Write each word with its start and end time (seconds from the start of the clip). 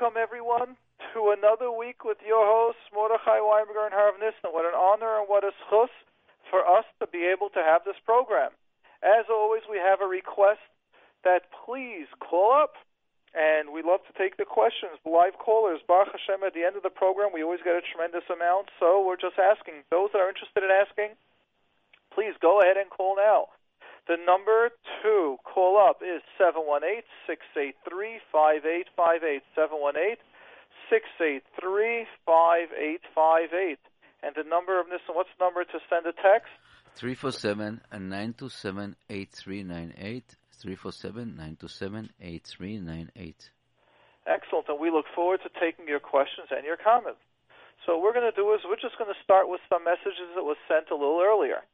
Welcome, 0.00 0.16
everyone, 0.16 0.80
to 1.12 1.36
another 1.36 1.68
week 1.68 2.08
with 2.08 2.16
your 2.24 2.40
hosts, 2.40 2.80
Mordechai 2.88 3.36
Weinberger 3.36 3.84
and 3.84 3.92
Harv 3.92 4.16
Nissen. 4.16 4.48
What 4.48 4.64
an 4.64 4.72
honor 4.72 5.20
and 5.20 5.28
what 5.28 5.44
a 5.44 5.52
zchus 5.68 5.92
for 6.48 6.64
us 6.64 6.88
to 7.04 7.06
be 7.06 7.28
able 7.28 7.52
to 7.52 7.60
have 7.60 7.84
this 7.84 8.00
program. 8.08 8.48
As 9.04 9.28
always, 9.28 9.60
we 9.68 9.76
have 9.76 10.00
a 10.00 10.08
request 10.08 10.64
that 11.20 11.52
please 11.52 12.08
call 12.16 12.48
up, 12.48 12.80
and 13.36 13.76
we 13.76 13.84
love 13.84 14.00
to 14.08 14.16
take 14.16 14.40
the 14.40 14.48
questions. 14.48 14.96
Live 15.04 15.36
callers, 15.36 15.84
Baruch 15.84 16.16
Hashem, 16.16 16.48
at 16.48 16.56
the 16.56 16.64
end 16.64 16.80
of 16.80 16.82
the 16.82 16.88
program, 16.88 17.36
we 17.36 17.44
always 17.44 17.60
get 17.60 17.76
a 17.76 17.84
tremendous 17.84 18.24
amount, 18.32 18.72
so 18.80 19.04
we're 19.04 19.20
just 19.20 19.36
asking. 19.36 19.84
Those 19.92 20.16
that 20.16 20.24
are 20.24 20.32
interested 20.32 20.64
in 20.64 20.72
asking, 20.72 21.12
please 22.08 22.32
go 22.40 22.64
ahead 22.64 22.80
and 22.80 22.88
call 22.88 23.20
now. 23.20 23.52
The 24.08 24.16
number 24.26 24.70
to 25.02 25.36
call 25.44 25.78
up 25.78 26.02
is 26.02 26.22
718 26.38 27.02
683 27.26 28.20
5858. 28.32 29.42
718 29.54 30.16
683 30.90 32.06
5858. 32.26 33.78
And 34.22 34.34
the 34.36 34.44
number 34.44 34.80
of 34.80 34.88
this, 34.88 35.00
what's 35.08 35.30
the 35.38 35.44
number 35.44 35.64
to 35.64 35.78
send 35.88 36.04
a 36.06 36.12
text? 36.12 36.52
347 36.96 37.80
927 37.92 38.96
8398. 39.08 40.36
347 40.60 41.36
927 41.36 42.10
8398. 42.20 43.50
Excellent. 44.26 44.68
And 44.68 44.80
we 44.80 44.90
look 44.90 45.06
forward 45.14 45.40
to 45.42 45.50
taking 45.56 45.88
your 45.88 46.00
questions 46.00 46.52
and 46.52 46.64
your 46.64 46.76
comments. 46.76 47.22
So, 47.86 47.96
what 47.96 48.12
we're 48.12 48.18
going 48.20 48.28
to 48.28 48.36
do 48.36 48.52
is 48.52 48.60
we're 48.68 48.76
just 48.76 49.00
going 49.00 49.08
to 49.08 49.20
start 49.24 49.48
with 49.48 49.64
some 49.72 49.84
messages 49.84 50.28
that 50.36 50.44
was 50.44 50.60
sent 50.68 50.92
a 50.92 50.98
little 50.98 51.24
earlier. 51.24 51.64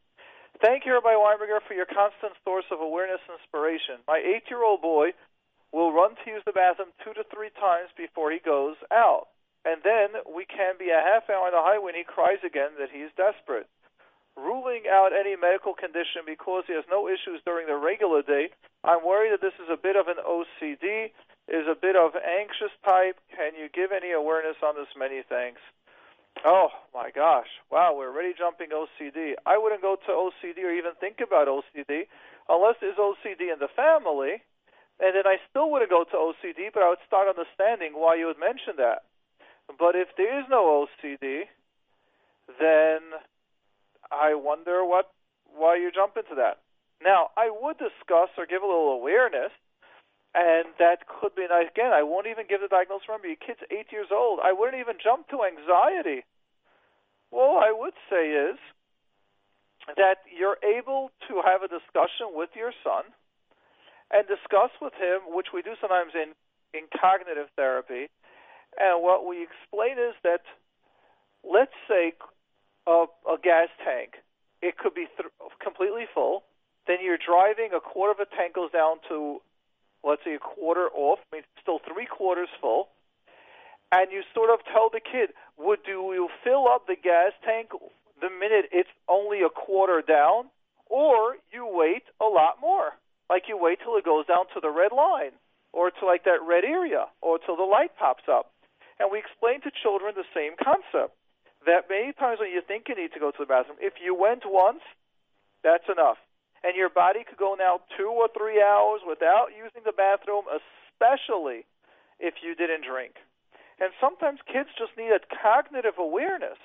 Thank 0.60 0.86
you, 0.86 0.94
Rabbi 0.96 1.12
Weinberger, 1.12 1.60
for 1.68 1.74
your 1.74 1.84
constant 1.84 2.32
source 2.44 2.64
of 2.72 2.80
awareness 2.80 3.20
and 3.28 3.36
inspiration. 3.36 4.00
My 4.08 4.16
eight 4.16 4.48
year 4.48 4.64
old 4.64 4.80
boy 4.80 5.12
will 5.72 5.92
run 5.92 6.16
to 6.16 6.30
use 6.30 6.40
the 6.46 6.56
bathroom 6.56 6.96
two 7.04 7.12
to 7.12 7.24
three 7.28 7.50
times 7.60 7.92
before 7.96 8.32
he 8.32 8.40
goes 8.40 8.76
out. 8.88 9.28
And 9.68 9.82
then 9.84 10.22
we 10.24 10.46
can 10.46 10.78
be 10.78 10.88
a 10.88 11.02
half 11.02 11.28
hour 11.28 11.50
on 11.50 11.52
the 11.52 11.60
highway 11.60 11.92
and 11.92 12.00
he 12.00 12.06
cries 12.06 12.40
again 12.40 12.78
that 12.80 12.88
he's 12.88 13.12
desperate. 13.20 13.68
Ruling 14.36 14.88
out 14.88 15.12
any 15.12 15.36
medical 15.36 15.74
condition 15.74 16.24
because 16.24 16.64
he 16.64 16.76
has 16.76 16.88
no 16.88 17.08
issues 17.08 17.44
during 17.44 17.66
the 17.66 17.76
regular 17.76 18.22
day, 18.22 18.52
I'm 18.84 19.04
worried 19.04 19.32
that 19.36 19.44
this 19.44 19.56
is 19.60 19.68
a 19.68 19.80
bit 19.80 19.96
of 19.96 20.08
an 20.08 20.20
OCD, 20.22 21.12
is 21.48 21.66
a 21.68 21.76
bit 21.76 21.96
of 21.96 22.16
anxious 22.16 22.72
type. 22.84 23.20
Can 23.34 23.58
you 23.58 23.68
give 23.68 23.92
any 23.92 24.12
awareness 24.12 24.56
on 24.62 24.76
this? 24.76 24.88
Many 24.96 25.20
thanks. 25.28 25.60
Oh 26.44 26.68
my 26.94 27.10
gosh! 27.10 27.48
Wow, 27.70 27.94
we're 27.96 28.12
already 28.12 28.34
jumping 28.36 28.68
OCD. 28.70 29.34
I 29.46 29.58
wouldn't 29.58 29.82
go 29.82 29.96
to 29.96 30.12
OCD 30.12 30.64
or 30.64 30.72
even 30.72 30.92
think 31.00 31.20
about 31.24 31.48
OCD 31.48 32.06
unless 32.48 32.76
there's 32.80 32.96
OCD 32.96 33.52
in 33.52 33.58
the 33.58 33.68
family, 33.74 34.42
and 35.00 35.14
then 35.16 35.26
I 35.26 35.36
still 35.50 35.70
wouldn't 35.70 35.90
go 35.90 36.04
to 36.04 36.16
OCD, 36.16 36.70
but 36.72 36.82
I 36.82 36.88
would 36.90 37.04
start 37.06 37.28
understanding 37.28 37.92
why 37.94 38.16
you 38.16 38.26
would 38.26 38.38
mention 38.38 38.76
that. 38.76 39.04
But 39.78 39.96
if 39.96 40.08
there 40.16 40.38
is 40.40 40.46
no 40.48 40.86
OCD, 40.86 41.44
then 42.60 43.00
I 44.10 44.34
wonder 44.34 44.84
what 44.84 45.10
why 45.54 45.76
you 45.76 45.90
jump 45.90 46.16
into 46.16 46.34
that. 46.36 46.58
Now, 47.02 47.30
I 47.36 47.50
would 47.50 47.76
discuss 47.78 48.30
or 48.38 48.46
give 48.46 48.62
a 48.62 48.66
little 48.66 48.92
awareness 48.92 49.52
and 50.36 50.68
that 50.78 51.08
could 51.08 51.34
be, 51.34 51.48
and 51.48 51.66
again, 51.66 51.96
I 51.96 52.04
won't 52.04 52.28
even 52.28 52.44
give 52.44 52.60
the 52.60 52.68
diagnosis. 52.68 53.08
Remember, 53.08 53.32
your 53.32 53.40
kid's 53.40 53.64
eight 53.72 53.88
years 53.88 54.12
old. 54.12 54.38
I 54.44 54.52
wouldn't 54.52 54.76
even 54.76 55.00
jump 55.00 55.32
to 55.32 55.48
anxiety. 55.48 56.28
All 57.32 57.56
I 57.56 57.72
would 57.72 57.96
say 58.12 58.28
is 58.36 58.60
that 59.96 60.20
you're 60.28 60.60
able 60.60 61.08
to 61.32 61.40
have 61.40 61.64
a 61.64 61.72
discussion 61.72 62.36
with 62.36 62.50
your 62.52 62.76
son 62.84 63.08
and 64.12 64.28
discuss 64.28 64.70
with 64.76 64.92
him, 65.00 65.32
which 65.32 65.56
we 65.56 65.62
do 65.62 65.72
sometimes 65.80 66.12
in, 66.12 66.36
in 66.76 66.84
cognitive 66.92 67.48
therapy. 67.56 68.12
And 68.76 69.00
what 69.00 69.24
we 69.24 69.40
explain 69.40 69.96
is 69.96 70.12
that, 70.20 70.44
let's 71.48 71.74
say, 71.88 72.12
a, 72.86 73.08
a 73.24 73.40
gas 73.42 73.72
tank, 73.80 74.20
it 74.60 74.76
could 74.76 74.92
be 74.92 75.08
th- 75.16 75.32
completely 75.64 76.04
full. 76.12 76.44
Then 76.86 76.98
you're 77.00 77.18
driving, 77.18 77.72
a 77.72 77.80
quarter 77.80 78.12
of 78.12 78.20
a 78.20 78.28
tank 78.36 78.52
goes 78.54 78.70
down 78.70 79.00
to 79.08 79.40
let's 80.06 80.22
say 80.24 80.34
a 80.34 80.38
quarter 80.38 80.88
off, 80.94 81.18
I 81.32 81.36
mean 81.36 81.44
still 81.60 81.80
three 81.82 82.06
quarters 82.06 82.48
full, 82.60 82.88
and 83.90 84.12
you 84.12 84.22
sort 84.32 84.50
of 84.50 84.60
tell 84.72 84.88
the 84.88 85.00
kid, 85.00 85.34
would 85.58 85.82
do 85.84 86.14
you 86.14 86.28
fill 86.44 86.68
up 86.68 86.86
the 86.86 86.96
gas 86.96 87.32
tank 87.44 87.70
the 88.20 88.30
minute 88.30 88.70
it's 88.72 88.88
only 89.08 89.42
a 89.42 89.50
quarter 89.50 90.02
down, 90.06 90.46
or 90.86 91.36
you 91.52 91.66
wait 91.66 92.04
a 92.22 92.24
lot 92.24 92.62
more, 92.62 92.94
like 93.28 93.44
you 93.48 93.58
wait 93.58 93.80
till 93.82 93.96
it 93.96 94.04
goes 94.04 94.26
down 94.26 94.46
to 94.54 94.60
the 94.62 94.70
red 94.70 94.92
line, 94.94 95.34
or 95.72 95.90
to 95.90 96.06
like 96.06 96.24
that 96.24 96.40
red 96.46 96.64
area, 96.64 97.06
or 97.20 97.38
till 97.38 97.56
the 97.56 97.66
light 97.66 97.90
pops 97.98 98.24
up. 98.30 98.52
And 98.98 99.10
we 99.12 99.18
explain 99.18 99.60
to 99.62 99.70
children 99.82 100.14
the 100.16 100.24
same 100.32 100.56
concept 100.56 101.12
that 101.66 101.90
many 101.90 102.14
times 102.14 102.38
when 102.40 102.50
you 102.50 102.62
think 102.62 102.88
you 102.88 102.94
need 102.94 103.12
to 103.12 103.20
go 103.20 103.30
to 103.30 103.42
the 103.42 103.50
bathroom, 103.50 103.76
if 103.80 103.94
you 104.02 104.14
went 104.14 104.46
once, 104.46 104.80
that's 105.62 105.84
enough 105.90 106.16
and 106.64 106.76
your 106.76 106.88
body 106.88 107.24
could 107.24 107.38
go 107.38 107.56
now 107.58 107.80
two 107.96 108.08
or 108.08 108.28
three 108.36 108.62
hours 108.62 109.00
without 109.06 109.48
using 109.56 109.82
the 109.84 109.92
bathroom, 109.92 110.44
especially 110.48 111.64
if 112.18 112.34
you 112.42 112.54
didn't 112.54 112.84
drink. 112.84 113.14
And 113.80 113.90
sometimes 114.00 114.40
kids 114.50 114.70
just 114.78 114.96
need 114.96 115.12
a 115.12 115.20
cognitive 115.42 115.98
awareness, 115.98 116.58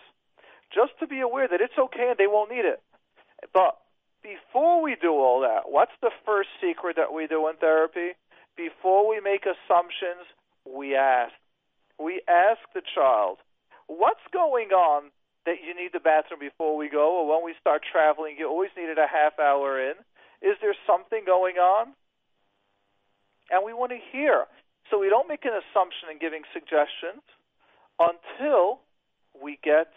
just 0.74 0.98
to 1.00 1.08
be 1.08 1.20
aware 1.20 1.48
that 1.48 1.60
it's 1.60 1.78
okay 1.78 2.10
and 2.10 2.18
they 2.18 2.28
won't 2.28 2.52
need 2.52 2.66
it. 2.66 2.82
But 3.54 3.78
before 4.24 4.82
we 4.82 4.96
do 4.96 5.12
all 5.12 5.42
that, 5.42 5.70
what's 5.70 5.96
the 6.02 6.12
first 6.26 6.50
secret 6.62 6.96
that 6.96 7.14
we 7.14 7.28
do 7.28 7.48
in 7.50 7.58
therapy? 7.58 8.16
Before 8.56 9.10
we 9.10 9.20
make 9.20 9.44
assumptions, 9.46 10.24
we 10.66 10.96
ask. 10.96 11.34
We 12.00 12.22
ask 12.28 12.60
the 12.74 12.82
child, 12.96 13.38
what's 13.88 14.26
going 14.32 14.70
on 14.70 15.12
that 15.46 15.58
you 15.66 15.74
need 15.74 15.92
the 15.94 16.00
bathroom 16.00 16.40
before 16.40 16.78
we 16.78 16.90
go, 16.90 17.22
or 17.22 17.28
when 17.28 17.44
we 17.44 17.54
start 17.60 17.82
traveling, 17.90 18.36
you 18.38 18.48
always 18.48 18.70
needed 18.78 18.98
a 18.98 19.08
half 19.08 19.40
hour 19.40 19.80
in. 19.80 19.96
Is 20.42 20.58
there 20.62 20.76
something 20.86 21.24
going 21.26 21.58
on? 21.58 21.94
And 23.50 23.66
we 23.66 23.74
want 23.74 23.92
to 23.92 24.00
hear. 24.12 24.46
So 24.90 25.00
we 25.00 25.10
don't 25.10 25.28
make 25.28 25.46
an 25.46 25.52
assumption 25.52 26.10
in 26.12 26.20
giving 26.20 26.44
suggestions 26.54 27.24
until 28.00 28.82
we 29.42 29.60
get, 29.64 29.92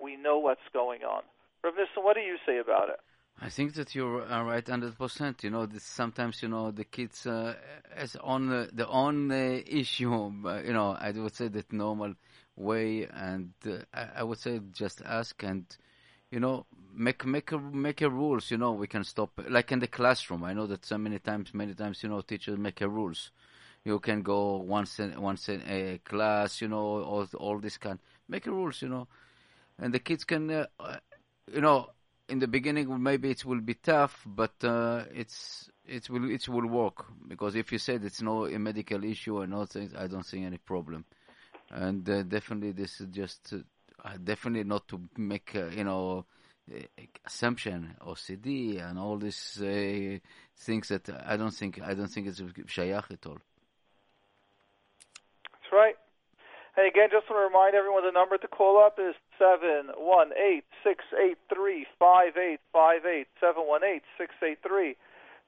we 0.00 0.16
know 0.16 0.38
what's 0.38 0.68
going 0.72 1.02
on. 1.02 1.22
Rav 1.62 1.74
Nissen, 1.74 2.02
what 2.04 2.14
do 2.14 2.20
you 2.20 2.36
say 2.46 2.58
about 2.58 2.88
it? 2.90 3.00
I 3.40 3.48
think 3.48 3.74
that 3.74 3.94
you're 3.94 4.24
right, 4.26 4.66
hundred 4.66 4.96
percent. 4.96 5.42
You 5.42 5.50
know, 5.50 5.68
sometimes 5.78 6.40
you 6.40 6.48
know 6.48 6.70
the 6.70 6.84
kids 6.84 7.26
uh, 7.26 7.54
as 7.96 8.16
on 8.16 8.52
uh, 8.52 8.66
the 8.72 8.86
own 8.86 9.30
uh, 9.30 9.60
issue. 9.66 10.10
you 10.64 10.72
know, 10.72 10.96
I 10.98 11.10
would 11.10 11.34
say 11.34 11.48
that 11.48 11.72
normal 11.72 12.14
way, 12.56 13.06
and 13.12 13.52
uh, 13.66 13.78
I, 13.92 14.20
I, 14.20 14.22
would 14.22 14.38
say 14.38 14.60
just 14.72 15.02
ask 15.04 15.42
and 15.42 15.64
you 16.30 16.40
know 16.40 16.66
make 16.94 17.24
make 17.24 17.52
a, 17.52 17.58
make 17.58 18.02
a 18.02 18.10
rules. 18.10 18.50
You 18.50 18.58
know, 18.58 18.72
we 18.72 18.86
can 18.86 19.04
stop 19.04 19.30
like 19.48 19.72
in 19.72 19.80
the 19.80 19.86
classroom. 19.86 20.44
I 20.44 20.52
know 20.52 20.66
that 20.66 20.84
so 20.84 20.98
many 20.98 21.18
times, 21.18 21.52
many 21.52 21.74
times, 21.74 22.02
you 22.02 22.08
know, 22.08 22.20
teachers 22.20 22.58
make 22.58 22.80
a 22.80 22.88
rules. 22.88 23.30
You 23.84 23.98
can 23.98 24.22
go 24.22 24.56
once 24.56 24.98
in 24.98 25.20
once 25.20 25.48
in 25.48 25.62
a 25.68 25.98
class. 26.04 26.60
You 26.60 26.68
know, 26.68 27.02
all 27.02 27.26
all 27.36 27.58
this 27.58 27.78
kind 27.78 27.98
make 28.28 28.46
a 28.46 28.50
rules. 28.50 28.82
You 28.82 28.88
know, 28.88 29.08
and 29.78 29.92
the 29.92 29.98
kids 29.98 30.24
can, 30.24 30.50
uh, 30.50 30.66
you 31.52 31.60
know, 31.60 31.90
in 32.28 32.38
the 32.38 32.48
beginning 32.48 33.02
maybe 33.02 33.30
it 33.30 33.44
will 33.44 33.60
be 33.60 33.74
tough, 33.74 34.22
but 34.26 34.52
uh, 34.62 35.04
it's 35.12 35.70
it 35.86 36.08
will 36.08 36.30
it 36.30 36.48
will 36.48 36.66
work 36.66 37.04
because 37.28 37.56
if 37.56 37.72
you 37.72 37.78
said 37.78 38.04
it's 38.04 38.22
no 38.22 38.46
a 38.46 38.58
medical 38.58 39.04
issue 39.04 39.38
or 39.38 39.46
not, 39.46 39.76
I 39.98 40.06
don't 40.06 40.24
see 40.24 40.42
any 40.42 40.58
problem 40.58 41.04
and 41.70 42.08
uh, 42.08 42.22
definitely 42.22 42.72
this 42.72 43.00
is 43.00 43.08
just 43.08 43.52
uh, 43.52 44.10
definitely 44.22 44.64
not 44.64 44.86
to 44.88 45.00
make 45.16 45.52
uh, 45.54 45.66
you 45.66 45.84
know 45.84 46.24
assumption 47.26 47.94
OCD 48.00 48.82
and 48.82 48.98
all 48.98 49.18
these 49.18 49.60
uh, 49.60 50.18
things 50.56 50.88
that 50.88 51.08
I 51.26 51.36
don't 51.36 51.52
think 51.52 51.80
I 51.82 51.94
don't 51.94 52.08
think 52.08 52.26
it's 52.26 52.40
shayach 52.40 53.10
at 53.10 53.26
all. 53.26 53.38
That's 55.52 55.72
right. 55.72 55.96
And 56.76 56.86
again, 56.86 57.08
just 57.10 57.30
want 57.30 57.38
to 57.40 57.46
remind 57.46 57.74
everyone, 57.74 58.04
the 58.04 58.10
number 58.10 58.36
to 58.36 58.48
call 58.48 58.82
up 58.82 58.98
is 58.98 59.14
seven 59.38 59.94
one 59.96 60.30
eight 60.32 60.64
six 60.82 61.04
eight 61.14 61.38
three 61.52 61.86
five 61.98 62.36
eight 62.36 62.60
five 62.72 63.06
eight 63.06 63.28
seven 63.40 63.62
one 63.66 63.84
eight 63.84 64.02
six 64.18 64.34
eight 64.42 64.58
three 64.66 64.96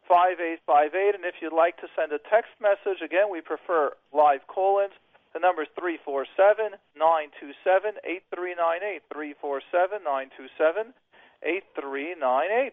five 0.08 0.38
eight 0.38 0.60
five 0.66 0.94
eight. 0.94 1.14
And 1.14 1.24
if 1.24 1.34
you'd 1.40 1.52
like 1.52 1.78
to 1.78 1.88
send 1.98 2.12
a 2.12 2.18
text 2.30 2.52
message, 2.60 3.02
again, 3.02 3.26
we 3.30 3.40
prefer 3.40 3.92
live 4.12 4.46
call-ins. 4.46 4.94
The 5.36 5.44
number 5.44 5.68
is 5.68 5.76
347 5.76 6.80
927 6.96 8.00
8398. 8.00 9.04
347 9.12 10.00
927 10.00 10.96
8398. 11.44 12.72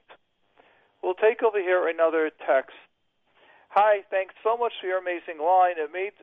We'll 1.03 1.19
take 1.19 1.43
over 1.43 1.59
here 1.59 1.91
another 1.91 2.31
text. 2.31 2.79
Hi, 3.75 4.07
thanks 4.07 4.31
so 4.47 4.55
much 4.55 4.71
for 4.79 4.87
your 4.87 5.03
amazing 5.03 5.43
line. 5.43 5.75
It 5.75 5.91
made 5.91 6.15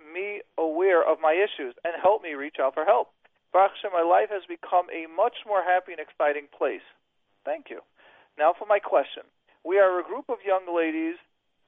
me 0.00 0.40
aware 0.56 1.04
of 1.04 1.20
my 1.20 1.36
issues 1.36 1.76
and 1.84 1.92
helped 2.00 2.24
me 2.24 2.40
reach 2.40 2.56
out 2.56 2.72
for 2.72 2.88
help. 2.88 3.12
Baruch 3.52 3.76
my 3.92 4.00
life 4.00 4.32
has 4.32 4.48
become 4.48 4.88
a 4.88 5.04
much 5.12 5.44
more 5.44 5.60
happy 5.60 5.92
and 5.92 6.00
exciting 6.00 6.48
place. 6.56 6.88
Thank 7.44 7.68
you. 7.68 7.84
Now 8.40 8.56
for 8.56 8.64
my 8.64 8.80
question. 8.80 9.28
We 9.60 9.76
are 9.76 10.00
a 10.00 10.08
group 10.08 10.32
of 10.32 10.40
young 10.40 10.64
ladies 10.72 11.20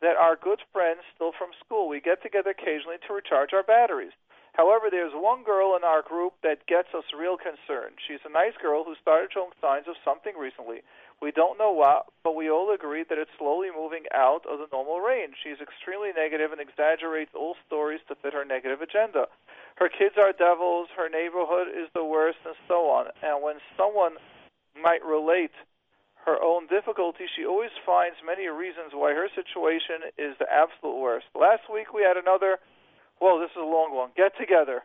that 0.04 0.20
are 0.20 0.36
good 0.36 0.60
friends 0.70 1.00
still 1.16 1.32
from 1.32 1.56
school. 1.64 1.88
We 1.88 2.04
get 2.04 2.20
together 2.22 2.52
occasionally 2.52 3.00
to 3.08 3.14
recharge 3.16 3.56
our 3.56 3.64
batteries. 3.64 4.12
However, 4.52 4.86
there's 4.86 5.16
one 5.16 5.42
girl 5.42 5.74
in 5.74 5.82
our 5.82 6.02
group 6.02 6.34
that 6.44 6.68
gets 6.68 6.92
us 6.94 7.08
real 7.10 7.40
concerned. 7.40 7.98
She's 7.98 8.22
a 8.22 8.30
nice 8.30 8.54
girl 8.62 8.84
who 8.84 8.94
started 9.00 9.32
showing 9.32 9.50
signs 9.60 9.88
of 9.88 9.96
something 10.04 10.36
recently. 10.38 10.84
We 11.20 11.32
don't 11.32 11.58
know 11.58 11.72
what, 11.72 12.06
but 12.22 12.36
we 12.36 12.50
all 12.50 12.70
agree 12.70 13.02
that 13.08 13.18
it's 13.18 13.34
slowly 13.38 13.68
moving 13.74 14.04
out 14.14 14.46
of 14.46 14.60
the 14.60 14.70
normal 14.70 15.00
range. 15.00 15.34
She's 15.42 15.58
extremely 15.58 16.12
negative 16.14 16.52
and 16.52 16.60
exaggerates 16.60 17.34
all 17.34 17.56
stories 17.66 18.04
to 18.06 18.14
fit 18.14 18.34
her 18.34 18.44
negative 18.44 18.80
agenda. 18.80 19.26
Her 19.76 19.88
kids 19.88 20.14
are 20.20 20.30
devils, 20.30 20.86
her 20.96 21.08
neighborhood 21.08 21.66
is 21.74 21.88
the 21.94 22.04
worst, 22.04 22.38
and 22.44 22.54
so 22.68 22.86
on. 22.92 23.08
And 23.24 23.42
when 23.42 23.56
someone 23.76 24.22
might 24.78 25.02
relate 25.02 25.56
her 26.24 26.40
own 26.40 26.66
difficulty, 26.66 27.24
she 27.36 27.44
always 27.44 27.72
finds 27.84 28.16
many 28.24 28.48
reasons 28.48 28.92
why 28.92 29.12
her 29.12 29.28
situation 29.34 30.08
is 30.16 30.36
the 30.40 30.48
absolute 30.48 30.96
worst. 30.96 31.26
Last 31.36 31.68
week 31.72 31.92
we 31.92 32.02
had 32.02 32.16
another 32.16 32.58
well, 33.20 33.38
this 33.38 33.50
is 33.54 33.62
a 33.62 33.66
long 33.66 33.94
one, 33.94 34.10
get 34.16 34.34
together. 34.36 34.82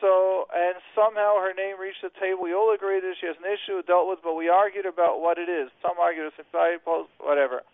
So, 0.00 0.48
and 0.52 0.80
somehow 0.96 1.40
her 1.44 1.52
name 1.52 1.76
reached 1.76 2.00
the 2.00 2.12
table. 2.16 2.40
We 2.40 2.56
all 2.56 2.72
agreed 2.72 3.04
that 3.04 3.20
she 3.20 3.28
has 3.28 3.36
an 3.36 3.48
issue 3.48 3.84
dealt 3.84 4.08
with, 4.08 4.24
but 4.24 4.32
we 4.32 4.48
argued 4.48 4.88
about 4.88 5.20
what 5.20 5.36
it 5.36 5.48
is. 5.48 5.68
Some 5.84 6.00
argued 6.00 6.32
it's 6.32 6.40
anxiety, 6.40 6.80
whatever. 7.20 7.66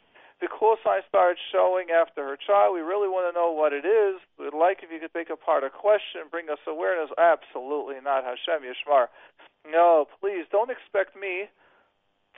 The 0.42 0.50
Because 0.50 0.82
I 0.84 1.06
started 1.08 1.38
showing 1.54 1.94
after 1.94 2.26
her 2.26 2.36
child, 2.36 2.74
we 2.74 2.82
really 2.82 3.08
want 3.08 3.30
to 3.30 3.34
know 3.34 3.54
what 3.54 3.72
it 3.72 3.86
is. 3.86 4.18
We'd 4.36 4.58
like 4.58 4.82
if 4.82 4.90
you 4.90 4.98
could 4.98 5.14
take 5.14 5.30
apart 5.30 5.62
a 5.62 5.70
question, 5.70 6.26
bring 6.30 6.50
us 6.50 6.60
awareness. 6.66 7.14
Absolutely 7.16 8.02
not, 8.02 8.26
Hashem 8.26 8.66
Yishmar. 8.66 9.06
No, 9.64 10.06
please 10.20 10.44
don't 10.50 10.70
expect 10.70 11.14
me 11.14 11.46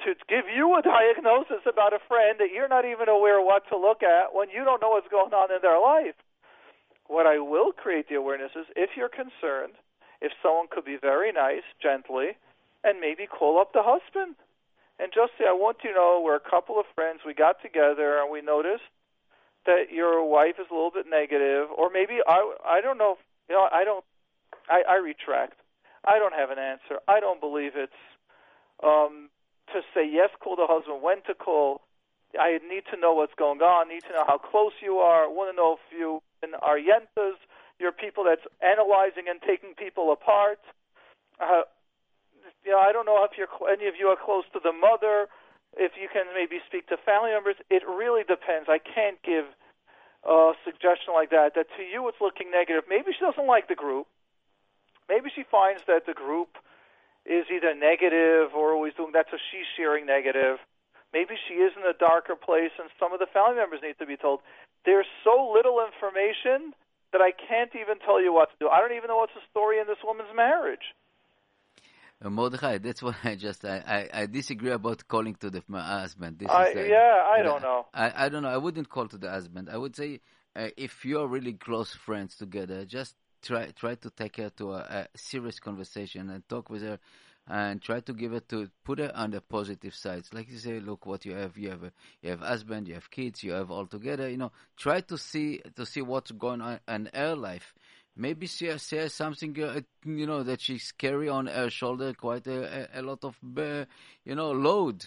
to 0.05 0.15
give 0.29 0.47
you 0.55 0.77
a 0.79 0.83
diagnosis 0.83 1.67
about 1.67 1.93
a 1.93 1.99
friend 2.06 2.39
that 2.39 2.53
you're 2.53 2.69
not 2.69 2.85
even 2.85 3.09
aware 3.09 3.41
what 3.41 3.69
to 3.69 3.77
look 3.77 4.03
at 4.03 4.35
when 4.35 4.50
you 4.50 4.65
don't 4.65 4.81
know 4.81 4.91
what's 4.91 5.09
going 5.09 5.33
on 5.33 5.53
in 5.53 5.59
their 5.62 5.81
life. 5.81 6.15
What 7.06 7.27
I 7.27 7.39
will 7.39 7.73
create 7.73 8.09
the 8.09 8.17
awareness 8.17 8.53
is 8.55 8.67
if 8.77 8.91
you're 8.97 9.09
concerned, 9.09 9.75
if 10.21 10.33
someone 10.43 10.67
could 10.71 10.85
be 10.85 10.99
very 11.00 11.33
nice, 11.33 11.65
gently, 11.83 12.37
and 12.85 13.00
maybe 13.00 13.27
call 13.27 13.61
up 13.61 13.73
the 13.73 13.83
husband 13.83 14.37
and 14.99 15.12
just 15.15 15.33
say, 15.39 15.47
I 15.49 15.53
want 15.53 15.79
you 15.83 15.91
to 15.91 15.97
know 15.97 16.23
we're 16.23 16.37
a 16.37 16.50
couple 16.50 16.79
of 16.79 16.87
friends. 16.95 17.21
We 17.25 17.35
got 17.35 17.62
together 17.62 18.19
and 18.19 18.31
we 18.31 18.43
noticed 18.43 18.87
that 19.67 19.93
your 19.93 20.25
wife 20.25 20.56
is 20.59 20.67
a 20.71 20.75
little 20.75 20.91
bit 20.91 21.06
negative, 21.09 21.69
or 21.77 21.91
maybe 21.91 22.19
I 22.27 22.41
I 22.65 22.81
don't 22.81 22.99
know. 22.99 23.19
You 23.49 23.56
know, 23.56 23.69
I 23.71 23.85
don't. 23.85 24.05
I, 24.69 24.83
I 24.89 24.97
retract. 24.97 25.61
I 26.06 26.19
don't 26.19 26.33
have 26.33 26.50
an 26.50 26.59
answer. 26.59 27.00
I 27.06 27.21
don't 27.21 27.41
believe 27.41 27.73
it's 27.75 27.93
um, 28.83 29.29
to 29.73 29.82
say 29.94 30.09
yes. 30.09 30.31
Call 30.41 30.56
the 30.56 30.67
husband. 30.69 31.03
When 31.03 31.23
to 31.26 31.35
call. 31.35 31.82
I 32.38 32.61
need 32.69 32.85
to 32.93 33.00
know 33.00 33.15
what's 33.15 33.35
going 33.38 33.61
on. 33.61 33.88
Need 33.88 34.05
to 34.09 34.12
know 34.12 34.25
how 34.26 34.37
close 34.37 34.76
you 34.82 35.00
are. 35.00 35.32
Want 35.32 35.50
to 35.53 35.56
know 35.56 35.79
if 35.81 35.85
you 35.97 36.20
and 36.43 36.53
Arientas. 36.61 37.41
You're 37.79 37.93
people 37.93 38.25
that's 38.25 38.44
analyzing 38.61 39.31
and 39.31 39.41
taking 39.41 39.75
people 39.75 40.12
apart. 40.12 40.59
Uh, 41.41 41.62
you 42.65 42.73
know, 42.73 42.82
I 42.82 42.93
don't 42.93 43.06
know 43.06 43.25
if 43.25 43.38
you're 43.38 43.49
any 43.70 43.87
of 43.87 43.94
you 43.99 44.09
are 44.09 44.19
close 44.19 44.44
to 44.53 44.61
the 44.61 44.73
mother. 44.73 45.29
If 45.76 45.93
you 46.00 46.09
can 46.12 46.26
maybe 46.35 46.59
speak 46.67 46.88
to 46.88 46.97
family 46.97 47.31
members, 47.31 47.56
it 47.71 47.87
really 47.87 48.25
depends. 48.26 48.69
I 48.69 48.82
can't 48.82 49.21
give 49.23 49.47
a 50.26 50.53
suggestion 50.64 51.14
like 51.14 51.31
that. 51.31 51.55
That 51.55 51.71
to 51.76 51.82
you 51.82 52.09
it's 52.09 52.21
looking 52.21 52.50
negative. 52.50 52.85
Maybe 52.88 53.14
she 53.14 53.25
doesn't 53.25 53.47
like 53.47 53.69
the 53.69 53.79
group. 53.79 54.06
Maybe 55.09 55.31
she 55.32 55.44
finds 55.49 55.82
that 55.87 56.05
the 56.05 56.14
group 56.14 56.59
is 57.28 57.44
either 57.52 57.76
negative 57.76 58.56
or 58.56 58.72
always 58.72 58.94
doing 58.96 59.12
that, 59.12 59.26
so 59.30 59.36
she's 59.52 59.69
sharing 59.76 60.06
negative. 60.06 60.56
Maybe 61.12 61.36
she 61.46 61.54
is 61.60 61.72
in 61.76 61.84
a 61.84 61.96
darker 61.96 62.34
place, 62.36 62.72
and 62.80 62.88
some 62.98 63.12
of 63.12 63.20
the 63.20 63.28
family 63.32 63.56
members 63.56 63.80
need 63.82 63.98
to 64.00 64.06
be 64.06 64.16
told. 64.16 64.40
There's 64.84 65.06
so 65.25 65.52
little 65.52 65.78
information 65.84 66.72
that 67.12 67.20
I 67.20 67.32
can't 67.32 67.72
even 67.75 67.98
tell 68.00 68.20
you 68.20 68.32
what 68.32 68.50
to 68.50 68.56
do. 68.60 68.69
I 68.69 68.80
don't 68.80 68.96
even 68.96 69.08
know 69.08 69.16
what's 69.16 69.34
the 69.34 69.44
story 69.50 69.78
in 69.80 69.86
this 69.86 70.00
woman's 70.04 70.34
marriage. 70.34 70.92
Uh, 72.20 72.30
Mordechai, 72.30 72.78
that's 72.78 73.02
what 73.02 73.14
I 73.25 73.36
just 73.36 73.64
I, 73.64 74.08
I, 74.12 74.22
I 74.22 74.26
disagree 74.26 74.72
about 74.72 75.06
calling 75.06 75.36
to 75.36 75.50
the 75.50 75.62
my 75.69 75.80
husband. 76.00 76.38
This 76.38 76.50
I, 76.50 76.69
is, 76.69 76.76
uh, 76.76 76.80
yeah, 76.80 77.25
I 77.36 77.42
don't 77.42 77.62
know. 77.62 77.86
I, 77.94 78.25
I 78.25 78.28
don't 78.28 78.42
know. 78.42 78.48
I 78.48 78.56
wouldn't 78.56 78.88
call 78.88 79.06
to 79.08 79.19
the 79.19 79.30
husband. 79.30 79.69
I 79.70 79.76
would 79.76 79.94
say 79.94 80.20
uh, 80.56 80.69
if 80.76 81.04
you're 81.04 81.28
really 81.28 81.52
close 81.52 81.94
friends 81.94 82.36
together, 82.36 82.84
just 82.84 83.14
try 83.43 83.67
try 83.73 83.94
to 83.96 84.11
take 84.11 84.37
her 84.37 84.50
to 84.50 84.73
a, 84.73 84.79
a 84.79 85.19
serious 85.19 85.61
conversation 85.61 86.31
and 86.31 86.49
talk 86.49 86.70
with 86.70 86.82
her 86.82 86.99
and 87.46 87.81
try 87.81 88.00
to 88.00 88.12
give 88.12 88.32
it 88.35 88.49
to 88.50 88.69
put 88.85 88.99
her 88.99 89.11
on 89.14 89.31
the 89.31 89.40
positive 89.40 89.94
sides. 89.94 90.32
Like 90.35 90.50
you 90.50 90.58
say, 90.58 90.81
look 90.81 91.06
what 91.06 91.25
you 91.25 91.32
have. 91.35 91.56
You 91.56 91.70
have 91.70 91.82
a 91.85 91.93
you 92.23 92.31
have 92.31 92.40
husband, 92.40 92.88
you 92.88 92.94
have 92.94 93.11
kids, 93.11 93.43
you 93.43 93.52
have 93.52 93.70
all 93.70 93.87
together. 93.87 94.29
You 94.29 94.37
know, 94.37 94.52
try 94.76 95.00
to 95.02 95.17
see 95.17 95.61
to 95.76 95.87
see 95.87 96.02
what's 96.02 96.31
going 96.31 96.61
on 96.61 96.81
in 96.87 97.08
her 97.14 97.35
life. 97.35 97.75
Maybe 98.17 98.49
she 98.49 98.67
has 98.67 98.82
something, 99.14 99.62
uh, 99.62 99.81
you 100.05 100.26
know, 100.26 100.43
that 100.43 100.61
she's 100.61 100.90
carry 100.90 101.29
on 101.29 101.46
her 101.46 101.70
shoulder 101.70 102.12
quite 102.14 102.49
a, 102.49 102.88
a, 102.96 103.00
a 103.00 103.02
lot 103.02 103.23
of, 103.23 103.38
uh, 103.56 103.85
you 104.25 104.35
know, 104.35 104.50
load, 104.50 105.06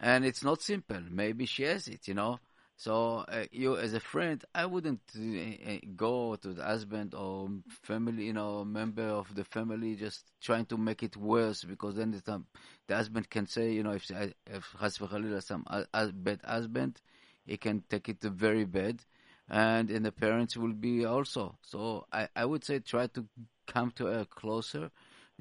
and 0.00 0.24
it's 0.24 0.42
not 0.42 0.62
simple. 0.62 1.02
Maybe 1.10 1.44
she 1.44 1.64
has 1.64 1.86
it, 1.86 2.08
you 2.08 2.14
know. 2.14 2.40
So 2.80 3.26
uh, 3.28 3.44
you, 3.52 3.76
as 3.76 3.92
a 3.92 4.00
friend, 4.00 4.42
I 4.54 4.64
wouldn't 4.64 5.02
uh, 5.14 5.86
go 5.94 6.36
to 6.36 6.54
the 6.54 6.64
husband 6.64 7.14
or 7.14 7.50
family, 7.82 8.24
you 8.24 8.32
know, 8.32 8.64
member 8.64 9.02
of 9.06 9.34
the 9.34 9.44
family, 9.44 9.96
just 9.96 10.24
trying 10.40 10.64
to 10.64 10.78
make 10.78 11.02
it 11.02 11.14
worse 11.14 11.62
because 11.62 11.96
then 11.96 12.12
the, 12.24 12.32
um, 12.32 12.46
the 12.86 12.96
husband 12.96 13.28
can 13.28 13.46
say, 13.46 13.70
you 13.70 13.82
know, 13.82 13.90
if 13.90 14.10
if 14.46 14.74
has 14.80 14.98
some 15.44 15.64
uh, 15.66 16.06
bad 16.14 16.40
husband, 16.42 17.02
he 17.44 17.58
can 17.58 17.84
take 17.90 18.08
it 18.08 18.22
very 18.22 18.64
bad, 18.64 19.04
and 19.50 19.90
and 19.90 20.06
the 20.06 20.12
parents 20.12 20.56
will 20.56 20.72
be 20.72 21.04
also. 21.04 21.58
So 21.60 22.06
I, 22.10 22.28
I 22.34 22.46
would 22.46 22.64
say 22.64 22.78
try 22.78 23.08
to 23.08 23.26
come 23.66 23.90
to 23.96 24.06
her 24.06 24.24
closer, 24.24 24.90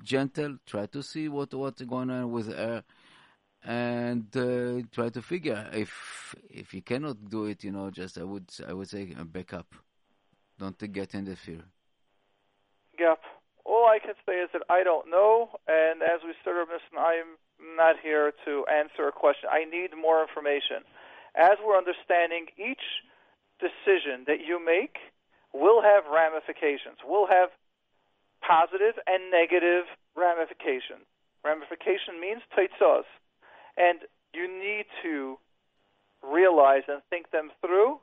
gentle, 0.03 0.57
try 0.65 0.87
to 0.87 1.01
see 1.01 1.29
what 1.29 1.53
what's 1.53 1.83
going 1.83 2.09
on 2.09 2.33
with 2.33 2.53
her 2.53 2.83
and 3.63 4.25
uh, 4.35 4.81
try 4.91 5.09
to 5.09 5.21
figure 5.21 5.67
if 5.73 6.35
if 6.49 6.73
you 6.73 6.81
cannot 6.81 7.17
do 7.29 7.45
it, 7.45 7.63
you 7.63 7.71
know, 7.71 7.89
just 7.89 8.17
I 8.17 8.23
would 8.23 8.49
I 8.67 8.73
would 8.73 8.89
say 8.89 9.13
a 9.19 9.25
backup. 9.25 9.73
Don't 10.57 10.77
get 10.91 11.13
in 11.13 11.25
the 11.25 11.35
fear. 11.35 11.63
Yep. 12.99 13.19
All 13.65 13.87
I 13.87 13.99
can 13.99 14.15
say 14.25 14.35
is 14.39 14.49
that 14.51 14.63
I 14.69 14.83
don't 14.83 15.09
know, 15.09 15.49
and 15.67 16.01
as 16.01 16.19
we 16.25 16.33
started 16.41 16.67
missing, 16.67 16.99
I'm 16.99 17.39
not 17.77 17.95
here 18.01 18.33
to 18.45 18.65
answer 18.67 19.07
a 19.07 19.11
question. 19.11 19.47
I 19.51 19.63
need 19.63 19.91
more 19.95 20.21
information. 20.21 20.83
As 21.35 21.55
we're 21.63 21.77
understanding, 21.77 22.47
each 22.57 22.83
decision 23.59 24.25
that 24.27 24.41
you 24.41 24.59
make 24.63 24.97
will 25.53 25.81
have 25.81 26.03
ramifications. 26.11 26.99
Will 27.07 27.27
have 27.27 27.49
positive 28.41 28.95
and 29.07 29.31
negative 29.31 29.85
ramifications. 30.15 31.07
Ramification 31.43 32.19
means 32.19 32.41
teitzos 32.51 33.07
and 33.77 33.99
you 34.33 34.47
need 34.47 34.85
to 35.03 35.37
realize 36.23 36.83
and 36.87 37.01
think 37.09 37.31
them 37.31 37.51
through. 37.61 37.99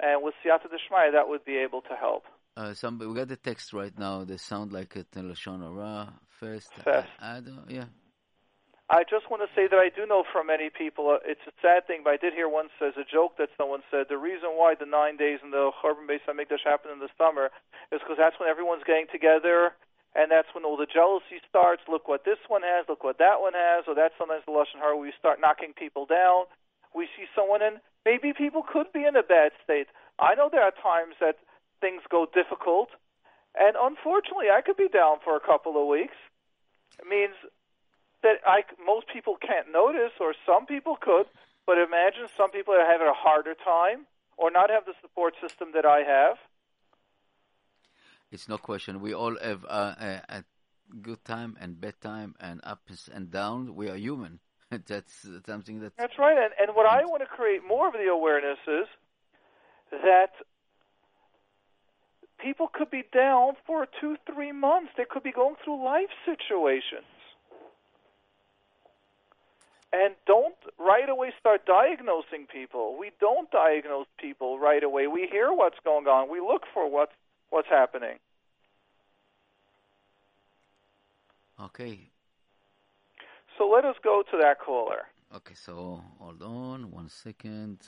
And 0.00 0.22
with 0.22 0.34
Siyata 0.44 0.66
Deshmaya, 0.66 1.12
that 1.12 1.28
would 1.28 1.44
be 1.44 1.56
able 1.56 1.82
to 1.82 1.96
help. 1.98 2.24
Uh, 2.56 2.74
some, 2.74 2.98
we 2.98 3.14
got 3.14 3.28
the 3.28 3.36
text 3.36 3.72
right 3.72 3.96
now. 3.98 4.24
They 4.24 4.36
sound 4.36 4.72
like 4.72 4.96
a 4.96 5.04
Lashon 5.18 5.62
Hara 5.62 6.12
first. 6.40 6.72
Fest. 6.74 7.08
I, 7.20 7.36
I 7.36 7.40
don't, 7.40 7.64
yeah. 7.68 7.84
I 8.90 9.04
just 9.04 9.28
want 9.30 9.44
to 9.44 9.50
say 9.54 9.68
that 9.68 9.76
I 9.76 9.90
do 9.94 10.06
know 10.06 10.24
from 10.32 10.46
many 10.46 10.70
people, 10.70 11.10
uh, 11.12 11.20
it's 11.20 11.44
a 11.46 11.52
sad 11.60 11.86
thing, 11.86 12.00
but 12.02 12.14
I 12.14 12.16
did 12.16 12.32
hear 12.32 12.48
once 12.48 12.72
as 12.80 12.96
a 12.96 13.04
joke 13.04 13.36
that 13.36 13.50
someone 13.58 13.84
said 13.90 14.06
the 14.08 14.16
reason 14.16 14.56
why 14.56 14.74
the 14.80 14.86
nine 14.86 15.18
days 15.18 15.40
in 15.44 15.50
the 15.50 15.70
Churban 15.84 16.08
Beis 16.08 16.24
Hamikdash 16.24 16.64
happen 16.64 16.90
in 16.90 16.98
the 16.98 17.12
summer 17.18 17.52
is 17.92 18.00
because 18.00 18.16
that's 18.16 18.40
when 18.40 18.48
everyone's 18.48 18.84
getting 18.88 19.06
together 19.12 19.76
and 20.14 20.30
that's 20.30 20.48
when 20.54 20.64
all 20.64 20.76
the 20.76 20.86
jealousy 20.86 21.40
starts. 21.48 21.82
Look 21.88 22.08
what 22.08 22.24
this 22.24 22.38
one 22.48 22.62
has, 22.62 22.86
look 22.88 23.04
what 23.04 23.18
that 23.18 23.40
one 23.40 23.54
has, 23.54 23.84
or 23.86 23.94
that's 23.94 24.14
sometimes 24.18 24.44
the 24.46 24.52
lashon 24.52 24.80
hara. 24.80 24.96
We 24.96 25.12
start 25.18 25.40
knocking 25.40 25.72
people 25.72 26.06
down. 26.06 26.44
We 26.94 27.08
see 27.16 27.26
someone, 27.34 27.62
and 27.62 27.78
maybe 28.04 28.32
people 28.32 28.62
could 28.62 28.92
be 28.92 29.04
in 29.04 29.16
a 29.16 29.22
bad 29.22 29.52
state. 29.62 29.88
I 30.18 30.34
know 30.34 30.48
there 30.50 30.64
are 30.64 30.72
times 30.72 31.14
that 31.20 31.36
things 31.80 32.02
go 32.10 32.26
difficult, 32.26 32.90
and 33.54 33.76
unfortunately, 33.78 34.50
I 34.50 34.62
could 34.62 34.76
be 34.76 34.88
down 34.88 35.18
for 35.22 35.36
a 35.36 35.40
couple 35.40 35.80
of 35.80 35.86
weeks. 35.86 36.16
It 36.98 37.06
means 37.06 37.34
that 38.22 38.40
I 38.46 38.64
most 38.84 39.06
people 39.12 39.36
can't 39.36 39.70
notice, 39.70 40.12
or 40.20 40.34
some 40.46 40.66
people 40.66 40.96
could. 40.96 41.26
But 41.66 41.76
imagine 41.76 42.32
some 42.34 42.50
people 42.50 42.72
are 42.72 42.90
having 42.90 43.06
a 43.06 43.12
harder 43.12 43.54
time, 43.54 44.06
or 44.38 44.50
not 44.50 44.70
have 44.70 44.86
the 44.86 44.94
support 45.02 45.34
system 45.38 45.72
that 45.74 45.84
I 45.84 46.00
have 46.00 46.38
it's 48.30 48.48
no 48.48 48.58
question. 48.58 49.00
We 49.00 49.14
all 49.14 49.36
have 49.40 49.64
a, 49.64 50.22
a, 50.28 50.44
good 51.02 51.22
time 51.24 51.56
and 51.60 51.78
bad 51.78 52.00
time 52.00 52.34
and 52.40 52.60
ups 52.64 53.10
and 53.12 53.30
downs. 53.30 53.70
We 53.70 53.90
are 53.90 53.96
human. 53.96 54.40
that's 54.86 55.26
something 55.46 55.80
that. 55.80 55.92
That's 55.96 56.18
right. 56.18 56.36
And, 56.36 56.52
and 56.60 56.76
what 56.76 56.86
I 56.86 57.04
want 57.04 57.22
to 57.22 57.26
create 57.26 57.62
more 57.66 57.88
of 57.88 57.94
the 57.94 58.10
awareness 58.10 58.58
is 58.66 58.86
that 59.90 60.32
people 62.42 62.68
could 62.72 62.90
be 62.90 63.04
down 63.12 63.54
for 63.66 63.86
two, 64.00 64.16
three 64.32 64.52
months. 64.52 64.90
They 64.96 65.04
could 65.08 65.22
be 65.22 65.32
going 65.32 65.56
through 65.64 65.84
life 65.84 66.10
situations. 66.24 67.04
And 69.90 70.14
don't 70.26 70.54
right 70.78 71.08
away 71.08 71.32
start 71.40 71.64
diagnosing 71.64 72.46
people. 72.52 72.96
We 72.98 73.10
don't 73.20 73.50
diagnose 73.50 74.06
people 74.20 74.58
right 74.58 74.82
away. 74.82 75.06
We 75.06 75.26
hear 75.30 75.50
what's 75.50 75.78
going 75.82 76.06
on. 76.06 76.30
We 76.30 76.40
look 76.40 76.64
for 76.74 76.90
what's 76.90 77.12
what's 77.50 77.68
happening. 77.68 78.18
Okay. 81.60 82.10
So 83.56 83.68
let 83.68 83.84
us 83.84 83.96
go 84.04 84.22
to 84.30 84.36
that 84.38 84.60
caller. 84.60 85.02
Okay, 85.34 85.54
so 85.54 86.02
hold 86.18 86.42
on 86.42 86.90
one 86.90 87.08
second. 87.08 87.78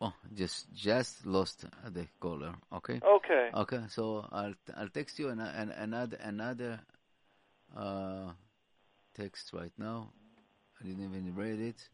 Oh, 0.00 0.12
just 0.34 0.72
just 0.72 1.26
lost 1.26 1.66
the 1.92 2.06
caller. 2.20 2.54
Okay. 2.72 3.00
Okay. 3.04 3.50
Okay, 3.52 3.82
so 3.88 4.26
I'll 4.32 4.54
I'll 4.76 4.88
text 4.88 5.18
you 5.18 5.28
an, 5.28 5.40
an, 5.40 5.70
another 5.70 6.16
another 6.22 6.80
uh, 7.76 8.30
text 9.14 9.52
right 9.52 9.72
now. 9.76 10.12
I 10.80 10.86
didn't 10.86 11.04
even 11.04 11.34
read 11.34 11.60
it. 11.60 11.88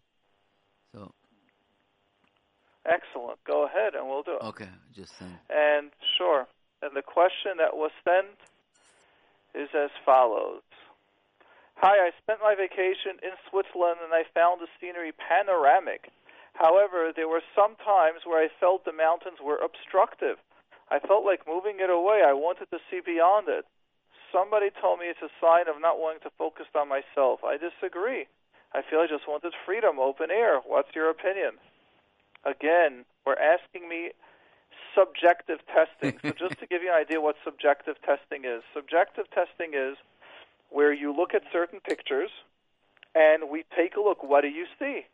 Excellent. 2.87 3.39
Go 3.45 3.65
ahead 3.65 3.95
and 3.95 4.07
we'll 4.09 4.23
do 4.23 4.37
it. 4.37 4.45
okay, 4.45 4.69
just 4.95 5.17
send. 5.19 5.33
And 5.49 5.91
sure. 6.19 6.47
And 6.83 6.93
the 6.95 7.03
question 7.03 7.57
that 7.59 7.77
was 7.77 7.91
sent 8.05 8.37
is 9.55 9.69
as 9.73 9.91
follows. 10.05 10.61
Hi, 11.77 11.97
I 11.97 12.11
spent 12.23 12.41
my 12.43 12.55
vacation 12.55 13.19
in 13.23 13.33
Switzerland 13.49 13.99
and 14.05 14.13
I 14.13 14.25
found 14.35 14.61
the 14.61 14.69
scenery 14.81 15.13
panoramic. 15.17 16.13
However, 16.55 17.11
there 17.15 17.29
were 17.29 17.43
some 17.57 17.75
times 17.83 18.23
where 18.25 18.39
I 18.39 18.49
felt 18.61 18.85
the 18.85 18.93
mountains 18.93 19.39
were 19.43 19.59
obstructive. 19.59 20.39
I 20.91 21.01
felt 21.01 21.25
like 21.25 21.49
moving 21.49 21.81
it 21.81 21.91
away. 21.91 22.23
I 22.23 22.33
wanted 22.33 22.71
to 22.71 22.79
see 22.91 23.01
beyond 23.01 23.49
it. 23.49 23.65
Somebody 24.31 24.71
told 24.71 25.01
me 25.01 25.07
it's 25.07 25.23
a 25.23 25.33
sign 25.41 25.67
of 25.69 25.81
not 25.81 25.99
wanting 25.99 26.23
to 26.23 26.37
focus 26.37 26.67
on 26.77 26.89
myself. 26.89 27.43
I 27.43 27.57
disagree. 27.57 28.27
I 28.75 28.83
feel 28.83 29.01
I 29.01 29.07
just 29.07 29.27
wanted 29.27 29.55
freedom, 29.65 29.99
open 29.99 30.31
air. 30.31 30.61
What's 30.67 30.95
your 30.95 31.11
opinion? 31.11 31.59
Again, 32.45 33.05
we're 33.27 33.37
asking 33.37 33.89
me 33.89 34.11
subjective 34.95 35.59
testing. 35.67 36.19
so 36.23 36.31
just 36.37 36.59
to 36.61 36.67
give 36.67 36.83
you 36.83 36.91
an 36.93 36.99
idea 36.99 37.21
what 37.21 37.37
subjective 37.45 37.97
testing 38.03 38.45
is. 38.45 38.63
Subjective 38.75 39.25
testing 39.31 39.75
is 39.75 39.97
where 40.71 40.93
you 40.93 41.15
look 41.15 41.35
at 41.35 41.43
certain 41.53 41.81
pictures 41.81 42.31
and 43.15 43.51
we 43.51 43.65
take 43.77 43.97
a 43.97 44.01
look. 44.01 44.23
What 44.23 44.43
do 44.43 44.49
you 44.49 44.67
see? 44.79 45.07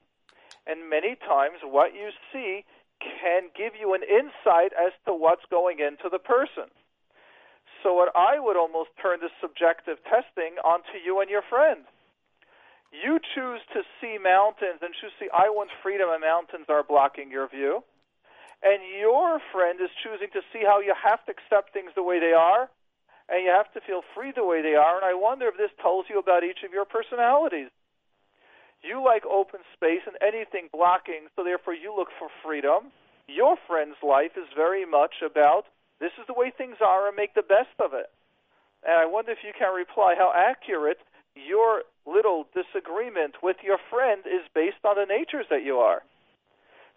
And 0.67 0.89
many 0.91 1.17
times, 1.17 1.59
what 1.63 1.95
you 1.95 2.11
see 2.33 2.65
can 3.01 3.49
give 3.57 3.73
you 3.79 3.95
an 3.95 4.03
insight 4.03 4.73
as 4.77 4.93
to 5.07 5.15
what's 5.15 5.45
going 5.51 5.81
into 5.81 6.09
the 6.11 6.19
person. 6.19 6.69
So, 7.83 7.95
what 7.95 8.13
I 8.15 8.39
would 8.39 8.57
almost 8.57 8.91
turn 9.01 9.21
this 9.21 9.33
subjective 9.41 9.99
testing 10.05 10.61
onto 10.65 11.01
you 11.03 11.21
and 11.21 11.31
your 11.31 11.43
friend. 11.49 11.85
You 12.91 13.19
choose 13.35 13.63
to 13.73 13.83
see 14.01 14.19
mountains 14.19 14.83
and 14.83 14.91
choose 14.99 15.15
to 15.19 15.27
see, 15.27 15.31
I 15.33 15.49
want 15.51 15.71
freedom, 15.83 16.11
and 16.11 16.21
mountains 16.21 16.67
are 16.69 16.83
blocking 16.83 17.31
your 17.31 17.49
view. 17.49 17.83
And 18.63 18.83
your 18.99 19.41
friend 19.55 19.81
is 19.81 19.89
choosing 20.03 20.29
to 20.35 20.43
see 20.53 20.61
how 20.67 20.81
you 20.81 20.93
have 20.93 21.25
to 21.25 21.33
accept 21.33 21.73
things 21.73 21.93
the 21.95 22.03
way 22.03 22.21
they 22.21 22.35
are, 22.37 22.69
and 23.31 23.45
you 23.47 23.51
have 23.51 23.73
to 23.73 23.81
feel 23.81 24.03
free 24.15 24.33
the 24.35 24.45
way 24.45 24.61
they 24.61 24.75
are. 24.75 24.97
And 24.97 25.07
I 25.07 25.15
wonder 25.15 25.49
if 25.49 25.57
this 25.57 25.73
tells 25.81 26.11
you 26.11 26.19
about 26.19 26.45
each 26.45 26.67
of 26.67 26.75
your 26.75 26.85
personalities. 26.85 27.71
You 28.83 29.05
like 29.05 29.25
open 29.25 29.61
space 29.73 30.05
and 30.05 30.17
anything 30.21 30.69
blocking, 30.73 31.29
so 31.37 31.45
therefore 31.45 31.75
you 31.75 31.95
look 31.95 32.09
for 32.19 32.29
freedom. 32.45 32.93
Your 33.29 33.57
friend's 33.69 34.01
life 34.03 34.35
is 34.37 34.49
very 34.57 34.85
much 34.85 35.23
about 35.25 35.65
this 36.01 36.13
is 36.19 36.27
the 36.27 36.35
way 36.35 36.51
things 36.51 36.81
are 36.81 37.07
and 37.07 37.17
make 37.17 37.35
the 37.35 37.47
best 37.47 37.77
of 37.79 37.93
it. 37.93 38.09
And 38.83 38.97
I 38.97 39.05
wonder 39.05 39.33
if 39.33 39.45
you 39.45 39.53
can 39.57 39.77
reply 39.77 40.17
how 40.17 40.33
accurate 40.35 40.99
your 41.35 41.83
little 42.07 42.47
disagreement 42.55 43.37
with 43.43 43.57
your 43.63 43.79
friend 43.91 44.23
is 44.27 44.43
based 44.55 44.83
on 44.85 44.97
the 44.97 45.07
natures 45.07 45.47
that 45.51 45.65
you 45.65 45.79
are. 45.79 46.03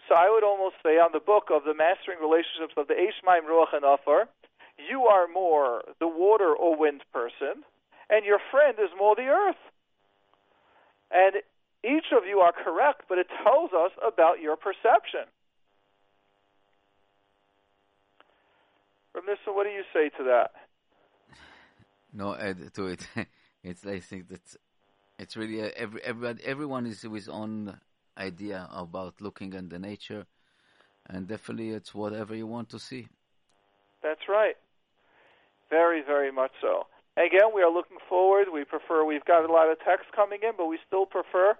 So 0.08 0.16
I 0.16 0.30
would 0.30 0.44
almost 0.44 0.76
say 0.84 1.00
on 1.00 1.12
the 1.14 1.20
book 1.20 1.48
of 1.52 1.64
the 1.64 1.74
Mastering 1.74 2.20
Relationships 2.20 2.76
of 2.76 2.88
the 2.88 2.96
Eish 2.96 3.24
Mayim 3.26 3.48
Ruach 3.48 3.74
and 3.74 3.86
Afar, 3.86 4.28
you 4.90 5.06
are 5.06 5.28
more 5.28 5.84
the 6.00 6.08
water 6.08 6.54
or 6.54 6.76
wind 6.76 7.04
person, 7.14 7.64
and 8.10 8.26
your 8.26 8.40
friend 8.52 8.78
is 8.80 8.90
more 8.98 9.16
the 9.16 9.30
earth. 9.32 9.62
And 11.12 11.36
each 11.86 12.12
of 12.12 12.26
you 12.28 12.40
are 12.40 12.52
correct, 12.52 13.04
but 13.08 13.18
it 13.18 13.28
tells 13.44 13.72
us 13.72 13.92
about 14.06 14.42
your 14.42 14.58
perception. 14.58 15.30
Ramissa, 19.16 19.54
what 19.54 19.66
do 19.66 19.70
you 19.70 19.84
say 19.94 20.10
to 20.18 20.24
that? 20.24 20.52
No 22.12 22.36
add 22.36 22.74
to 22.74 22.88
it. 22.88 23.08
It's 23.64 23.86
I 23.86 24.00
think 24.00 24.28
that 24.30 24.58
it's 25.18 25.38
really 25.38 25.62
uh, 25.62 25.70
every 25.76 26.04
everybody 26.04 26.44
everyone 26.44 26.86
is 26.86 27.04
with 27.04 27.30
own 27.30 27.80
idea 28.18 28.68
about 28.72 29.22
looking 29.22 29.56
at 29.56 29.70
the 29.70 29.80
nature, 29.80 30.26
and 31.08 31.28
definitely 31.28 31.70
it's 31.70 31.96
whatever 31.96 32.36
you 32.36 32.48
want 32.48 32.70
to 32.70 32.80
see. 32.80 33.08
That's 34.04 34.28
right. 34.28 34.56
Very, 35.70 36.02
very 36.06 36.32
much 36.32 36.52
so. 36.62 36.88
Again, 37.16 37.54
we 37.56 37.62
are 37.62 37.72
looking 37.72 38.00
forward. 38.10 38.48
We 38.54 38.66
prefer, 38.66 39.06
we've 39.06 39.24
got 39.26 39.48
a 39.48 39.52
lot 39.52 39.72
of 39.72 39.80
text 39.80 40.08
coming 40.16 40.40
in, 40.44 40.52
but 40.58 40.68
we 40.68 40.78
still 40.86 41.06
prefer 41.06 41.56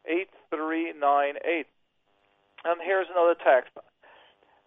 8398. 0.06 1.68
And 2.66 2.82
here's 2.82 3.10
another 3.14 3.38
text. 3.38 3.72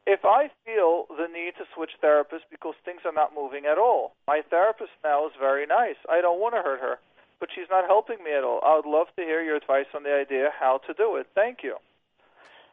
If 0.07 0.25
I 0.25 0.49
feel 0.65 1.05
the 1.11 1.29
need 1.29 1.59
to 1.61 1.69
switch 1.75 1.93
therapists 2.01 2.49
because 2.49 2.75
things 2.85 3.03
are 3.05 3.13
not 3.13 3.37
moving 3.37 3.67
at 3.67 3.77
all, 3.77 4.17
my 4.27 4.41
therapist 4.41 4.97
now 5.05 5.27
is 5.27 5.37
very 5.39 5.67
nice. 5.67 6.01
I 6.09 6.23
don't 6.23 6.41
want 6.41 6.55
to 6.55 6.63
hurt 6.63 6.81
her, 6.81 6.97
but 7.41 7.51
she's 7.55 7.69
not 7.69 7.85
helping 7.85 8.25
me 8.25 8.33
at 8.33 8.45
all. 8.45 8.61
I 8.65 8.77
would 8.77 8.89
love 8.89 9.09
to 9.17 9.23
hear 9.23 9.43
your 9.43 9.57
advice 9.57 9.91
on 9.95 10.05
the 10.05 10.15
idea 10.15 10.49
how 10.49 10.81
to 10.87 10.95
do 10.95 11.17
it. 11.17 11.27
Thank 11.35 11.61
you. 11.63 11.77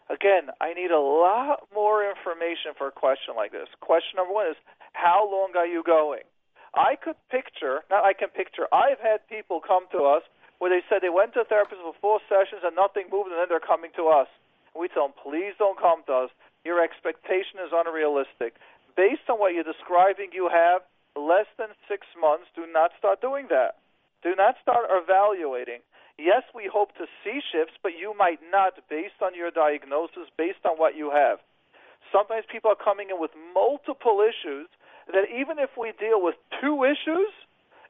Again, 0.10 0.53
I 0.62 0.74
need 0.74 0.91
a 0.91 1.00
lot 1.00 1.67
more 1.74 2.07
information 2.07 2.77
for 2.77 2.88
a 2.88 2.91
question 2.91 3.36
like 3.36 3.51
this. 3.51 3.67
Question 3.81 4.17
number 4.17 4.34
one 4.34 4.48
is 4.48 4.57
How 4.93 5.27
long 5.29 5.51
are 5.57 5.67
you 5.67 5.84
going? 5.84 6.24
I 6.75 7.00
could 7.00 7.15
picture, 7.32 7.82
not 7.89 8.03
I 8.03 8.13
can 8.13 8.29
picture, 8.29 8.67
I've 8.72 9.00
had 9.00 9.24
people 9.32 9.63
come 9.63 9.88
to 9.91 10.03
us 10.03 10.24
where 10.60 10.70
they 10.72 10.84
said 10.88 11.00
they 11.01 11.12
went 11.12 11.34
to 11.36 11.41
a 11.41 11.48
therapist 11.48 11.82
for 11.82 11.96
four 12.00 12.20
sessions 12.27 12.63
and 12.63 12.75
nothing 12.75 13.08
moved, 13.12 13.32
and 13.32 13.39
then 13.39 13.48
they're 13.50 13.63
coming 13.63 13.91
to 13.96 14.08
us. 14.08 14.27
We 14.75 14.88
tell 14.88 15.08
them, 15.08 15.17
please 15.20 15.55
don't 15.58 15.79
come 15.79 16.03
to 16.08 16.27
us. 16.27 16.32
Your 16.63 16.84
expectation 16.84 17.63
is 17.63 17.72
unrealistic. 17.72 18.60
Based 18.96 19.24
on 19.27 19.39
what 19.39 19.55
you're 19.55 19.67
describing, 19.67 20.32
you 20.32 20.48
have 20.51 20.84
less 21.15 21.48
than 21.60 21.72
six 21.88 22.08
months. 22.20 22.48
Do 22.55 22.67
not 22.67 22.91
start 23.00 23.20
doing 23.20 23.48
that. 23.51 23.79
Do 24.24 24.36
not 24.36 24.55
start 24.62 24.88
evaluating. 24.91 25.79
Yes, 26.17 26.44
we 26.55 26.67
hope 26.72 26.96
to 26.96 27.08
see 27.24 27.44
shifts, 27.51 27.75
but 27.84 28.00
you 28.00 28.15
might 28.15 28.39
not 28.51 28.79
based 28.89 29.20
on 29.22 29.36
your 29.36 29.51
diagnosis, 29.51 30.32
based 30.38 30.63
on 30.63 30.79
what 30.79 30.96
you 30.96 31.12
have. 31.12 31.39
Sometimes 32.12 32.46
people 32.48 32.72
are 32.72 32.79
coming 32.79 33.12
in 33.12 33.20
with 33.20 33.32
multiple 33.53 34.24
issues 34.24 34.67
that 35.14 35.30
even 35.30 35.60
if 35.60 35.70
we 35.78 35.94
deal 36.00 36.22
with 36.22 36.36
two 36.62 36.84
issues, 36.84 37.32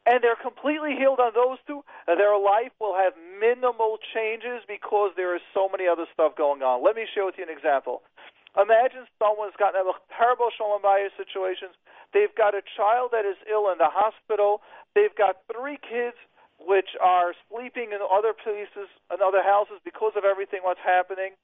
and 0.06 0.22
they're 0.22 0.38
completely 0.38 0.94
healed 0.94 1.18
on 1.18 1.34
those 1.34 1.58
two, 1.66 1.82
their 2.06 2.38
life 2.38 2.70
will 2.78 2.94
have 2.94 3.18
minimal 3.42 3.98
changes 4.14 4.62
because 4.70 5.12
there 5.18 5.34
is 5.34 5.42
so 5.50 5.66
many 5.66 5.90
other 5.90 6.06
stuff 6.14 6.38
going 6.38 6.62
on. 6.62 6.86
Let 6.86 6.96
me 6.96 7.10
share 7.10 7.26
with 7.26 7.42
you 7.42 7.44
an 7.44 7.50
example. 7.50 8.06
Imagine 8.54 9.10
someone's 9.18 9.58
gotten 9.58 9.82
a 9.82 9.92
terrible 10.14 10.54
shalom 10.54 10.86
bayis 10.86 11.12
situations. 11.18 11.74
They've 12.14 12.32
got 12.32 12.54
a 12.54 12.62
child 12.64 13.12
that 13.12 13.26
is 13.26 13.36
ill 13.50 13.68
in 13.74 13.82
the 13.82 13.90
hospital. 13.90 14.62
They've 14.94 15.14
got 15.18 15.42
three 15.52 15.82
kids 15.82 16.16
which 16.62 16.96
are 17.04 17.36
sleeping 17.50 17.92
in 17.92 18.00
other 18.00 18.32
places, 18.32 18.88
in 19.12 19.20
other 19.20 19.44
houses 19.44 19.84
because 19.84 20.14
of 20.16 20.24
everything 20.24 20.64
what's 20.64 20.80
happening. 20.86 21.36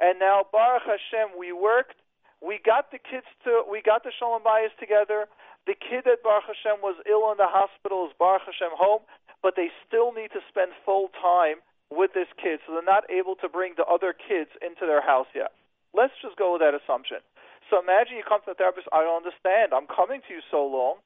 And 0.00 0.18
now, 0.18 0.42
Baruch 0.50 0.88
Hashem, 0.88 1.38
we 1.38 1.52
worked. 1.52 2.00
We 2.44 2.60
got 2.62 2.90
the 2.92 2.98
kids 2.98 3.26
to, 3.44 3.64
we 3.68 3.80
got 3.82 4.04
the 4.04 4.12
shalom 4.12 4.42
bayis 4.42 4.74
together. 4.78 5.26
The 5.66 5.74
kid 5.74 6.04
that 6.04 6.22
Baruch 6.22 6.46
Hashem 6.46 6.78
was 6.82 6.94
ill 7.08 7.30
in 7.32 7.38
the 7.38 7.50
hospital 7.50 8.06
is 8.06 8.14
Baruch 8.18 8.46
Hashem 8.46 8.70
home, 8.76 9.02
but 9.42 9.56
they 9.56 9.70
still 9.86 10.12
need 10.12 10.30
to 10.36 10.42
spend 10.48 10.72
full 10.84 11.10
time 11.18 11.58
with 11.90 12.14
this 12.14 12.30
kid, 12.38 12.58
so 12.66 12.74
they're 12.74 12.86
not 12.86 13.06
able 13.10 13.34
to 13.38 13.48
bring 13.48 13.74
the 13.78 13.86
other 13.86 14.12
kids 14.12 14.50
into 14.58 14.86
their 14.86 15.02
house 15.02 15.30
yet. 15.34 15.54
Let's 15.94 16.14
just 16.18 16.36
go 16.36 16.54
with 16.54 16.62
that 16.62 16.74
assumption. 16.74 17.22
So 17.70 17.78
imagine 17.78 18.18
you 18.18 18.26
come 18.26 18.42
to 18.46 18.54
the 18.54 18.58
therapist, 18.58 18.90
I 18.90 19.02
don't 19.02 19.22
understand, 19.22 19.74
I'm 19.74 19.86
coming 19.86 20.22
to 20.26 20.30
you 20.34 20.42
so 20.50 20.66
long, 20.66 21.02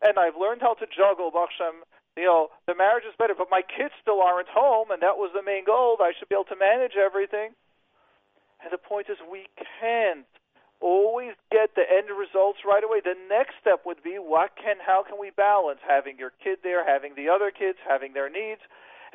and 0.00 0.18
I've 0.18 0.36
learned 0.36 0.60
how 0.60 0.74
to 0.80 0.86
juggle, 0.88 1.30
Baruch 1.30 1.52
Hashem, 1.56 1.84
you 2.16 2.28
know, 2.28 2.48
the 2.66 2.74
marriage 2.76 3.04
is 3.04 3.16
better, 3.18 3.34
but 3.36 3.48
my 3.50 3.62
kids 3.62 3.92
still 4.00 4.20
aren't 4.20 4.48
home, 4.48 4.90
and 4.90 5.02
that 5.02 5.16
was 5.18 5.32
the 5.34 5.42
main 5.42 5.64
goal. 5.64 5.96
I 6.00 6.12
should 6.16 6.28
be 6.28 6.36
able 6.36 6.48
to 6.52 6.60
manage 6.60 6.94
everything. 6.96 7.52
And 8.62 8.70
the 8.70 8.78
point 8.78 9.10
is, 9.10 9.18
we 9.26 9.50
can't 9.80 10.28
always 10.84 11.32
get 11.48 11.72
the 11.72 11.88
end 11.88 12.12
results 12.12 12.60
right 12.60 12.84
away. 12.84 13.00
The 13.00 13.16
next 13.32 13.56
step 13.58 13.88
would 13.88 14.04
be 14.04 14.20
what 14.20 14.52
can 14.60 14.76
how 14.84 15.00
can 15.00 15.16
we 15.16 15.32
balance 15.32 15.80
having 15.80 16.20
your 16.20 16.36
kid 16.44 16.60
there, 16.62 16.84
having 16.84 17.16
the 17.16 17.32
other 17.32 17.50
kids, 17.50 17.80
having 17.88 18.12
their 18.12 18.28
needs, 18.28 18.60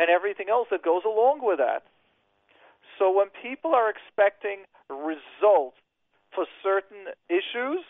and 0.01 0.09
everything 0.09 0.49
else 0.49 0.67
that 0.73 0.81
goes 0.81 1.05
along 1.05 1.45
with 1.45 1.61
that. 1.61 1.85
So 2.97 3.13
when 3.13 3.29
people 3.29 3.77
are 3.77 3.85
expecting 3.88 4.65
results 4.89 5.77
for 6.33 6.49
certain 6.65 7.13
issues, 7.29 7.85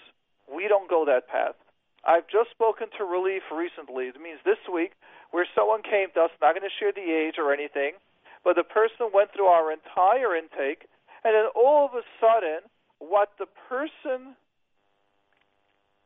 we 0.51 0.67
don't 0.67 0.91
go 0.91 1.07
that 1.07 1.31
path. 1.31 1.55
I've 2.03 2.27
just 2.27 2.51
spoken 2.51 2.88
to 3.00 3.03
Relief 3.07 3.43
recently. 3.48 4.12
It 4.12 4.19
means 4.19 4.39
this 4.43 4.59
week, 4.67 4.91
where 5.31 5.48
someone 5.55 5.83
came 5.83 6.12
to 6.15 6.27
us, 6.27 6.31
not 6.43 6.51
going 6.55 6.67
to 6.67 6.77
share 6.79 6.91
the 6.91 7.12
age 7.12 7.36
or 7.39 7.53
anything, 7.55 7.95
but 8.43 8.55
the 8.55 8.63
person 8.63 9.12
went 9.13 9.31
through 9.31 9.51
our 9.51 9.71
entire 9.71 10.36
intake, 10.36 10.88
and 11.24 11.36
then 11.36 11.48
all 11.55 11.88
of 11.88 11.95
a 11.95 12.03
sudden, 12.19 12.67
what 13.00 13.34
the 13.39 13.48
person 13.68 14.36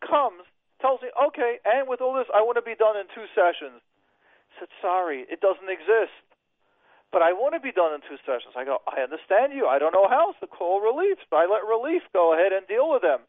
comes 0.02 0.46
tells 0.82 1.02
me, 1.02 1.10
okay, 1.16 1.60
and 1.66 1.88
with 1.88 2.02
all 2.02 2.14
this, 2.14 2.28
I 2.34 2.42
want 2.42 2.58
to 2.58 2.66
be 2.66 2.76
done 2.76 2.98
in 2.98 3.08
two 3.14 3.28
sessions. 3.34 3.82
I 3.82 4.66
said, 4.66 4.72
sorry, 4.82 5.26
it 5.30 5.42
doesn't 5.42 5.70
exist. 5.70 6.14
But 7.14 7.22
I 7.22 7.32
want 7.32 7.54
to 7.54 7.62
be 7.62 7.72
done 7.72 7.94
in 7.94 8.02
two 8.02 8.18
sessions. 8.26 8.58
I 8.58 8.66
go, 8.66 8.82
I 8.90 9.06
understand 9.06 9.54
you. 9.54 9.70
I 9.70 9.78
don't 9.78 9.94
know 9.94 10.10
how, 10.10 10.34
so 10.42 10.50
call 10.50 10.82
relief. 10.82 11.22
I 11.30 11.46
let 11.46 11.62
relief 11.62 12.02
go 12.12 12.34
ahead 12.34 12.52
and 12.52 12.66
deal 12.66 12.90
with 12.90 13.06
them. 13.06 13.22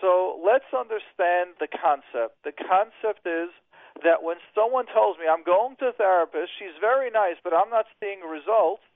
So 0.00 0.40
let's 0.40 0.70
understand 0.72 1.58
the 1.60 1.68
concept. 1.68 2.40
The 2.46 2.54
concept 2.56 3.26
is 3.26 3.50
that 4.06 4.22
when 4.22 4.38
someone 4.54 4.86
tells 4.86 5.18
me 5.18 5.28
I'm 5.28 5.44
going 5.44 5.76
to 5.82 5.92
a 5.92 5.92
therapist, 5.92 6.56
she's 6.56 6.78
very 6.80 7.10
nice, 7.10 7.36
but 7.42 7.52
I'm 7.52 7.68
not 7.68 7.84
seeing 8.00 8.24
results 8.24 8.86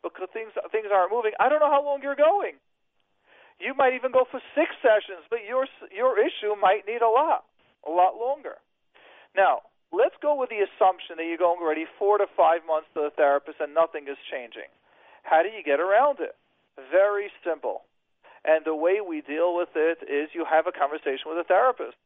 because 0.00 0.30
things 0.32 0.54
things 0.72 0.88
aren't 0.88 1.12
moving. 1.12 1.34
I 1.36 1.50
don't 1.50 1.60
know 1.60 1.70
how 1.70 1.84
long 1.84 2.00
you're 2.00 2.16
going. 2.16 2.56
You 3.58 3.74
might 3.74 3.94
even 3.94 4.12
go 4.12 4.24
for 4.30 4.40
six 4.54 4.70
sessions, 4.82 5.26
but 5.30 5.42
your 5.46 5.66
your 5.90 6.18
issue 6.18 6.54
might 6.60 6.86
need 6.86 7.02
a 7.02 7.10
lot, 7.10 7.44
a 7.86 7.90
lot 7.90 8.14
longer. 8.14 8.62
Now, 9.34 9.66
let's 9.92 10.14
go 10.22 10.38
with 10.38 10.50
the 10.50 10.62
assumption 10.62 11.18
that 11.18 11.26
you're 11.26 11.42
going 11.42 11.60
already 11.60 11.86
four 11.98 12.18
to 12.18 12.26
five 12.36 12.62
months 12.66 12.88
to 12.94 13.02
the 13.02 13.14
therapist 13.14 13.58
and 13.60 13.74
nothing 13.74 14.06
is 14.06 14.18
changing. 14.30 14.70
How 15.22 15.42
do 15.42 15.50
you 15.50 15.62
get 15.62 15.80
around 15.80 16.20
it? 16.20 16.36
Very 16.90 17.30
simple. 17.44 17.82
And 18.44 18.64
the 18.64 18.74
way 18.74 19.02
we 19.02 19.20
deal 19.20 19.54
with 19.54 19.74
it 19.74 20.06
is 20.06 20.30
you 20.32 20.46
have 20.46 20.66
a 20.66 20.72
conversation 20.72 21.26
with 21.26 21.38
a 21.38 21.44
therapist. 21.44 21.98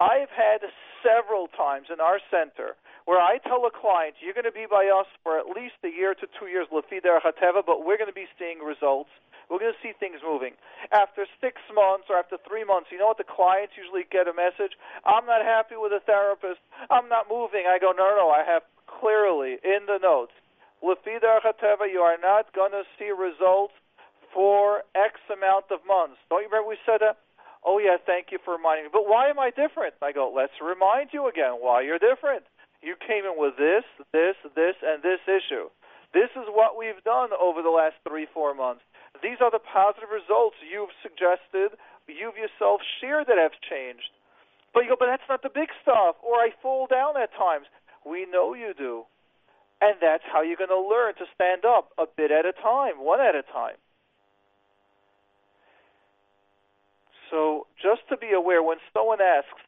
I've 0.00 0.30
had 0.30 0.62
several 1.02 1.50
times 1.50 1.90
in 1.90 1.98
our 1.98 2.22
center 2.30 2.78
where 3.04 3.18
I 3.18 3.38
tell 3.42 3.66
a 3.66 3.72
client, 3.74 4.14
you're 4.22 4.36
going 4.36 4.46
to 4.46 4.54
be 4.54 4.70
by 4.70 4.86
us 4.86 5.10
for 5.24 5.40
at 5.40 5.50
least 5.50 5.82
a 5.82 5.90
year 5.90 6.14
to 6.14 6.26
two 6.38 6.46
years, 6.46 6.68
Lafida 6.70 7.18
Hateva, 7.18 7.66
but 7.66 7.82
we're 7.82 7.98
going 7.98 8.12
to 8.12 8.14
be 8.14 8.30
seeing 8.38 8.62
results. 8.62 9.10
We're 9.48 9.58
going 9.58 9.72
to 9.72 9.80
see 9.80 9.96
things 9.96 10.20
moving. 10.20 10.54
After 10.92 11.24
six 11.40 11.56
months 11.72 12.12
or 12.12 12.20
after 12.20 12.36
three 12.44 12.64
months, 12.64 12.92
you 12.92 13.00
know 13.00 13.08
what 13.08 13.16
the 13.16 13.28
clients 13.28 13.74
usually 13.80 14.04
get 14.04 14.28
a 14.28 14.36
message? 14.36 14.76
I'm 15.08 15.24
not 15.24 15.40
happy 15.40 15.80
with 15.80 15.92
a 15.92 16.04
therapist. 16.04 16.60
I'm 16.92 17.08
not 17.08 17.32
moving. 17.32 17.64
I 17.64 17.80
go, 17.80 17.96
no, 17.96 18.12
no, 18.12 18.28
I 18.28 18.44
have 18.44 18.62
clearly 18.84 19.56
in 19.64 19.88
the 19.88 19.98
notes, 20.00 20.36
Hateva, 20.80 21.90
you 21.90 22.00
are 22.00 22.20
not 22.20 22.52
going 22.54 22.72
to 22.72 22.84
see 22.98 23.10
results 23.10 23.72
for 24.32 24.84
X 24.94 25.16
amount 25.32 25.72
of 25.72 25.80
months. 25.86 26.20
Don't 26.28 26.44
you 26.44 26.48
remember 26.52 26.68
we 26.68 26.78
said 26.84 27.00
that? 27.00 27.18
Oh, 27.64 27.78
yeah, 27.78 27.96
thank 27.98 28.30
you 28.30 28.38
for 28.44 28.54
reminding 28.54 28.86
me. 28.86 28.90
But 28.92 29.08
why 29.08 29.28
am 29.28 29.38
I 29.38 29.50
different? 29.50 29.94
I 30.02 30.12
go, 30.12 30.30
let's 30.30 30.54
remind 30.62 31.10
you 31.12 31.28
again 31.28 31.58
why 31.58 31.82
you're 31.82 31.98
different. 31.98 32.44
You 32.82 32.94
came 32.94 33.26
in 33.26 33.34
with 33.34 33.56
this, 33.58 33.82
this, 34.12 34.36
this, 34.54 34.76
and 34.84 35.02
this 35.02 35.18
issue. 35.26 35.66
This 36.14 36.30
is 36.38 36.46
what 36.48 36.78
we've 36.78 37.02
done 37.04 37.30
over 37.34 37.60
the 37.60 37.74
last 37.74 37.96
three, 38.06 38.26
four 38.32 38.54
months. 38.54 38.80
These 39.22 39.38
are 39.40 39.50
the 39.50 39.62
positive 39.62 40.10
results 40.10 40.56
you've 40.62 40.94
suggested, 41.02 41.76
you've 42.08 42.38
yourself 42.38 42.80
shared 43.00 43.26
that 43.28 43.38
have 43.38 43.52
changed. 43.60 44.10
But 44.72 44.84
you 44.84 44.90
go, 44.90 44.96
but 44.98 45.06
that's 45.06 45.26
not 45.28 45.42
the 45.42 45.52
big 45.52 45.68
stuff, 45.82 46.16
or 46.22 46.36
I 46.36 46.50
fall 46.62 46.86
down 46.86 47.16
at 47.16 47.32
times. 47.34 47.66
We 48.06 48.26
know 48.26 48.54
you 48.54 48.72
do. 48.76 49.04
And 49.80 49.96
that's 50.00 50.24
how 50.26 50.42
you're 50.42 50.58
going 50.58 50.74
to 50.74 50.80
learn 50.80 51.14
to 51.22 51.26
stand 51.34 51.64
up 51.64 51.92
a 51.98 52.06
bit 52.06 52.30
at 52.30 52.44
a 52.44 52.52
time, 52.52 52.98
one 52.98 53.20
at 53.20 53.34
a 53.34 53.42
time. 53.42 53.78
So 57.30 57.66
just 57.80 58.02
to 58.08 58.16
be 58.16 58.32
aware, 58.32 58.62
when 58.62 58.78
someone 58.92 59.20
asks 59.20 59.62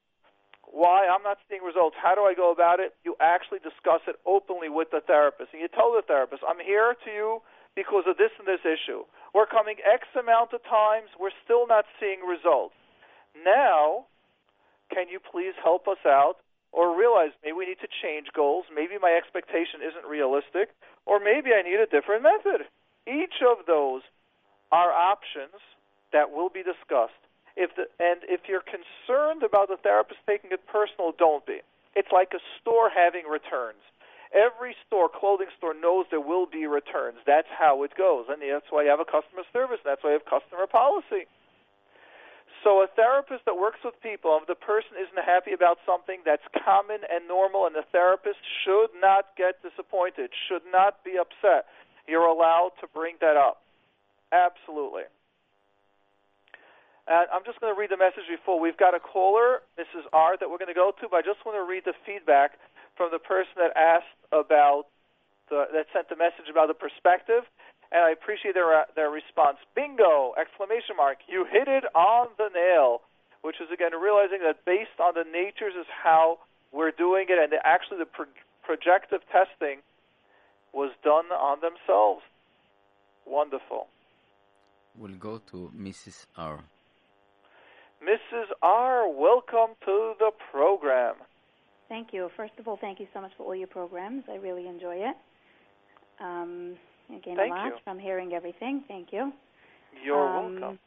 why 0.73 1.07
I'm 1.07 1.23
not 1.23 1.39
seeing 1.49 1.63
results, 1.63 1.97
how 2.01 2.15
do 2.15 2.23
I 2.23 2.35
go 2.35 2.51
about 2.51 2.81
it? 2.81 2.95
You 3.05 3.17
actually 3.21 3.59
discuss 3.59 4.01
it 4.07 4.17
openly 4.27 4.69
with 4.69 4.91
the 4.91 5.01
therapist. 5.07 5.51
And 5.53 5.61
you 5.61 5.69
tell 5.69 5.93
the 5.93 6.03
therapist, 6.07 6.43
I'm 6.47 6.59
here 6.59 6.95
to 7.05 7.11
you 7.11 7.43
because 7.81 8.05
of 8.05 8.21
this 8.21 8.31
and 8.37 8.45
this 8.45 8.61
issue. 8.61 9.09
We're 9.33 9.49
coming 9.49 9.81
X 9.81 10.05
amount 10.13 10.53
of 10.53 10.61
times, 10.69 11.09
we're 11.17 11.33
still 11.41 11.65
not 11.65 11.89
seeing 11.97 12.21
results. 12.21 12.77
Now, 13.33 14.05
can 14.93 15.09
you 15.09 15.17
please 15.17 15.57
help 15.65 15.89
us 15.89 16.05
out? 16.05 16.45
Or 16.73 16.95
realize 16.95 17.35
maybe 17.43 17.59
we 17.59 17.67
need 17.67 17.83
to 17.83 17.91
change 17.91 18.31
goals, 18.31 18.63
maybe 18.71 18.95
my 18.95 19.11
expectation 19.11 19.83
isn't 19.83 20.07
realistic, 20.07 20.71
or 21.03 21.19
maybe 21.19 21.51
I 21.51 21.67
need 21.67 21.83
a 21.83 21.91
different 21.91 22.23
method. 22.23 22.63
Each 23.11 23.43
of 23.43 23.67
those 23.67 24.07
are 24.71 24.95
options 24.95 25.59
that 26.15 26.31
will 26.31 26.47
be 26.49 26.63
discussed. 26.63 27.19
If 27.59 27.75
the, 27.75 27.91
and 27.99 28.23
if 28.31 28.47
you're 28.47 28.63
concerned 28.63 29.43
about 29.43 29.67
the 29.67 29.83
therapist 29.83 30.23
taking 30.31 30.55
it 30.55 30.63
personal, 30.71 31.11
don't 31.11 31.43
be. 31.43 31.59
It's 31.99 32.15
like 32.15 32.31
a 32.39 32.43
store 32.63 32.87
having 32.87 33.27
returns. 33.27 33.83
Every 34.31 34.77
store, 34.87 35.11
clothing 35.11 35.51
store, 35.59 35.75
knows 35.75 36.07
there 36.11 36.23
will 36.23 36.47
be 36.47 36.67
returns. 36.67 37.19
That's 37.27 37.51
how 37.51 37.83
it 37.83 37.99
goes, 37.99 38.27
and 38.31 38.39
that's 38.39 38.71
why 38.71 38.85
you 38.85 38.91
have 38.91 39.03
a 39.03 39.09
customer 39.09 39.43
service. 39.53 39.83
That's 39.85 40.03
why 40.05 40.15
you 40.15 40.19
have 40.23 40.29
customer 40.29 40.71
policy. 40.71 41.27
So 42.63 42.85
a 42.85 42.89
therapist 42.95 43.43
that 43.47 43.57
works 43.57 43.81
with 43.83 43.97
people, 44.03 44.39
if 44.41 44.47
the 44.47 44.55
person 44.55 44.95
isn't 45.01 45.25
happy 45.25 45.51
about 45.51 45.79
something 45.83 46.21
that's 46.25 46.45
common 46.53 47.03
and 47.09 47.27
normal, 47.27 47.67
and 47.67 47.75
the 47.75 47.89
therapist 47.91 48.39
should 48.63 48.93
not 49.01 49.35
get 49.35 49.59
disappointed, 49.65 50.31
should 50.47 50.63
not 50.71 51.03
be 51.03 51.19
upset. 51.19 51.67
You're 52.07 52.29
allowed 52.29 52.77
to 52.81 52.87
bring 52.93 53.17
that 53.21 53.37
up. 53.37 53.65
Absolutely. 54.31 55.09
And 57.09 57.27
I'm 57.33 57.43
just 57.43 57.59
going 57.59 57.75
to 57.75 57.79
read 57.79 57.91
the 57.91 57.99
message 57.99 58.29
before. 58.31 58.61
We've 58.61 58.79
got 58.79 58.95
a 58.95 59.01
caller, 59.01 59.67
Mrs. 59.75 60.07
R, 60.13 60.37
that 60.39 60.47
we're 60.47 60.63
going 60.63 60.71
to 60.71 60.79
go 60.79 60.93
to, 61.01 61.09
but 61.11 61.17
I 61.19 61.25
just 61.27 61.43
want 61.43 61.59
to 61.59 61.67
read 61.67 61.83
the 61.89 61.97
feedback 62.07 62.61
from 62.95 63.09
the 63.11 63.19
person 63.19 63.57
that 63.57 63.73
asked 63.75 64.20
about 64.33 64.87
the, 65.49 65.67
that 65.73 65.87
sent 65.93 66.09
the 66.09 66.17
message 66.17 66.49
about 66.51 66.69
the 66.69 66.75
perspective, 66.75 67.45
and 67.93 68.05
I 68.05 68.11
appreciate 68.11 68.55
their 68.55 68.73
uh, 68.73 68.85
their 68.95 69.11
response. 69.11 69.59
Bingo! 69.75 70.35
Exclamation 70.39 70.97
mark! 70.97 71.19
You 71.27 71.45
hit 71.45 71.69
it 71.69 71.85
on 71.95 72.29
the 72.39 72.49
nail. 72.55 73.03
Which 73.43 73.57
is 73.57 73.73
again 73.73 73.93
realizing 73.99 74.41
that 74.45 74.67
based 74.67 75.01
on 75.01 75.15
the 75.15 75.25
natures 75.25 75.73
is 75.73 75.87
how 75.89 76.39
we're 76.73 76.91
doing 76.91 77.27
it, 77.31 77.39
and 77.41 77.59
actually 77.65 77.97
the 77.97 78.05
pro- 78.05 78.27
projective 78.63 79.21
testing 79.33 79.81
was 80.75 80.93
done 81.03 81.27
on 81.33 81.59
themselves. 81.61 82.21
Wonderful. 83.27 83.87
We'll 84.95 85.17
go 85.17 85.41
to 85.51 85.73
Mrs. 85.75 86.27
R. 86.37 86.61
Mrs. 88.03 88.47
R., 88.63 89.09
welcome 89.09 89.77
to 89.85 90.15
the 90.19 90.31
program. 90.51 91.15
Thank 91.91 92.13
you. 92.13 92.31
First 92.37 92.53
of 92.59 92.69
all, 92.69 92.79
thank 92.81 93.01
you 93.01 93.07
so 93.13 93.21
much 93.21 93.33
for 93.37 93.43
all 93.43 93.55
your 93.55 93.67
programs. 93.67 94.23
I 94.31 94.37
really 94.37 94.69
enjoy 94.69 94.95
it. 94.95 95.17
Um, 96.21 96.77
I 97.11 97.19
gain 97.19 97.37
thank 97.37 97.53
a 97.53 97.55
lot 97.55 97.67
you. 97.67 97.73
from 97.83 97.99
hearing 97.99 98.33
everything. 98.33 98.85
Thank 98.87 99.09
you. 99.11 99.33
You're 100.05 100.39
um, 100.39 100.61
welcome. 100.61 100.79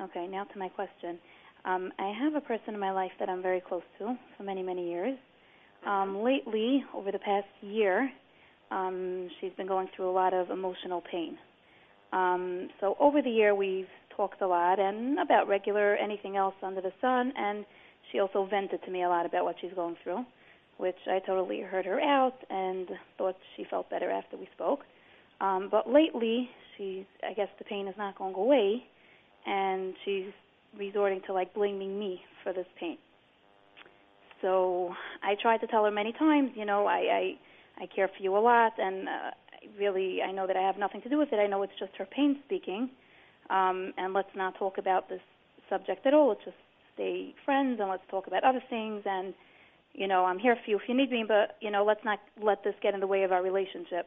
Okay, 0.00 0.26
now 0.26 0.44
to 0.44 0.58
my 0.58 0.70
question. 0.70 1.18
Um, 1.66 1.92
I 1.98 2.14
have 2.18 2.34
a 2.34 2.40
person 2.40 2.72
in 2.72 2.80
my 2.80 2.92
life 2.92 3.10
that 3.20 3.28
I'm 3.28 3.42
very 3.42 3.60
close 3.60 3.82
to 3.98 4.16
for 4.36 4.42
many, 4.42 4.62
many 4.62 4.88
years. 4.88 5.18
Mm-hmm. 5.86 5.90
Um, 5.90 6.24
lately, 6.24 6.82
over 6.94 7.12
the 7.12 7.18
past 7.18 7.46
year, 7.60 8.10
um, 8.70 9.28
she's 9.40 9.52
been 9.58 9.66
going 9.66 9.88
through 9.94 10.08
a 10.08 10.12
lot 10.12 10.32
of 10.32 10.48
emotional 10.48 11.02
pain. 11.10 11.36
Um, 12.12 12.68
so 12.80 12.96
over 12.98 13.20
the 13.20 13.30
year, 13.30 13.54
we've 13.54 13.86
talked 14.16 14.40
a 14.40 14.46
lot 14.46 14.80
and 14.80 15.18
about 15.18 15.46
regular 15.46 15.94
anything 15.96 16.36
else 16.36 16.54
under 16.62 16.80
the 16.80 16.92
sun, 17.02 17.34
and 17.36 17.66
she 18.10 18.20
also 18.20 18.46
vented 18.50 18.82
to 18.84 18.90
me 18.90 19.02
a 19.02 19.08
lot 19.08 19.26
about 19.26 19.44
what 19.44 19.56
she's 19.60 19.72
going 19.74 19.96
through, 20.02 20.24
which 20.78 20.96
I 21.06 21.18
totally 21.20 21.60
heard 21.60 21.84
her 21.84 22.00
out 22.00 22.34
and 22.50 22.88
thought 23.16 23.36
she 23.56 23.64
felt 23.68 23.90
better 23.90 24.10
after 24.10 24.36
we 24.36 24.48
spoke. 24.54 24.80
Um, 25.40 25.68
but 25.70 25.88
lately, 25.88 26.48
she's 26.76 27.04
I 27.28 27.34
guess 27.34 27.48
the 27.58 27.64
pain 27.64 27.86
is 27.86 27.94
not 27.96 28.16
going 28.18 28.34
away, 28.34 28.82
and 29.46 29.94
she's 30.04 30.32
resorting 30.78 31.20
to 31.26 31.32
like 31.32 31.54
blaming 31.54 31.98
me 31.98 32.20
for 32.42 32.52
this 32.52 32.66
pain. 32.78 32.98
So 34.42 34.94
I 35.22 35.34
tried 35.40 35.58
to 35.58 35.66
tell 35.66 35.84
her 35.84 35.90
many 35.90 36.12
times, 36.12 36.50
you 36.54 36.64
know, 36.64 36.86
I 36.86 37.36
I, 37.78 37.82
I 37.82 37.86
care 37.94 38.08
for 38.08 38.22
you 38.22 38.36
a 38.36 38.40
lot, 38.40 38.72
and 38.78 39.08
uh, 39.08 39.30
really 39.78 40.22
I 40.22 40.32
know 40.32 40.46
that 40.46 40.56
I 40.56 40.62
have 40.62 40.78
nothing 40.78 41.02
to 41.02 41.08
do 41.08 41.18
with 41.18 41.32
it. 41.32 41.36
I 41.36 41.46
know 41.46 41.62
it's 41.62 41.78
just 41.78 41.92
her 41.98 42.06
pain 42.06 42.40
speaking 42.46 42.90
um, 43.50 43.92
and 43.96 44.12
let's 44.12 44.34
not 44.36 44.58
talk 44.58 44.78
about 44.78 45.08
this 45.08 45.20
subject 45.68 46.06
at 46.06 46.14
all. 46.14 46.28
Let's 46.28 46.44
just 46.44 46.56
stay 46.94 47.34
friends 47.44 47.78
and 47.80 47.88
let's 47.88 48.02
talk 48.10 48.26
about 48.26 48.44
other 48.44 48.62
things. 48.68 49.02
And 49.06 49.34
you 49.98 50.06
know, 50.06 50.24
I'm 50.24 50.38
here 50.38 50.54
for 50.54 50.70
you 50.70 50.76
if 50.76 50.82
you 50.86 50.94
need 50.94 51.10
me, 51.10 51.24
but 51.26 51.56
you 51.60 51.72
know, 51.72 51.84
let's 51.84 52.04
not 52.04 52.20
let 52.40 52.62
this 52.62 52.74
get 52.80 52.94
in 52.94 53.00
the 53.00 53.06
way 53.06 53.24
of 53.24 53.32
our 53.32 53.42
relationship. 53.42 54.06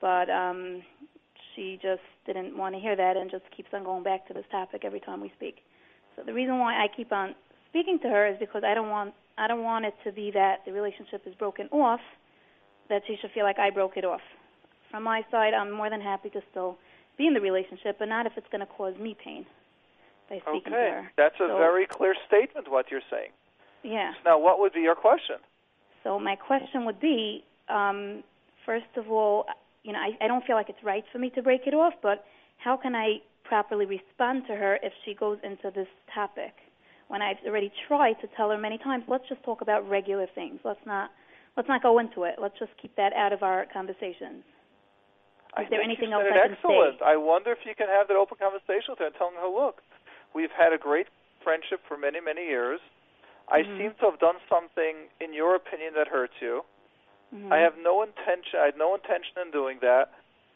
But 0.00 0.30
um, 0.30 0.82
she 1.54 1.78
just 1.82 2.00
didn't 2.24 2.56
want 2.56 2.74
to 2.74 2.80
hear 2.80 2.96
that 2.96 3.16
and 3.18 3.30
just 3.30 3.44
keeps 3.54 3.68
on 3.74 3.84
going 3.84 4.02
back 4.02 4.26
to 4.28 4.34
this 4.34 4.46
topic 4.50 4.82
every 4.84 5.00
time 5.00 5.20
we 5.20 5.30
speak. 5.36 5.56
So 6.16 6.22
the 6.24 6.32
reason 6.32 6.58
why 6.58 6.82
I 6.82 6.86
keep 6.96 7.12
on 7.12 7.34
speaking 7.68 7.98
to 8.02 8.08
her 8.08 8.26
is 8.26 8.36
because 8.40 8.62
I 8.64 8.72
don't 8.72 8.88
want 8.88 9.12
I 9.36 9.46
don't 9.46 9.62
want 9.62 9.84
it 9.84 9.94
to 10.04 10.12
be 10.12 10.30
that 10.32 10.64
the 10.64 10.72
relationship 10.72 11.22
is 11.26 11.34
broken 11.34 11.68
off, 11.72 12.00
that 12.88 13.02
she 13.06 13.16
should 13.20 13.30
feel 13.32 13.44
like 13.44 13.58
I 13.58 13.68
broke 13.70 13.96
it 13.96 14.04
off. 14.04 14.22
From 14.90 15.02
my 15.02 15.22
side, 15.30 15.52
I'm 15.52 15.70
more 15.70 15.90
than 15.90 16.00
happy 16.00 16.30
to 16.30 16.40
still 16.50 16.78
be 17.18 17.26
in 17.26 17.34
the 17.34 17.40
relationship, 17.40 17.98
but 17.98 18.08
not 18.08 18.24
if 18.24 18.32
it's 18.36 18.46
going 18.50 18.60
to 18.60 18.66
cause 18.66 18.94
me 18.98 19.14
pain. 19.22 19.44
by 20.30 20.38
speaking 20.40 20.72
okay. 20.72 20.88
to 20.88 21.02
her. 21.02 21.10
That's 21.16 21.34
a 21.36 21.48
So- 21.48 21.58
very 21.58 21.86
clear 21.86 22.14
statement, 22.26 22.68
what 22.68 22.90
you're 22.90 23.04
saying. 23.10 23.30
Yeah. 23.82 24.12
Now, 24.24 24.38
what 24.38 24.58
would 24.60 24.72
be 24.72 24.80
your 24.80 24.94
question? 24.94 25.36
So 26.04 26.18
my 26.18 26.36
question 26.36 26.84
would 26.84 27.00
be, 27.00 27.44
um, 27.68 28.22
first 28.64 28.92
of 28.96 29.10
all, 29.10 29.46
you 29.82 29.92
know, 29.92 29.98
I, 29.98 30.24
I 30.24 30.28
don't 30.28 30.44
feel 30.44 30.56
like 30.56 30.68
it's 30.68 30.82
right 30.84 31.04
for 31.12 31.18
me 31.18 31.30
to 31.30 31.42
break 31.42 31.62
it 31.66 31.74
off, 31.74 31.94
but 32.02 32.24
how 32.58 32.76
can 32.76 32.94
I 32.94 33.18
properly 33.44 33.86
respond 33.86 34.44
to 34.48 34.54
her 34.54 34.78
if 34.82 34.92
she 35.04 35.14
goes 35.14 35.38
into 35.42 35.70
this 35.74 35.88
topic 36.14 36.52
when 37.08 37.22
I've 37.22 37.40
already 37.44 37.72
tried 37.88 38.20
to 38.20 38.28
tell 38.36 38.50
her 38.50 38.58
many 38.58 38.78
times, 38.78 39.04
let's 39.08 39.24
just 39.28 39.42
talk 39.42 39.60
about 39.60 39.88
regular 39.88 40.26
things. 40.34 40.60
Let's 40.64 40.84
not 40.86 41.10
let's 41.56 41.68
not 41.68 41.82
go 41.82 41.98
into 41.98 42.22
it. 42.24 42.36
Let's 42.40 42.56
just 42.58 42.70
keep 42.80 42.94
that 42.96 43.12
out 43.12 43.32
of 43.32 43.42
our 43.42 43.66
conversations. 43.72 44.44
I 45.56 45.62
Is 45.62 45.68
there 45.70 45.82
anything 45.82 46.12
else 46.12 46.24
I 46.28 46.36
it 46.36 46.36
can 46.36 46.52
excellent. 46.52 47.00
say? 47.00 47.04
I 47.04 47.16
wonder 47.16 47.50
if 47.50 47.64
you 47.64 47.74
can 47.74 47.88
have 47.88 48.06
that 48.08 48.16
open 48.16 48.36
conversation 48.36 48.92
with 48.92 49.00
her 49.00 49.06
and 49.08 49.16
tell 49.16 49.32
her, 49.32 49.48
look, 49.48 49.80
we've 50.36 50.52
had 50.52 50.76
a 50.76 50.78
great 50.78 51.08
friendship 51.42 51.80
for 51.88 51.96
many, 51.96 52.20
many 52.20 52.44
years. 52.44 52.78
I 53.50 53.62
Mhm. 53.62 53.78
seem 53.78 53.94
to 53.94 54.10
have 54.10 54.18
done 54.18 54.36
something, 54.48 55.08
in 55.20 55.32
your 55.32 55.54
opinion, 55.54 55.94
that 55.94 56.08
hurts 56.08 56.40
you. 56.40 56.64
Mhm. 57.34 57.52
I 57.52 57.58
have 57.58 57.76
no 57.78 58.02
intention. 58.02 58.60
I 58.60 58.66
had 58.66 58.76
no 58.76 58.94
intention 58.94 59.38
in 59.38 59.50
doing 59.50 59.78
that. 59.80 60.10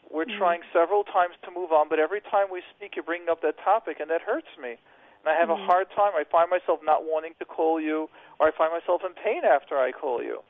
We're 0.09 0.25
Mhm. 0.25 0.37
trying 0.37 0.63
several 0.71 1.03
times 1.03 1.35
to 1.43 1.51
move 1.51 1.71
on, 1.73 1.87
but 1.87 1.99
every 1.99 2.21
time 2.21 2.49
we 2.49 2.61
speak, 2.75 2.95
you're 2.95 3.03
bringing 3.03 3.29
up 3.29 3.41
that 3.41 3.57
topic, 3.57 3.99
and 3.99 4.09
that 4.11 4.21
hurts 4.21 4.57
me. 4.57 4.77
And 5.23 5.29
I 5.31 5.33
have 5.33 5.49
a 5.49 5.55
hard 5.55 5.89
time. 5.91 6.13
I 6.15 6.23
find 6.25 6.49
myself 6.49 6.83
not 6.83 7.03
wanting 7.03 7.33
to 7.35 7.45
call 7.45 7.79
you, 7.79 8.09
or 8.39 8.47
I 8.47 8.51
find 8.51 8.71
myself 8.73 9.03
in 9.03 9.13
pain 9.13 9.45
after 9.45 9.77
I 9.77 9.91
call 9.91 10.21
you. 10.21 10.43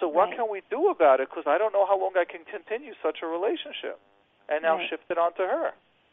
So 0.00 0.08
what 0.08 0.28
Right. 0.28 0.36
can 0.36 0.48
we 0.48 0.60
do 0.68 0.88
about 0.88 1.20
it? 1.20 1.30
Because 1.30 1.46
I 1.46 1.56
don't 1.56 1.72
know 1.72 1.86
how 1.86 1.96
long 1.96 2.16
I 2.16 2.24
can 2.24 2.44
continue 2.44 2.94
such 3.02 3.22
a 3.22 3.26
relationship. 3.26 3.98
And 4.48 4.62
now 4.62 4.76
Right. 4.76 4.88
shift 4.88 5.10
it 5.10 5.18
onto 5.18 5.46
her. 5.46 5.72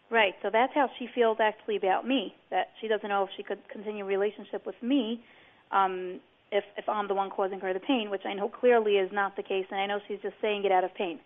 Right. 0.10 0.36
So 0.42 0.50
that's 0.50 0.74
how 0.74 0.88
she 0.98 1.08
feels 1.08 1.40
actually 1.40 1.76
about 1.76 2.06
me. 2.06 2.36
That 2.50 2.72
she 2.80 2.88
doesn't 2.88 3.10
know 3.10 3.24
if 3.24 3.32
she 3.32 3.44
could 3.44 3.68
continue 3.68 4.04
a 4.06 4.08
relationship 4.08 4.66
with 4.66 4.82
me 4.82 5.24
um, 5.74 6.20
if 6.52 6.64
if 6.78 6.88
I'm 6.88 7.08
the 7.08 7.14
one 7.16 7.30
causing 7.30 7.60
her 7.62 7.74
the 7.74 7.80
pain, 7.82 8.10
which 8.10 8.26
I 8.26 8.34
know 8.34 8.48
clearly 8.48 8.98
is 8.98 9.12
not 9.12 9.36
the 9.36 9.44
case, 9.44 9.66
and 9.72 9.80
I 9.80 9.86
know 9.88 10.00
she's 10.08 10.20
just 10.22 10.36
saying 10.42 10.64
it 10.66 10.72
out 10.72 10.84
of 10.84 10.94
pain. 10.96 11.20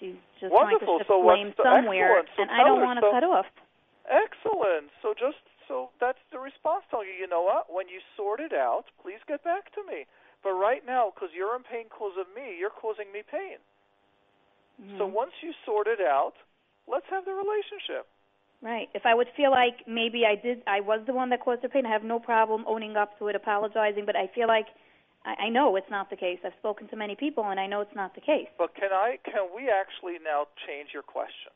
She's 0.00 0.18
just 0.40 0.50
Wonderful. 0.52 0.98
trying 0.98 0.98
to 0.98 1.04
shift 1.04 1.08
So 1.08 1.22
blame 1.22 1.54
somewhere. 1.62 2.24
So 2.36 2.42
and 2.42 2.50
I 2.50 2.64
don't 2.66 2.82
want 2.82 2.98
to 2.98 3.06
so- 3.06 3.12
cut 3.12 3.22
off. 3.24 3.46
Excellent. 4.10 4.90
So 5.00 5.14
just 5.14 5.38
so 5.68 5.90
that's 6.02 6.18
the 6.34 6.40
response 6.42 6.82
telling 6.90 7.06
you, 7.06 7.14
you 7.14 7.28
know 7.30 7.42
what? 7.42 7.70
When 7.72 7.86
you 7.88 8.00
sort 8.18 8.40
it 8.40 8.52
out, 8.52 8.90
please 9.00 9.22
get 9.28 9.44
back 9.44 9.70
to 9.78 9.82
me. 9.86 10.06
But 10.42 10.58
right 10.58 10.82
now, 10.84 11.12
because 11.14 11.30
you're 11.32 11.54
in 11.54 11.62
pain 11.62 11.86
because 11.86 12.18
of 12.18 12.26
me, 12.34 12.58
you're 12.58 12.74
causing 12.74 13.12
me 13.14 13.22
pain. 13.22 13.58
So 14.98 15.06
Mhm. 15.06 15.12
once 15.12 15.32
you 15.40 15.52
sort 15.64 15.86
it 15.86 16.00
out, 16.00 16.34
let's 16.88 17.06
have 17.10 17.24
the 17.24 17.32
relationship. 17.34 18.08
Right. 18.62 18.88
If 18.94 19.02
I 19.04 19.14
would 19.14 19.26
feel 19.36 19.50
like 19.50 19.82
maybe 19.88 20.22
I 20.24 20.36
did, 20.36 20.62
I 20.68 20.80
was 20.80 21.02
the 21.04 21.12
one 21.12 21.30
that 21.30 21.40
caused 21.42 21.62
the 21.62 21.68
pain, 21.68 21.84
I 21.84 21.90
have 21.90 22.04
no 22.04 22.20
problem 22.20 22.64
owning 22.68 22.96
up 22.96 23.18
to 23.18 23.26
it, 23.26 23.34
apologizing. 23.34 24.06
But 24.06 24.14
I 24.14 24.30
feel 24.32 24.46
like 24.46 24.66
I, 25.26 25.46
I 25.46 25.48
know 25.48 25.74
it's 25.74 25.90
not 25.90 26.10
the 26.10 26.16
case. 26.16 26.38
I've 26.46 26.54
spoken 26.60 26.86
to 26.88 26.96
many 26.96 27.16
people, 27.16 27.42
and 27.50 27.58
I 27.58 27.66
know 27.66 27.80
it's 27.80 27.94
not 27.94 28.14
the 28.14 28.20
case. 28.22 28.46
But 28.56 28.74
can 28.76 28.94
I? 28.94 29.18
Can 29.24 29.50
we 29.50 29.68
actually 29.68 30.22
now 30.22 30.46
change 30.66 30.94
your 30.94 31.02
question? 31.02 31.50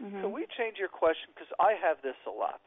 Mhm. 0.00 0.20
Can 0.22 0.32
we 0.32 0.46
change 0.56 0.78
your 0.78 0.88
question? 0.88 1.28
Because 1.34 1.52
I 1.60 1.74
have 1.74 2.00
this 2.00 2.16
a 2.26 2.30
lot. 2.30 2.60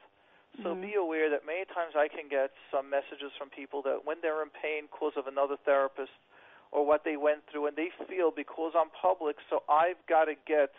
So 0.61 0.75
Mhm. 0.75 0.81
be 0.81 0.93
aware 0.93 1.29
that 1.29 1.45
many 1.45 1.65
times 1.65 1.95
I 1.95 2.07
can 2.07 2.27
get 2.27 2.51
some 2.69 2.89
messages 2.89 3.31
from 3.37 3.49
people 3.49 3.81
that 3.83 4.05
when 4.05 4.19
they're 4.21 4.43
in 4.43 4.51
pain 4.51 4.87
because 4.91 5.15
of 5.17 5.25
another 5.25 5.57
therapist 5.57 6.11
or 6.71 6.85
what 6.85 7.03
they 7.03 7.17
went 7.17 7.47
through, 7.47 7.65
and 7.65 7.75
they 7.75 7.89
feel 8.05 8.29
because 8.29 8.75
I'm 8.75 8.91
public, 8.91 9.37
so 9.49 9.63
I've 9.67 10.05
got 10.05 10.25
to 10.25 10.35
get 10.35 10.75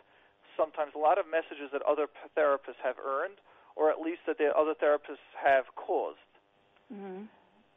sometimes 0.57 0.93
a 0.95 0.99
lot 0.99 1.19
of 1.19 1.27
messages 1.27 1.71
that 1.73 1.83
other 1.83 2.09
therapists 2.37 2.81
have 2.83 2.97
earned, 2.99 3.38
or 3.77 3.91
at 3.91 4.01
least 4.01 4.21
that 4.27 4.38
the 4.38 4.57
other 4.57 4.75
therapists 4.75 5.25
have 5.37 5.75
caused. 5.77 6.19
Mhm. 6.93 7.29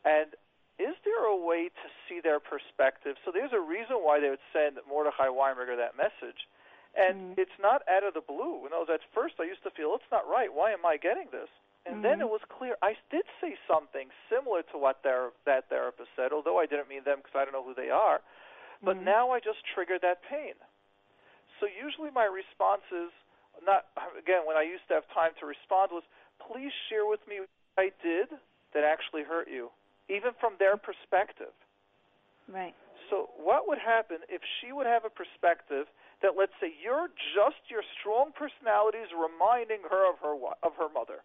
And 0.04 0.36
is 0.78 0.96
there 1.04 1.26
a 1.26 1.36
way 1.36 1.70
to 1.70 1.88
see 2.08 2.20
their 2.20 2.40
perspective? 2.40 3.18
So 3.24 3.32
there's 3.32 3.54
a 3.54 3.60
reason 3.60 3.98
why 4.04 4.20
they 4.20 4.30
would 4.30 4.44
send 4.52 4.80
Mordechai 4.88 5.28
Weinberger 5.28 5.78
that 5.78 5.96
message. 5.96 6.48
And 6.96 7.36
Mhm. 7.36 7.40
it's 7.40 7.60
not 7.60 7.88
out 7.90 8.04
of 8.04 8.14
the 8.14 8.22
blue. 8.22 8.64
You 8.64 8.70
know, 8.70 8.86
at 8.88 9.04
first 9.14 9.36
I 9.40 9.44
used 9.44 9.64
to 9.64 9.72
feel 9.72 9.96
it's 9.96 10.12
not 10.12 10.28
right. 10.28 10.52
Why 10.52 10.72
am 10.72 10.86
I 10.86 10.98
getting 10.98 11.30
this? 11.32 11.50
And 11.86 12.04
then 12.04 12.18
Mhm. 12.18 12.22
it 12.22 12.30
was 12.30 12.42
clear 12.50 12.78
I 12.82 12.98
did 13.10 13.26
say 13.40 13.58
something 13.68 14.12
similar 14.30 14.64
to 14.64 14.78
what 14.78 15.04
their, 15.04 15.32
that 15.46 15.70
therapist 15.70 16.10
said, 16.16 16.34
although 16.34 16.58
I 16.58 16.66
didn't 16.66 16.88
mean 16.88 17.04
them 17.04 17.20
because 17.20 17.36
I 17.36 17.44
don't 17.44 17.54
know 17.54 17.64
who 17.64 17.74
they 17.74 17.90
are. 17.90 18.22
But 18.82 18.98
Mhm. 18.98 19.04
now 19.04 19.32
I 19.32 19.40
just 19.40 19.64
triggered 19.66 20.02
that 20.02 20.24
pain. 20.24 20.56
So 21.60 21.68
usually 21.68 22.12
my 22.12 22.28
response 22.28 22.84
is 22.92 23.12
not 23.64 23.88
again 24.20 24.44
when 24.44 24.60
I 24.60 24.64
used 24.68 24.84
to 24.92 25.00
have 25.00 25.08
time 25.16 25.32
to 25.40 25.46
respond 25.48 25.96
was 25.96 26.04
please 26.44 26.74
share 26.92 27.08
with 27.08 27.24
me 27.28 27.44
what 27.44 27.52
I 27.80 27.96
did 28.04 28.28
that 28.76 28.84
actually 28.84 29.24
hurt 29.24 29.48
you, 29.48 29.72
even 30.12 30.36
from 30.40 30.60
their 30.60 30.76
perspective. 30.76 31.56
Right. 32.52 32.76
So 33.10 33.32
what 33.40 33.68
would 33.68 33.80
happen 33.80 34.20
if 34.28 34.42
she 34.60 34.74
would 34.76 34.86
have 34.86 35.06
a 35.06 35.14
perspective 35.14 35.88
that 36.22 36.34
let's 36.38 36.54
say 36.60 36.74
you're 36.76 37.08
just 37.36 37.60
your 37.72 37.84
strong 38.00 38.32
personalities 38.36 39.08
reminding 39.16 39.88
her 39.88 40.04
of 40.10 40.20
her 40.20 40.36
of 40.64 40.74
her 40.76 40.90
mother. 40.92 41.24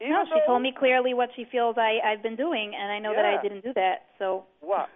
Even 0.00 0.14
no, 0.14 0.24
she 0.30 0.40
told 0.46 0.62
me 0.62 0.72
clearly 0.72 1.12
what 1.12 1.30
she 1.34 1.44
feels 1.50 1.74
I 1.76 1.98
I've 1.98 2.22
been 2.22 2.36
doing, 2.36 2.72
and 2.78 2.90
I 2.92 2.98
know 2.98 3.12
that 3.14 3.24
I 3.24 3.42
didn't 3.42 3.64
do 3.64 3.74
that. 3.74 4.06
So 4.18 4.44
what? 4.60 4.88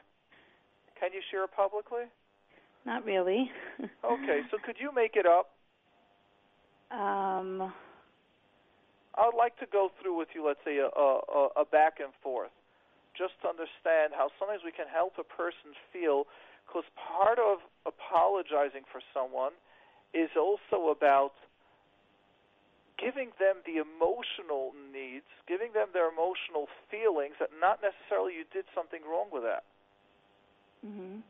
Can 1.00 1.10
you 1.12 1.20
share 1.30 1.44
it 1.44 1.50
publicly? 1.56 2.06
Not 2.84 3.04
really. 3.04 3.50
Okay, 4.04 4.40
so 4.50 4.58
could 4.64 4.76
you 4.78 4.92
make 4.94 5.16
it 5.16 5.26
up? 5.26 5.50
um. 6.90 7.72
I 9.14 9.28
would 9.28 9.36
like 9.36 9.58
to 9.60 9.66
go 9.68 9.92
through 10.00 10.16
with 10.16 10.28
you, 10.34 10.40
let's 10.46 10.64
say, 10.64 10.78
a, 10.80 10.88
a, 10.88 11.48
a 11.60 11.64
back 11.68 12.00
and 12.00 12.16
forth, 12.24 12.52
just 13.12 13.36
to 13.44 13.48
understand 13.48 14.16
how 14.16 14.32
sometimes 14.40 14.64
we 14.64 14.72
can 14.72 14.88
help 14.88 15.20
a 15.20 15.24
person 15.24 15.76
feel, 15.92 16.24
because 16.64 16.88
part 16.96 17.36
of 17.36 17.60
apologizing 17.84 18.88
for 18.88 19.04
someone 19.12 19.52
is 20.16 20.32
also 20.32 20.88
about 20.88 21.36
giving 22.96 23.36
them 23.36 23.60
the 23.68 23.84
emotional 23.84 24.72
needs, 24.92 25.28
giving 25.44 25.76
them 25.76 25.92
their 25.92 26.08
emotional 26.08 26.72
feelings 26.88 27.36
that 27.36 27.52
not 27.60 27.84
necessarily 27.84 28.32
you 28.32 28.48
did 28.48 28.64
something 28.72 29.04
wrong 29.04 29.28
with 29.28 29.42
that. 29.42 29.64
Mhm. 30.86 31.20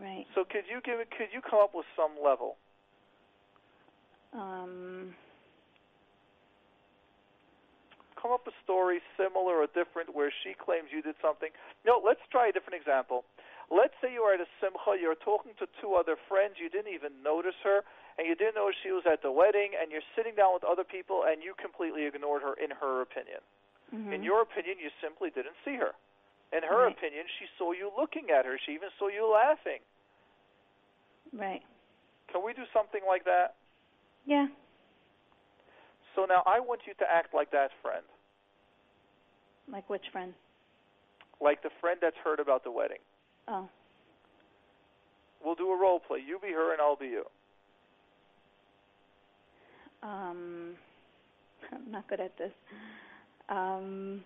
Right. 0.00 0.26
So 0.34 0.44
could 0.44 0.64
you 0.70 0.80
give 0.84 1.00
it, 1.00 1.10
could 1.10 1.28
you 1.32 1.40
come 1.42 1.60
up 1.60 1.74
with 1.74 1.86
some 1.96 2.12
level? 2.22 2.56
Um. 4.32 5.14
come 8.20 8.34
up 8.34 8.42
with 8.44 8.54
stories 8.66 9.00
similar 9.14 9.62
or 9.62 9.70
different 9.70 10.10
where 10.14 10.34
she 10.42 10.50
claims 10.58 10.90
you 10.90 11.00
did 11.00 11.14
something. 11.22 11.50
No, 11.86 12.02
let's 12.02 12.20
try 12.34 12.50
a 12.50 12.52
different 12.52 12.74
example. 12.74 13.22
Let's 13.70 13.94
say 14.02 14.10
you 14.12 14.26
are 14.26 14.34
at 14.34 14.42
a 14.42 14.50
simcha, 14.58 14.98
you're 14.98 15.14
talking 15.14 15.52
to 15.62 15.70
two 15.78 15.94
other 15.94 16.16
friends, 16.26 16.58
you 16.58 16.66
didn't 16.68 16.90
even 16.90 17.22
notice 17.22 17.54
her, 17.62 17.84
and 18.18 18.26
you 18.26 18.34
didn't 18.34 18.56
know 18.56 18.72
she 18.74 18.90
was 18.90 19.04
at 19.06 19.22
the 19.22 19.30
wedding, 19.30 19.76
and 19.78 19.92
you're 19.92 20.04
sitting 20.16 20.34
down 20.34 20.50
with 20.56 20.64
other 20.64 20.82
people, 20.84 21.22
and 21.28 21.44
you 21.44 21.54
completely 21.54 22.08
ignored 22.08 22.42
her 22.42 22.54
in 22.58 22.72
her 22.74 23.02
opinion. 23.02 23.38
mhm. 23.94 24.12
In 24.12 24.22
your 24.22 24.42
opinion, 24.42 24.78
you 24.80 24.90
simply 25.00 25.30
didn't 25.30 25.56
see 25.64 25.76
her. 25.76 25.94
In 26.52 26.62
her 26.62 26.84
Right. 26.84 26.96
opinion, 26.96 27.24
she 27.38 27.46
saw 27.58 27.72
you 27.72 27.90
looking 27.96 28.30
at 28.30 28.46
her. 28.46 28.58
She 28.64 28.72
even 28.72 28.88
saw 28.98 29.08
you 29.08 29.26
laughing. 29.26 29.80
Right. 31.32 31.62
Can 32.32 32.42
we 32.42 32.54
do 32.54 32.64
something 32.72 33.02
like 33.06 33.24
that? 33.24 33.56
Yeah. 34.24 34.48
So 36.14 36.24
now 36.24 36.42
I 36.46 36.58
want 36.60 36.80
you 36.86 36.94
to 36.94 37.10
act 37.10 37.34
like 37.34 37.50
that 37.50 37.70
friend, 37.82 38.04
Like 39.70 39.88
which 39.90 40.08
friend? 40.10 40.34
like 41.40 41.62
the 41.62 41.70
friend 41.80 42.00
that's 42.00 42.16
heard 42.24 42.40
about 42.40 42.64
the 42.64 42.70
wedding. 42.70 42.98
Oh. 43.46 43.68
We'll 45.44 45.54
do 45.54 45.70
a 45.70 45.76
role 45.78 46.00
play. 46.00 46.18
You 46.26 46.38
be 46.40 46.50
her, 46.52 46.72
and 46.72 46.80
I'll 46.80 46.96
be 46.96 47.06
you. 47.08 47.24
Um. 50.02 50.76
I'm 51.72 51.90
not 51.90 52.08
good 52.08 52.20
at 52.20 52.36
this. 52.38 52.52
Um. 53.48 54.24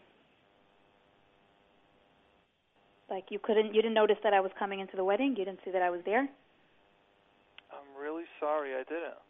Like 3.13 3.27
you 3.29 3.39
couldn't, 3.39 3.75
you 3.75 3.83
didn't 3.83 3.93
notice 3.93 4.17
that 4.25 4.33
I 4.33 4.41
was 4.41 4.51
coming 4.59 4.81
into 4.81 4.97
the 4.97 5.05
wedding. 5.05 5.37
You 5.37 5.45
didn't 5.45 5.61
see 5.67 5.71
that 5.71 5.83
I 5.83 5.91
was 5.91 6.01
there. 6.07 6.23
I'm 6.23 7.91
really 8.01 8.25
sorry 8.41 8.73
I 8.73 8.85
didn't. 8.89 9.21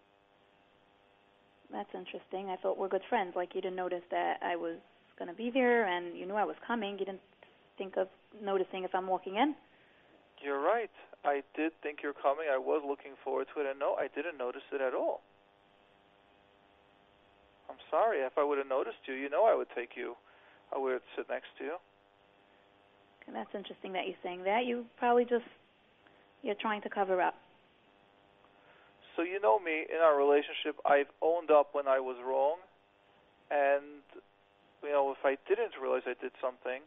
That's 1.73 1.91
interesting. 1.93 2.47
I 2.51 2.57
thought 2.63 2.79
we're 2.79 2.89
good 2.89 3.03
friends. 3.09 3.33
Like 3.35 3.57
you 3.57 3.61
didn't 3.61 3.75
notice 3.75 4.07
that 4.13 4.39
I 4.41 4.55
was 4.55 4.79
going 5.19 5.29
to 5.29 5.35
be 5.35 5.51
there, 5.51 5.89
and 5.89 6.17
you 6.17 6.27
knew 6.27 6.35
I 6.35 6.45
was 6.45 6.55
coming. 6.65 6.93
You 6.93 7.07
didn't 7.07 7.27
think 7.77 7.97
of 7.97 8.07
noticing 8.41 8.85
if 8.85 8.95
I'm 8.95 9.09
walking 9.09 9.35
in. 9.35 9.57
You're 10.41 10.63
right. 10.63 10.91
I 11.25 11.43
did 11.57 11.73
think 11.83 11.99
you're 12.05 12.15
coming. 12.15 12.47
I 12.53 12.59
was 12.59 12.83
looking 12.87 13.19
forward 13.25 13.49
to 13.55 13.63
it, 13.63 13.67
and 13.69 13.81
no, 13.81 13.97
I 13.99 14.07
didn't 14.15 14.39
notice 14.39 14.63
it 14.73 14.81
at 14.81 14.95
all. 14.95 15.23
I'm 17.69 17.83
sorry. 17.91 18.19
If 18.19 18.39
I 18.39 18.45
would 18.45 18.59
have 18.59 18.69
noticed 18.69 19.03
you, 19.09 19.15
you 19.15 19.29
know 19.29 19.45
I 19.45 19.57
would 19.57 19.69
take 19.75 19.97
you. 19.97 20.15
I 20.73 20.79
would 20.79 21.01
sit 21.17 21.27
next 21.29 21.51
to 21.59 21.65
you. 21.65 21.77
And 23.27 23.37
that's 23.37 23.55
interesting 23.55 23.93
that 23.93 24.07
you're 24.07 24.21
saying 24.23 24.45
that. 24.45 24.67
You 24.67 24.85
probably 24.99 25.25
just 25.25 25.47
you're 26.43 26.59
trying 26.61 26.83
to 26.83 26.91
cover 26.91 27.23
up. 27.23 27.35
So 29.17 29.23
you 29.23 29.41
know 29.41 29.59
me 29.61 29.85
in 29.87 30.01
our 30.03 30.17
relationship, 30.17 30.81
I've 30.87 31.11
owned 31.21 31.51
up 31.51 31.71
when 31.73 31.87
I 31.87 32.01
was 32.01 32.17
wrong, 32.25 32.57
and 33.51 34.03
you 34.83 34.91
know 34.91 35.13
if 35.13 35.23
I 35.25 35.37
didn't 35.49 35.77
realize 35.81 36.03
I 36.07 36.17
did 36.21 36.33
something, 36.41 36.83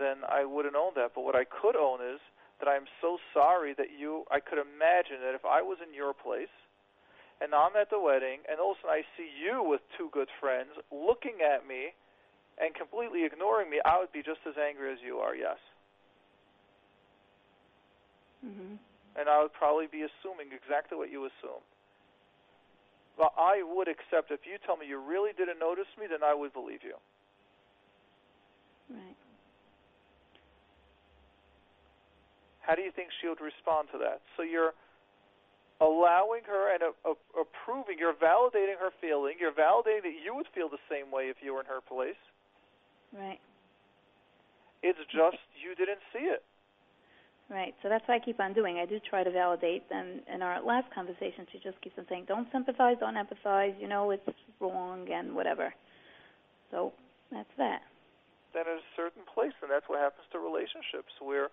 then 0.00 0.24
I 0.26 0.44
wouldn't 0.44 0.74
own 0.74 0.92
that. 0.96 1.12
But 1.14 1.22
what 1.22 1.36
I 1.36 1.44
could 1.44 1.76
own 1.76 2.00
is 2.00 2.20
that 2.58 2.68
I'm 2.68 2.88
so 3.00 3.18
sorry 3.32 3.74
that 3.76 3.94
you. 3.94 4.24
I 4.30 4.40
could 4.40 4.58
imagine 4.58 5.20
that 5.22 5.36
if 5.36 5.44
I 5.44 5.62
was 5.62 5.78
in 5.84 5.94
your 5.94 6.16
place, 6.16 6.52
and 7.40 7.54
I'm 7.54 7.76
at 7.76 7.90
the 7.90 8.00
wedding, 8.00 8.42
and 8.50 8.58
all 8.58 8.72
of 8.72 8.82
a 8.82 8.88
sudden 8.88 8.98
I 8.98 9.02
see 9.14 9.28
you 9.28 9.62
with 9.62 9.84
two 9.94 10.08
good 10.10 10.28
friends 10.40 10.72
looking 10.90 11.44
at 11.44 11.68
me 11.68 11.94
and 12.60 12.74
completely 12.74 13.24
ignoring 13.24 13.70
me, 13.70 13.80
I 13.84 13.98
would 13.98 14.12
be 14.12 14.22
just 14.22 14.40
as 14.46 14.54
angry 14.58 14.92
as 14.92 14.98
you 15.04 15.18
are. 15.18 15.34
Yes. 15.34 15.58
Mhm. 18.44 18.78
and 19.16 19.28
I 19.28 19.42
would 19.42 19.52
probably 19.52 19.88
be 19.88 20.02
assuming 20.06 20.52
exactly 20.52 20.96
what 20.96 21.10
you 21.10 21.24
assume. 21.26 21.62
Well, 23.18 23.34
I 23.36 23.62
would 23.66 23.88
accept 23.88 24.30
if 24.30 24.46
you 24.46 24.58
tell 24.64 24.76
me 24.76 24.86
you 24.86 24.98
really 24.98 25.32
didn't 25.32 25.58
notice 25.58 25.90
me, 25.98 26.06
then 26.06 26.22
I 26.22 26.34
would 26.34 26.52
believe 26.52 26.84
you. 26.84 26.94
Right. 28.88 29.16
How 32.60 32.76
do 32.76 32.82
you 32.82 32.92
think 32.92 33.10
she 33.20 33.26
would 33.26 33.40
respond 33.40 33.88
to 33.90 33.98
that? 33.98 34.20
So 34.36 34.42
you're 34.44 34.72
allowing 35.80 36.44
her 36.44 36.74
and 36.74 36.82
uh, 36.82 37.10
uh, 37.10 37.14
approving, 37.34 37.98
you're 37.98 38.14
validating 38.14 38.78
her 38.78 38.90
feeling, 39.00 39.34
you're 39.40 39.52
validating 39.52 40.02
that 40.02 40.18
you 40.22 40.34
would 40.34 40.46
feel 40.54 40.68
the 40.68 40.78
same 40.88 41.10
way 41.10 41.28
if 41.28 41.36
you 41.42 41.54
were 41.54 41.60
in 41.60 41.66
her 41.66 41.80
place. 41.80 42.18
Right. 43.12 43.40
It's 44.82 44.98
just 45.10 45.42
you 45.58 45.74
didn't 45.74 46.00
see 46.12 46.24
it. 46.24 46.42
Right. 47.50 47.74
So 47.82 47.88
that's 47.88 48.06
what 48.06 48.14
I 48.14 48.18
keep 48.18 48.40
on 48.40 48.52
doing. 48.52 48.78
I 48.78 48.84
do 48.84 49.00
try 49.00 49.24
to 49.24 49.30
validate. 49.30 49.84
And 49.90 50.20
in 50.32 50.42
our 50.42 50.60
last 50.62 50.92
conversation, 50.94 51.46
she 51.50 51.58
just 51.58 51.80
keeps 51.80 51.98
on 51.98 52.06
saying, 52.08 52.26
"Don't 52.28 52.46
sympathize, 52.52 52.96
don't 53.00 53.16
empathize. 53.16 53.78
You 53.80 53.88
know 53.88 54.10
it's 54.10 54.28
wrong 54.60 55.08
and 55.10 55.34
whatever." 55.34 55.74
So 56.70 56.92
that's 57.32 57.48
that. 57.56 57.82
Then 58.52 58.68
at 58.68 58.76
a 58.76 58.84
certain 58.96 59.22
place, 59.32 59.52
and 59.62 59.70
that's 59.70 59.88
what 59.88 59.98
happens 59.98 60.26
to 60.32 60.38
relationships 60.38 61.12
where 61.20 61.48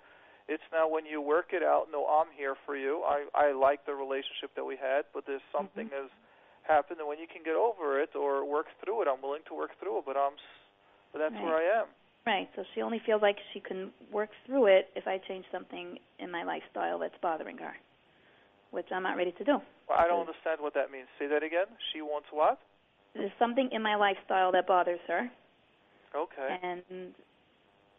it's 0.48 0.64
now 0.72 0.88
when 0.88 1.06
you 1.06 1.22
work 1.22 1.54
it 1.54 1.64
out. 1.64 1.88
No, 1.92 2.06
I'm 2.06 2.32
here 2.36 2.56
for 2.66 2.76
you. 2.76 3.04
I 3.04 3.26
I 3.34 3.52
like 3.54 3.86
the 3.86 3.96
relationship 3.96 4.54
that 4.56 4.66
we 4.66 4.76
had, 4.76 5.06
but 5.14 5.26
there's 5.26 5.42
something 5.52 5.88
Mhm. 5.88 5.94
has 5.94 6.12
happened, 6.64 7.00
and 7.00 7.08
when 7.08 7.20
you 7.20 7.28
can 7.28 7.44
get 7.44 7.56
over 7.56 8.00
it 8.00 8.16
or 8.16 8.44
work 8.44 8.68
through 8.84 9.02
it, 9.02 9.08
I'm 9.08 9.22
willing 9.22 9.44
to 9.44 9.54
work 9.54 9.78
through 9.80 10.00
it. 10.00 10.06
But 10.06 10.18
I'm, 10.18 10.34
but 11.16 11.24
that's 11.24 11.42
where 11.42 11.56
I 11.56 11.80
am. 11.80 11.88
Right. 12.28 12.50
So 12.58 12.64
she 12.76 12.82
only 12.82 13.00
feels 13.06 13.22
like 13.22 13.38
she 13.54 13.62
can 13.62 13.92
work 14.12 14.30
through 14.46 14.66
it 14.66 14.90
if 14.96 15.08
I 15.08 15.18
change 15.30 15.46
something 15.50 15.98
in 16.20 16.30
my 16.30 16.44
lifestyle 16.44 17.00
that's 17.00 17.16
bothering 17.22 17.58
her, 17.60 17.72
which 18.72 18.88
I'm 18.94 19.04
not 19.04 19.16
ready 19.16 19.32
to 19.32 19.44
do. 19.46 19.58
Well, 19.88 19.98
I 19.98 20.08
don't 20.08 20.20
understand 20.20 20.60
what 20.60 20.74
that 20.74 20.92
means. 20.92 21.08
Say 21.18 21.28
that 21.28 21.42
again. 21.42 21.72
She 21.94 22.02
wants 22.02 22.28
what? 22.32 22.60
There's 23.14 23.32
something 23.40 23.70
in 23.72 23.82
my 23.82 23.96
lifestyle 23.96 24.52
that 24.52 24.68
bothers 24.68 25.00
her, 25.08 25.32
Okay. 26.14 26.58
and 26.62 27.14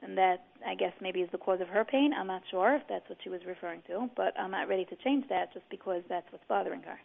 and 0.02 0.18
that 0.18 0.44
I 0.66 0.74
guess 0.74 0.92
maybe 1.00 1.20
is 1.20 1.30
the 1.32 1.38
cause 1.38 1.62
of 1.62 1.68
her 1.68 1.86
pain. 1.86 2.12
I'm 2.12 2.26
not 2.26 2.42
sure 2.50 2.74
if 2.74 2.82
that's 2.86 3.08
what 3.08 3.16
she 3.24 3.30
was 3.30 3.40
referring 3.46 3.80
to, 3.86 4.10
but 4.14 4.38
I'm 4.38 4.50
not 4.50 4.68
ready 4.68 4.84
to 4.84 4.96
change 4.96 5.24
that 5.30 5.54
just 5.54 5.64
because 5.70 6.02
that's 6.10 6.26
what's 6.30 6.44
bothering 6.48 6.82
her. 6.82 6.98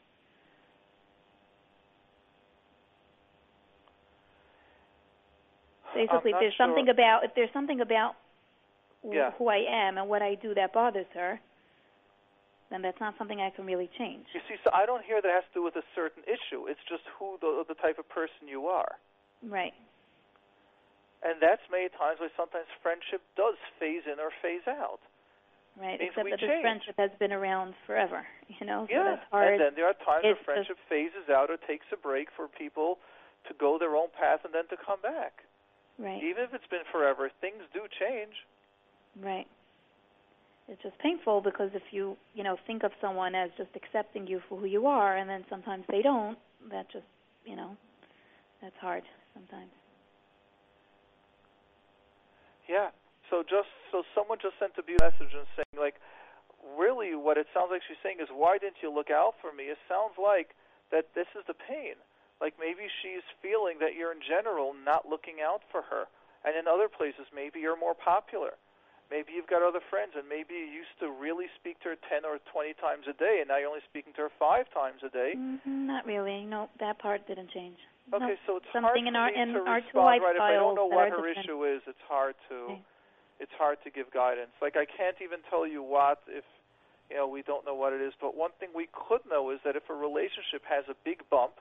Basically, 5.94 6.32
if 6.32 6.40
there's 6.40 6.58
something 6.58 6.90
about 6.90 7.24
if 7.24 7.32
there's 7.36 7.52
something 7.54 7.82
about 7.82 8.16
Yeah. 9.04 9.32
who 9.38 9.48
I 9.50 9.58
am 9.68 9.98
and 9.98 10.08
what 10.10 10.22
I 10.22 10.36
do 10.36 10.54
that 10.56 10.74
bothers 10.74 11.08
her, 11.14 11.40
then 12.70 12.82
that's 12.82 13.00
not 13.00 13.18
something 13.18 13.42
I 13.42 13.50
can 13.50 13.66
really 13.66 13.90
change. 13.98 14.26
You 14.34 14.42
see, 14.48 14.56
so 14.64 14.70
I 14.74 14.86
don't 14.86 15.04
hear 15.04 15.22
that 15.22 15.30
has 15.32 15.44
to 15.52 15.54
do 15.60 15.64
with 15.64 15.76
a 15.76 15.84
certain 15.96 16.24
issue. 16.24 16.68
It's 16.68 16.84
just 16.88 17.04
who 17.20 17.38
the 17.42 17.66
the 17.68 17.76
type 17.76 18.00
of 18.00 18.08
person 18.10 18.48
you 18.48 18.68
are. 18.68 18.98
Right. 19.44 19.74
And 21.24 21.40
that's 21.42 21.62
many 21.70 21.90
times 21.90 22.20
why 22.20 22.30
sometimes 22.36 22.66
friendship 22.82 23.22
does 23.36 23.56
phase 23.80 24.04
in 24.08 24.20
or 24.20 24.32
phase 24.42 24.66
out. 24.68 25.00
Right. 25.78 26.00
Means 26.00 26.10
Except 26.12 26.30
that 26.30 26.40
this 26.40 26.50
change. 26.50 26.62
friendship 26.64 26.96
has 26.98 27.12
been 27.20 27.32
around 27.32 27.76
forever. 27.86 28.26
You 28.60 28.66
know, 28.66 28.86
so 28.90 28.94
yeah. 28.94 29.04
that's 29.16 29.26
hard. 29.32 29.54
And 29.54 29.62
then 29.62 29.74
there 29.76 29.86
are 29.88 29.94
times 29.94 30.24
where 30.24 30.34
just- 30.34 30.46
friendship 30.46 30.78
phases 30.90 31.30
out 31.30 31.50
or 31.50 31.58
takes 31.58 31.86
a 31.94 31.98
break 31.98 32.30
for 32.36 32.48
people 32.48 33.00
to 33.48 33.54
go 33.56 33.78
their 33.80 33.96
own 33.96 34.10
path 34.20 34.44
and 34.46 34.54
then 34.54 34.68
to 34.68 34.78
come 34.78 35.00
back. 35.02 35.44
Right. 36.02 36.24
Even 36.24 36.44
if 36.44 36.54
it's 36.54 36.68
been 36.70 36.86
forever, 36.92 37.30
things 37.40 37.62
do 37.74 37.82
change. 38.00 38.34
Right. 39.22 39.48
It's 40.68 40.82
just 40.82 40.98
painful 41.00 41.42
because 41.42 41.70
if 41.74 41.84
you, 41.92 42.16
you 42.34 42.44
know, 42.44 42.58
think 42.66 42.84
of 42.84 42.92
someone 43.02 43.36
as 43.36 43.50
just 43.58 43.70
accepting 43.76 44.28
you 44.28 44.42
for 44.48 44.58
who 44.58 44.66
you 44.66 44.88
are 44.88 45.18
and 45.18 45.30
then 45.30 45.44
sometimes 45.50 45.84
they 45.90 46.02
don't, 46.02 46.38
that 46.70 46.90
just, 46.92 47.06
you 47.46 47.56
know, 47.56 47.76
that's 48.62 48.78
hard 48.80 49.04
sometimes. 49.34 49.72
Yeah. 52.70 52.90
So 53.30 53.44
just 53.44 53.68
so 53.92 54.04
someone 54.16 54.38
just 54.42 54.56
sent 54.60 54.72
a 54.78 54.84
beautiful 54.84 55.12
message 55.12 55.36
and 55.36 55.48
saying 55.56 55.76
like, 55.76 55.96
really, 56.78 57.16
what 57.16 57.38
it 57.38 57.48
sounds 57.54 57.68
like 57.72 57.82
she's 57.88 58.00
saying 58.04 58.18
is, 58.22 58.30
why 58.32 58.58
didn't 58.58 58.80
you 58.82 58.94
look 58.94 59.12
out 59.12 59.36
for 59.42 59.52
me? 59.52 59.72
It 59.72 59.80
sounds 59.90 60.16
like 60.16 60.56
that 60.92 61.12
this 61.16 61.28
is 61.36 61.44
the 61.48 61.56
pain. 61.56 62.00
Like 62.42 62.58
maybe 62.60 62.90
she's 63.02 63.24
feeling 63.40 63.78
that 63.80 63.94
you're 63.94 64.12
in 64.12 64.20
general 64.26 64.74
not 64.74 65.06
looking 65.08 65.40
out 65.46 65.62
for 65.72 65.86
her, 65.86 66.10
and 66.44 66.58
in 66.58 66.66
other 66.68 66.90
places 66.90 67.30
maybe 67.30 67.62
you're 67.62 67.78
more 67.78 67.94
popular. 67.94 68.58
Maybe 69.14 69.36
you've 69.36 69.52
got 69.52 69.60
other 69.62 69.84
friends, 69.92 70.16
and 70.16 70.24
maybe 70.26 70.56
you 70.56 70.72
used 70.82 70.96
to 71.04 71.12
really 71.12 71.52
speak 71.60 71.78
to 71.84 71.94
her 71.94 72.00
ten 72.10 72.24
or 72.26 72.40
twenty 72.50 72.74
times 72.80 73.06
a 73.06 73.14
day, 73.14 73.44
and 73.44 73.52
now 73.52 73.60
you're 73.62 73.70
only 73.70 73.86
speaking 73.86 74.16
to 74.18 74.26
her 74.26 74.34
five 74.40 74.66
times 74.74 75.04
a 75.06 75.12
day. 75.12 75.36
Mm, 75.38 75.86
not 75.86 76.08
really. 76.08 76.48
No, 76.48 76.72
that 76.80 76.98
part 76.98 77.28
didn't 77.28 77.52
change. 77.52 77.78
Okay, 78.10 78.36
so 78.48 78.58
it's 78.58 78.66
something 78.74 79.06
hard 79.06 79.08
in 79.08 79.16
our 79.16 79.30
in 79.30 79.54
to 79.54 79.62
our 79.68 79.84
respond 79.84 80.24
right 80.24 80.36
if 80.36 80.42
I 80.42 80.58
don't 80.58 80.74
know 80.76 80.88
what 80.90 81.12
her 81.14 81.22
different. 81.22 81.46
issue 81.46 81.64
is. 81.68 81.84
It's 81.86 82.02
hard 82.10 82.36
to 82.50 82.56
Okay. 82.74 82.82
it's 83.40 83.54
hard 83.60 83.78
to 83.84 83.92
give 83.92 84.10
guidance. 84.12 84.52
Like 84.64 84.76
I 84.80 84.86
can't 84.90 85.20
even 85.22 85.40
tell 85.52 85.68
you 85.68 85.84
what 85.84 86.24
if 86.28 86.48
you 87.12 87.18
know 87.20 87.28
we 87.28 87.44
don't 87.44 87.66
know 87.68 87.76
what 87.76 87.94
it 87.94 88.02
is. 88.02 88.14
But 88.20 88.36
one 88.36 88.52
thing 88.60 88.70
we 88.74 88.88
could 88.96 89.22
know 89.30 89.52
is 89.52 89.60
that 89.64 89.76
if 89.76 89.90
a 89.92 89.94
relationship 89.94 90.64
has 90.66 90.88
a 90.90 90.96
big 91.06 91.22
bump 91.30 91.60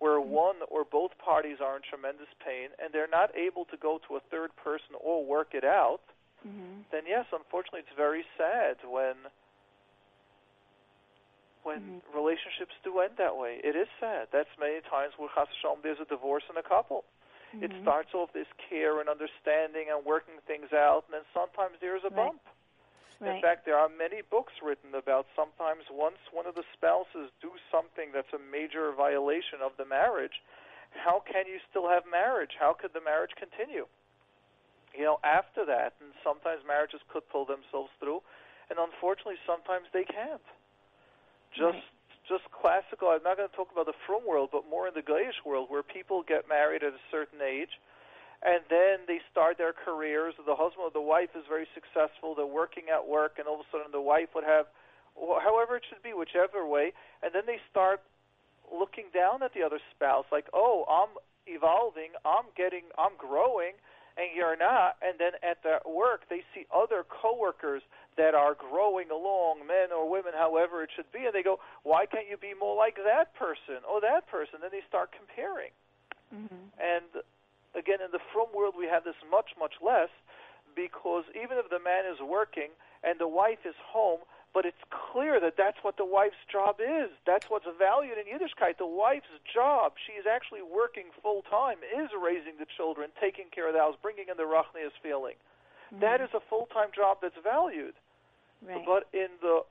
where 0.00 0.18
one 0.20 0.56
or 0.72 0.82
both 0.84 1.12
parties 1.18 1.58
are 1.60 1.76
in 1.76 1.82
tremendous 1.84 2.28
pain 2.44 2.72
and 2.82 2.92
they're 2.92 3.06
not 3.06 3.30
able 3.36 3.64
to 3.66 3.76
go 3.76 4.00
to 4.08 4.16
a 4.16 4.20
third 4.32 4.50
person 4.56 4.96
or 4.98 5.24
work 5.24 5.52
it 5.52 5.62
out, 5.64 6.00
Mhm. 6.44 6.84
then 6.90 7.04
yes, 7.06 7.26
unfortunately, 7.32 7.80
it's 7.80 7.96
very 7.96 8.24
sad 8.36 8.76
when 8.82 9.14
when 11.62 12.00
Mhm. 12.00 12.14
relationships 12.16 12.72
do 12.82 13.00
end 13.00 13.18
that 13.18 13.36
way. 13.36 13.60
It 13.62 13.76
is 13.76 13.86
sad. 14.00 14.28
That's 14.32 14.48
many 14.58 14.80
times 14.80 15.12
where 15.18 15.28
Chas 15.34 15.48
Shalom, 15.60 15.80
there's 15.82 16.00
a 16.00 16.06
divorce 16.06 16.44
in 16.48 16.56
a 16.56 16.62
couple. 16.62 17.04
It 17.60 17.70
Mhm. 17.70 17.82
starts 17.82 18.14
off 18.14 18.32
this 18.32 18.48
care 18.56 19.00
and 19.00 19.10
understanding 19.10 19.90
and 19.90 20.02
working 20.04 20.40
things 20.46 20.72
out, 20.72 21.04
and 21.06 21.12
then 21.20 21.26
sometimes 21.34 21.78
there's 21.80 22.02
a 22.04 22.08
Right. 22.08 22.32
bump. 22.32 22.40
In 23.20 23.42
fact, 23.42 23.66
there 23.68 23.76
are 23.76 23.88
many 23.88 24.22
books 24.24 24.54
written 24.64 24.96
about 24.96 25.26
sometimes 25.36 25.84
once 25.92 26.16
one 26.32 26.46
of 26.46 26.54
the 26.54 26.64
spouses 26.72 27.28
do 27.44 27.52
something 27.68 28.16
that's 28.16 28.32
a 28.32 28.40
major 28.40 28.92
violation 28.96 29.60
of 29.60 29.76
the 29.76 29.84
marriage, 29.84 30.40
how 30.96 31.20
can 31.20 31.46
you 31.46 31.60
still 31.68 31.88
have 31.88 32.08
marriage? 32.08 32.56
How 32.58 32.72
could 32.72 32.92
the 32.96 33.04
marriage 33.04 33.36
continue? 33.36 33.84
You 34.96 35.04
know, 35.04 35.18
after 35.22 35.64
that, 35.66 35.94
and 36.00 36.16
sometimes 36.24 36.64
marriages 36.66 37.00
could 37.12 37.28
pull 37.28 37.44
themselves 37.44 37.92
through, 38.00 38.24
and 38.70 38.78
unfortunately, 38.78 39.38
sometimes 39.46 39.86
they 39.92 40.04
can't. 40.04 40.42
Just 41.52 41.76
Right. 41.76 41.84
just 42.28 42.50
classical. 42.52 43.08
I'm 43.08 43.22
not 43.22 43.36
going 43.36 43.48
to 43.48 43.56
talk 43.56 43.72
about 43.72 43.86
the 43.86 43.98
frum 44.06 44.24
world, 44.24 44.50
but 44.52 44.66
more 44.68 44.86
in 44.86 44.94
the 44.94 45.02
Goyish 45.02 45.44
world, 45.44 45.68
where 45.68 45.82
people 45.82 46.22
get 46.22 46.48
married 46.48 46.82
at 46.82 46.92
a 46.94 47.02
certain 47.10 47.42
age, 47.42 47.80
and 48.42 48.64
then 48.70 49.00
they 49.06 49.20
start 49.30 49.58
their 49.58 49.72
careers. 49.72 50.34
The 50.36 50.56
husband 50.56 50.84
or 50.84 50.90
the 50.90 51.00
wife 51.00 51.30
is 51.36 51.44
very 51.48 51.68
successful. 51.74 52.34
They're 52.34 52.46
working 52.46 52.84
at 52.92 53.06
work, 53.06 53.38
and 53.38 53.46
all 53.46 53.60
of 53.60 53.66
a 53.66 53.70
sudden 53.70 53.92
the 53.92 54.00
wife 54.00 54.28
would 54.34 54.44
have, 54.44 54.66
however 55.16 55.76
it 55.76 55.84
should 55.88 56.02
be, 56.02 56.12
whichever 56.14 56.66
way, 56.66 56.92
and 57.22 57.34
then 57.34 57.44
they 57.46 57.60
start 57.70 58.00
looking 58.72 59.06
down 59.12 59.42
at 59.42 59.52
the 59.52 59.62
other 59.62 59.80
spouse, 59.94 60.24
like, 60.30 60.46
oh, 60.54 60.84
I'm 60.88 61.10
evolving, 61.46 62.14
I'm 62.24 62.46
getting, 62.56 62.84
I'm 62.96 63.12
growing, 63.18 63.72
and 64.16 64.28
you're 64.34 64.56
not. 64.56 64.96
And 65.02 65.18
then 65.18 65.32
at 65.42 65.62
their 65.62 65.80
work, 65.84 66.28
they 66.30 66.42
see 66.54 66.66
other 66.72 67.04
coworkers 67.04 67.82
that 68.16 68.34
are 68.34 68.54
growing 68.54 69.10
along, 69.10 69.66
men 69.66 69.92
or 69.92 70.08
women, 70.08 70.32
however 70.36 70.82
it 70.82 70.90
should 70.94 71.10
be, 71.12 71.26
and 71.26 71.34
they 71.34 71.42
go, 71.42 71.58
why 71.82 72.06
can't 72.06 72.28
you 72.28 72.36
be 72.36 72.54
more 72.58 72.76
like 72.76 72.96
that 72.96 73.34
person 73.34 73.82
or 73.88 74.00
that 74.00 74.28
person? 74.28 74.60
Then 74.60 74.70
they 74.72 74.82
start 74.88 75.10
comparing. 75.12 75.72
Mhm. 76.32 76.70
And 76.78 77.22
again, 77.74 77.98
in 78.04 78.10
the 78.10 78.20
frum 78.32 78.48
world, 78.54 78.74
we 78.76 78.86
have 78.86 79.04
this 79.04 79.18
much, 79.30 79.52
much 79.58 79.74
less 79.82 80.10
because 80.74 81.24
even 81.34 81.58
if 81.58 81.68
the 81.70 81.80
man 81.80 82.06
is 82.06 82.20
working 82.20 82.70
and 83.02 83.18
the 83.18 83.28
wife 83.28 83.64
is 83.64 83.74
home, 83.82 84.20
but 84.52 84.66
it's 84.66 84.82
clear 84.90 85.38
that 85.38 85.54
that's 85.56 85.78
what 85.82 85.96
the 85.96 86.04
wife's 86.04 86.42
job 86.50 86.80
is. 86.82 87.10
That's 87.24 87.46
what's 87.48 87.66
valued 87.78 88.18
in 88.18 88.26
Yiddishkeit. 88.26 88.78
The 88.78 88.86
wife's 88.86 89.30
job, 89.46 89.94
she 90.04 90.18
is 90.18 90.26
actually 90.26 90.62
working 90.62 91.14
full 91.22 91.42
time, 91.42 91.78
is 91.86 92.10
raising 92.18 92.58
the 92.58 92.66
children, 92.76 93.10
taking 93.20 93.46
care 93.54 93.68
of 93.68 93.74
the 93.74 93.80
house, 93.80 93.94
bringing 94.02 94.26
in 94.28 94.36
the 94.36 94.46
rachnias 94.50 94.92
feeling. 95.02 95.36
That 95.92 96.20
Mhm. 96.20 96.24
is 96.24 96.34
a 96.34 96.40
full 96.40 96.66
time 96.66 96.90
job 96.92 97.18
that's 97.20 97.36
valued. 97.38 97.94
right. 98.62 98.84
But 98.84 99.06
in 99.14 99.30
the 99.40 99.64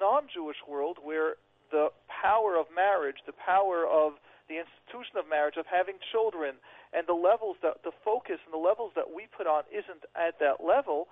non 0.00 0.26
Jewish 0.26 0.66
world, 0.66 0.98
where 0.98 1.36
the 1.70 1.92
power 2.08 2.56
of 2.56 2.68
marriage, 2.70 3.22
the 3.24 3.32
power 3.32 3.86
of 3.86 4.18
the 4.48 4.58
institution 4.58 5.16
of 5.16 5.28
marriage, 5.28 5.56
of 5.56 5.66
having 5.66 5.98
children, 6.10 6.58
and 6.92 7.06
the 7.06 7.16
levels 7.16 7.56
that 7.62 7.82
the 7.84 7.92
focus 8.04 8.38
and 8.44 8.52
the 8.52 8.60
levels 8.60 8.92
that 8.94 9.08
we 9.14 9.26
put 9.36 9.46
on 9.46 9.64
isn't 9.72 10.04
at 10.14 10.38
that 10.40 10.62
level, 10.62 11.08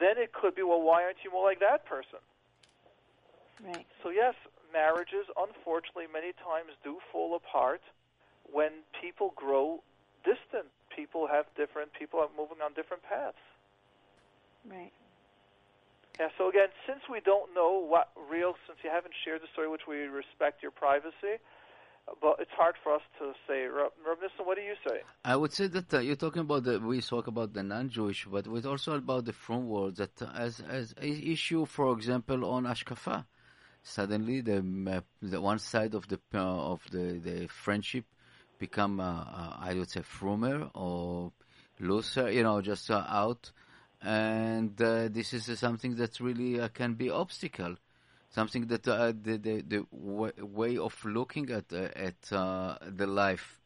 then 0.00 0.16
it 0.16 0.32
could 0.32 0.54
be, 0.54 0.62
well, 0.62 0.80
why 0.80 1.02
aren't 1.02 1.18
you 1.24 1.30
more 1.30 1.44
like 1.44 1.60
that 1.60 1.84
person? 1.86 2.22
Right. 3.62 3.86
So 4.02 4.10
yes, 4.10 4.34
marriages 4.72 5.26
unfortunately 5.38 6.06
many 6.10 6.32
times 6.42 6.74
do 6.82 6.98
fall 7.12 7.36
apart 7.36 7.82
when 8.50 8.82
people 9.00 9.32
grow 9.36 9.82
distant. 10.24 10.70
People 10.94 11.26
have 11.26 11.46
different 11.56 11.90
people 11.92 12.20
are 12.20 12.30
moving 12.36 12.58
on 12.62 12.74
different 12.74 13.02
paths. 13.02 13.38
Right. 14.66 14.92
Yeah, 16.18 16.30
so 16.38 16.48
again, 16.48 16.70
since 16.86 17.02
we 17.10 17.18
don't 17.18 17.50
know 17.54 17.82
what 17.82 18.14
real, 18.30 18.54
since 18.70 18.78
you 18.86 18.90
haven't 18.90 19.14
shared 19.24 19.42
the 19.42 19.50
story, 19.50 19.66
which 19.66 19.90
we 19.90 20.06
respect 20.06 20.62
your 20.62 20.70
privacy, 20.70 21.42
but 22.20 22.36
it's 22.38 22.50
hard 22.52 22.74
for 22.82 22.94
us 22.94 23.02
to 23.18 23.32
say. 23.46 23.64
Rav 23.64 23.92
Nissen, 24.20 24.44
what 24.44 24.56
do 24.56 24.62
you 24.62 24.74
say? 24.86 25.00
I 25.24 25.36
would 25.36 25.52
say 25.52 25.66
that 25.68 25.92
uh, 25.92 25.98
you're 26.00 26.16
talking 26.16 26.42
about 26.42 26.64
the 26.64 26.78
we 26.78 27.00
talk 27.00 27.26
about 27.26 27.52
the 27.52 27.62
non-Jewish, 27.62 28.26
but 28.30 28.46
we're 28.46 28.66
also 28.66 28.96
about 28.96 29.24
the 29.24 29.32
frum 29.32 29.68
world 29.68 29.96
that 29.96 30.20
uh, 30.20 30.26
as 30.34 30.60
as 30.60 30.94
a 31.00 31.08
issue, 31.08 31.64
for 31.64 31.92
example, 31.92 32.44
on 32.44 32.64
Hashkafa, 32.64 33.24
suddenly 33.82 34.40
the 34.40 34.58
uh, 34.58 35.00
the 35.22 35.40
one 35.40 35.58
side 35.58 35.94
of 35.94 36.08
the 36.08 36.20
uh, 36.34 36.38
of 36.38 36.82
the 36.90 37.18
the 37.18 37.46
friendship 37.48 38.04
become 38.58 39.00
uh, 39.00 39.04
uh, 39.04 39.56
I 39.60 39.74
would 39.74 39.90
say 39.90 40.00
frumer 40.00 40.70
or 40.74 41.32
looser, 41.80 42.30
you 42.30 42.42
know, 42.42 42.60
just 42.60 42.90
out, 42.90 43.50
and 44.02 44.76
this 44.76 45.32
is 45.32 45.58
something 45.58 45.96
that 45.96 46.20
really 46.20 46.68
can 46.70 46.94
be 46.94 47.10
obstacle 47.10 47.76
something 48.34 48.66
that 48.66 48.86
uh, 48.88 49.12
the 49.22 49.36
the, 49.38 49.54
the 49.62 49.86
w- 49.92 50.32
way 50.60 50.76
of 50.76 50.94
looking 51.04 51.50
at 51.50 51.72
uh, 51.72 51.88
at 52.08 52.32
uh, 52.32 52.76
the 53.00 53.06
life. 53.06 53.60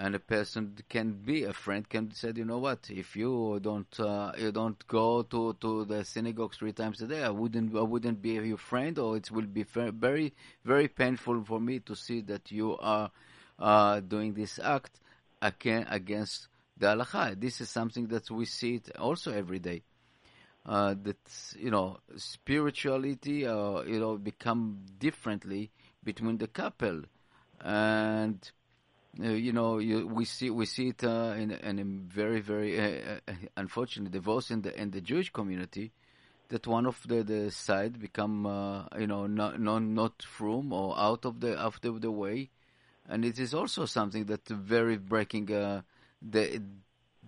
And 0.00 0.14
a 0.14 0.20
person 0.20 0.78
can 0.88 1.12
be 1.12 1.42
a 1.42 1.52
friend 1.52 1.88
can 1.88 2.12
said 2.12 2.38
you 2.38 2.44
know 2.44 2.58
what? 2.58 2.88
If 2.88 3.16
you 3.16 3.58
don't 3.60 3.98
uh, 3.98 4.32
you 4.38 4.52
don't 4.52 4.80
go 4.86 5.22
to, 5.22 5.56
to 5.60 5.84
the 5.84 6.04
synagogue 6.04 6.54
three 6.54 6.72
times 6.72 7.02
a 7.02 7.08
day 7.08 7.24
I 7.24 7.30
wouldn't 7.30 7.76
I 7.76 7.82
wouldn't 7.82 8.22
be 8.22 8.34
your 8.34 8.58
friend 8.58 8.96
or 8.98 9.16
it 9.16 9.28
will 9.32 9.50
be 9.58 9.64
very 9.64 10.32
very 10.64 10.88
painful 10.88 11.42
for 11.44 11.60
me 11.60 11.80
to 11.80 11.96
see 11.96 12.20
that 12.22 12.52
you 12.52 12.76
are 12.78 13.10
uh, 13.58 13.98
doing 13.98 14.34
this 14.34 14.60
act 14.62 15.00
against 15.42 16.46
the 16.76 16.86
halacha. 16.86 17.40
This 17.40 17.60
is 17.60 17.68
something 17.68 18.06
that 18.08 18.30
we 18.30 18.44
see 18.44 18.76
it 18.76 18.96
also 18.96 19.32
every 19.32 19.58
day 19.58 19.82
uh, 20.68 20.94
that 21.02 21.16
you 21.58 21.70
know 21.70 21.96
spirituality 22.16 23.46
uh, 23.46 23.80
you 23.82 23.98
know 23.98 24.18
become 24.18 24.84
differently 24.98 25.70
between 26.04 26.36
the 26.36 26.46
couple. 26.46 27.02
And 27.60 28.38
uh, 29.20 29.30
you 29.30 29.52
know 29.52 29.78
you, 29.78 30.06
we 30.06 30.26
see 30.26 30.50
we 30.50 30.66
see 30.66 30.88
it 30.88 31.02
uh, 31.02 31.34
in, 31.36 31.50
in 31.52 31.78
a 31.78 31.84
very 31.84 32.40
very 32.40 32.78
uh, 32.78 33.20
uh, 33.26 33.32
unfortunate 33.56 34.12
divorce 34.12 34.50
in 34.50 34.60
the 34.60 34.78
in 34.78 34.90
the 34.90 35.00
Jewish 35.00 35.30
community 35.32 35.90
that 36.50 36.66
one 36.66 36.86
of 36.86 37.00
the, 37.06 37.22
the 37.22 37.50
side 37.50 37.98
become 37.98 38.44
you 38.98 39.06
know 39.06 39.26
not, 39.26 39.58
not 39.58 39.82
not 39.82 40.22
frum 40.22 40.72
or 40.72 40.98
out 40.98 41.24
of 41.24 41.40
the 41.40 41.58
out 41.58 41.84
of 41.84 42.02
the 42.02 42.10
way. 42.10 42.50
And 43.10 43.24
it 43.24 43.38
is 43.38 43.54
also 43.54 43.86
something 43.86 44.26
that 44.26 44.46
very 44.46 44.98
breaking 44.98 45.46
the 45.46 45.82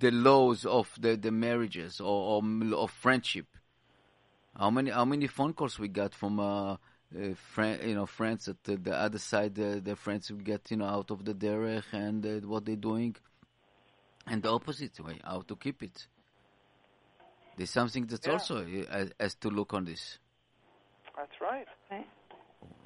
the 0.01 0.11
laws 0.11 0.65
of 0.65 0.91
the, 0.99 1.17
the 1.17 1.31
marriages 1.31 2.01
or, 2.01 2.43
or 2.43 2.75
of 2.75 2.91
friendship. 2.91 3.47
How 4.59 4.71
many 4.71 4.91
how 4.91 5.05
many 5.05 5.27
phone 5.27 5.53
calls 5.53 5.79
we 5.79 5.89
got 5.89 6.15
from 6.15 6.41
uh, 6.41 6.73
uh, 6.73 6.77
friend, 7.55 7.81
you 7.83 7.95
know 7.95 8.07
friends 8.07 8.49
at 8.49 8.63
the, 8.65 8.77
the 8.77 8.95
other 8.95 9.19
side, 9.19 9.59
uh, 9.59 9.77
their 9.81 9.97
friends 9.97 10.29
who 10.29 10.37
get 10.37 10.71
you 10.71 10.79
know 10.79 10.87
out 10.87 11.11
of 11.11 11.25
the 11.25 11.35
derech 11.35 11.85
and 11.93 12.27
uh, 12.27 12.47
what 12.47 12.65
they're 12.65 12.77
doing, 12.77 13.15
and 14.27 14.43
the 14.43 14.51
opposite 14.51 14.99
way, 15.01 15.19
how 15.23 15.43
to 15.43 15.55
keep 15.57 15.83
it. 15.83 16.07
There's 17.57 17.71
something 17.71 18.07
that's 18.07 18.27
yeah. 18.27 18.33
also 18.33 18.67
uh, 18.91 19.05
has 19.21 19.35
to 19.37 19.51
look 19.51 19.75
on 19.75 19.85
this. 19.85 20.19
That's 21.17 21.41
right. 21.41 21.67
Right. 21.91 22.07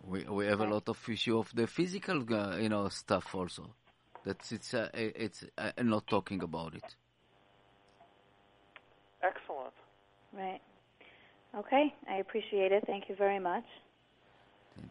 We 0.07 0.24
we 0.24 0.46
have 0.46 0.61
a 0.61 0.66
lot 0.66 0.88
of 0.88 0.98
issue 1.09 1.38
of 1.38 1.50
the 1.55 1.66
physical 1.66 2.22
uh, 2.35 2.57
you 2.57 2.68
know 2.68 2.88
stuff 2.88 3.35
also. 3.35 3.70
That's 4.24 4.53
it's 4.53 4.74
uh, 4.74 4.88
it's 4.94 5.44
uh, 5.59 5.72
not 5.83 6.07
talking 6.07 6.42
about 6.42 6.74
it. 6.74 6.96
Excellent. 9.22 9.74
Right. 10.36 10.60
Okay, 11.56 11.94
I 12.10 12.16
appreciate 12.16 12.72
it. 12.72 12.84
Thank 12.86 13.08
you 13.08 13.14
very 13.14 13.38
much. 13.38 13.64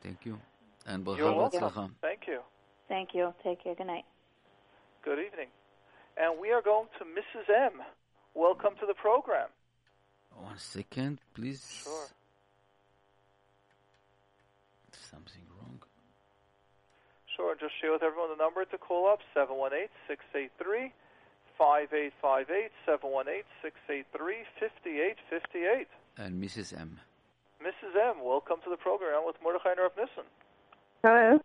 Thank 0.01 0.19
you. 0.23 0.39
And 0.88 1.06
You're 1.06 1.34
welcome. 1.34 1.95
Thank 2.01 2.21
you. 2.27 2.39
Thank 2.88 3.10
you. 3.13 3.34
Take 3.43 3.63
care. 3.63 3.75
Good 3.75 3.88
night. 3.88 4.06
Good 5.03 5.19
evening. 5.19 5.47
And 6.17 6.39
we 6.39 6.51
are 6.51 6.62
going 6.62 6.88
to 6.99 7.06
Mrs. 7.06 7.49
M. 7.65 7.82
Welcome 8.34 8.73
to 8.79 8.86
the 8.86 8.93
program. 8.93 9.49
One 10.36 10.58
second, 10.58 11.19
please. 11.34 11.67
Sure. 11.84 12.08
Something 15.12 15.43
wrong. 15.58 15.82
Sure. 17.36 17.56
Just 17.56 17.73
share 17.82 17.91
with 17.91 18.03
everyone 18.03 18.29
the 18.29 18.41
number 18.41 18.63
to 18.65 18.77
call 18.77 19.12
up 19.12 19.19
718 19.34 19.89
683 20.08 20.93
5858 21.58 22.72
718 22.86 23.44
683 23.62 24.44
5858. 24.60 25.88
And 26.18 26.42
Mrs. 26.42 26.74
M. 26.80 27.00
Mrs. 27.62 27.96
M, 27.96 28.24
welcome 28.24 28.58
to 28.63 28.70
the 28.70 28.78
program 28.78 29.24
with 29.26 29.36
Mordechai 29.42 29.72
and 29.72 29.80
Rav 29.80 29.96
Nissen. 29.96 30.28
Hello. 31.04 31.39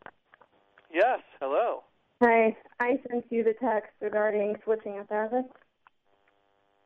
Yes, 0.93 1.21
hello. 1.41 1.83
Hi. 2.23 2.57
I 2.81 2.99
sent 3.09 3.27
you 3.31 3.45
the 3.45 3.55
text 3.55 3.93
regarding 4.01 4.57
switching 4.65 4.99
a 4.99 5.05
therapist. 5.05 5.53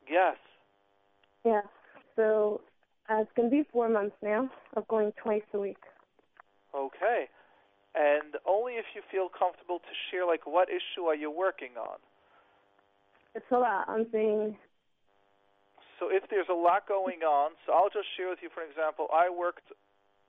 Yes. 0.09 0.37
Yeah. 1.45 1.63
So 2.17 2.61
uh, 3.09 3.23
it's 3.23 3.31
going 3.37 3.51
to 3.51 3.57
be 3.57 3.65
four 3.73 3.89
months 3.89 4.17
now 4.23 4.51
of 4.77 4.87
going 4.89 5.13
twice 5.23 5.43
a 5.55 5.59
week. 5.59 5.83
Okay. 6.75 7.29
And 7.95 8.37
only 8.47 8.75
if 8.75 8.87
you 8.95 9.03
feel 9.11 9.29
comfortable 9.29 9.79
to 9.79 9.93
share, 10.11 10.27
like, 10.27 10.47
what 10.47 10.69
issue 10.69 11.05
are 11.05 11.15
you 11.15 11.31
working 11.31 11.77
on? 11.79 11.99
It's 13.35 13.51
a 13.51 13.59
lot. 13.59 13.89
I'm 13.89 14.07
saying. 14.13 14.57
So 15.99 16.11
if 16.11 16.27
there's 16.29 16.51
a 16.51 16.57
lot 16.57 16.89
going 16.89 17.23
on, 17.23 17.55
so 17.65 17.73
I'll 17.73 17.93
just 17.93 18.11
share 18.17 18.29
with 18.29 18.43
you, 18.43 18.51
for 18.51 18.67
example, 18.67 19.07
I 19.15 19.31
worked 19.31 19.71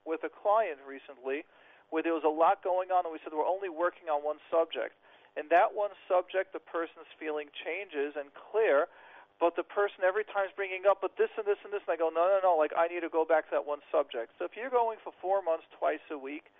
with 0.06 0.22
a 0.22 0.30
client 0.30 0.78
recently 0.86 1.42
where 1.90 2.02
there 2.02 2.14
was 2.14 2.24
a 2.24 2.30
lot 2.30 2.62
going 2.62 2.94
on, 2.94 3.04
and 3.04 3.12
we 3.12 3.18
said 3.20 3.34
we're 3.34 3.48
only 3.48 3.68
working 3.68 4.08
on 4.08 4.22
one 4.22 4.38
subject. 4.48 4.96
And 5.34 5.50
that 5.50 5.74
one 5.74 5.90
subject, 6.06 6.54
the 6.54 6.62
person's 6.62 7.10
feeling 7.18 7.50
changes 7.50 8.14
and 8.14 8.30
clear, 8.34 8.86
but 9.42 9.58
the 9.58 9.66
person 9.66 10.06
every 10.06 10.22
time 10.22 10.46
is 10.46 10.54
bringing 10.54 10.86
up, 10.86 11.02
but 11.02 11.18
this 11.18 11.30
and 11.34 11.42
this 11.42 11.58
and 11.66 11.74
this, 11.74 11.82
and 11.90 11.92
I 11.92 11.98
go, 11.98 12.06
no, 12.06 12.30
no, 12.30 12.38
no, 12.38 12.52
like 12.54 12.70
I 12.78 12.86
need 12.86 13.02
to 13.02 13.10
go 13.10 13.26
back 13.26 13.50
to 13.50 13.58
that 13.58 13.66
one 13.66 13.82
subject. 13.90 14.30
So 14.38 14.46
if 14.46 14.54
you're 14.54 14.70
going 14.70 15.02
for 15.02 15.10
four 15.18 15.42
months, 15.42 15.66
twice 15.74 16.02
a 16.14 16.18
week, 16.18 16.54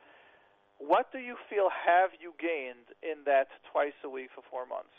what 0.82 1.14
do 1.14 1.22
you 1.22 1.38
feel 1.46 1.70
have 1.70 2.10
you 2.18 2.34
gained 2.42 2.90
in 2.98 3.22
that 3.30 3.46
twice 3.70 3.94
a 4.02 4.10
week 4.10 4.34
for 4.34 4.42
four 4.50 4.66
months? 4.66 4.90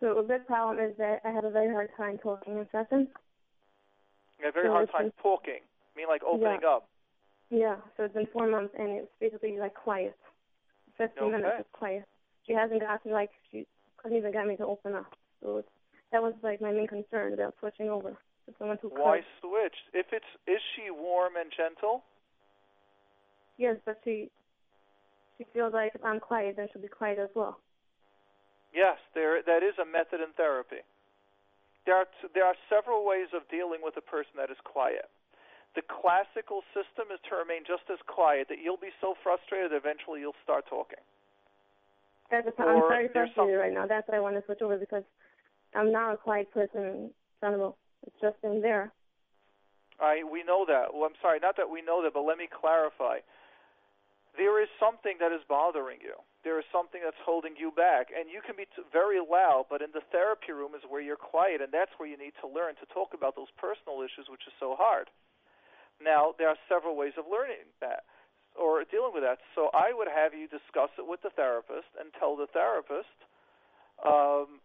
So 0.00 0.18
a 0.18 0.22
big 0.22 0.46
problem 0.46 0.78
is 0.78 0.96
that 0.98 1.20
I 1.24 1.30
have 1.30 1.44
a 1.44 1.50
very 1.50 1.72
hard 1.72 1.90
time 1.96 2.18
talking 2.18 2.58
in 2.58 2.66
sessions. 2.72 3.08
You 4.38 4.44
have 4.46 4.54
a 4.54 4.58
very 4.60 4.68
So 4.68 4.72
hard 4.72 4.90
time 4.90 5.12
talking. 5.22 5.60
I 5.62 5.92
mean, 5.96 6.08
like 6.08 6.22
opening 6.24 6.60
Yeah. 6.62 6.68
up. 6.68 6.88
Yeah. 7.50 7.76
So 7.96 8.04
it's 8.04 8.14
been 8.14 8.26
four 8.26 8.46
months, 8.48 8.74
and 8.78 8.90
it's 8.90 9.12
basically 9.20 9.58
like 9.58 9.74
quiet. 9.74 10.16
Fifteen 10.96 11.32
minutes 11.32 11.60
of 11.60 11.72
quiet. 11.72 12.04
She 12.46 12.52
hasn't 12.52 12.80
got 12.80 13.02
to 13.04 13.10
like 13.10 13.30
she 13.50 13.66
couldn't 13.96 14.16
even 14.16 14.32
get 14.32 14.46
me 14.46 14.56
to 14.56 14.66
open 14.66 14.94
up. 14.94 15.12
So 15.42 15.58
it's, 15.58 15.68
that 16.12 16.22
was 16.22 16.34
like 16.42 16.60
my 16.60 16.72
main 16.72 16.86
concern 16.86 17.32
about 17.34 17.54
switching 17.60 17.88
over 17.88 18.10
to 18.10 18.54
someone 18.58 18.78
who 18.80 18.88
Why 18.88 19.18
could. 19.18 19.24
switch? 19.40 19.76
If 19.92 20.06
it's 20.12 20.24
is 20.46 20.60
she 20.74 20.90
warm 20.90 21.36
and 21.36 21.50
gentle? 21.56 22.04
Yes, 23.58 23.76
but 23.84 23.98
she 24.04 24.30
she 25.38 25.44
feels 25.52 25.72
like 25.72 25.92
if 25.94 26.04
I'm 26.04 26.20
quiet, 26.20 26.56
then 26.56 26.68
she'll 26.72 26.82
be 26.82 26.88
quiet 26.88 27.18
as 27.18 27.30
well. 27.34 27.58
Yes, 28.76 29.00
there 29.16 29.40
that 29.40 29.64
is 29.64 29.72
a 29.80 29.88
method 29.88 30.20
in 30.20 30.36
therapy. 30.36 30.84
There 31.88 31.96
are 31.96 32.04
t- 32.20 32.28
there 32.36 32.44
are 32.44 32.54
several 32.68 33.08
ways 33.08 33.32
of 33.32 33.48
dealing 33.48 33.80
with 33.80 33.96
a 33.96 34.04
person 34.04 34.36
that 34.36 34.52
is 34.52 34.60
quiet. 34.68 35.08
The 35.72 35.80
classical 35.88 36.60
system 36.76 37.08
is 37.08 37.16
to 37.32 37.36
remain 37.40 37.64
just 37.64 37.88
as 37.88 37.96
quiet 38.04 38.52
that 38.52 38.60
you'll 38.60 38.76
be 38.80 38.92
so 39.00 39.16
frustrated 39.24 39.72
eventually 39.72 40.20
you'll 40.20 40.36
start 40.44 40.68
talking. 40.68 41.00
That's 42.28 42.44
the 42.44 42.52
I'm 42.60 42.76
Or 42.84 42.88
very 42.92 43.08
there's 43.08 43.32
frustrated 43.32 43.56
some- 43.56 43.64
right 43.64 43.72
now. 43.72 43.86
That's 43.88 44.04
why 44.08 44.16
I 44.16 44.20
want 44.20 44.36
to 44.36 44.44
switch 44.44 44.60
over 44.60 44.76
because 44.76 45.04
I'm 45.74 45.90
not 45.90 46.12
a 46.12 46.16
quiet 46.20 46.50
person 46.52 46.84
in 46.84 47.14
general. 47.40 47.78
It's 48.06 48.20
just 48.20 48.36
in 48.44 48.60
there. 48.60 48.92
I 49.98 50.20
we 50.24 50.44
know 50.44 50.66
that. 50.68 50.92
Well, 50.92 51.04
I'm 51.08 51.16
sorry, 51.22 51.40
not 51.40 51.56
that 51.56 51.70
we 51.70 51.80
know 51.80 52.02
that, 52.04 52.12
but 52.12 52.28
let 52.28 52.36
me 52.36 52.46
clarify. 52.52 53.24
There 54.36 54.60
is 54.60 54.68
something 54.78 55.16
that 55.20 55.32
is 55.32 55.40
bothering 55.48 56.00
you. 56.04 56.20
There 56.46 56.62
is 56.62 56.68
something 56.70 57.02
that's 57.02 57.18
holding 57.26 57.58
you 57.58 57.74
back, 57.74 58.14
and 58.14 58.30
you 58.30 58.38
can 58.38 58.54
be 58.54 58.70
t- 58.70 58.86
very 58.94 59.18
loud, 59.18 59.66
but 59.66 59.82
in 59.82 59.90
the 59.90 60.06
therapy 60.14 60.54
room 60.54 60.78
is 60.78 60.86
where 60.86 61.02
you're 61.02 61.18
quiet, 61.18 61.58
and 61.58 61.74
that's 61.74 61.90
where 61.98 62.06
you 62.06 62.14
need 62.14 62.38
to 62.38 62.46
learn 62.46 62.78
to 62.78 62.86
talk 62.94 63.10
about 63.18 63.34
those 63.34 63.50
personal 63.58 63.98
issues, 64.06 64.30
which 64.30 64.46
is 64.46 64.54
so 64.62 64.78
hard. 64.78 65.10
Now, 65.98 66.38
there 66.38 66.46
are 66.46 66.60
several 66.70 66.94
ways 66.94 67.18
of 67.18 67.26
learning 67.26 67.66
that. 67.82 68.06
or 68.56 68.82
dealing 68.88 69.12
with 69.12 69.22
that. 69.22 69.38
So 69.54 69.68
I 69.76 69.92
would 69.92 70.08
have 70.08 70.32
you 70.32 70.48
discuss 70.48 70.88
it 70.96 71.04
with 71.06 71.20
the 71.20 71.30
therapist 71.30 71.92
and 72.00 72.08
tell 72.16 72.36
the 72.36 72.48
therapist, 72.48 73.12
um, 74.00 74.64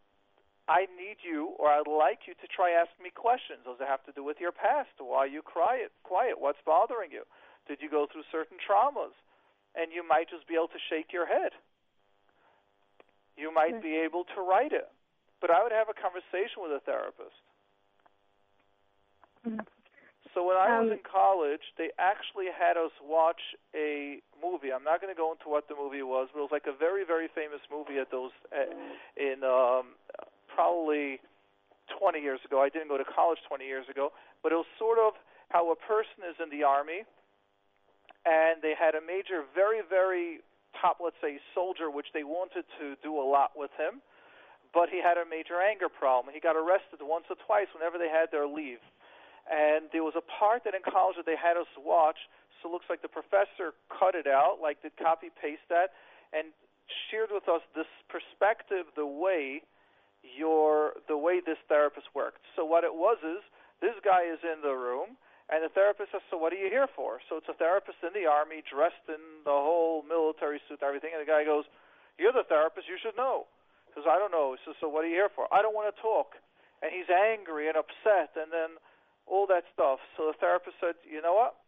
I 0.68 0.88
need 0.96 1.20
you 1.20 1.52
or 1.60 1.68
I'd 1.68 1.88
like 1.92 2.24
you 2.28 2.34
to 2.40 2.48
try 2.48 2.72
ask 2.72 2.92
me 3.04 3.12
questions. 3.12 3.68
Does 3.68 3.84
it 3.84 3.88
have 3.88 4.04
to 4.08 4.14
do 4.16 4.24
with 4.24 4.40
your 4.40 4.56
past? 4.56 4.96
Why 5.00 5.26
you 5.28 5.42
quiet? 5.44 5.92
Quiet? 6.04 6.40
What's 6.40 6.64
bothering 6.64 7.12
you? 7.12 7.28
Did 7.68 7.84
you 7.84 7.90
go 7.90 8.08
through 8.08 8.24
certain 8.32 8.58
traumas? 8.64 9.16
And 9.76 9.92
you 9.92 10.08
might 10.08 10.30
just 10.30 10.48
be 10.48 10.56
able 10.56 10.72
to 10.72 10.88
shake 10.90 11.12
your 11.12 11.28
head. 11.28 11.52
You 13.42 13.50
might 13.52 13.82
be 13.82 13.98
able 13.98 14.24
to 14.36 14.42
write 14.42 14.72
it. 14.72 14.88
But 15.42 15.50
I 15.50 15.64
would 15.64 15.72
have 15.74 15.89
a 15.89 15.98
conversation 15.98 16.62
with 16.62 16.72
a 16.72 16.82
therapist. 16.86 17.34
Mm-hmm. 19.42 19.66
So 20.34 20.48
when 20.48 20.56
I 20.56 20.80
was 20.80 20.88
Um, 20.88 20.94
in 20.94 21.04
college, 21.04 21.66
they 21.78 21.89
actually 21.98 22.48
had 22.54 22.78
us 22.78 22.92
watch 23.02 23.42
a 23.76 24.22
movie. 24.39 24.72
I'm 24.72 24.84
not 24.84 25.02
going 25.02 25.14
to 25.14 25.18
go 25.18 25.32
into 25.32 25.50
what 25.50 25.68
the 25.68 25.76
movie 25.76 26.04
was, 26.04 26.30
but 26.32 26.39
it 26.39 26.46
was 26.48 26.52
like 26.56 26.68
a 26.68 26.78
very, 26.78 27.04
very 27.04 27.28
famous 27.28 27.60
movie 27.70 27.98
at 27.98 28.12
those 28.12 28.32
in 29.18 29.44
um, 29.44 29.98
probably 30.48 31.20
20 32.00 32.22
years 32.22 32.39
ago. 32.46 32.62
I 32.62 32.70
didn't 32.70 32.88
go 32.88 32.98
to 32.98 33.04
college 33.04 33.39
20 33.50 33.66
years 33.66 33.89
ago, 33.89 34.14
but 34.42 34.54
it 34.54 34.56
was 34.56 34.70
sort 34.80 35.00
of 35.00 35.14
how 35.50 35.72
a 35.72 35.76
person 35.76 36.24
is 36.30 36.38
in 36.39 36.50
the 36.50 36.64
army, 36.64 37.04
and 38.24 38.62
they 38.62 38.74
had 38.78 38.96
a 38.96 39.02
major, 39.02 39.44
very, 39.54 39.82
very 39.84 40.39
top, 40.80 40.98
let's 41.04 41.20
say, 41.22 41.40
soldier, 41.54 41.90
which 41.90 42.14
they 42.14 42.24
wanted 42.24 42.66
to 42.80 42.96
do 43.04 43.18
a 43.18 43.26
lot 43.26 43.52
with 43.56 43.72
him, 43.78 44.02
but 44.74 44.90
he 44.90 45.02
had 45.02 45.18
a 45.18 45.26
major 45.28 45.60
anger 45.60 45.90
problem. 45.90 46.34
He 46.34 46.40
got 46.40 46.56
arrested 46.56 47.04
once 47.04 47.26
or 47.30 47.36
twice 47.46 47.68
whenever 47.76 47.98
they 47.98 48.10
had 48.10 48.32
their 48.32 48.48
leave. 48.48 48.80
And 49.50 49.90
there 49.92 50.04
was 50.04 50.16
a 50.16 50.24
part 50.24 50.64
that 50.64 50.76
in 50.76 50.82
college 50.86 51.18
that 51.18 51.26
they 51.26 51.36
had 51.36 51.58
us 51.58 51.68
watch, 51.76 52.18
so 52.62 52.70
it 52.70 52.72
looks 52.72 52.86
like 52.88 53.02
the 53.02 53.12
professor 53.12 53.74
cut 53.90 54.16
it 54.16 54.28
out, 54.28 54.62
like 54.62 54.82
did 54.82 54.96
copy 54.96 55.28
paste 55.34 55.66
that, 55.70 55.98
and 56.32 56.54
shared 57.10 57.34
with 57.34 57.50
us 57.50 57.62
this 57.76 57.90
perspective, 58.08 58.86
the 58.96 59.08
way 59.08 59.64
your 60.22 60.94
the 61.08 61.18
way 61.18 61.42
this 61.42 61.58
therapist 61.68 62.06
worked. 62.14 62.46
So 62.56 62.64
what 62.64 62.84
it 62.84 62.94
was 62.94 63.18
is 63.26 63.42
this 63.82 63.98
guy 64.06 64.30
is 64.30 64.38
in 64.46 64.62
the 64.62 64.74
room 64.74 65.18
and 65.52 65.60
the 65.60 65.70
therapist 65.76 66.16
says, 66.16 66.24
So 66.32 66.39
what 66.39 66.56
are 66.56 66.60
you 66.60 66.72
here 66.72 66.88
for? 66.95 67.20
So 67.28 67.36
it's 67.36 67.52
a 67.52 67.58
therapist 67.60 67.99
in 67.99 68.16
the 68.16 68.24
army 68.24 68.64
dressed 68.64 69.04
in 69.12 69.20
the 69.43 69.52
whole 69.52 70.02
military 70.08 70.64
suit, 70.66 70.80
everything, 70.80 71.12
and 71.12 71.20
the 71.20 71.28
guy 71.28 71.43
goes, 71.43 71.68
You're 72.16 72.32
the 72.32 72.47
therapist, 72.47 72.88
you 72.88 72.95
should 72.95 73.20
know. 73.20 73.52
He 73.91 73.99
says, 73.99 74.08
I 74.08 74.16
don't 74.16 74.32
know. 74.32 74.56
He 74.56 74.64
says, 74.64 74.80
So 74.80 74.88
what 74.88 75.04
are 75.04 75.12
you 75.12 75.20
here 75.20 75.32
for? 75.36 75.52
I 75.52 75.60
don't 75.60 75.76
want 75.76 75.91
to 75.91 75.97
talk. 75.99 76.39
And 76.80 76.89
he's 76.89 77.12
angry 77.12 77.68
and 77.68 77.76
upset 77.76 78.32
and 78.39 78.47
then 78.47 78.80
all 79.28 79.45
that 79.52 79.68
stuff. 79.76 79.99
So 80.16 80.32
the 80.32 80.38
therapist 80.39 80.80
said, 80.80 80.95
You 81.04 81.20
know 81.20 81.36
what? 81.36 81.60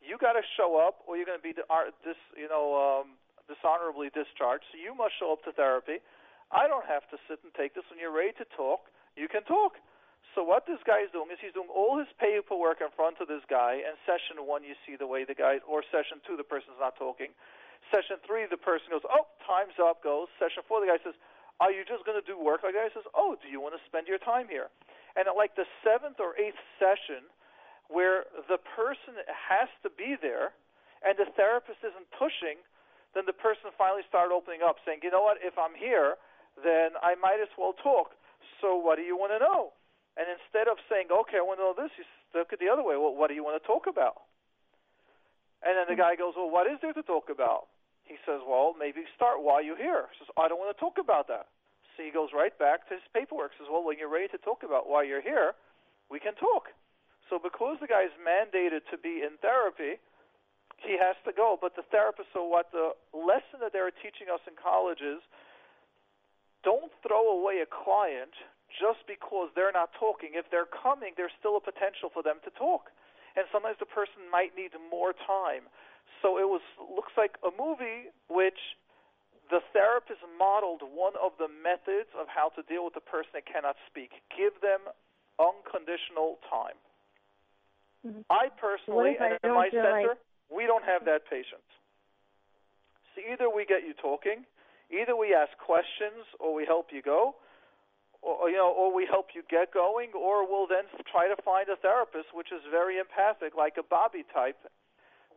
You 0.00 0.16
got 0.16 0.36
to 0.36 0.44
show 0.56 0.80
up, 0.80 1.04
or 1.04 1.16
you're 1.16 1.28
going 1.28 1.40
to 1.40 1.44
be 1.44 1.56
dis, 1.56 2.20
you 2.36 2.48
know, 2.48 2.76
um, 2.76 3.16
dishonorably 3.48 4.12
discharged. 4.12 4.64
So 4.72 4.80
you 4.80 4.96
must 4.96 5.16
show 5.18 5.32
up 5.32 5.44
to 5.44 5.52
therapy. 5.52 6.00
I 6.52 6.68
don't 6.68 6.86
have 6.86 7.04
to 7.10 7.16
sit 7.26 7.40
and 7.42 7.50
take 7.52 7.74
this. 7.74 7.82
When 7.90 7.98
you're 7.98 8.14
ready 8.14 8.32
to 8.38 8.46
talk, 8.54 8.86
you 9.16 9.26
can 9.26 9.42
talk. 9.44 9.80
So 10.34 10.44
what 10.44 10.66
this 10.66 10.82
guy 10.84 11.00
is 11.00 11.10
doing 11.12 11.32
is 11.32 11.38
he's 11.40 11.54
doing 11.56 11.72
all 11.72 11.96
his 11.96 12.08
paperwork 12.20 12.80
in 12.84 12.92
front 12.92 13.20
of 13.20 13.28
this 13.28 13.44
guy. 13.48 13.80
And 13.80 13.96
session 14.04 14.44
one, 14.44 14.64
you 14.64 14.76
see 14.84 14.96
the 14.96 15.06
way 15.06 15.24
the 15.24 15.34
guy, 15.34 15.64
or 15.64 15.80
session 15.88 16.20
two, 16.26 16.36
the 16.36 16.44
person's 16.44 16.76
not 16.80 16.96
talking. 16.96 17.32
Session 17.88 18.20
three, 18.26 18.44
the 18.44 18.60
person 18.60 18.90
goes, 18.90 19.06
"Oh, 19.08 19.26
time's 19.46 19.78
up." 19.80 20.02
Goes. 20.02 20.28
Session 20.38 20.62
four, 20.68 20.80
the 20.80 20.90
guy 20.90 20.98
says, 21.00 21.14
"Are 21.60 21.70
you 21.72 21.84
just 21.84 22.04
going 22.04 22.20
to 22.20 22.26
do 22.26 22.36
work?" 22.36 22.62
Like 22.62 22.74
the 22.74 22.84
guy 22.84 22.92
says, 22.92 23.08
"Oh, 23.14 23.36
do 23.40 23.48
you 23.48 23.60
want 23.60 23.78
to 23.78 23.82
spend 23.86 24.08
your 24.08 24.18
time 24.18 24.48
here?" 24.48 24.68
And 25.14 25.28
at 25.28 25.36
like 25.36 25.56
the 25.56 25.64
seventh 25.80 26.20
or 26.20 26.36
eighth 26.36 26.60
session, 26.76 27.24
where 27.88 28.26
the 28.50 28.58
person 28.58 29.16
has 29.30 29.70
to 29.84 29.90
be 29.90 30.16
there, 30.20 30.52
and 31.00 31.16
the 31.16 31.30
therapist 31.32 31.80
isn't 31.80 32.10
pushing, 32.12 32.58
then 33.14 33.24
the 33.24 33.32
person 33.32 33.70
finally 33.78 34.02
started 34.08 34.34
opening 34.34 34.60
up, 34.60 34.76
saying, 34.84 35.00
"You 35.02 35.10
know 35.10 35.22
what? 35.22 35.38
If 35.40 35.56
I'm 35.56 35.74
here, 35.74 36.18
then 36.60 36.98
I 37.00 37.14
might 37.14 37.40
as 37.40 37.48
well 37.56 37.72
talk. 37.72 38.12
So 38.60 38.76
what 38.76 38.96
do 38.96 39.02
you 39.02 39.16
want 39.16 39.32
to 39.32 39.38
know?" 39.38 39.72
And 40.16 40.26
instead 40.32 40.68
of 40.68 40.80
saying, 40.88 41.12
"Okay, 41.12 41.38
I 41.38 41.44
want 41.44 41.60
to 41.60 41.64
know 41.64 41.76
this," 41.76 41.92
you 41.98 42.04
look 42.34 42.52
at 42.52 42.58
the 42.58 42.68
other 42.68 42.82
way. 42.82 42.96
Well, 42.96 43.14
what 43.14 43.28
do 43.28 43.34
you 43.34 43.44
want 43.44 43.60
to 43.60 43.66
talk 43.66 43.86
about? 43.86 44.22
And 45.62 45.76
then 45.76 45.86
the 45.88 45.94
hmm. 45.94 46.08
guy 46.08 46.16
goes, 46.16 46.34
"Well, 46.36 46.50
what 46.50 46.66
is 46.66 46.80
there 46.80 46.92
to 46.92 47.02
talk 47.02 47.28
about?" 47.28 47.68
He 48.04 48.16
says, 48.24 48.40
"Well, 48.42 48.74
maybe 48.78 49.04
start 49.14 49.42
while 49.42 49.60
you're 49.60 49.76
here." 49.76 50.08
He 50.12 50.18
says, 50.18 50.30
"I 50.36 50.48
don't 50.48 50.58
want 50.58 50.76
to 50.76 50.80
talk 50.80 50.98
about 50.98 51.28
that." 51.28 51.48
So 51.96 52.02
he 52.02 52.10
goes 52.10 52.32
right 52.32 52.56
back 52.58 52.88
to 52.88 52.94
his 52.94 53.06
paperwork. 53.12 53.52
Says, 53.58 53.68
"Well, 53.68 53.82
when 53.82 53.98
you're 53.98 54.08
ready 54.08 54.28
to 54.28 54.38
talk 54.38 54.62
about 54.62 54.88
why 54.88 55.02
you're 55.02 55.20
here, 55.20 55.54
we 56.08 56.18
can 56.20 56.34
talk." 56.34 56.72
So 57.28 57.38
because 57.38 57.78
the 57.80 57.86
guy's 57.86 58.12
mandated 58.22 58.86
to 58.90 58.96
be 58.96 59.22
in 59.22 59.36
therapy, 59.38 59.98
he 60.78 60.96
has 60.98 61.16
to 61.24 61.32
go. 61.32 61.58
But 61.60 61.74
the 61.74 61.82
therapist, 61.82 62.28
so 62.32 62.44
what 62.44 62.70
the 62.70 62.94
lesson 63.12 63.60
that 63.60 63.72
they're 63.72 63.90
teaching 63.90 64.28
us 64.32 64.40
in 64.46 64.54
college 64.54 65.00
is 65.00 65.20
don't 66.62 66.92
throw 67.02 67.38
away 67.38 67.60
a 67.60 67.66
client 67.66 68.34
just 68.68 69.06
because 69.06 69.50
they're 69.54 69.72
not 69.72 69.92
talking. 69.94 70.34
If 70.34 70.50
they're 70.50 70.66
coming, 70.66 71.14
there's 71.16 71.34
still 71.38 71.56
a 71.56 71.60
potential 71.60 72.10
for 72.10 72.22
them 72.22 72.40
to 72.44 72.50
talk. 72.50 72.90
And 73.36 73.46
sometimes 73.52 73.78
the 73.78 73.86
person 73.86 74.28
might 74.30 74.56
need 74.56 74.72
more 74.90 75.12
time. 75.12 75.68
So 76.22 76.38
it 76.38 76.48
was 76.48 76.62
looks 76.80 77.12
like 77.16 77.36
a 77.44 77.50
movie 77.52 78.10
which 78.28 78.58
the 79.50 79.60
therapist 79.72 80.20
modeled 80.38 80.82
one 80.82 81.14
of 81.22 81.32
the 81.38 81.48
methods 81.48 82.10
of 82.18 82.26
how 82.26 82.50
to 82.56 82.62
deal 82.62 82.84
with 82.84 82.94
the 82.94 83.04
person 83.04 83.30
that 83.34 83.46
cannot 83.46 83.76
speak. 83.86 84.10
Give 84.34 84.58
them 84.60 84.80
unconditional 85.38 86.40
time. 86.50 86.76
Mhm. 88.06 88.24
I 88.30 88.48
personally, 88.48 89.12
if 89.12 89.20
I 89.20 89.38
in 89.44 89.52
my 89.52 89.70
center, 89.70 90.08
like- 90.08 90.18
we 90.50 90.66
don't 90.66 90.84
have 90.84 91.04
that 91.04 91.26
patience. 91.26 91.68
So 93.14 93.20
either 93.20 93.48
we 93.48 93.64
get 93.64 93.84
you 93.84 93.94
talking, 93.94 94.46
either 94.90 95.16
we 95.16 95.34
ask 95.34 95.56
questions, 95.58 96.26
or 96.38 96.54
we 96.54 96.64
help 96.64 96.92
you 96.92 97.02
go, 97.02 97.36
or 98.26 98.50
you 98.50 98.58
know, 98.58 98.74
or 98.74 98.90
we 98.90 99.06
help 99.06 99.30
you 99.38 99.46
get 99.46 99.70
going, 99.70 100.10
or 100.18 100.42
we'll 100.42 100.66
then 100.66 100.90
try 101.06 101.30
to 101.30 101.38
find 101.46 101.70
a 101.70 101.78
therapist 101.78 102.34
which 102.34 102.50
is 102.50 102.58
very 102.74 102.98
empathic, 102.98 103.54
like 103.54 103.78
a 103.78 103.86
Bubby 103.86 104.26
type 104.34 104.58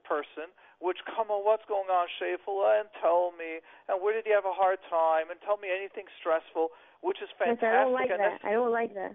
person, 0.02 0.50
which 0.82 0.98
come 1.06 1.30
on, 1.30 1.46
what's 1.46 1.62
going 1.70 1.86
on, 1.94 2.10
Shafula, 2.18 2.82
and 2.82 2.90
tell 2.98 3.30
me, 3.38 3.62
and 3.86 4.02
where 4.02 4.18
did 4.18 4.26
you 4.26 4.34
have 4.34 4.50
a 4.50 4.56
hard 4.58 4.82
time, 4.90 5.30
and 5.30 5.38
tell 5.46 5.62
me 5.62 5.70
anything 5.70 6.10
stressful, 6.18 6.74
which 7.06 7.22
is 7.22 7.30
Yes, 7.38 7.62
fantastic. 7.62 7.70
I 7.70 7.86
don't 7.86 7.94
like 7.94 8.10
and 8.10 8.20
that. 8.26 8.42
I 8.42 8.52
don't 8.58 8.74
like 8.74 8.94
that. 8.98 9.14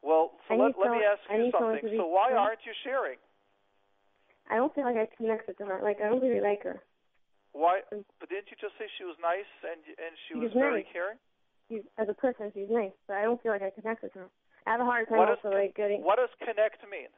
well, 0.00 0.40
so 0.48 0.56
let, 0.56 0.72
let 0.80 0.96
me 0.96 1.04
ask 1.04 1.20
you 1.28 1.52
something. 1.52 1.84
be- 1.84 2.00
So 2.00 2.08
why 2.08 2.32
aren't 2.32 2.64
you 2.64 2.72
sharing? 2.80 3.20
I 4.48 4.56
don't 4.56 4.72
feel 4.72 4.88
like 4.88 4.96
I 4.96 5.04
connected 5.20 5.58
to 5.58 5.64
her. 5.68 5.80
Like 5.82 6.00
I 6.00 6.08
don't 6.08 6.22
really 6.22 6.40
like 6.40 6.62
her. 6.62 6.80
Why? 7.52 7.80
But 7.90 8.28
didn't 8.30 8.48
you 8.48 8.56
just 8.60 8.78
say 8.78 8.86
she 8.96 9.04
was 9.04 9.18
nice 9.20 9.48
and 9.66 9.80
and 10.00 10.12
she 10.28 10.38
was 10.38 10.52
very 10.54 10.86
nice. 10.86 10.92
caring? 10.94 11.18
She's 11.68 11.82
as 11.98 12.08
a 12.08 12.14
person, 12.14 12.52
she's 12.54 12.70
nice, 12.70 12.92
but 13.08 13.16
I 13.16 13.22
don't 13.22 13.42
feel 13.42 13.52
like 13.52 13.62
I 13.62 13.70
connect 13.70 14.02
with 14.02 14.12
her. 14.14 14.28
I 14.66 14.70
have 14.72 14.80
a 14.80 14.84
hard 14.84 15.08
time 15.08 15.18
What 15.18 15.30
also 15.30 15.50
like 15.50 15.74
getting 15.74 16.02
What 16.02 16.16
does 16.18 16.30
connect 16.38 16.82
mean? 16.90 17.08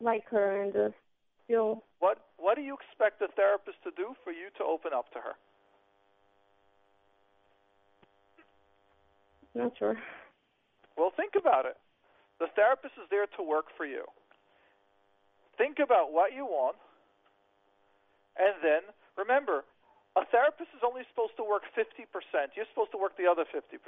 like 0.00 0.24
her 0.30 0.62
and 0.62 0.72
just 0.72 0.94
feel. 1.46 1.82
What 1.98 2.18
What 2.36 2.54
do 2.56 2.62
you 2.62 2.74
expect 2.74 3.18
the 3.18 3.28
therapist 3.34 3.78
to 3.84 3.90
do 3.96 4.14
for 4.24 4.32
you 4.32 4.48
to 4.58 4.64
open 4.64 4.92
up 4.94 5.12
to 5.12 5.18
her? 5.18 5.34
Not 9.54 9.72
sure. 9.78 9.96
Well, 10.96 11.12
think 11.16 11.32
about 11.38 11.66
it. 11.66 11.76
The 12.38 12.46
therapist 12.54 12.94
is 12.94 13.08
there 13.10 13.26
to 13.36 13.42
work 13.42 13.66
for 13.76 13.86
you. 13.86 14.04
Think 15.56 15.78
about 15.82 16.12
what 16.12 16.32
you 16.32 16.44
want, 16.44 16.76
and 18.38 18.54
then 18.62 18.82
remember, 19.16 19.64
a 20.18 20.26
therapist 20.30 20.70
is 20.74 20.82
only 20.82 21.02
supposed 21.10 21.36
to 21.38 21.44
work 21.44 21.62
50%. 21.78 21.86
You're 22.54 22.68
supposed 22.74 22.90
to 22.92 22.98
work 22.98 23.16
the 23.16 23.26
other 23.30 23.44
50%. 23.46 23.78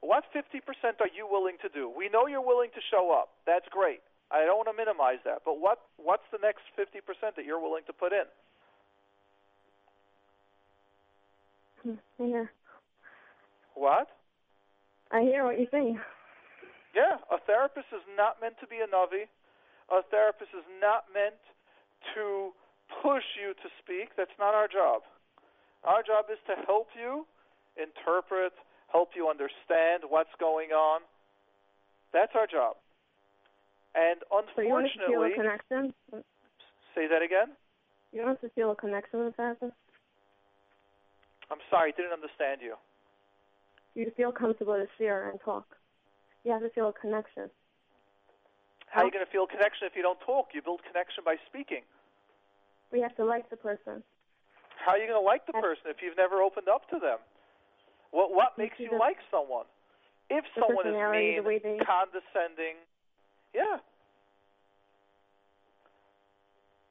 What 0.00 0.24
50% 0.34 1.00
are 1.00 1.10
you 1.10 1.26
willing 1.30 1.56
to 1.62 1.68
do? 1.68 1.90
We 1.90 2.08
know 2.08 2.26
you're 2.26 2.44
willing 2.44 2.70
to 2.74 2.82
show 2.90 3.10
up. 3.10 3.30
That's 3.46 3.66
great. 3.70 4.00
I 4.30 4.44
don't 4.44 4.56
want 4.56 4.68
to 4.68 4.76
minimize 4.76 5.18
that. 5.24 5.42
But 5.44 5.58
what 5.58 5.80
what's 5.96 6.26
the 6.30 6.38
next 6.38 6.62
50% 6.76 7.00
that 7.34 7.44
you're 7.44 7.60
willing 7.60 7.82
to 7.86 7.92
put 7.92 8.12
in? 8.12 8.28
I 12.20 12.22
hear. 12.22 12.52
What? 13.74 14.08
I 15.10 15.22
hear 15.22 15.44
what 15.44 15.58
you're 15.58 15.70
saying. 15.70 15.98
Yeah, 16.94 17.16
a 17.30 17.38
therapist 17.46 17.86
is 17.92 18.02
not 18.16 18.40
meant 18.40 18.60
to 18.60 18.66
be 18.66 18.76
a 18.84 18.88
navi. 18.90 19.28
A 19.88 20.02
therapist 20.10 20.50
is 20.52 20.64
not 20.80 21.04
meant 21.14 21.40
to 22.14 22.52
push 23.02 23.24
you 23.40 23.54
to 23.54 23.68
speak. 23.82 24.16
That's 24.16 24.34
not 24.38 24.54
our 24.54 24.68
job. 24.68 25.02
Our 25.84 26.02
job 26.02 26.26
is 26.32 26.38
to 26.48 26.54
help 26.66 26.88
you 26.98 27.26
interpret, 27.76 28.52
help 28.90 29.10
you 29.14 29.28
understand 29.28 30.02
what's 30.08 30.32
going 30.40 30.70
on. 30.70 31.02
That's 32.12 32.32
our 32.34 32.46
job. 32.46 32.76
And 33.94 34.20
So 34.54 34.62
you 34.62 34.68
want 34.70 34.86
to 34.92 35.06
feel 35.06 35.22
a 35.22 35.30
unfortunately, 35.30 35.34
connection? 35.36 35.94
say 36.94 37.06
that 37.06 37.22
again. 37.22 37.54
You 38.12 38.20
don't 38.22 38.28
have 38.34 38.40
to 38.40 38.48
feel 38.50 38.72
a 38.72 38.76
connection 38.76 39.24
with 39.24 39.34
therapist? 39.36 39.72
I'm 41.50 41.58
sorry, 41.70 41.92
I 41.92 41.96
didn't 41.96 42.12
understand 42.12 42.60
you. 42.60 42.74
You 43.94 44.10
feel 44.16 44.32
comfortable 44.32 44.74
to 44.74 44.86
share 44.98 45.30
and 45.30 45.40
talk. 45.40 45.76
You 46.44 46.52
have 46.52 46.62
to 46.62 46.70
feel 46.70 46.88
a 46.88 46.92
connection. 46.92 47.50
How 48.88 49.02
are 49.02 49.04
you 49.04 49.10
going 49.12 49.24
to 49.24 49.30
feel 49.30 49.46
connection 49.46 49.86
if 49.86 49.96
you 49.96 50.02
don't 50.02 50.20
talk? 50.24 50.48
You 50.54 50.62
build 50.62 50.80
connection 50.86 51.24
by 51.24 51.36
speaking. 51.48 51.82
We 52.92 53.00
have 53.00 53.14
to 53.16 53.24
like 53.24 53.50
the 53.50 53.56
person. 53.56 54.02
How 54.84 54.92
are 54.92 54.98
you 54.98 55.06
going 55.06 55.20
to 55.20 55.24
like 55.26 55.46
the 55.46 55.52
person 55.52 55.90
if 55.92 55.98
you've 56.00 56.16
never 56.16 56.40
opened 56.40 56.68
up 56.68 56.88
to 56.90 56.98
them? 56.98 57.18
What 58.10 58.32
what 58.32 58.56
makes 58.56 58.78
you 58.78 58.90
the- 58.90 58.96
like 58.96 59.18
someone? 59.30 59.66
If 60.30 60.44
someone 60.54 60.86
is 60.86 60.94
mean, 60.94 61.44
they- 61.44 61.80
condescending, 61.84 62.76
yeah. 63.54 63.80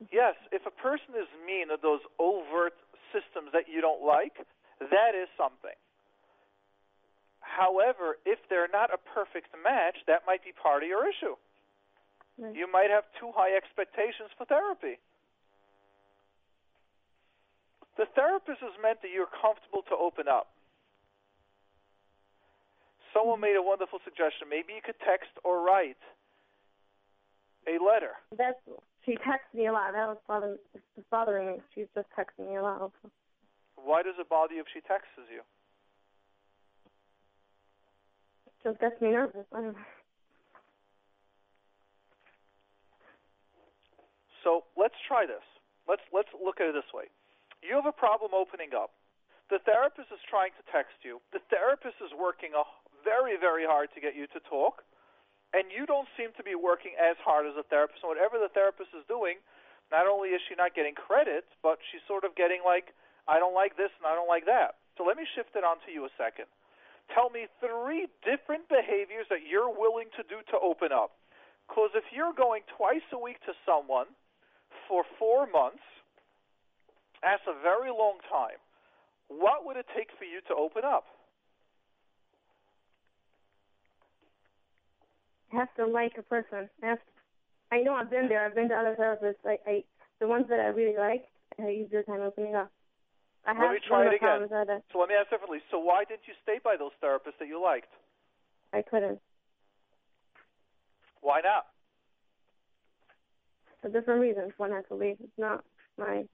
Mm-hmm. 0.02 0.10
Yes, 0.14 0.36
if 0.52 0.66
a 0.66 0.72
person 0.72 1.14
is 1.18 1.30
mean 1.46 1.70
or 1.70 1.78
those 1.78 2.02
overt 2.20 2.74
systems 3.14 3.50
that 3.54 3.70
you 3.70 3.82
don't 3.82 4.02
like, 4.06 4.46
that 4.80 5.14
is 5.18 5.30
something. 5.38 5.74
However, 7.42 8.18
if 8.26 8.38
they're 8.50 8.70
not 8.70 8.94
a 8.94 8.98
perfect 8.98 9.50
match, 9.64 9.98
that 10.06 10.22
might 10.28 10.44
be 10.44 10.52
part 10.52 10.84
of 10.84 10.90
your 10.90 11.08
issue. 11.10 11.34
Right. 12.38 12.54
You 12.54 12.70
might 12.70 12.90
have 12.92 13.06
too 13.20 13.32
high 13.34 13.56
expectations 13.58 14.30
for 14.38 14.46
therapy. 14.46 15.00
The 17.98 18.06
therapist 18.14 18.62
is 18.62 18.78
meant 18.82 19.02
that 19.02 19.10
you're 19.10 19.30
comfortable 19.30 19.82
to 19.90 19.96
open 19.98 20.30
up. 20.30 20.54
Someone 23.14 23.42
made 23.42 23.58
a 23.58 23.62
wonderful 23.62 23.98
suggestion. 24.06 24.46
Maybe 24.50 24.78
you 24.78 24.86
could 24.86 25.02
text 25.02 25.34
or 25.44 25.66
write 25.66 25.98
a 27.66 27.82
letter. 27.82 28.14
That's 28.38 28.62
she 29.04 29.16
texts 29.16 29.50
me 29.54 29.66
a 29.66 29.74
lot. 29.74 29.94
That 29.94 30.08
was 30.08 30.18
bothering, 30.28 30.58
it's 30.76 31.08
bothering 31.10 31.48
me. 31.48 31.54
She's 31.74 31.88
just 31.96 32.08
texting 32.14 32.50
me 32.50 32.58
a 32.58 32.62
lot. 32.62 32.82
Also. 32.82 33.10
Why 33.76 34.04
does 34.04 34.16
it 34.20 34.30
bother 34.30 34.54
you 34.54 34.62
if 34.62 34.68
she 34.74 34.82
texts 34.82 35.18
you? 35.32 35.42
Just 38.64 38.80
gets 38.80 39.02
me 39.02 39.12
nervous. 39.12 39.46
I 39.54 39.62
don't 39.62 39.74
know. 39.74 39.80
So 44.44 44.64
let's 44.78 44.96
try 45.08 45.26
this. 45.26 45.44
Let's 45.88 46.02
let's 46.14 46.30
look 46.44 46.60
at 46.60 46.68
it 46.68 46.74
this 46.74 46.92
way. 46.94 47.06
You 47.62 47.76
have 47.76 47.90
a 47.90 47.96
problem 47.96 48.32
opening 48.34 48.74
up. 48.78 48.94
The 49.50 49.64
therapist 49.64 50.12
is 50.12 50.20
trying 50.28 50.52
to 50.60 50.64
text 50.70 51.00
you. 51.08 51.24
The 51.32 51.40
therapist 51.48 51.98
is 52.04 52.12
working 52.12 52.52
very 53.04 53.40
very 53.40 53.64
hard 53.64 53.88
to 53.96 54.04
get 54.04 54.16
you 54.16 54.28
to 54.36 54.40
talk, 54.44 54.84
and 55.56 55.72
you 55.72 55.88
don't 55.88 56.12
seem 56.20 56.36
to 56.36 56.44
be 56.44 56.56
working 56.60 56.92
as 57.00 57.16
hard 57.24 57.48
as 57.48 57.56
the 57.56 57.64
therapist. 57.64 58.04
And 58.04 58.12
whatever 58.12 58.36
the 58.36 58.52
therapist 58.52 58.92
is 58.92 59.08
doing, 59.08 59.40
not 59.88 60.04
only 60.04 60.36
is 60.36 60.44
she 60.44 60.60
not 60.60 60.76
getting 60.76 60.92
credit, 60.92 61.48
but 61.64 61.80
she's 61.88 62.04
sort 62.04 62.28
of 62.28 62.36
getting 62.36 62.60
like, 62.68 62.92
I 63.28 63.40
don't 63.40 63.56
like 63.56 63.80
this 63.80 63.92
and 63.96 64.04
I 64.04 64.16
don't 64.16 64.28
like 64.28 64.44
that. 64.52 64.76
So 65.00 65.08
let 65.08 65.16
me 65.16 65.24
shift 65.36 65.56
it 65.56 65.64
onto 65.64 65.92
you 65.92 66.04
a 66.04 66.12
second. 66.20 66.52
Tell 67.16 67.32
me 67.32 67.48
three 67.64 68.12
different 68.28 68.68
behaviors 68.68 69.32
that 69.32 69.48
you're 69.48 69.72
willing 69.72 70.12
to 70.20 70.24
do 70.28 70.44
to 70.52 70.60
open 70.60 70.92
up. 70.92 71.16
Because 71.68 71.96
if 71.96 72.04
you're 72.12 72.36
going 72.36 72.68
twice 72.76 73.06
a 73.16 73.20
week 73.20 73.40
to 73.48 73.56
someone 73.64 74.12
for 74.88 75.08
four 75.16 75.48
months, 75.48 75.84
that's 77.22 77.44
a 77.48 77.62
very 77.62 77.90
long 77.90 78.18
time. 78.30 78.60
What 79.28 79.66
would 79.66 79.78
it 79.78 79.86
take 79.96 80.10
for 80.18 80.26
you 80.26 80.40
to 80.48 80.54
open 80.56 80.84
up? 80.86 81.06
I 85.52 85.58
have 85.58 85.74
to 85.76 85.86
like 85.86 86.14
a 86.18 86.24
person. 86.24 86.70
I 86.84 86.86
have 86.86 87.00
to, 87.00 87.76
I 87.76 87.82
know 87.82 87.96
I've 87.96 88.10
been 88.10 88.28
there. 88.28 88.46
I've 88.46 88.56
been 88.56 88.70
to 88.70 88.76
other 88.76 88.96
therapists. 89.00 89.44
I, 89.46 89.58
I 89.70 89.84
the 90.20 90.28
ones 90.28 90.46
that 90.50 90.60
I 90.60 90.68
really 90.68 90.98
like, 90.98 91.26
I 91.60 91.64
had 91.64 91.72
easier 91.72 92.04
time 92.04 92.22
opening 92.22 92.56
up. 92.56 92.72
I 93.46 93.52
Let 93.52 93.62
have 93.62 93.72
me 93.72 93.80
try 93.88 94.08
it 94.08 94.16
again. 94.16 94.50
So 94.92 95.00
let 95.00 95.10
me 95.10 95.16
ask 95.16 95.30
differently. 95.30 95.60
So 95.72 95.80
why 95.80 96.04
didn't 96.04 96.28
you 96.28 96.34
stay 96.44 96.60
by 96.64 96.76
those 96.78 96.92
therapists 97.04 97.40
that 97.40 97.48
you 97.48 97.62
liked? 97.62 97.88
I 98.74 98.82
couldn't 98.82 99.20
Why 101.22 101.42
not? 101.42 101.68
for 103.82 103.90
different 103.90 104.22
reasons. 104.22 104.52
One 104.58 104.72
had 104.72 104.88
to 104.90 104.96
leave. 104.96 105.18
It's 105.20 105.38
not 105.38 105.64
my. 105.98 106.26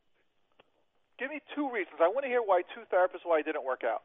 Give 1.20 1.30
me 1.30 1.39
two 1.55 1.70
reasons. 1.72 1.97
I 2.01 2.07
want 2.07 2.24
to 2.24 2.30
hear 2.30 2.41
why 2.41 2.61
two 2.74 2.82
therapists 2.93 3.24
why 3.24 3.39
it 3.39 3.45
didn't 3.45 3.64
work 3.64 3.82
out. 3.86 4.01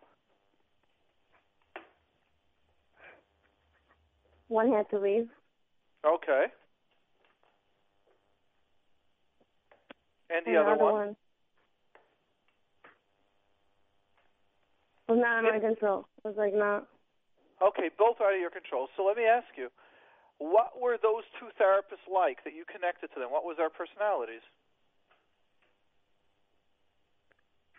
One 4.48 4.72
had 4.72 4.88
to 4.90 4.98
leave. 4.98 5.28
Okay. 6.06 6.46
And 10.30 10.44
the 10.44 10.50
and 10.50 10.58
other 10.58 10.72
other 10.72 10.84
one? 10.84 10.94
one 10.94 11.16
was 15.08 15.18
not 15.20 15.44
in 15.44 15.44
my 15.48 15.58
control. 15.58 16.04
It 16.24 16.28
was 16.28 16.36
like 16.36 16.52
not. 16.52 16.86
Okay, 17.64 17.90
both 17.96 18.20
out 18.20 18.36
of 18.36 18.40
your 18.40 18.52
control. 18.52 18.88
So 18.96 19.02
let 19.04 19.16
me 19.16 19.24
ask 19.24 19.48
you, 19.56 19.68
what 20.38 20.78
were 20.78 21.00
those 21.00 21.24
two 21.40 21.50
therapists 21.58 22.06
like 22.06 22.44
that 22.44 22.54
you 22.54 22.62
connected 22.68 23.08
to 23.14 23.18
them? 23.18 23.32
What 23.32 23.42
was 23.42 23.56
their 23.56 23.72
personalities? 23.72 24.44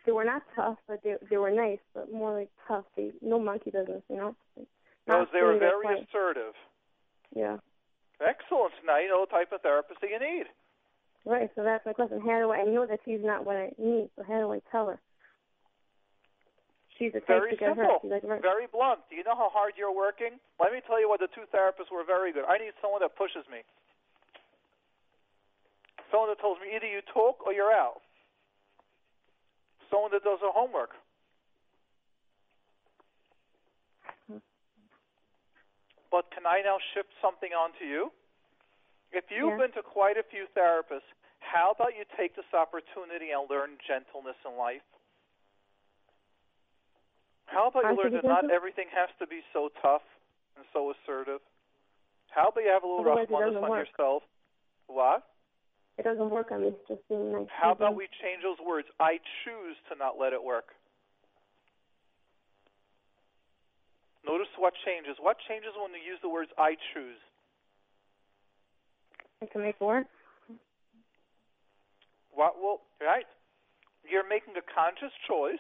They 0.10 0.14
were 0.18 0.26
not 0.26 0.42
tough, 0.56 0.80
but 0.88 1.04
they 1.04 1.14
they 1.30 1.38
were 1.38 1.52
nice, 1.54 1.78
but 1.94 2.12
more 2.12 2.34
like 2.34 2.50
tough. 2.68 2.86
They 2.98 3.12
no 3.22 3.38
monkey 3.40 3.70
business, 3.70 4.02
you 4.10 4.18
know. 4.18 4.34
Like, 4.58 4.66
Because 5.06 5.28
they 5.32 5.44
were 5.46 5.60
very 5.60 5.86
quiet. 5.86 6.08
assertive. 6.10 6.58
Yeah. 7.36 7.58
Excellent. 8.18 8.74
Now 8.90 8.98
you 8.98 9.06
know 9.08 9.22
the 9.30 9.30
type 9.30 9.52
of 9.54 9.62
therapist 9.62 10.02
that 10.02 10.10
you 10.10 10.18
need. 10.18 10.50
Right, 11.30 11.52
so 11.54 11.62
that's 11.62 11.86
my 11.86 11.94
question. 11.94 12.22
How 12.26 12.42
do 12.42 12.50
I, 12.50 12.62
I 12.62 12.64
know 12.66 12.88
that 12.90 13.02
she's 13.06 13.22
not 13.22 13.46
what 13.46 13.56
I 13.56 13.70
need, 13.78 14.10
so 14.18 14.24
how 14.26 14.42
do 14.42 14.50
I 14.52 14.66
tell 14.72 14.88
her? 14.88 14.98
She's 16.98 17.14
type 17.14 17.28
Very 17.30 17.54
simple. 17.62 18.02
like, 18.02 18.26
right. 18.26 18.42
Very 18.42 18.66
blunt. 18.66 19.06
Do 19.12 19.16
you 19.16 19.24
know 19.24 19.38
how 19.38 19.54
hard 19.54 19.78
you're 19.78 19.94
working? 19.94 20.42
Let 20.58 20.74
me 20.74 20.82
tell 20.90 20.98
you 21.00 21.06
what 21.08 21.20
the 21.22 21.30
two 21.38 21.46
therapists 21.54 21.94
were 21.94 22.02
very 22.04 22.34
good. 22.34 22.50
I 22.50 22.58
need 22.58 22.74
someone 22.82 23.06
that 23.06 23.14
pushes 23.14 23.46
me. 23.46 23.62
Someone 26.10 26.34
that 26.34 26.42
tells 26.42 26.58
me 26.66 26.74
either 26.74 26.90
you 26.90 27.06
talk 27.14 27.46
or 27.46 27.54
you're 27.54 27.70
out. 27.72 28.02
Someone 29.90 30.12
that 30.12 30.24
does 30.24 30.40
their 30.42 30.52
homework. 30.52 30.92
But 36.12 36.32
can 36.34 36.46
I 36.46 36.62
now 36.66 36.78
shift 36.94 37.10
something 37.22 37.54
onto 37.54 37.86
you? 37.86 38.12
If 39.12 39.30
you've 39.30 39.54
Yeah. 39.54 39.58
been 39.58 39.72
to 39.74 39.84
quite 39.84 40.18
a 40.18 40.24
few 40.24 40.48
therapists, 40.48 41.06
how 41.40 41.72
about 41.72 41.96
you 41.96 42.06
take 42.18 42.36
this 42.36 42.52
opportunity 42.54 43.32
and 43.32 43.50
learn 43.50 43.78
gentleness 43.86 44.38
in 44.46 44.58
life? 44.58 44.84
How 47.46 47.68
about 47.68 47.84
you 47.84 47.96
to 47.96 48.02
learn 48.02 48.14
that 48.14 48.26
not 48.26 48.50
everything 48.52 48.90
has 48.90 49.10
to 49.18 49.26
be 49.26 49.44
so 49.54 49.70
tough 49.82 50.04
and 50.56 50.66
so 50.74 50.92
assertive? 50.92 51.42
How 52.30 52.50
about 52.50 52.64
you 52.64 52.70
have 52.70 52.84
a 52.84 52.88
little 52.88 53.02
Otherwise 53.02 53.30
it 53.30 53.34
roughness 53.34 53.64
on 53.64 53.70
work. 53.70 53.88
yourself? 53.88 54.24
What? 54.88 55.26
It 56.00 56.08
doesn't 56.08 56.32
work 56.32 56.56
on 56.56 56.64
me, 56.64 56.72
just 56.88 57.04
being 57.10 57.34
nice. 57.34 57.52
How 57.52 57.76
about 57.76 57.92
we 57.94 58.08
change 58.24 58.40
those 58.40 58.56
words? 58.64 58.88
I 59.04 59.20
choose 59.44 59.76
to 59.92 60.00
not 60.00 60.16
let 60.16 60.32
it 60.32 60.40
work. 60.40 60.72
Notice 64.24 64.48
what 64.56 64.72
changes. 64.88 65.20
What 65.20 65.36
changes 65.52 65.76
when 65.76 65.92
you 65.92 66.00
use 66.00 66.16
the 66.24 66.32
words 66.32 66.56
I 66.56 66.80
choose? 66.96 67.20
I 69.44 69.52
can 69.52 69.60
make 69.60 69.76
it 69.76 69.84
work. 69.84 70.08
What 72.32 72.56
will 72.56 72.80
right? 73.04 73.28
You're 74.08 74.24
making 74.24 74.56
a 74.56 74.64
conscious 74.64 75.12
choice. 75.28 75.60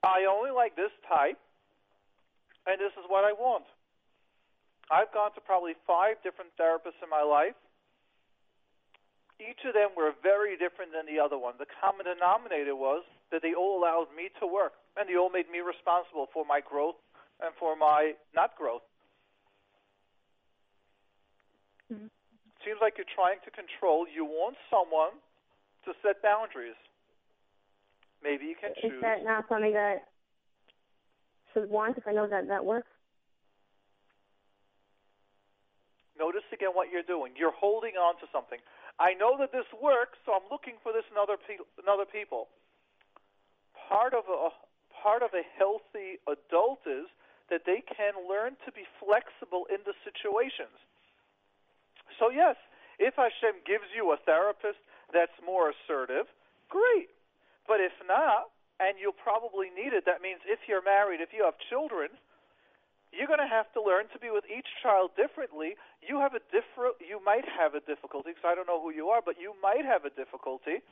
I 0.00 0.24
only 0.24 0.48
like 0.48 0.80
this 0.80 0.94
type, 1.04 1.36
and 2.64 2.80
this 2.80 2.96
is 2.96 3.04
what 3.12 3.28
I 3.28 3.36
want. 3.36 3.68
I've 4.88 5.12
gone 5.12 5.36
to 5.36 5.44
probably 5.44 5.76
five 5.84 6.16
different 6.24 6.56
therapists 6.56 7.04
in 7.04 7.12
my 7.12 7.20
life. 7.20 7.52
Each 9.38 9.62
of 9.64 9.74
them 9.74 9.90
were 9.96 10.12
very 10.22 10.56
different 10.56 10.90
than 10.92 11.06
the 11.06 11.22
other 11.22 11.38
one. 11.38 11.54
The 11.58 11.66
common 11.80 12.06
denominator 12.06 12.74
was 12.74 13.04
that 13.30 13.42
they 13.42 13.54
all 13.54 13.78
allowed 13.78 14.10
me 14.14 14.30
to 14.40 14.46
work, 14.46 14.74
and 14.96 15.08
they 15.08 15.16
all 15.16 15.30
made 15.30 15.48
me 15.50 15.60
responsible 15.60 16.26
for 16.32 16.44
my 16.44 16.60
growth 16.60 16.96
and 17.40 17.54
for 17.54 17.76
my 17.76 18.14
not 18.34 18.56
growth. 18.56 18.82
Mhm. 21.90 22.10
Seems 22.64 22.80
like 22.80 22.98
you're 22.98 23.04
trying 23.14 23.40
to 23.40 23.50
control. 23.50 24.08
You 24.08 24.24
want 24.24 24.58
someone 24.68 25.22
to 25.84 25.94
set 26.02 26.20
boundaries. 26.20 26.76
Maybe 28.20 28.46
you 28.46 28.56
can 28.56 28.72
Is 28.72 28.78
choose. 28.82 29.00
that 29.00 29.22
not 29.22 29.46
something 29.48 29.72
that 29.72 30.08
should 31.52 31.70
want 31.70 31.96
if 31.96 32.06
I 32.06 32.12
know 32.12 32.26
that 32.26 32.48
that 32.48 32.64
works? 32.64 32.90
Notice 36.16 36.42
again 36.50 36.74
what 36.74 36.90
you're 36.90 37.04
doing. 37.04 37.36
You're 37.36 37.52
holding 37.52 37.96
on 37.96 38.18
to 38.18 38.26
something. 38.32 38.60
I 38.98 39.14
know 39.14 39.38
that 39.38 39.54
this 39.54 39.66
works, 39.78 40.18
so 40.26 40.34
I'm 40.34 40.46
looking 40.50 40.74
for 40.82 40.92
this 40.92 41.06
in 41.10 41.16
other, 41.16 41.38
pe- 41.38 41.62
in 41.78 41.86
other 41.86 42.06
people. 42.06 42.50
Part 43.88 44.12
of 44.12 44.26
a 44.28 44.50
part 44.90 45.22
of 45.22 45.30
a 45.30 45.46
healthy 45.54 46.18
adult 46.26 46.82
is 46.82 47.06
that 47.50 47.62
they 47.64 47.80
can 47.86 48.18
learn 48.26 48.58
to 48.66 48.74
be 48.74 48.82
flexible 48.98 49.64
in 49.70 49.78
the 49.86 49.94
situations. 50.02 50.74
So 52.18 52.28
yes, 52.34 52.58
if 52.98 53.14
Hashem 53.14 53.62
gives 53.62 53.86
you 53.94 54.10
a 54.10 54.18
therapist 54.26 54.82
that's 55.14 55.34
more 55.46 55.70
assertive, 55.70 56.26
great. 56.68 57.08
But 57.70 57.78
if 57.78 57.94
not, 58.04 58.50
and 58.82 58.98
you'll 58.98 59.16
probably 59.16 59.70
need 59.70 59.94
it, 59.94 60.04
that 60.06 60.20
means 60.20 60.42
if 60.44 60.66
you're 60.66 60.82
married, 60.82 61.22
if 61.22 61.30
you 61.30 61.46
have 61.46 61.56
children, 61.70 62.10
You're 63.12 63.30
going 63.30 63.42
to 63.42 63.48
have 63.48 63.72
to 63.72 63.80
learn 63.80 64.06
to 64.12 64.18
be 64.20 64.28
with 64.28 64.44
each 64.46 64.68
child 64.84 65.16
differently. 65.16 65.74
You 66.04 66.20
have 66.20 66.36
a 66.36 66.42
different. 66.52 67.00
You 67.00 67.18
might 67.24 67.48
have 67.48 67.72
a 67.72 67.80
difficulty 67.80 68.36
because 68.36 68.44
I 68.44 68.54
don't 68.54 68.68
know 68.68 68.80
who 68.80 68.92
you 68.92 69.08
are, 69.08 69.24
but 69.24 69.40
you 69.40 69.56
might 69.64 69.84
have 69.88 70.04
a 70.04 70.12
difficulty 70.12 70.84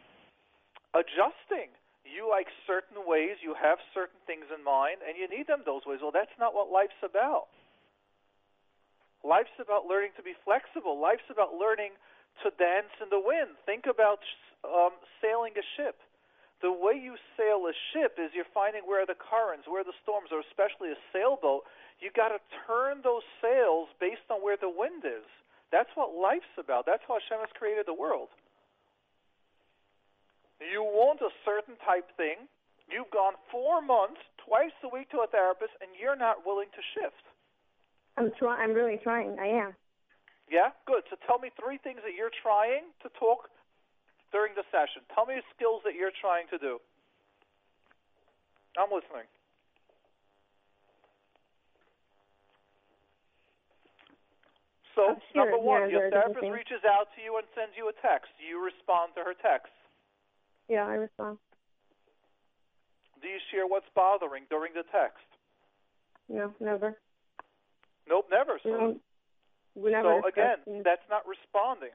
adjusting. 0.96 1.70
You 2.08 2.24
like 2.24 2.48
certain 2.64 3.04
ways. 3.04 3.36
You 3.44 3.52
have 3.58 3.76
certain 3.92 4.16
things 4.24 4.48
in 4.48 4.64
mind, 4.64 5.04
and 5.04 5.18
you 5.18 5.28
need 5.28 5.46
them 5.46 5.66
those 5.68 5.84
ways. 5.84 6.00
Well, 6.00 6.14
that's 6.14 6.32
not 6.40 6.56
what 6.56 6.72
life's 6.72 6.98
about. 7.04 7.52
Life's 9.26 9.58
about 9.58 9.84
learning 9.90 10.14
to 10.16 10.22
be 10.22 10.38
flexible. 10.46 10.96
Life's 10.96 11.26
about 11.28 11.58
learning 11.58 11.98
to 12.44 12.54
dance 12.56 12.94
in 13.02 13.10
the 13.10 13.20
wind. 13.20 13.58
Think 13.66 13.84
about 13.90 14.22
um, 14.62 14.94
sailing 15.20 15.52
a 15.58 15.66
ship. 15.76 15.98
The 16.64 16.72
way 16.72 16.96
you 16.96 17.20
sail 17.36 17.68
a 17.68 17.74
ship 17.92 18.16
is 18.16 18.32
you're 18.32 18.48
finding 18.56 18.88
where 18.88 19.04
the 19.04 19.18
currents, 19.18 19.68
where 19.68 19.84
the 19.84 19.92
storms 20.00 20.32
are, 20.32 20.40
especially 20.40 20.88
a 20.88 21.00
sailboat. 21.12 21.68
You 22.00 22.10
got 22.14 22.28
to 22.28 22.40
turn 22.66 23.00
those 23.02 23.24
sails 23.40 23.88
based 24.00 24.28
on 24.28 24.44
where 24.44 24.56
the 24.56 24.68
wind 24.68 25.04
is. 25.04 25.26
That's 25.72 25.90
what 25.94 26.14
life's 26.14 26.52
about. 26.58 26.86
That's 26.86 27.02
how 27.08 27.18
Hashem 27.18 27.40
has 27.40 27.52
created 27.56 27.86
the 27.86 27.96
world. 27.96 28.28
You 30.60 30.82
want 30.82 31.20
a 31.20 31.32
certain 31.44 31.76
type 31.84 32.08
thing. 32.16 32.48
You've 32.88 33.10
gone 33.10 33.34
four 33.50 33.82
months, 33.82 34.20
twice 34.40 34.76
a 34.84 34.88
week 34.88 35.10
to 35.10 35.26
a 35.26 35.26
therapist, 35.26 35.74
and 35.82 35.90
you're 35.98 36.16
not 36.16 36.46
willing 36.46 36.70
to 36.70 36.82
shift. 36.94 37.24
I'm 38.16 38.30
trying. 38.38 38.60
I'm 38.62 38.72
really 38.72 38.96
trying. 39.02 39.36
I 39.38 39.48
am. 39.48 39.74
Yeah, 40.48 40.70
good. 40.86 41.02
So 41.10 41.16
tell 41.26 41.38
me 41.38 41.50
three 41.58 41.76
things 41.82 42.00
that 42.06 42.14
you're 42.14 42.32
trying 42.32 42.88
to 43.02 43.10
talk 43.18 43.50
during 44.30 44.54
the 44.54 44.62
session. 44.70 45.02
Tell 45.12 45.26
me 45.26 45.34
the 45.36 45.46
skills 45.52 45.82
that 45.84 45.98
you're 45.98 46.14
trying 46.14 46.46
to 46.54 46.58
do. 46.58 46.78
I'm 48.78 48.88
listening. 48.92 49.26
So, 54.96 55.20
number 55.36 55.60
one, 55.60 55.92
your 55.92 56.08
there 56.08 56.24
are 56.24 56.32
different 56.32 56.48
therapist 56.48 56.56
reaches 56.56 56.82
out 56.88 57.12
to 57.14 57.20
you 57.20 57.36
and 57.36 57.44
sends 57.52 57.76
you 57.76 57.92
a 57.92 57.96
text. 58.00 58.32
Do 58.40 58.48
you 58.48 58.56
respond 58.56 59.12
to 59.20 59.22
her 59.28 59.36
text? 59.36 59.70
Yeah, 60.72 60.88
I 60.88 60.96
respond. 60.96 61.36
Do 63.20 63.28
you 63.28 63.36
share 63.52 63.68
what's 63.68 63.86
bothering 63.92 64.48
during 64.48 64.72
the 64.72 64.88
text? 64.88 65.28
No, 66.32 66.56
never. 66.58 66.96
Nope, 68.08 68.32
never. 68.32 68.56
So, 68.64 68.72
don't. 68.72 68.98
We 69.76 69.92
never. 69.92 70.24
so 70.24 70.28
again, 70.28 70.80
that's 70.80 71.04
not 71.12 71.28
responding. 71.28 71.92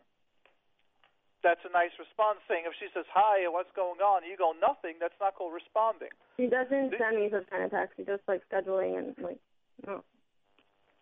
That's 1.41 1.65
a 1.65 1.73
nice 1.73 1.97
response 1.97 2.37
saying 2.45 2.69
if 2.69 2.77
she 2.77 2.85
says, 2.93 3.09
Hi, 3.09 3.41
and 3.41 3.49
what's 3.49 3.73
going 3.73 3.97
on? 3.97 4.21
You 4.21 4.37
go, 4.37 4.53
Nothing, 4.53 5.01
that's 5.01 5.17
not 5.17 5.33
called 5.33 5.57
responding. 5.57 6.13
He 6.37 6.45
doesn't 6.45 6.93
send 6.93 7.17
me 7.17 7.33
those 7.33 7.49
kind 7.49 7.65
of 7.65 7.73
texts. 7.73 7.97
He 7.97 8.05
just 8.05 8.21
like 8.29 8.45
scheduling 8.45 9.01
and 9.01 9.17
like. 9.17 9.41
No. 9.89 10.05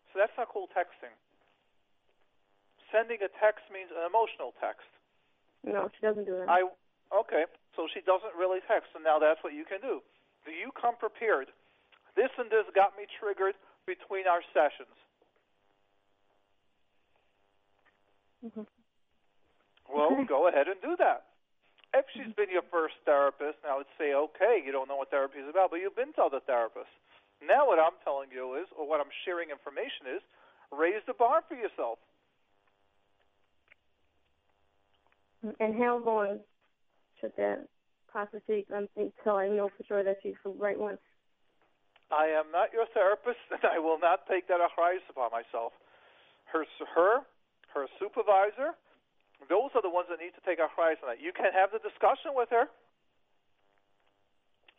So 0.10 0.24
that's 0.24 0.32
not 0.40 0.48
called 0.48 0.72
texting. 0.72 1.12
Sending 2.90 3.22
a 3.22 3.30
text 3.38 3.66
means 3.70 3.94
an 3.94 4.02
emotional 4.06 4.54
text. 4.58 4.90
No, 5.62 5.90
she 5.94 6.02
doesn't 6.02 6.26
do 6.26 6.34
that. 6.42 6.50
I 6.50 6.66
okay, 7.14 7.46
so 7.76 7.86
she 7.92 8.02
doesn't 8.02 8.34
really 8.34 8.60
text, 8.66 8.90
and 8.96 9.04
now 9.04 9.20
that's 9.20 9.44
what 9.44 9.54
you 9.54 9.66
can 9.66 9.82
do. 9.82 10.02
Do 10.46 10.52
you 10.52 10.72
come 10.74 10.96
prepared? 10.98 11.54
This 12.16 12.34
and 12.38 12.50
this 12.50 12.66
got 12.74 12.98
me 12.98 13.06
triggered 13.20 13.54
between 13.86 14.26
our 14.26 14.42
sessions. 14.54 14.96
Mhm. 18.46 18.66
Well, 19.90 20.14
Okay. 20.14 20.24
go 20.34 20.48
ahead 20.48 20.68
and 20.68 20.82
do 20.82 20.96
that. 20.98 21.26
If 21.94 22.06
she's 22.14 22.34
been 22.38 22.50
your 22.54 22.62
first 22.70 22.96
therapist, 23.04 23.58
now 23.66 23.74
I 23.74 23.78
would 23.82 23.94
say, 23.98 24.14
okay, 24.14 24.62
you 24.64 24.72
don't 24.72 24.88
know 24.88 24.98
what 24.98 25.10
therapy 25.10 25.40
is 25.40 25.50
about, 25.50 25.72
but 25.72 25.82
you've 25.82 25.96
been 25.96 26.14
to 26.14 26.24
other 26.24 26.40
therapists. 26.40 26.94
Now 27.42 27.66
what 27.66 27.80
I'm 27.80 27.98
telling 28.04 28.30
you 28.32 28.54
is, 28.62 28.68
or 28.78 28.86
what 28.88 29.02
I'm 29.02 29.10
sharing 29.26 29.50
information 29.50 30.06
is, 30.06 30.22
raise 30.72 31.02
the 31.08 31.18
bar 31.18 31.42
for 31.48 31.56
yourself. 31.56 31.98
And 35.44 35.76
how 35.76 36.02
long 36.04 36.40
should 37.22 37.32
that 37.38 37.68
process 38.08 38.42
take 38.48 38.68
until 38.70 39.36
I 39.36 39.48
know 39.48 39.70
for 39.78 39.84
sure 39.88 40.04
that 40.04 40.18
she's 40.22 40.36
the 40.44 40.52
right 40.52 40.78
one? 40.80 40.98
I 42.12 42.26
am 42.34 42.52
not 42.52 42.74
your 42.74 42.86
therapist, 42.94 43.40
and 43.52 43.64
I 43.64 43.80
will 43.80 44.00
not 44.00 44.28
take 44.28 44.48
that 44.48 44.60
achrayus 44.60 45.06
upon 45.10 45.32
myself. 45.32 45.74
Her, 46.52 46.66
her, 46.96 47.22
her 47.74 47.86
supervisor, 48.02 48.74
those 49.48 49.70
are 49.76 49.82
the 49.82 49.90
ones 49.90 50.08
that 50.10 50.20
need 50.20 50.34
to 50.36 50.44
take 50.44 50.60
achrayus 50.60 51.00
on 51.06 51.14
that. 51.14 51.22
You 51.22 51.32
can 51.32 51.54
have 51.54 51.72
the 51.72 51.80
discussion 51.80 52.34
with 52.34 52.50
her. 52.50 52.66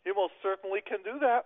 You 0.05 0.13
most 0.13 0.33
certainly 0.43 0.81
can 0.81 0.99
do 1.01 1.17
that. 1.23 1.45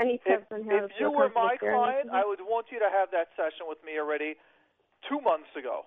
Any 0.00 0.20
If, 0.24 0.42
on 0.52 0.62
how 0.62 0.84
if 0.84 0.90
to 0.90 0.96
you 1.00 1.10
were 1.10 1.30
my 1.34 1.56
client, 1.58 2.10
I 2.12 2.22
would 2.24 2.38
want 2.40 2.66
you 2.70 2.78
to 2.78 2.86
have 2.90 3.10
that 3.10 3.34
session 3.34 3.66
with 3.66 3.78
me 3.84 3.98
already 3.98 4.34
two 5.06 5.20
months 5.20 5.52
ago. 5.54 5.86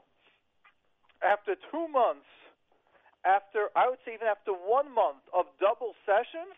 After 1.21 1.55
two 1.69 1.87
months, 1.89 2.29
after 3.25 3.69
I 3.75 3.89
would 3.89 4.01
say 4.05 4.17
even 4.17 4.27
after 4.27 4.51
one 4.51 4.89
month 4.89 5.21
of 5.33 5.45
double 5.61 5.93
sessions, 6.05 6.57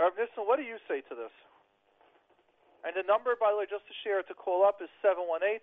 Rav 0.00 0.16
Nissen, 0.16 0.48
what 0.48 0.56
do 0.56 0.64
you 0.64 0.80
say 0.88 1.04
to 1.06 1.14
this? 1.14 1.34
And 2.84 2.92
the 2.92 3.06
number, 3.06 3.32
by 3.36 3.52
the 3.52 3.58
way, 3.60 3.68
just 3.68 3.88
to 3.88 3.94
share 4.04 4.20
to 4.20 4.34
call 4.34 4.64
up 4.64 4.80
is 4.84 4.92
718 5.00 5.60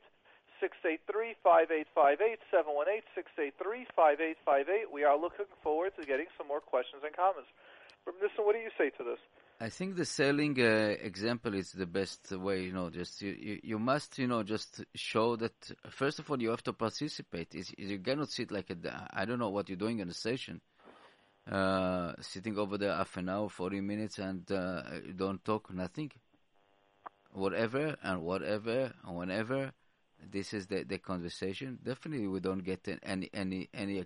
683 0.62 1.38
5858. 1.42 2.38
718 2.50 3.02
683 3.14 3.86
5858. 3.94 4.90
We 4.90 5.06
are 5.06 5.18
looking 5.18 5.50
forward 5.62 5.94
to 5.98 6.06
getting 6.06 6.30
some 6.38 6.50
more 6.50 6.62
questions 6.62 7.02
and 7.06 7.14
comments. 7.14 7.50
Rav 8.06 8.18
Nissen, 8.22 8.46
what 8.46 8.54
do 8.58 8.62
you 8.62 8.74
say 8.78 8.90
to 8.98 9.04
this? 9.06 9.22
I 9.62 9.70
think 9.70 9.96
the 9.96 10.06
selling 10.06 10.60
uh, 10.60 10.96
example 11.10 11.54
is 11.54 11.72
the 11.72 11.86
best 11.86 12.32
way. 12.32 12.64
You 12.64 12.74
know, 12.74 12.90
just 12.90 13.22
you, 13.22 13.32
you, 13.48 13.60
you 13.64 13.80
must, 13.80 14.18
you 14.18 14.28
know, 14.28 14.42
just 14.44 14.84
show 14.96 15.36
that. 15.38 15.54
First 15.90 16.20
of 16.20 16.30
all, 16.32 16.42
you 16.42 16.50
have 16.50 16.64
to 16.64 16.74
participate. 16.74 17.54
Is 17.54 17.72
you 17.78 18.00
cannot 18.00 18.30
sit 18.30 18.52
like 18.52 18.72
a. 18.72 19.10
I 19.14 19.26
don't 19.26 19.40
know 19.40 19.50
what 19.50 19.70
you're 19.70 19.78
doing 19.86 20.00
in 20.00 20.08
the 20.08 20.16
session, 20.30 20.62
Uh, 21.60 22.14
sitting 22.22 22.58
over 22.58 22.78
there 22.78 22.96
half 22.96 23.18
an 23.18 23.30
hour, 23.30 23.50
forty 23.50 23.82
minutes, 23.82 24.18
and 24.20 24.52
uh, 24.52 24.84
don't 25.16 25.44
talk 25.46 25.64
nothing. 25.74 26.12
Whatever 27.34 27.96
and 28.04 28.22
whatever 28.24 28.94
and 29.04 29.16
whenever, 29.18 29.72
this 30.36 30.54
is 30.54 30.68
the 30.68 30.84
the 30.84 30.98
conversation. 31.12 31.80
Definitely, 31.84 32.28
we 32.28 32.40
don't 32.40 32.64
get 32.72 32.88
any 33.04 33.30
any 33.34 33.70
any 33.74 34.06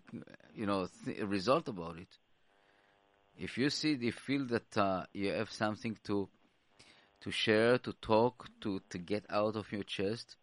you 0.53 0.66
know 0.66 0.88
th- 1.06 1.20
result 1.38 1.68
about 1.68 1.97
it 1.97 2.14
if 3.38 3.58
you 3.58 3.70
see 3.70 3.94
you 3.94 4.12
feel 4.12 4.46
that 4.46 4.78
uh, 4.78 5.06
you 5.14 5.32
have 5.32 5.52
something 5.52 5.98
to 6.04 6.30
to 7.22 7.32
share 7.32 7.78
to 7.78 7.94
talk 7.94 8.48
to 8.62 8.82
to 8.90 8.98
get 8.98 9.26
out 9.30 9.56
of 9.56 9.72
your 9.72 9.84
chest 9.84 10.38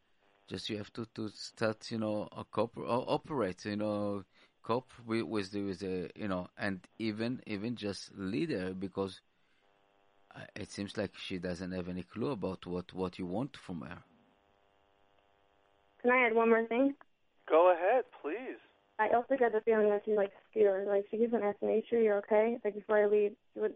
just 0.49 0.69
you 0.69 0.77
have 0.77 0.93
to 0.93 1.07
to 1.15 1.29
start 1.29 1.91
you 1.91 1.99
know 1.99 2.29
a 2.37 2.45
cooper, 2.45 2.83
or 2.83 3.05
operate 3.09 3.65
you 3.65 3.77
know 3.77 4.23
cope 4.63 4.93
with 5.07 5.23
with 5.23 5.51
the, 5.53 5.63
with 5.63 5.81
the 5.81 6.11
you 6.15 6.29
know 6.29 6.47
and 6.59 6.87
even 6.99 7.41
even 7.47 7.77
just 7.77 8.11
leader 8.17 8.75
because 8.75 9.21
uh, 10.35 10.41
it 10.57 10.71
seems 10.71 10.97
like 10.97 11.13
she 11.17 11.39
doesn't 11.39 11.73
have 11.73 11.89
any 11.89 12.03
clue 12.03 12.31
about 12.31 12.67
what 12.67 12.93
what 12.93 13.19
you 13.19 13.27
want 13.27 13.57
from 13.57 13.81
her 13.83 13.99
Can 16.03 16.11
I 16.11 16.27
add 16.27 16.35
one 16.35 16.49
more 16.49 16.67
thing? 16.67 16.95
Go 17.49 17.73
ahead, 17.73 18.05
please. 18.21 18.59
I 19.03 19.09
also 19.17 19.35
get 19.37 19.53
the 19.53 19.61
feeling 19.63 19.91
that 19.91 20.03
she's 20.05 20.17
like 20.17 20.31
scared. 20.51 20.87
Like 20.87 21.07
she 21.11 21.19
keeps 21.19 21.35
on 21.35 21.43
asking 21.43 21.69
me, 21.69 21.85
"Sure, 21.89 22.01
you're 22.01 22.19
okay?" 22.19 22.59
Like 22.65 22.75
before 22.75 22.99
I 23.03 23.07
leave, 23.07 23.33
she 23.53 23.61
would. 23.61 23.75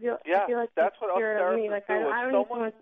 Feel, 0.00 0.16
Yeah, 0.24 0.46
feel 0.46 0.56
like 0.58 0.70
that's 0.74 0.96
what 1.00 1.10
us 1.10 1.16
scared 1.18 1.40
of 1.40 1.54
me. 1.54 1.68
therapists 1.68 1.70
Like 1.70 1.86
do. 1.86 1.92
I, 1.92 1.98
If 2.00 2.06
I 2.12 2.30
someone- 2.32 2.72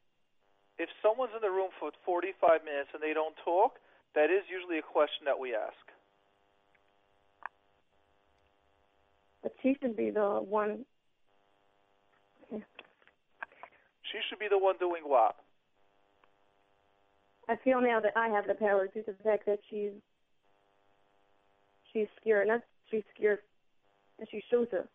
If 0.78 0.88
someone's 1.02 1.32
in 1.34 1.42
the 1.42 1.50
room 1.50 1.70
for 1.78 1.90
45 2.06 2.64
minutes 2.64 2.88
and 2.94 3.02
they 3.02 3.12
don't 3.12 3.36
talk, 3.44 3.78
that 4.14 4.30
is 4.30 4.48
usually 4.48 4.78
a 4.78 4.82
question 4.82 5.24
that 5.26 5.38
we 5.38 5.54
ask. 5.54 5.76
But 9.42 9.52
she 9.62 9.76
should 9.80 9.96
be 9.96 10.10
the 10.10 10.40
one. 10.40 10.86
She 12.50 14.18
should 14.28 14.38
be 14.38 14.48
the 14.48 14.58
one 14.58 14.76
doing 14.78 15.02
what? 15.04 15.36
I 17.48 17.56
feel 17.56 17.80
now 17.80 18.00
that 18.00 18.12
I 18.16 18.28
have 18.28 18.46
the 18.46 18.54
power 18.54 18.86
due 18.86 19.02
to 19.02 19.12
the 19.12 19.22
fact 19.22 19.46
that 19.46 19.58
she's. 19.68 19.92
She's 21.92 22.08
scared. 22.20 22.48
Not 22.48 22.62
she's 22.90 23.02
scared, 23.16 23.40
and 24.18 24.28
she 24.30 24.42
shows 24.50 24.68
it. 24.72 24.88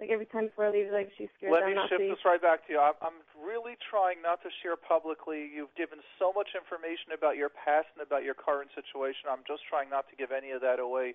Like 0.00 0.10
every 0.10 0.26
time 0.26 0.50
before 0.50 0.66
I 0.66 0.70
leave, 0.74 0.90
like 0.90 1.10
she's 1.16 1.30
scared 1.38 1.54
Let 1.54 1.62
that 1.62 1.70
me 1.70 1.78
I'm 1.78 1.86
shift 1.88 2.02
safe. 2.02 2.10
this 2.10 2.24
right 2.26 2.42
back 2.42 2.66
to 2.66 2.74
you. 2.74 2.80
I'm, 2.82 2.98
I'm 2.98 3.22
really 3.38 3.78
trying 3.78 4.18
not 4.22 4.42
to 4.42 4.50
share 4.62 4.74
publicly. 4.74 5.46
You've 5.54 5.74
given 5.78 6.02
so 6.18 6.34
much 6.34 6.58
information 6.58 7.14
about 7.14 7.38
your 7.38 7.48
past 7.48 7.86
and 7.94 8.02
about 8.02 8.26
your 8.26 8.34
current 8.34 8.74
situation. 8.74 9.30
I'm 9.30 9.46
just 9.46 9.62
trying 9.70 9.90
not 9.94 10.10
to 10.10 10.16
give 10.18 10.34
any 10.34 10.50
of 10.50 10.60
that 10.66 10.82
away. 10.82 11.14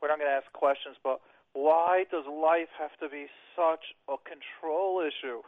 We're 0.00 0.08
not 0.08 0.16
going 0.16 0.32
to 0.32 0.36
ask 0.40 0.48
questions, 0.56 0.96
but 1.04 1.20
why 1.52 2.08
does 2.10 2.24
life 2.24 2.72
have 2.80 2.96
to 3.04 3.12
be 3.12 3.28
such 3.52 3.92
a 4.08 4.16
control 4.24 5.04
issue? 5.04 5.44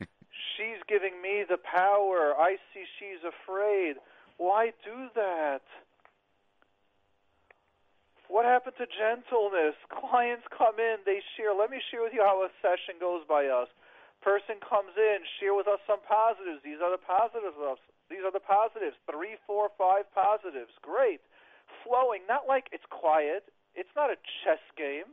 she's 0.56 0.80
giving 0.88 1.20
me 1.20 1.44
the 1.44 1.60
power. 1.60 2.32
I 2.32 2.56
see 2.72 2.88
she's 2.96 3.20
afraid. 3.28 4.00
Why 4.40 4.72
do 4.84 5.12
that? 5.14 5.62
What 8.30 8.46
happened 8.46 8.78
to 8.78 8.86
gentleness? 8.86 9.74
Clients 9.90 10.46
come 10.54 10.78
in, 10.78 11.02
they 11.02 11.18
share. 11.34 11.50
Let 11.50 11.74
me 11.74 11.82
share 11.90 12.06
with 12.06 12.14
you 12.14 12.22
how 12.22 12.46
a 12.46 12.50
session 12.62 13.02
goes 13.02 13.26
by 13.26 13.50
us. 13.50 13.66
Person 14.22 14.62
comes 14.62 14.94
in, 14.94 15.26
share 15.42 15.58
with 15.58 15.66
us 15.66 15.82
some 15.82 15.98
positives. 16.06 16.62
These 16.62 16.78
are 16.78 16.94
the 16.94 17.02
positives. 17.02 17.82
These 18.06 18.22
are 18.22 18.30
the 18.30 18.42
positives. 18.42 18.94
Three, 19.10 19.34
four, 19.50 19.74
five 19.74 20.06
positives. 20.14 20.70
Great. 20.78 21.18
Flowing, 21.82 22.22
not 22.30 22.46
like 22.46 22.70
it's 22.70 22.86
quiet. 22.86 23.50
It's 23.74 23.90
not 23.98 24.14
a 24.14 24.18
chess 24.42 24.62
game. 24.78 25.10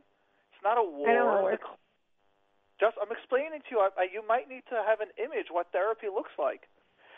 It's 0.54 0.62
not 0.62 0.78
a 0.78 0.86
war. 0.86 1.10
I 1.10 1.18
know 1.18 1.48
it 1.50 1.62
Just, 2.78 2.98
I'm 3.02 3.10
explaining 3.10 3.66
to 3.66 3.70
you. 3.74 3.80
I, 3.82 3.90
I, 3.98 4.06
you 4.14 4.22
might 4.28 4.46
need 4.46 4.66
to 4.70 4.78
have 4.86 5.02
an 5.02 5.10
image 5.18 5.50
what 5.50 5.74
therapy 5.74 6.14
looks 6.14 6.34
like. 6.38 6.70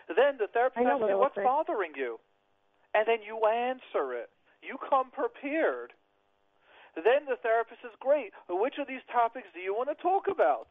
Then 0.07 0.39
the 0.39 0.47
therapist 0.47 0.79
asks 0.87 1.03
you, 1.03 1.17
"What's 1.19 1.37
like." 1.37 1.45
bothering 1.45 1.93
you?" 1.95 2.19
And 2.95 3.05
then 3.05 3.21
you 3.21 3.37
answer 3.45 4.15
it. 4.15 4.31
You 4.61 4.77
come 4.77 5.11
prepared. 5.11 5.93
Then 6.95 7.25
the 7.27 7.37
therapist 7.39 7.81
says, 7.81 7.95
Great, 7.99 8.33
which 8.49 8.77
of 8.77 8.87
these 8.87 9.05
topics 9.11 9.47
do 9.53 9.59
you 9.59 9.73
want 9.73 9.89
to 9.89 9.95
talk 9.95 10.27
about? 10.27 10.67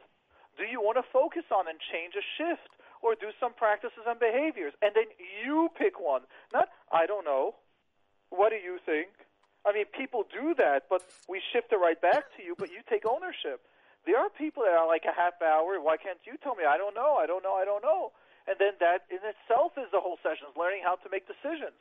Do 0.58 0.64
you 0.64 0.82
want 0.82 0.98
to 0.98 1.06
focus 1.12 1.46
on 1.54 1.68
and 1.68 1.78
change 1.78 2.14
a 2.18 2.24
shift 2.36 2.74
or 3.00 3.14
do 3.14 3.30
some 3.38 3.54
practices 3.54 4.04
and 4.06 4.18
behaviors? 4.18 4.74
And 4.82 4.92
then 4.94 5.06
you 5.44 5.70
pick 5.78 6.00
one. 6.00 6.22
Not, 6.52 6.68
I 6.92 7.06
don't 7.06 7.24
know. 7.24 7.54
What 8.30 8.50
do 8.50 8.58
you 8.58 8.78
think? 8.84 9.08
I 9.64 9.72
mean, 9.72 9.86
people 9.94 10.26
do 10.28 10.54
that, 10.58 10.90
but 10.90 11.02
we 11.28 11.40
shift 11.52 11.72
it 11.72 11.80
right 11.80 12.00
back 12.00 12.28
to 12.36 12.42
you, 12.42 12.54
but 12.58 12.70
you 12.70 12.82
take 12.90 13.06
ownership. 13.06 13.62
There 14.04 14.18
are 14.18 14.30
people 14.30 14.64
that 14.64 14.74
are 14.74 14.86
like 14.86 15.04
a 15.04 15.14
half 15.14 15.40
hour. 15.42 15.80
Why 15.80 15.96
can't 15.96 16.18
you 16.26 16.36
tell 16.42 16.54
me? 16.54 16.64
I 16.64 16.76
don't 16.76 16.94
know. 16.94 17.16
I 17.20 17.26
don't 17.26 17.42
know. 17.42 17.54
I 17.54 17.64
don't 17.64 17.82
know. 17.82 18.12
And 18.48 18.56
then 18.58 18.80
that 18.80 19.04
in 19.12 19.20
itself 19.20 19.76
is 19.76 19.92
the 19.92 20.00
whole 20.00 20.16
session, 20.24 20.48
is 20.48 20.56
learning 20.56 20.80
how 20.82 20.96
to 20.96 21.08
make 21.12 21.28
decisions. 21.28 21.76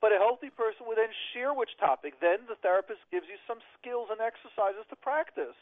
But 0.00 0.14
a 0.14 0.22
healthy 0.22 0.50
person 0.50 0.86
would 0.86 0.98
then 0.98 1.10
share 1.34 1.50
which 1.52 1.74
topic. 1.78 2.20
Then 2.22 2.46
the 2.46 2.54
therapist 2.62 3.02
gives 3.10 3.26
you 3.26 3.34
some 3.50 3.58
skills 3.74 4.08
and 4.14 4.22
exercises 4.22 4.86
to 4.90 4.96
practice. 4.96 5.58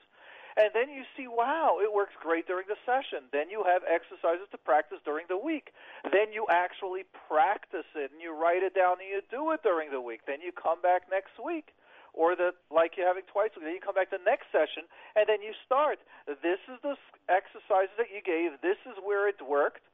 And 0.57 0.73
then 0.73 0.89
you 0.89 1.05
see, 1.17 1.29
wow, 1.29 1.85
it 1.85 1.93
works 1.93 2.17
great 2.17 2.49
during 2.49 2.65
the 2.65 2.81
session. 2.89 3.29
Then 3.29 3.53
you 3.53 3.61
have 3.69 3.85
exercises 3.85 4.49
to 4.57 4.59
practice 4.61 5.05
during 5.05 5.29
the 5.29 5.37
week. 5.37 5.77
Then 6.09 6.33
you 6.33 6.49
actually 6.49 7.05
practice 7.29 7.85
it 7.93 8.09
and 8.09 8.25
you 8.25 8.33
write 8.33 8.65
it 8.65 8.73
down 8.73 8.97
and 8.97 9.09
you 9.09 9.21
do 9.29 9.53
it 9.53 9.61
during 9.61 9.93
the 9.93 10.01
week. 10.01 10.25
Then 10.25 10.41
you 10.41 10.57
come 10.57 10.81
back 10.81 11.13
next 11.13 11.37
week. 11.37 11.77
Or 12.17 12.33
the 12.33 12.57
like 12.73 12.97
you're 12.97 13.05
having 13.05 13.29
twice 13.29 13.53
a 13.53 13.61
week. 13.61 13.69
Then 13.69 13.77
you 13.77 13.85
come 13.85 14.01
back 14.01 14.09
the 14.09 14.25
next 14.25 14.49
session 14.49 14.89
and 15.13 15.29
then 15.29 15.45
you 15.45 15.53
start. 15.69 16.01
This 16.25 16.61
is 16.73 16.81
the 16.81 16.97
exercises 17.29 17.93
that 18.01 18.09
you 18.09 18.25
gave. 18.25 18.57
This 18.65 18.81
is 18.89 18.97
where 19.05 19.29
it 19.29 19.37
worked. 19.45 19.85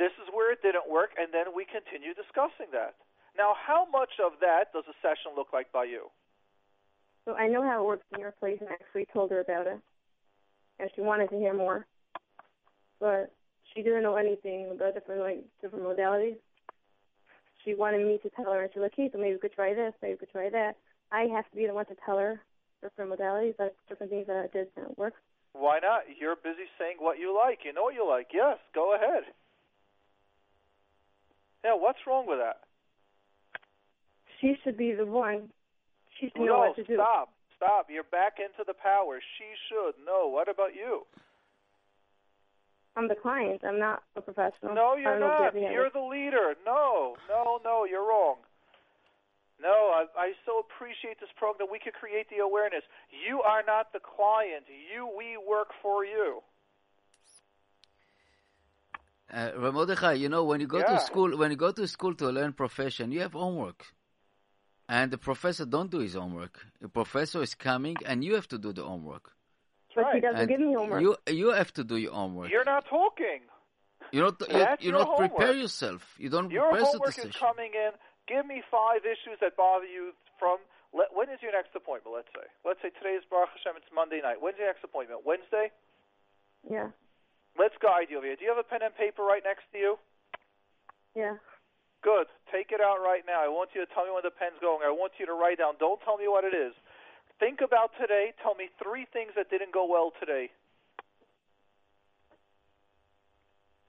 This 0.00 0.16
is 0.16 0.32
where 0.32 0.56
it 0.56 0.64
didn't 0.64 0.88
work. 0.88 1.12
And 1.20 1.36
then 1.36 1.52
we 1.52 1.68
continue 1.68 2.16
discussing 2.16 2.72
that. 2.72 2.96
Now, 3.38 3.54
how 3.54 3.86
much 3.90 4.10
of 4.18 4.32
that 4.40 4.72
does 4.74 4.82
a 4.90 4.96
session 5.00 5.32
look 5.36 5.52
like 5.52 5.70
by 5.70 5.84
you? 5.84 6.10
So 7.24 7.34
I 7.34 7.46
know 7.46 7.62
how 7.62 7.80
it 7.80 7.86
works 7.86 8.04
in 8.12 8.20
your 8.20 8.32
place, 8.32 8.58
and 8.60 8.68
I 8.68 8.72
actually 8.72 9.06
told 9.12 9.30
her 9.30 9.40
about 9.40 9.68
it, 9.68 9.78
and 10.80 10.90
she 10.96 11.02
wanted 11.02 11.30
to 11.30 11.36
hear 11.38 11.54
more, 11.54 11.86
but 12.98 13.32
she 13.72 13.82
didn't 13.82 14.02
know 14.02 14.16
anything 14.16 14.70
about 14.72 14.94
different 14.94 15.20
like 15.20 15.44
different 15.62 15.84
modalities. 15.84 16.36
She 17.64 17.74
wanted 17.74 18.06
me 18.06 18.18
to 18.22 18.30
tell 18.30 18.52
her, 18.52 18.62
and 18.62 18.72
she's 18.72 18.82
like, 18.82 18.94
"Hey, 18.96 19.08
so 19.12 19.18
maybe 19.18 19.34
we 19.34 19.40
could 19.40 19.52
try 19.52 19.72
this, 19.72 19.94
maybe 20.02 20.14
we 20.14 20.18
could 20.18 20.32
try 20.32 20.50
that." 20.50 20.76
I 21.12 21.22
have 21.26 21.48
to 21.50 21.56
be 21.56 21.66
the 21.66 21.74
one 21.74 21.86
to 21.86 21.96
tell 22.04 22.18
her 22.18 22.40
different 22.82 23.12
modalities, 23.12 23.58
like 23.58 23.74
different 23.88 24.10
things 24.10 24.26
that 24.26 24.36
I 24.36 24.46
did 24.48 24.68
that 24.76 24.98
work. 24.98 25.14
Why 25.52 25.78
not? 25.80 26.02
You're 26.18 26.36
busy 26.36 26.66
saying 26.78 26.96
what 26.98 27.18
you 27.18 27.34
like. 27.36 27.60
You 27.64 27.72
know 27.72 27.84
what 27.84 27.94
you 27.94 28.08
like. 28.08 28.28
Yes, 28.32 28.58
go 28.74 28.94
ahead. 28.94 29.24
Yeah, 31.64 31.74
what's 31.74 31.98
wrong 32.06 32.26
with 32.26 32.38
that? 32.38 32.67
She 34.40 34.54
should 34.62 34.76
be 34.76 34.92
the 34.94 35.04
one. 35.06 35.48
She 36.20 36.26
should 36.28 36.40
know 36.40 36.46
no, 36.46 36.58
what 36.58 36.76
to 36.76 36.84
do. 36.84 36.94
stop. 36.94 37.30
Stop. 37.56 37.86
You're 37.90 38.04
back 38.10 38.38
into 38.38 38.64
the 38.66 38.74
power. 38.74 39.18
She 39.38 39.44
should. 39.68 39.94
know. 40.06 40.28
what 40.28 40.48
about 40.48 40.74
you? 40.74 41.02
I'm 42.96 43.08
the 43.08 43.14
client. 43.14 43.62
I'm 43.64 43.78
not 43.78 44.02
a 44.16 44.20
professional. 44.20 44.74
No, 44.74 44.96
you're 44.96 45.18
don't 45.18 45.20
know 45.20 45.26
if 45.26 45.30
not. 45.30 45.38
you 45.38 45.44
have 45.44 45.56
any 45.56 45.74
You're 45.74 45.90
the 45.90 46.00
leader. 46.00 46.54
No, 46.66 47.16
no, 47.28 47.60
no, 47.64 47.84
you're 47.84 48.06
wrong. 48.06 48.36
No, 49.60 49.68
I, 49.94 50.06
I 50.16 50.32
so 50.46 50.60
appreciate 50.60 51.18
this 51.20 51.30
program 51.36 51.58
that 51.66 51.72
we 51.72 51.78
could 51.78 51.94
create 51.94 52.26
the 52.30 52.38
awareness. 52.42 52.82
You 53.26 53.42
are 53.42 53.62
not 53.66 53.92
the 53.92 53.98
client. 54.00 54.64
You, 54.92 55.10
we 55.18 55.36
work 55.36 55.68
for 55.82 56.04
you. 56.04 56.42
Uh, 59.32 59.50
Ramodechai, 59.58 60.18
you 60.18 60.28
know, 60.28 60.44
when 60.44 60.60
you 60.60 60.66
go 60.66 60.78
Yeah. 60.78 60.94
to 60.94 61.00
school, 61.00 61.36
when 61.36 61.50
you 61.50 61.56
go 61.56 61.70
to 61.72 61.86
school 61.86 62.14
to 62.14 62.30
learn 62.30 62.52
profession, 62.52 63.12
you 63.12 63.20
have 63.20 63.32
homework, 63.34 63.84
and 64.88 65.10
the 65.10 65.18
professor 65.18 65.64
don't 65.66 65.90
do 65.90 65.98
his 65.98 66.14
homework. 66.14 66.58
The 66.80 66.88
professor 66.88 67.42
is 67.42 67.54
coming, 67.54 67.96
and 68.06 68.24
you 68.24 68.34
have 68.34 68.48
to 68.48 68.58
do 68.58 68.72
the 68.72 68.84
homework. 68.84 69.32
But 69.94 70.02
she 70.02 70.06
Right. 70.12 70.22
doesn't 70.22 70.40
And 70.40 70.48
give 70.48 70.60
me 70.60 70.74
homework. 70.74 71.00
you 71.02 71.16
you 71.42 71.48
have 71.50 71.72
to 71.74 71.84
do 71.84 71.96
your 71.96 72.12
homework. 72.12 72.50
You're 72.50 72.64
not 72.64 72.84
talking. 72.86 73.40
You're 74.12 74.24
not 74.24 74.40
you, 74.40 74.46
That's 74.58 74.82
you 74.82 74.90
your 74.90 74.98
not 75.04 75.16
prepare 75.18 75.52
yourself. 75.54 76.02
You 76.18 76.28
don't 76.30 76.50
Your 76.50 76.62
prepare 76.70 76.80
the 76.80 76.86
homework 76.86 77.18
is 77.18 77.36
coming 77.36 77.72
in. 77.74 77.90
Give 78.26 78.44
me 78.46 78.62
five 78.70 79.04
issues 79.04 79.38
that 79.40 79.56
bother 79.56 79.86
you 79.86 80.12
from. 80.38 80.58
Let, 80.94 81.12
when 81.14 81.28
is 81.28 81.42
your 81.42 81.52
next 81.52 81.74
appointment? 81.76 82.14
Let's 82.16 82.28
say. 82.34 82.46
Let's 82.64 82.80
say 82.80 82.88
today 82.90 83.14
is 83.20 83.24
Baruch 83.28 83.50
Hashem. 83.56 83.76
It's 83.76 83.92
Monday 83.92 84.20
night. 84.22 84.40
When's 84.40 84.56
your 84.56 84.68
next 84.68 84.82
appointment? 84.84 85.20
Wednesday. 85.26 85.70
yeah, 86.70 86.88
Let's 87.58 87.74
guide 87.82 88.06
you 88.08 88.18
over 88.18 88.26
here. 88.26 88.36
Do 88.36 88.44
you 88.44 88.50
have 88.54 88.58
a 88.58 88.62
pen 88.64 88.80
and 88.82 88.94
paper 88.96 89.22
right 89.22 89.42
next 89.44 89.64
to 89.72 89.78
you? 89.78 89.98
yeah. 91.14 91.36
Good. 92.02 92.26
Take 92.52 92.70
it 92.70 92.80
out 92.80 92.98
right 93.02 93.22
now. 93.26 93.42
I 93.42 93.48
want 93.48 93.70
you 93.74 93.84
to 93.84 93.88
tell 93.92 94.04
me 94.04 94.10
when 94.14 94.22
the 94.22 94.30
pen's 94.30 94.58
going. 94.60 94.80
I 94.86 94.90
want 94.90 95.12
you 95.18 95.26
to 95.26 95.32
write 95.34 95.58
down. 95.58 95.74
Don't 95.80 96.00
tell 96.04 96.16
me 96.16 96.28
what 96.28 96.44
it 96.44 96.54
is. 96.54 96.72
Think 97.40 97.60
about 97.60 97.90
today. 98.00 98.32
Tell 98.42 98.54
me 98.54 98.68
three 98.82 99.06
things 99.12 99.32
that 99.36 99.50
didn't 99.50 99.72
go 99.72 99.86
well 99.86 100.12
today. 100.18 100.50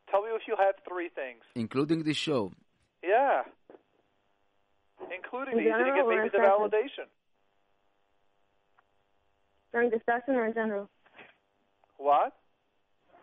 Tell 0.09 0.23
me 0.23 0.29
if 0.33 0.41
you 0.47 0.55
had 0.57 0.73
three 0.87 1.09
things. 1.09 1.41
including 1.55 2.03
the 2.03 2.13
show. 2.13 2.51
Yeah. 3.03 3.43
Including 5.15 5.59
In 5.59 5.65
that 5.65 5.77
you 5.77 5.85
didn't 5.85 5.95
get 5.95 6.07
maybe 6.07 6.29
the 6.29 6.37
session? 6.37 6.49
validation. 6.49 7.07
During 9.71 9.89
the 9.91 10.01
session 10.05 10.35
or 10.35 10.47
in 10.47 10.53
general? 10.53 10.89
What? 11.97 12.33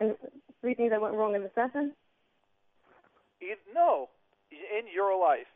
And 0.01 0.15
three 0.61 0.75
things 0.75 0.91
that 0.91 1.01
went 1.01 1.15
wrong 1.15 1.35
in 1.35 1.43
the 1.43 1.51
session? 1.55 1.93
You, 3.41 3.57
no. 3.75 4.09
In 4.51 4.87
your 4.93 5.19
life. 5.19 5.47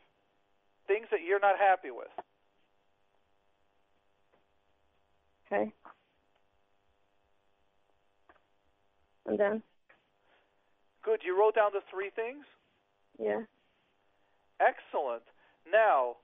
Things 0.87 1.07
that 1.11 1.21
you're 1.25 1.39
not 1.39 1.57
happy 1.59 1.91
with. 1.91 2.11
Okay. 5.51 5.71
And 9.25 9.37
then, 9.39 9.61
Good. 11.03 11.21
You 11.25 11.37
wrote 11.37 11.55
down 11.55 11.71
the 11.73 11.81
three 11.91 12.09
things? 12.15 12.45
yeah. 13.19 13.41
Excellent. 14.61 15.23
Now, 15.65 16.17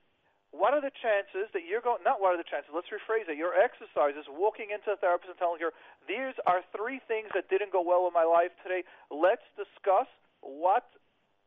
what 0.54 0.74
are 0.78 0.82
the 0.82 0.94
chances 1.02 1.50
that 1.54 1.66
you're 1.66 1.82
going? 1.82 2.04
Not 2.06 2.22
what 2.22 2.38
are 2.38 2.38
the 2.38 2.46
chances. 2.46 2.70
Let's 2.74 2.88
rephrase 2.94 3.26
it. 3.26 3.36
Your 3.38 3.58
exercise 3.58 4.14
is 4.14 4.30
walking 4.30 4.70
into 4.70 4.94
a 4.94 4.98
therapist 4.98 5.30
and 5.34 5.38
telling 5.42 5.60
her, 5.62 5.74
"These 6.08 6.38
are 6.46 6.62
three 6.76 7.00
things 7.10 7.30
that 7.34 7.50
didn't 7.50 7.72
go 7.72 7.82
well 7.82 8.06
in 8.06 8.14
my 8.14 8.24
life 8.24 8.52
today. 8.62 8.84
Let's 9.10 9.42
discuss 9.58 10.08
what 10.42 10.86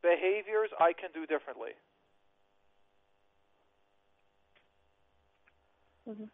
behaviors 0.01 0.69
I 0.79 0.93
can 0.93 1.11
do 1.13 1.25
differently." 1.25 1.75
Mhm. 6.07 6.29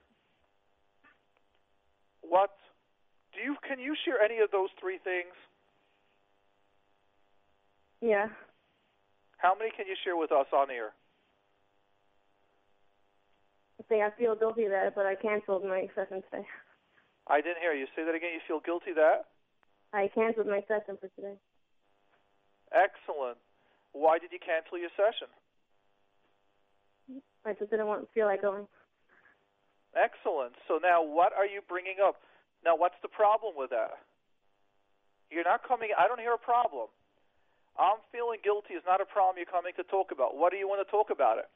What 2.22 2.58
do 3.34 3.42
you? 3.42 3.56
Can 3.64 3.80
you 3.80 3.96
share 3.96 4.22
any 4.22 4.40
of 4.40 4.52
those 4.52 4.72
three 4.80 4.98
things? 5.00 5.34
Yeah. 8.02 8.30
How 9.38 9.56
many 9.56 9.72
can 9.72 9.88
you 9.88 9.96
share 10.04 10.16
with 10.16 10.32
us 10.32 10.48
on 10.52 10.70
air? 10.72 10.94
I 13.80 13.84
think 13.84 14.04
I 14.04 14.10
feel 14.12 14.36
guilty 14.36 14.68
that, 14.68 14.96
but 14.96 15.06
I 15.06 15.16
canceled 15.16 15.64
my 15.64 15.88
session 15.96 16.22
today. 16.24 16.48
I 17.28 17.42
didn't 17.42 17.62
hear 17.62 17.74
you. 17.74 17.88
Say 17.96 18.04
that 18.04 18.16
again. 18.16 18.34
You 18.34 18.40
feel 18.48 18.60
guilty 18.60 18.94
that? 18.94 19.26
I 19.94 20.08
canceled 20.08 20.48
my 20.48 20.62
session 20.68 20.98
for 20.98 21.08
today. 21.10 21.38
Excellent. 22.72 23.38
Why 23.98 24.22
did 24.22 24.30
you 24.30 24.38
cancel 24.38 24.78
your 24.78 24.94
session? 24.94 25.28
I 27.42 27.58
just 27.58 27.72
didn't 27.72 27.88
want 27.88 28.06
feel 28.14 28.30
like 28.30 28.46
going. 28.46 28.70
Excellent. 29.98 30.54
So 30.68 30.78
now, 30.78 31.02
what 31.02 31.34
are 31.34 31.48
you 31.50 31.66
bringing 31.66 31.98
up? 31.98 32.22
Now, 32.62 32.78
what's 32.78 33.00
the 33.02 33.10
problem 33.10 33.58
with 33.58 33.72
that? 33.72 33.98
You're 35.32 35.48
not 35.48 35.66
coming. 35.66 35.90
I 35.98 36.08
don't 36.08 36.20
hear 36.20 36.38
a 36.38 36.38
problem. 36.38 36.94
I'm 37.80 37.98
feeling 38.12 38.40
guilty 38.44 38.74
is 38.74 38.86
not 38.86 39.02
a 39.02 39.06
problem 39.06 39.38
you're 39.38 39.50
coming 39.50 39.74
to 39.78 39.86
talk 39.90 40.14
about. 40.14 40.38
What 40.38 40.52
do 40.52 40.58
you 40.58 40.68
want 40.68 40.86
to 40.86 40.90
talk 40.92 41.10
about 41.10 41.38
it? 41.38 41.50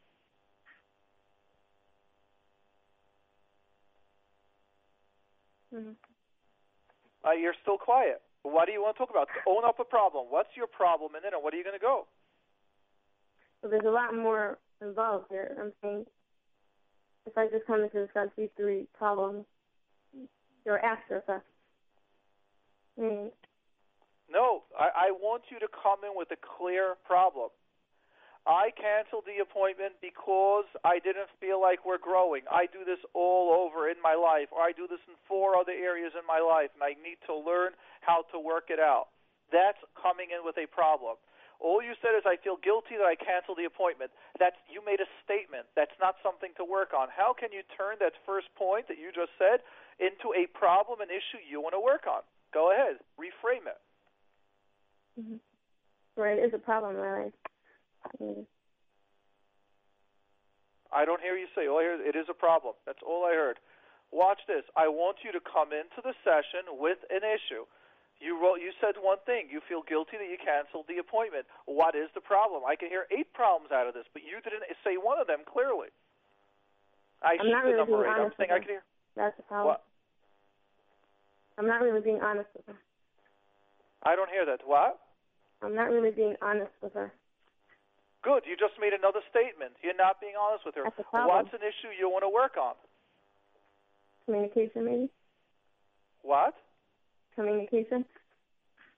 Mm-hmm. 5.76 5.96
Uh, 7.26 7.32
you're 7.38 7.56
still 7.62 7.78
quiet. 7.78 8.22
What 8.44 8.66
do 8.66 8.72
you 8.72 8.82
want 8.82 8.98
to 8.98 9.00
talk 9.00 9.10
about? 9.10 9.30
Own 9.48 9.64
up 9.66 9.80
a 9.80 9.86
problem. 9.86 10.26
What's 10.30 10.50
your 10.58 10.68
problem, 10.68 11.14
and 11.16 11.24
then 11.24 11.34
what 11.38 11.54
are 11.54 11.58
you 11.58 11.64
going 11.64 11.78
to 11.78 11.82
go? 11.82 12.08
So 13.62 13.70
there's 13.70 13.86
a 13.86 13.92
lot 13.92 14.16
more 14.16 14.58
involved 14.82 15.28
here. 15.30 15.56
I'm 15.60 15.72
saying 15.82 16.06
if 17.26 17.38
I 17.38 17.48
just 17.48 17.66
come 17.68 17.82
in 17.82 17.90
to 17.92 18.08
these 18.38 18.50
three 18.58 18.88
problems, 18.98 19.46
you're 20.66 20.84
after 20.84 21.18
effects. 21.18 21.46
I 22.98 23.02
mean, 23.02 23.32
No, 24.30 24.64
I, 24.78 25.10
I 25.10 25.12
want 25.12 25.44
you 25.50 25.60
to 25.60 25.68
come 25.70 26.00
in 26.04 26.18
with 26.18 26.30
a 26.32 26.40
clear 26.58 26.96
problem. 27.06 27.50
I 28.48 28.74
canceled 28.74 29.30
the 29.30 29.38
appointment 29.38 30.02
because 30.02 30.66
I 30.84 30.98
didn't 30.98 31.30
feel 31.38 31.62
like 31.62 31.86
we're 31.86 32.02
growing. 32.02 32.42
I 32.50 32.66
do 32.66 32.82
this 32.82 32.98
all 33.14 33.54
over 33.54 33.86
in 33.86 34.02
my 34.02 34.18
life, 34.18 34.50
or 34.50 34.66
I 34.66 34.74
do 34.74 34.90
this 34.90 35.02
in 35.06 35.14
four 35.30 35.54
other 35.56 35.78
areas 35.78 36.18
in 36.18 36.26
my 36.26 36.42
life, 36.42 36.74
and 36.74 36.82
I 36.82 36.98
need 37.06 37.22
to 37.30 37.38
learn 37.38 37.78
how 38.02 38.26
to 38.34 38.42
work 38.42 38.74
it 38.74 38.82
out. 38.82 39.14
That's 39.54 39.78
coming 39.94 40.34
in 40.34 40.42
with 40.42 40.58
a 40.58 40.66
problem. 40.66 41.22
All 41.62 41.78
you 41.78 41.94
said 42.02 42.18
is 42.18 42.26
I 42.26 42.42
feel 42.42 42.58
guilty 42.58 42.98
that 42.98 43.06
I 43.06 43.14
canceled 43.14 43.62
the 43.62 43.70
appointment. 43.70 44.10
That's 44.42 44.58
you 44.66 44.82
made 44.82 44.98
a 44.98 45.06
statement. 45.22 45.70
That's 45.78 45.94
not 46.02 46.18
something 46.26 46.58
to 46.58 46.66
work 46.66 46.98
on. 46.98 47.14
How 47.14 47.38
can 47.38 47.54
you 47.54 47.62
turn 47.78 48.02
that 48.02 48.18
first 48.26 48.50
point 48.58 48.90
that 48.90 48.98
you 48.98 49.14
just 49.14 49.30
said 49.38 49.62
into 50.02 50.34
a 50.34 50.50
problem, 50.58 51.06
an 51.06 51.14
issue 51.14 51.38
you 51.46 51.62
want 51.62 51.78
to 51.78 51.84
work 51.84 52.10
on? 52.10 52.26
Go 52.50 52.74
ahead, 52.74 52.98
reframe 53.14 53.70
it. 53.70 53.80
mm-hmm. 55.22 55.38
right, 56.18 56.42
it's 56.42 56.58
a 56.58 56.60
problem 56.60 56.98
in 56.98 57.02
my 57.02 57.30
life. 57.30 57.38
Mm. 58.18 58.46
I 60.92 61.06
don't 61.06 61.22
hear 61.22 61.38
you 61.38 61.48
say. 61.56 61.70
All 61.70 61.80
I 61.80 61.84
hear 61.84 61.96
it 62.02 62.18
is 62.18 62.28
a 62.28 62.34
problem. 62.34 62.74
That's 62.90 63.00
all 63.06 63.24
I 63.24 63.38
heard. 63.38 63.62
Watch 64.12 64.42
this. 64.48 64.66
I 64.76 64.90
want 64.90 65.24
you 65.24 65.32
to 65.32 65.40
come 65.40 65.72
into 65.72 66.04
the 66.04 66.18
session 66.26 66.68
with 66.76 67.00
an 67.14 67.24
issue. 67.24 67.64
You 68.22 68.38
wrote. 68.38 68.62
You 68.62 68.70
said 68.78 69.02
one 69.02 69.18
thing. 69.26 69.50
You 69.50 69.66
feel 69.66 69.82
guilty 69.82 70.22
that 70.22 70.30
you 70.30 70.38
canceled 70.38 70.86
the 70.86 71.02
appointment. 71.02 71.50
What 71.66 71.98
is 71.98 72.06
the 72.14 72.22
problem? 72.22 72.62
I 72.62 72.78
can 72.78 72.94
hear 72.94 73.10
eight 73.10 73.34
problems 73.34 73.74
out 73.74 73.90
of 73.90 73.98
this, 73.98 74.06
but 74.14 74.22
you 74.22 74.38
didn't 74.46 74.62
say 74.86 75.02
one 75.02 75.18
of 75.18 75.26
them 75.26 75.42
clearly. 75.42 75.90
I 77.26 77.42
I'm 77.42 77.50
not 77.50 77.66
really 77.66 77.82
being 77.82 77.98
eight. 77.98 78.14
I'm 78.14 78.30
honest 78.30 78.38
saying 78.38 78.54
with 78.54 78.62
I 78.62 78.66
can 78.66 78.72
hear. 78.78 78.86
That's 79.18 79.38
the 79.38 79.46
problem. 79.50 79.74
What? 79.74 79.82
I'm 81.58 81.68
not 81.68 81.82
really 81.82 82.02
being 82.02 82.22
honest 82.22 82.50
with 82.54 82.66
her. 82.70 82.78
I 84.06 84.16
don't 84.16 84.30
hear 84.30 84.46
that. 84.46 84.62
What? 84.66 85.02
I'm 85.62 85.76
not 85.76 85.90
really 85.90 86.14
being 86.14 86.38
honest 86.42 86.74
with 86.82 86.94
her. 86.94 87.14
Good. 88.22 88.46
You 88.46 88.54
just 88.54 88.78
made 88.78 88.94
another 88.94 89.22
statement. 89.30 89.74
You're 89.82 89.98
not 89.98 90.22
being 90.22 90.38
honest 90.38 90.66
with 90.66 90.78
her. 90.78 90.86
That's 90.86 90.98
the 90.98 91.10
problem. 91.10 91.42
What's 91.42 91.54
an 91.54 91.66
issue 91.66 91.90
you 91.98 92.10
want 92.10 92.22
to 92.22 92.30
work 92.30 92.54
on? 92.58 92.78
Communication, 94.26 94.86
maybe. 94.86 95.10
What? 96.22 96.54
Communication. 97.36 98.06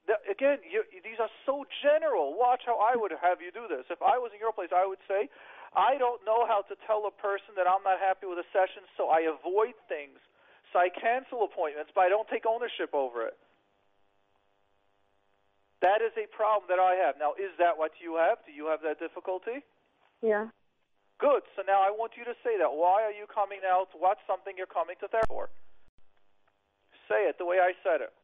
The, 0.08 0.20
again, 0.28 0.60
you, 0.68 0.84
these 1.00 1.20
are 1.20 1.32
so 1.46 1.64
general. 1.80 2.36
Watch 2.36 2.68
how 2.68 2.76
I 2.76 3.00
would 3.00 3.16
have 3.16 3.40
you 3.40 3.56
do 3.56 3.72
this. 3.72 3.88
If 3.88 4.04
I 4.04 4.20
was 4.20 4.36
in 4.36 4.40
your 4.44 4.52
place, 4.52 4.76
I 4.76 4.84
would 4.84 5.00
say, 5.08 5.32
I 5.72 5.96
don't 5.98 6.20
know 6.28 6.44
how 6.46 6.62
to 6.68 6.76
tell 6.86 7.08
a 7.08 7.14
person 7.14 7.56
that 7.56 7.66
I'm 7.66 7.82
not 7.88 8.04
happy 8.04 8.28
with 8.28 8.38
a 8.38 8.48
session, 8.52 8.84
so 9.00 9.08
I 9.08 9.26
avoid 9.32 9.80
things. 9.88 10.20
So 10.72 10.80
I 10.80 10.90
cancel 10.90 11.46
appointments, 11.46 11.94
but 11.96 12.04
I 12.04 12.10
don't 12.10 12.28
take 12.28 12.44
ownership 12.46 12.92
over 12.92 13.24
it. 13.30 13.38
That 15.82 16.00
is 16.02 16.16
a 16.16 16.28
problem 16.32 16.68
that 16.72 16.80
I 16.80 16.96
have. 16.96 17.20
Now, 17.20 17.36
is 17.36 17.52
that 17.60 17.78
what 17.78 17.92
you 18.00 18.16
have? 18.16 18.40
Do 18.48 18.52
you 18.52 18.68
have 18.72 18.82
that 18.88 19.00
difficulty? 19.00 19.64
Yeah. 20.24 20.48
Good. 21.20 21.44
So 21.56 21.64
now 21.68 21.84
I 21.84 21.92
want 21.92 22.16
you 22.16 22.24
to 22.24 22.36
say 22.44 22.58
that. 22.58 22.72
Why 22.72 23.04
are 23.04 23.12
you 23.12 23.28
coming 23.28 23.62
out? 23.68 23.92
What's 23.96 24.24
something 24.28 24.56
you're 24.56 24.72
coming 24.72 24.96
to 25.00 25.08
therapy 25.08 25.28
for? 25.28 25.50
Say 27.08 27.28
it 27.28 27.38
the 27.38 27.46
way 27.46 27.60
I 27.60 27.76
said 27.84 28.00
it. 28.00 28.16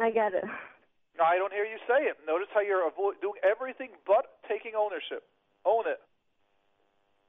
I 0.00 0.10
get 0.10 0.34
it. 0.34 0.44
I 1.20 1.36
don't 1.36 1.52
hear 1.52 1.64
you 1.64 1.76
say 1.86 2.08
it. 2.08 2.16
Notice 2.26 2.48
how 2.54 2.60
you're 2.60 2.88
avo- 2.88 3.20
doing 3.20 3.36
everything 3.44 3.90
but 4.06 4.40
taking 4.48 4.72
ownership. 4.72 5.28
Own 5.66 5.84
it. 5.86 6.00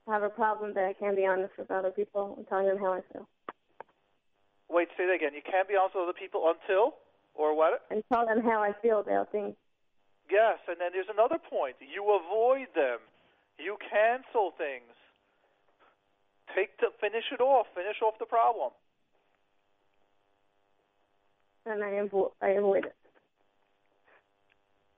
I 0.08 0.14
have 0.14 0.24
a 0.24 0.32
problem 0.32 0.74
that 0.76 0.86
I 0.86 0.94
can't 0.94 1.16
be 1.16 1.26
honest 1.26 1.54
with 1.58 1.70
other 1.70 1.92
people 1.92 2.36
and 2.38 2.48
telling 2.48 2.68
them 2.68 2.80
how 2.80 2.94
I 2.94 3.02
feel. 3.12 3.28
Wait, 4.70 4.88
say 4.96 5.06
that 5.06 5.20
again. 5.20 5.36
You 5.36 5.44
can't 5.44 5.68
be 5.68 5.76
honest 5.76 5.96
with 5.96 6.08
other 6.08 6.18
people 6.18 6.48
until, 6.48 6.96
or 7.36 7.56
what? 7.56 7.84
And 7.92 8.02
tell 8.08 8.26
them 8.26 8.42
how 8.42 8.64
I 8.64 8.72
feel 8.82 9.00
about 9.04 9.32
things. 9.32 9.54
Yes, 10.32 10.64
and 10.72 10.80
then 10.80 10.96
there's 10.96 11.12
another 11.12 11.38
point. 11.38 11.76
You 11.84 12.08
avoid 12.16 12.72
them. 12.74 13.04
You 13.60 13.76
cancel 13.92 14.56
things. 14.56 14.96
Take 16.56 16.80
to 16.80 16.96
finish 17.04 17.28
it 17.36 17.44
off. 17.44 17.68
Finish 17.76 18.00
off 18.02 18.16
the 18.18 18.26
problem. 18.26 18.72
And 21.66 21.84
I 21.84 21.92
avo- 22.02 22.32
I 22.42 22.50
avoid 22.50 22.86
it. 22.86 22.96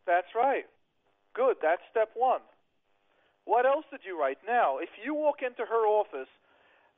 That's 0.05 0.27
right. 0.35 0.65
Good. 1.33 1.57
That's 1.61 1.81
step 1.91 2.09
one. 2.15 2.41
What 3.45 3.65
else 3.65 3.85
did 3.91 4.01
you 4.05 4.19
write? 4.19 4.37
Now, 4.47 4.77
if 4.77 4.89
you 5.03 5.13
walk 5.13 5.41
into 5.45 5.65
her 5.65 5.85
office, 5.87 6.29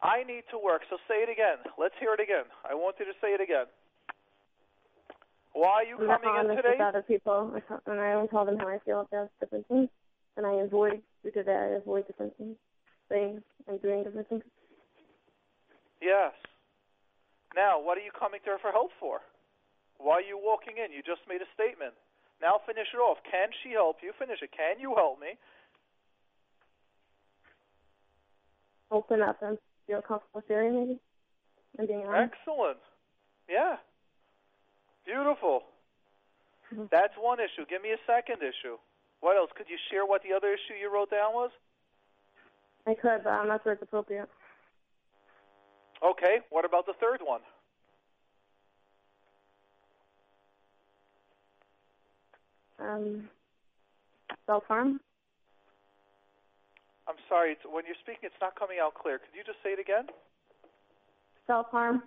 I 0.04 0.24
need 0.24 0.44
to 0.52 0.58
work. 0.60 0.82
So 0.90 0.98
say 1.08 1.24
it 1.26 1.30
again. 1.30 1.58
Let's 1.80 1.96
hear 2.00 2.14
it 2.14 2.20
again. 2.20 2.46
I 2.70 2.76
want 2.76 2.98
you 3.00 3.06
to 3.06 3.18
say 3.22 3.30
it 3.30 3.42
again. 3.42 3.66
Why 5.54 5.82
are 5.82 5.84
you 5.86 5.98
I'm 6.00 6.08
not 6.08 6.22
coming 6.22 6.36
in 6.36 6.46
honest 6.46 6.58
today? 6.58 6.76
with 6.78 6.88
other 6.88 7.02
people, 7.02 7.54
I 7.56 7.62
and 7.90 8.00
I 8.00 8.12
don't 8.12 8.30
tell 8.30 8.46
them 8.46 8.58
how 8.58 8.68
I 8.68 8.80
feel 8.86 9.02
about 9.02 9.32
different 9.40 9.68
things. 9.68 9.90
And 10.38 10.46
I 10.46 10.54
avoid 10.56 11.02
because 11.24 11.48
I 11.48 11.80
avoid 11.80 12.08
different 12.08 12.36
things, 12.38 12.58
things 13.08 13.42
and 13.68 13.82
doing 13.82 14.04
different 14.04 14.28
things. 14.28 14.44
Yes. 16.02 16.34
Now, 17.56 17.80
what 17.80 17.98
are 17.98 18.02
you 18.02 18.12
coming 18.12 18.42
to 18.44 18.52
her 18.52 18.58
for 18.62 18.72
help 18.72 18.92
for? 19.00 19.22
Why 19.98 20.20
are 20.20 20.28
you 20.28 20.38
walking 20.42 20.76
in? 20.78 20.92
You 20.92 21.02
just 21.02 21.22
made 21.28 21.42
a 21.42 21.50
statement. 21.54 21.94
Now 22.42 22.60
finish 22.66 22.88
it 22.94 22.98
off. 22.98 23.18
Can 23.30 23.50
she 23.64 23.72
help 23.72 23.98
you? 24.04 24.12
Finish 24.20 24.42
it. 24.42 24.52
Can 24.52 24.80
you 24.80 24.94
help 24.96 25.20
me? 25.20 25.38
Open 28.92 29.22
up 29.22 29.42
and 29.42 29.58
feel 29.88 30.02
comfortable 30.02 30.44
sharing, 30.48 30.76
maybe, 30.76 31.00
and 31.80 31.88
being 31.88 32.06
honest. 32.06 32.34
Excellent. 32.34 32.78
Yeah. 33.50 33.78
Beautiful. 35.06 35.64
Mhm. 36.72 36.90
That's 36.90 37.16
one 37.18 37.40
issue. 37.40 37.66
Give 37.66 37.82
me 37.82 37.92
a 37.92 38.00
second 38.06 38.42
issue. 38.44 38.78
What 39.22 39.38
else? 39.38 39.52
Could 39.54 39.70
you 39.70 39.78
share 39.90 40.06
what 40.06 40.24
the 40.24 40.34
other 40.34 40.54
issue 40.54 40.74
you 40.74 40.90
wrote 40.90 41.10
down 41.10 41.34
was? 41.34 41.52
I 42.86 42.94
could, 42.96 43.24
but 43.24 43.32
I'm 43.32 43.48
not 43.48 43.64
sure 43.64 43.74
it's 43.74 43.82
appropriate. 43.82 44.30
Okay. 46.02 46.42
What 46.50 46.66
about 46.66 46.86
the 46.86 46.94
third 46.94 47.22
one? 47.22 47.42
Um, 52.86 53.30
self 54.46 54.64
harm. 54.70 55.02
I'm 57.10 57.18
sorry. 57.30 57.58
It's, 57.58 57.66
when 57.66 57.86
you're 57.90 57.98
speaking, 58.02 58.30
it's 58.30 58.42
not 58.42 58.54
coming 58.54 58.78
out 58.78 58.94
clear. 58.94 59.18
Could 59.18 59.34
you 59.34 59.42
just 59.42 59.58
say 59.66 59.74
it 59.74 59.82
again? 59.82 60.06
Self 61.50 61.70
harm. 61.74 62.06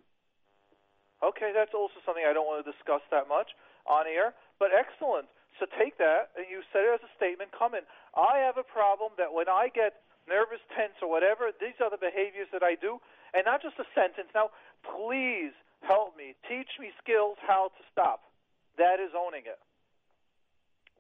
Okay, 1.19 1.51
that's 1.51 1.75
also 1.75 1.99
something 2.07 2.23
I 2.23 2.31
don't 2.31 2.47
want 2.47 2.63
to 2.63 2.69
discuss 2.71 3.03
that 3.11 3.27
much 3.27 3.51
on 3.91 4.07
air, 4.07 4.39
but 4.63 4.71
excellent. 4.71 5.27
So 5.59 5.67
take 5.75 5.99
that 5.99 6.31
and 6.39 6.47
you 6.47 6.63
set 6.71 6.87
it 6.87 6.95
as 6.95 7.03
a 7.03 7.11
statement. 7.19 7.51
Come 7.51 7.75
in. 7.75 7.83
I 8.15 8.39
have 8.39 8.55
a 8.55 8.67
problem 8.67 9.19
that 9.19 9.35
when 9.35 9.51
I 9.51 9.67
get 9.75 10.07
nervous, 10.31 10.63
tense, 10.79 10.95
or 11.03 11.11
whatever, 11.11 11.51
these 11.59 11.75
are 11.83 11.91
the 11.91 11.99
behaviors 11.99 12.47
that 12.55 12.63
I 12.63 12.79
do, 12.79 13.03
and 13.35 13.43
not 13.43 13.67
just 13.67 13.75
a 13.83 13.87
sentence. 13.99 14.31
Now, 14.31 14.55
please 14.87 15.51
help 15.83 16.15
me. 16.15 16.39
Teach 16.47 16.71
me 16.79 16.95
skills 17.03 17.35
how 17.43 17.75
to 17.75 17.83
stop. 17.91 18.31
That 18.79 19.03
is 19.03 19.11
owning 19.19 19.43
it. 19.51 19.59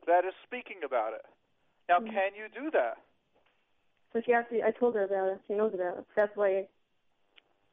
That 0.08 0.24
is 0.24 0.32
speaking 0.42 0.80
about 0.88 1.12
it. 1.12 1.24
Now, 1.86 2.00
Mhm. 2.00 2.10
can 2.10 2.34
you 2.34 2.48
do 2.48 2.70
that? 2.72 2.96
So 4.12 4.22
she 4.22 4.32
actually, 4.32 4.64
I 4.64 4.70
told 4.70 4.94
her 4.94 5.04
about 5.04 5.28
it. 5.28 5.40
She 5.46 5.52
knows 5.52 5.74
about 5.74 5.98
it. 5.98 6.06
That's 6.16 6.34
why. 6.34 6.66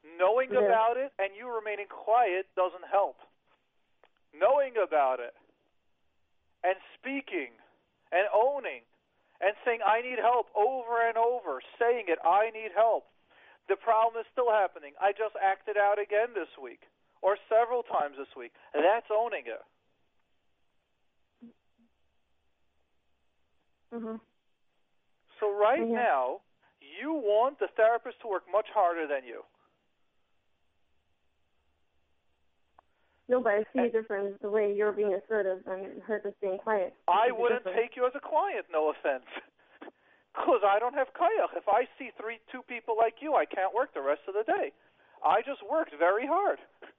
Knowing 0.04 0.52
Yeah. 0.52 0.60
about 0.60 0.98
it 0.98 1.12
and 1.18 1.34
you 1.34 1.48
remaining 1.48 1.88
quiet 1.88 2.54
doesn't 2.54 2.84
help. 2.84 3.18
Knowing 4.34 4.76
about 4.76 5.18
it 5.18 5.34
and 6.62 6.76
speaking 6.94 7.58
and 8.12 8.28
owning 8.32 8.84
and 9.40 9.56
saying, 9.64 9.82
I 9.82 10.02
need 10.02 10.18
help 10.18 10.54
over 10.54 11.00
and 11.00 11.16
over, 11.16 11.62
saying 11.78 12.08
it, 12.08 12.18
I 12.22 12.50
need 12.50 12.72
help. 12.72 13.10
The 13.68 13.76
problem 13.76 14.20
is 14.20 14.26
still 14.30 14.50
happening. 14.50 14.94
I 15.00 15.12
just 15.12 15.36
acted 15.36 15.78
out 15.78 15.98
again 15.98 16.34
this 16.34 16.56
week 16.58 16.86
or 17.22 17.38
several 17.48 17.82
times 17.82 18.16
this 18.18 18.36
week. 18.36 18.52
That's 18.74 19.10
owning 19.10 19.46
it. 19.46 19.64
Mhm. 23.92 24.20
So 25.40 25.52
right 25.52 25.80
Mhm. 25.80 25.94
now, 25.94 26.40
you 26.80 27.12
want 27.12 27.58
the 27.58 27.68
therapist 27.68 28.20
to 28.20 28.28
work 28.28 28.48
much 28.48 28.68
harder 28.70 29.06
than 29.06 29.24
you. 29.24 29.44
No, 33.28 33.40
but 33.40 33.54
I 33.54 33.64
see 33.72 33.80
a 33.80 33.90
difference 33.90 34.38
the 34.40 34.50
way 34.50 34.72
you're 34.72 34.92
being 34.92 35.12
assertive 35.14 35.66
and 35.66 36.00
her 36.04 36.20
just 36.20 36.38
being 36.40 36.58
quiet. 36.58 36.94
I 37.08 37.32
wouldn't 37.32 37.64
take 37.64 37.96
you 37.96 38.06
as 38.06 38.14
a 38.14 38.20
client, 38.20 38.66
no 38.70 38.90
offense. 38.90 39.26
Because 40.36 40.60
I 40.62 40.78
don't 40.78 40.92
have 40.92 41.08
koach. 41.14 41.56
If 41.56 41.66
I 41.66 41.88
see 41.98 42.10
three, 42.20 42.40
two 42.52 42.60
people 42.68 42.94
like 42.94 43.22
you, 43.22 43.34
I 43.36 43.46
can't 43.46 43.72
work 43.72 43.94
the 43.94 44.02
rest 44.02 44.20
of 44.28 44.34
the 44.34 44.44
day. 44.44 44.70
I 45.24 45.40
just 45.40 45.62
worked 45.64 45.94
very 45.98 46.26
hard. 46.26 46.58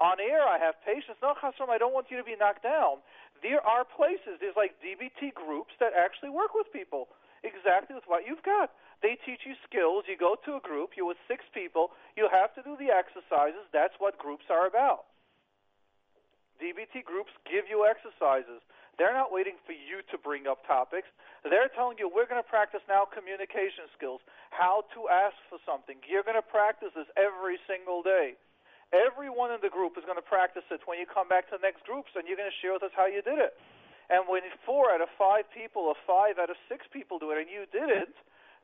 On 0.00 0.20
air, 0.20 0.44
I 0.44 0.60
have 0.60 0.76
patience. 0.84 1.16
No, 1.24 1.32
Chasram, 1.40 1.72
I 1.72 1.78
don't 1.80 1.96
want 1.96 2.12
you 2.12 2.20
to 2.20 2.24
be 2.24 2.36
knocked 2.36 2.62
down. 2.62 3.00
There 3.40 3.64
are 3.64 3.84
places, 3.84 4.40
there's 4.40 4.56
like 4.56 4.76
DBT 4.84 5.32
groups 5.32 5.72
that 5.80 5.96
actually 5.96 6.28
work 6.28 6.52
with 6.52 6.68
people 6.72 7.08
exactly 7.44 7.94
with 7.96 8.04
what 8.08 8.28
you've 8.28 8.42
got. 8.44 8.72
They 9.00 9.16
teach 9.24 9.44
you 9.44 9.56
skills. 9.68 10.04
You 10.08 10.16
go 10.16 10.36
to 10.44 10.56
a 10.56 10.62
group, 10.64 10.96
you're 10.96 11.08
with 11.08 11.20
six 11.28 11.44
people, 11.52 11.92
you 12.16 12.28
have 12.32 12.52
to 12.56 12.62
do 12.64 12.76
the 12.76 12.92
exercises. 12.92 13.64
That's 13.72 13.94
what 14.00 14.16
groups 14.16 14.48
are 14.48 14.66
about. 14.66 15.08
DBT 16.60 17.04
groups 17.04 17.32
give 17.44 17.68
you 17.68 17.84
exercises. 17.84 18.64
They're 18.96 19.12
not 19.12 19.28
waiting 19.28 19.60
for 19.68 19.76
you 19.76 20.00
to 20.08 20.16
bring 20.16 20.48
up 20.48 20.64
topics. 20.64 21.08
They're 21.44 21.68
telling 21.76 22.00
you, 22.00 22.08
we're 22.08 22.24
going 22.24 22.40
to 22.40 22.48
practice 22.48 22.80
now 22.88 23.04
communication 23.04 23.92
skills, 23.92 24.24
how 24.48 24.88
to 24.96 25.12
ask 25.12 25.36
for 25.52 25.60
something. 25.68 26.00
You're 26.08 26.24
going 26.24 26.40
to 26.40 26.48
practice 26.48 26.96
this 26.96 27.08
every 27.12 27.60
single 27.68 28.00
day. 28.00 28.40
Everyone 28.94 29.50
in 29.50 29.58
the 29.62 29.72
group 29.72 29.98
is 29.98 30.06
going 30.06 30.20
to 30.20 30.24
practice 30.24 30.62
it 30.70 30.80
when 30.86 30.98
you 30.98 31.06
come 31.06 31.26
back 31.26 31.50
to 31.50 31.58
the 31.58 31.64
next 31.64 31.82
groups, 31.82 32.14
and 32.14 32.26
you're 32.26 32.38
going 32.38 32.50
to 32.50 32.60
share 32.62 32.74
with 32.74 32.86
us 32.86 32.94
how 32.94 33.10
you 33.10 33.22
did 33.22 33.38
it. 33.38 33.58
And 34.06 34.30
when 34.30 34.46
four 34.62 34.94
out 34.94 35.02
of 35.02 35.10
five 35.18 35.50
people 35.50 35.90
or 35.90 35.98
five 36.06 36.38
out 36.38 36.46
of 36.46 36.58
six 36.70 36.86
people 36.94 37.18
do 37.18 37.34
it 37.34 37.42
and 37.42 37.50
you 37.50 37.66
didn't, 37.74 38.14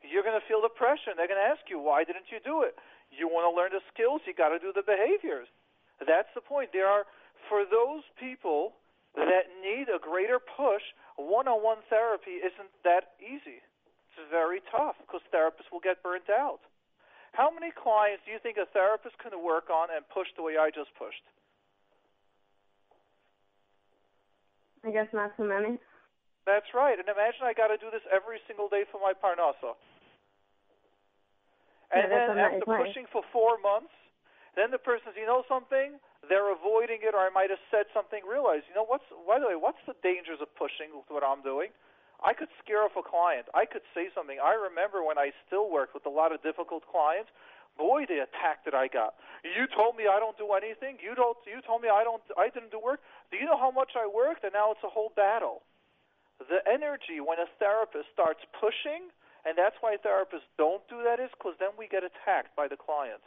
you're 0.07 0.23
going 0.23 0.39
to 0.39 0.47
feel 0.47 0.63
the 0.63 0.71
pressure. 0.71 1.11
And 1.11 1.19
they're 1.19 1.27
going 1.27 1.43
to 1.43 1.51
ask 1.51 1.67
you, 1.67 1.83
why 1.83 2.07
didn't 2.07 2.31
you 2.31 2.39
do 2.39 2.63
it? 2.63 2.79
You 3.11 3.27
want 3.27 3.51
to 3.51 3.53
learn 3.53 3.75
the 3.75 3.83
skills, 3.91 4.23
you 4.23 4.35
got 4.39 4.55
to 4.55 4.63
do 4.63 4.71
the 4.71 4.87
behaviors. 4.87 5.51
That's 5.99 6.31
the 6.39 6.41
point. 6.41 6.71
There 6.71 6.87
are, 6.87 7.05
for 7.51 7.67
those 7.67 8.07
people 8.15 8.79
that 9.19 9.51
need 9.59 9.91
a 9.91 9.99
greater 9.99 10.39
push, 10.39 10.83
one-on-one 11.19 11.83
therapy 11.91 12.39
isn't 12.39 12.71
that 12.87 13.19
easy. 13.19 13.61
It's 14.15 14.23
very 14.31 14.63
tough 14.71 14.97
because 15.03 15.27
therapists 15.35 15.75
will 15.75 15.83
get 15.83 16.03
burnt 16.03 16.31
out. 16.31 16.63
How 17.33 17.49
many 17.49 17.73
clients 17.73 18.25
do 18.25 18.33
you 18.33 18.41
think 18.41 18.61
a 18.61 18.69
therapist 18.77 19.17
can 19.19 19.33
work 19.41 19.73
on 19.73 19.89
and 19.89 20.05
push 20.13 20.29
the 20.37 20.45
way 20.45 20.61
I 20.61 20.69
just 20.69 20.93
pushed? 21.01 21.25
I 24.85 24.91
guess 24.91 25.09
not 25.17 25.33
too 25.37 25.49
many. 25.49 25.79
That's 26.45 26.69
right. 26.75 26.99
And 26.99 27.07
imagine 27.07 27.47
I 27.47 27.55
got 27.55 27.71
to 27.71 27.79
do 27.79 27.89
this 27.89 28.03
every 28.11 28.43
single 28.51 28.69
day 28.69 28.83
for 28.91 28.99
my 28.99 29.15
parnasa. 29.15 29.79
And 31.95 32.11
yeah, 32.11 32.35
then 32.35 32.39
after 32.41 32.67
pushing 32.67 33.07
for 33.13 33.23
four 33.31 33.61
months, 33.63 33.95
then 34.57 34.73
the 34.75 34.81
person 34.81 35.13
says, 35.13 35.17
you 35.17 35.29
know 35.29 35.45
something? 35.49 35.97
They're 36.29 36.53
avoiding 36.53 37.01
it, 37.05 37.15
or 37.15 37.23
I 37.23 37.31
might 37.31 37.49
have 37.49 37.63
said 37.71 37.87
something. 37.95 38.21
Realize, 38.27 38.67
you 38.69 38.75
know, 38.75 38.85
what's 38.85 39.07
by 39.25 39.39
the 39.39 39.49
way, 39.49 39.57
what's 39.57 39.81
the 39.87 39.97
dangers 40.03 40.41
of 40.43 40.51
pushing 40.59 40.93
with 40.93 41.09
what 41.09 41.25
I'm 41.25 41.41
doing? 41.41 41.73
I 42.25 42.33
could 42.33 42.49
scare 42.63 42.83
off 42.87 42.95
a 42.95 43.03
client. 43.03 43.47
I 43.53 43.67
could 43.67 43.83
say 43.95 44.09
something. 44.15 44.39
I 44.39 44.55
remember 44.55 45.03
when 45.03 45.19
I 45.19 45.35
still 45.47 45.71
worked 45.71 45.95
with 45.95 46.07
a 46.07 46.13
lot 46.13 46.31
of 46.31 46.43
difficult 46.43 46.87
clients 46.87 47.31
boy, 47.79 48.05
the 48.09 48.25
attack 48.25 48.65
that 48.65 48.75
I 48.75 48.89
got. 48.89 49.15
You 49.45 49.65
told 49.73 49.97
me 49.97 50.05
I 50.07 50.21
don't 50.21 50.37
do 50.37 50.53
anything. 50.53 51.01
You 51.01 51.15
don't. 51.15 51.37
You 51.49 51.61
told 51.65 51.83
me 51.83 51.89
I 51.89 52.05
don't. 52.05 52.23
I 52.37 52.49
didn't 52.53 52.71
do 52.71 52.81
work. 52.81 53.01
Do 53.31 53.37
you 53.37 53.47
know 53.47 53.59
how 53.59 53.71
much 53.71 53.97
I 53.97 54.07
worked? 54.07 54.45
And 54.45 54.53
now 54.53 54.73
it's 54.73 54.85
a 54.85 54.93
whole 54.93 55.13
battle. 55.15 55.63
The 56.39 56.63
energy 56.67 57.23
when 57.23 57.39
a 57.39 57.49
therapist 57.59 58.11
starts 58.13 58.43
pushing, 58.59 59.11
and 59.47 59.55
that's 59.55 59.77
why 59.81 59.95
therapists 59.99 60.49
don't 60.59 60.83
do 60.89 61.03
that, 61.07 61.23
is 61.23 61.31
because 61.39 61.55
then 61.59 61.75
we 61.79 61.87
get 61.87 62.03
attacked 62.03 62.55
by 62.57 62.67
the 62.67 62.79
client. 62.79 63.23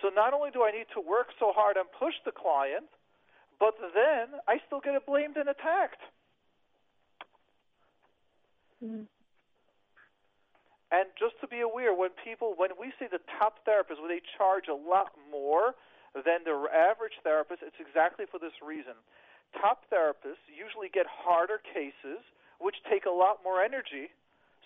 So 0.00 0.08
not 0.08 0.32
only 0.32 0.50
do 0.50 0.64
I 0.64 0.72
need 0.72 0.88
to 0.96 1.00
work 1.00 1.30
so 1.38 1.52
hard 1.52 1.76
and 1.76 1.86
push 2.00 2.16
the 2.24 2.32
client, 2.32 2.88
but 3.60 3.76
then 3.94 4.40
I 4.48 4.58
still 4.66 4.80
get 4.80 4.96
blamed 5.06 5.36
and 5.36 5.48
attacked. 5.48 6.00
Mm-hmm. 8.82 9.06
And 10.92 11.08
just 11.16 11.40
to 11.40 11.48
be 11.48 11.64
aware, 11.64 11.94
when 11.94 12.10
people, 12.20 12.52
when 12.56 12.76
we 12.78 12.92
see 13.00 13.08
the 13.08 13.22
top 13.40 13.64
therapists, 13.64 13.96
where 13.96 14.12
they 14.12 14.20
charge 14.36 14.68
a 14.68 14.76
lot 14.76 15.16
more 15.30 15.72
than 16.12 16.44
the 16.44 16.52
average 16.68 17.16
therapist, 17.24 17.64
it's 17.64 17.80
exactly 17.80 18.26
for 18.28 18.36
this 18.36 18.52
reason. 18.60 18.92
Top 19.56 19.88
therapists 19.88 20.44
usually 20.52 20.92
get 20.92 21.06
harder 21.08 21.64
cases, 21.64 22.20
which 22.60 22.76
take 22.90 23.06
a 23.06 23.14
lot 23.14 23.40
more 23.42 23.64
energy, 23.64 24.12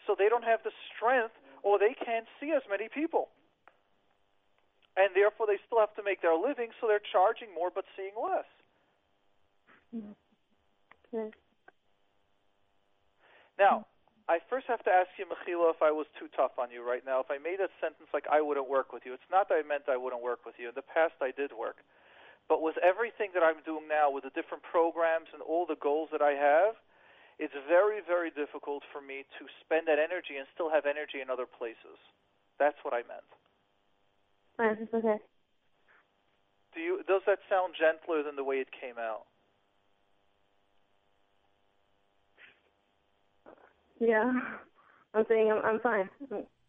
so 0.07 0.17
they 0.19 0.29
don't 0.29 0.43
have 0.45 0.67
the 0.67 0.75
strength 0.91 1.35
or 1.63 1.79
they 1.79 1.95
can't 1.95 2.27
see 2.41 2.51
as 2.51 2.63
many 2.69 2.89
people. 2.91 3.29
And 4.97 5.15
therefore, 5.15 5.47
they 5.47 5.59
still 5.67 5.79
have 5.79 5.95
to 5.95 6.03
make 6.03 6.23
their 6.23 6.35
living, 6.35 6.71
so 6.81 6.89
they're 6.89 7.05
charging 7.13 7.55
more 7.55 7.71
but 7.71 7.85
seeing 7.95 8.15
less. 8.19 8.49
Mm-hmm. 9.95 11.31
Now, 13.59 13.87
I 14.27 14.43
first 14.51 14.67
have 14.67 14.83
to 14.83 14.91
ask 14.91 15.15
you, 15.19 15.27
Mechila, 15.27 15.71
if 15.71 15.83
I 15.83 15.95
was 15.95 16.11
too 16.19 16.27
tough 16.35 16.59
on 16.59 16.75
you 16.75 16.83
right 16.83 17.07
now. 17.07 17.23
If 17.23 17.31
I 17.31 17.39
made 17.39 17.63
a 17.63 17.71
sentence 17.79 18.11
like 18.11 18.27
I 18.27 18.43
wouldn't 18.43 18.67
work 18.67 18.91
with 18.91 19.07
you, 19.07 19.15
it's 19.15 19.31
not 19.31 19.47
that 19.49 19.63
I 19.63 19.65
meant 19.67 19.87
I 19.87 19.97
wouldn't 19.97 20.23
work 20.23 20.43
with 20.43 20.59
you. 20.59 20.67
In 20.69 20.75
the 20.75 20.83
past, 20.83 21.15
I 21.23 21.31
did 21.31 21.55
work. 21.55 21.79
But 22.51 22.59
with 22.63 22.75
everything 22.83 23.31
that 23.39 23.47
I'm 23.47 23.63
doing 23.63 23.87
now, 23.87 24.11
with 24.11 24.27
the 24.27 24.35
different 24.35 24.67
programs 24.67 25.31
and 25.31 25.43
all 25.43 25.63
the 25.67 25.79
goals 25.79 26.11
that 26.11 26.23
I 26.23 26.35
have, 26.35 26.75
it's 27.39 27.55
very, 27.71 28.03
very 28.03 28.35
difficult 28.35 28.83
for 28.91 28.99
me 28.99 29.23
to 29.39 29.47
spend 29.63 29.87
that 29.87 30.03
energy 30.03 30.39
and 30.39 30.47
still 30.55 30.71
have 30.75 30.87
energy 30.87 31.23
in 31.23 31.31
other 31.31 31.47
places. 31.47 31.99
That's 32.59 32.79
what 32.83 32.95
I 32.95 33.07
meant. 33.07 33.31
Right, 34.59 34.79
okay. 34.91 35.21
Do 36.75 36.81
you? 36.81 37.05
Does 37.07 37.23
that 37.27 37.45
sound 37.51 37.75
gentler 37.79 38.23
than 38.23 38.37
the 38.37 38.45
way 38.45 38.57
it 38.57 38.73
came 38.73 38.97
out? 38.97 39.29
Yeah, 44.01 44.33
I'm 45.15 45.25
saying 45.29 45.51
I'm 45.51 45.65
I'm 45.65 45.81
fine. 45.81 46.09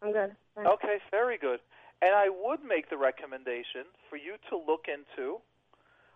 I'm, 0.02 0.12
good. 0.12 0.36
Fine. 0.54 0.66
Okay, 0.66 0.98
very 1.10 1.38
good. 1.38 1.60
And 2.00 2.14
I 2.14 2.28
would 2.30 2.62
make 2.62 2.90
the 2.90 2.96
recommendation 2.96 3.90
for 4.08 4.16
you 4.16 4.36
to 4.50 4.56
look 4.56 4.86
into 4.86 5.42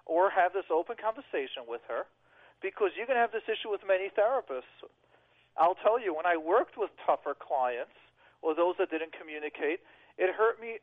or 0.07 0.31
have 0.31 0.53
this 0.53 0.71
open 0.71 0.97
conversation 0.97 1.67
with 1.67 1.83
her 1.89 2.07
because 2.63 2.95
you 2.95 3.05
can 3.07 3.17
have 3.17 3.33
this 3.33 3.43
issue 3.51 3.71
with 3.71 3.83
many 3.87 4.09
therapists. 4.15 4.87
I'll 5.59 5.77
tell 5.83 6.01
you, 6.01 6.15
when 6.15 6.25
I 6.25 6.37
worked 6.39 6.79
with 6.79 6.91
tougher 7.05 7.35
clients 7.35 7.99
or 8.41 8.55
those 8.55 8.79
that 8.79 8.91
didn't 8.91 9.13
communicate, 9.13 9.81
it 10.17 10.31
hurt 10.33 10.61
me. 10.61 10.79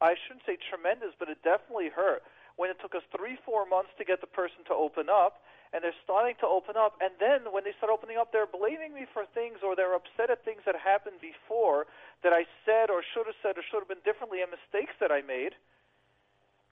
I 0.00 0.14
shouldn't 0.14 0.46
say 0.46 0.56
tremendous, 0.70 1.14
but 1.18 1.28
it 1.28 1.42
definitely 1.42 1.90
hurt 1.90 2.22
when 2.56 2.70
it 2.70 2.78
took 2.80 2.94
us 2.94 3.02
three, 3.14 3.38
four 3.44 3.66
months 3.66 3.90
to 3.98 4.04
get 4.04 4.20
the 4.20 4.30
person 4.30 4.64
to 4.68 4.74
open 4.74 5.06
up, 5.10 5.42
and 5.72 5.80
they're 5.80 5.96
starting 6.04 6.36
to 6.44 6.46
open 6.46 6.76
up. 6.76 7.00
And 7.00 7.16
then 7.16 7.48
when 7.48 7.64
they 7.64 7.72
start 7.80 7.88
opening 7.88 8.20
up, 8.20 8.28
they're 8.28 8.48
blaming 8.48 8.92
me 8.92 9.08
for 9.08 9.24
things 9.32 9.64
or 9.64 9.72
they're 9.72 9.96
upset 9.96 10.28
at 10.28 10.44
things 10.44 10.60
that 10.68 10.76
happened 10.76 11.24
before 11.24 11.88
that 12.20 12.36
I 12.36 12.44
said 12.68 12.92
or 12.92 13.00
should 13.00 13.24
have 13.24 13.40
said 13.40 13.56
or 13.56 13.64
should 13.64 13.80
have 13.80 13.88
been 13.88 14.04
differently 14.04 14.44
and 14.44 14.52
mistakes 14.52 14.92
that 15.00 15.08
I 15.08 15.24
made. 15.24 15.56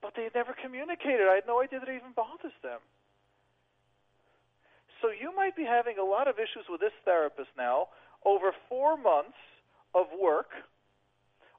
But 0.04 0.12
they 0.16 0.28
never 0.36 0.52
communicated. 0.52 1.28
I 1.28 1.40
had 1.40 1.48
no 1.48 1.64
idea 1.64 1.80
that 1.80 1.88
it 1.88 1.96
even 1.96 2.12
bothers 2.12 2.56
them. 2.60 2.80
So 5.00 5.08
you 5.08 5.32
might 5.32 5.56
be 5.56 5.64
having 5.64 5.96
a 5.96 6.04
lot 6.04 6.28
of 6.28 6.36
issues 6.36 6.68
with 6.68 6.80
this 6.80 6.92
therapist 7.08 7.48
now 7.56 7.88
over 8.24 8.52
four 8.68 9.00
months 9.00 9.40
of 9.96 10.12
work 10.12 10.52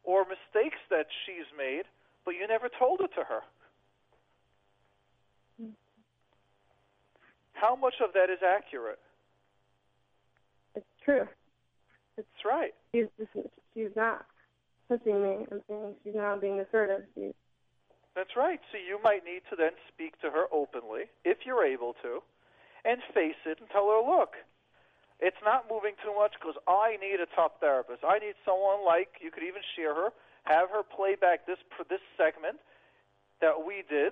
or 0.04 0.26
mistakes 0.30 0.78
that 0.90 1.10
she's 1.26 1.50
made, 1.58 1.90
but 2.26 2.38
you 2.38 2.46
never 2.46 2.70
told 2.70 3.02
it 3.02 3.10
to 3.18 3.26
her. 3.26 3.42
How 7.62 7.76
much 7.76 8.02
of 8.02 8.10
that 8.14 8.34
is 8.34 8.42
accurate? 8.42 8.98
It's 10.74 10.94
true. 11.06 11.28
It's 12.18 12.42
right. 12.44 12.74
She's 12.92 13.06
she's 13.76 13.94
not 13.96 14.26
pushing 14.90 15.22
me. 15.22 15.46
I'm 15.52 15.62
saying 15.70 15.94
she's 16.04 16.16
not 16.16 16.42
being 16.42 16.60
assertive. 16.60 17.06
She's 17.14 17.38
that's 18.16 18.36
right. 18.36 18.60
So 18.72 18.82
you 18.82 18.98
might 19.04 19.24
need 19.24 19.46
to 19.52 19.56
then 19.56 19.78
speak 19.94 20.20
to 20.22 20.32
her 20.32 20.50
openly, 20.52 21.08
if 21.24 21.46
you're 21.46 21.64
able 21.64 21.94
to, 22.02 22.20
and 22.84 23.00
face 23.14 23.40
it 23.46 23.62
and 23.62 23.70
tell 23.70 23.88
her, 23.88 24.02
look, 24.04 24.36
it's 25.22 25.40
not 25.46 25.70
moving 25.72 25.94
too 26.04 26.12
much 26.18 26.34
because 26.36 26.58
I 26.68 26.98
need 27.00 27.22
a 27.22 27.30
top 27.38 27.62
therapist. 27.62 28.04
I 28.04 28.18
need 28.18 28.36
someone 28.44 28.84
like 28.84 29.22
you 29.22 29.30
could 29.30 29.44
even 29.44 29.62
share 29.78 29.94
her, 29.94 30.10
have 30.44 30.74
her 30.74 30.82
play 30.82 31.14
back 31.14 31.46
this 31.46 31.62
this 31.88 32.02
segment 32.18 32.58
that 33.40 33.64
we 33.64 33.86
did 33.88 34.12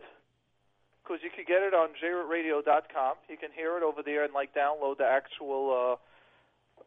because 1.09 1.25
you 1.25 1.33
can 1.33 1.41
get 1.49 1.65
it 1.65 1.73
on 1.73 1.89
jrootradio.com. 1.97 3.17
You 3.25 3.37
can 3.37 3.49
hear 3.49 3.77
it 3.77 3.81
over 3.81 4.05
there 4.05 4.23
and 4.23 4.31
like 4.31 4.53
download 4.53 5.01
the 5.01 5.09
actual 5.09 5.73
uh, 5.73 6.83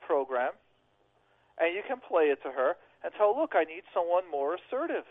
program, 0.00 0.52
and 1.60 1.76
you 1.76 1.82
can 1.86 2.00
play 2.00 2.32
it 2.32 2.40
to 2.42 2.50
her 2.50 2.80
and 3.04 3.12
tell, 3.18 3.36
"Look, 3.36 3.52
I 3.52 3.64
need 3.64 3.84
someone 3.92 4.24
more 4.30 4.56
assertive. 4.56 5.04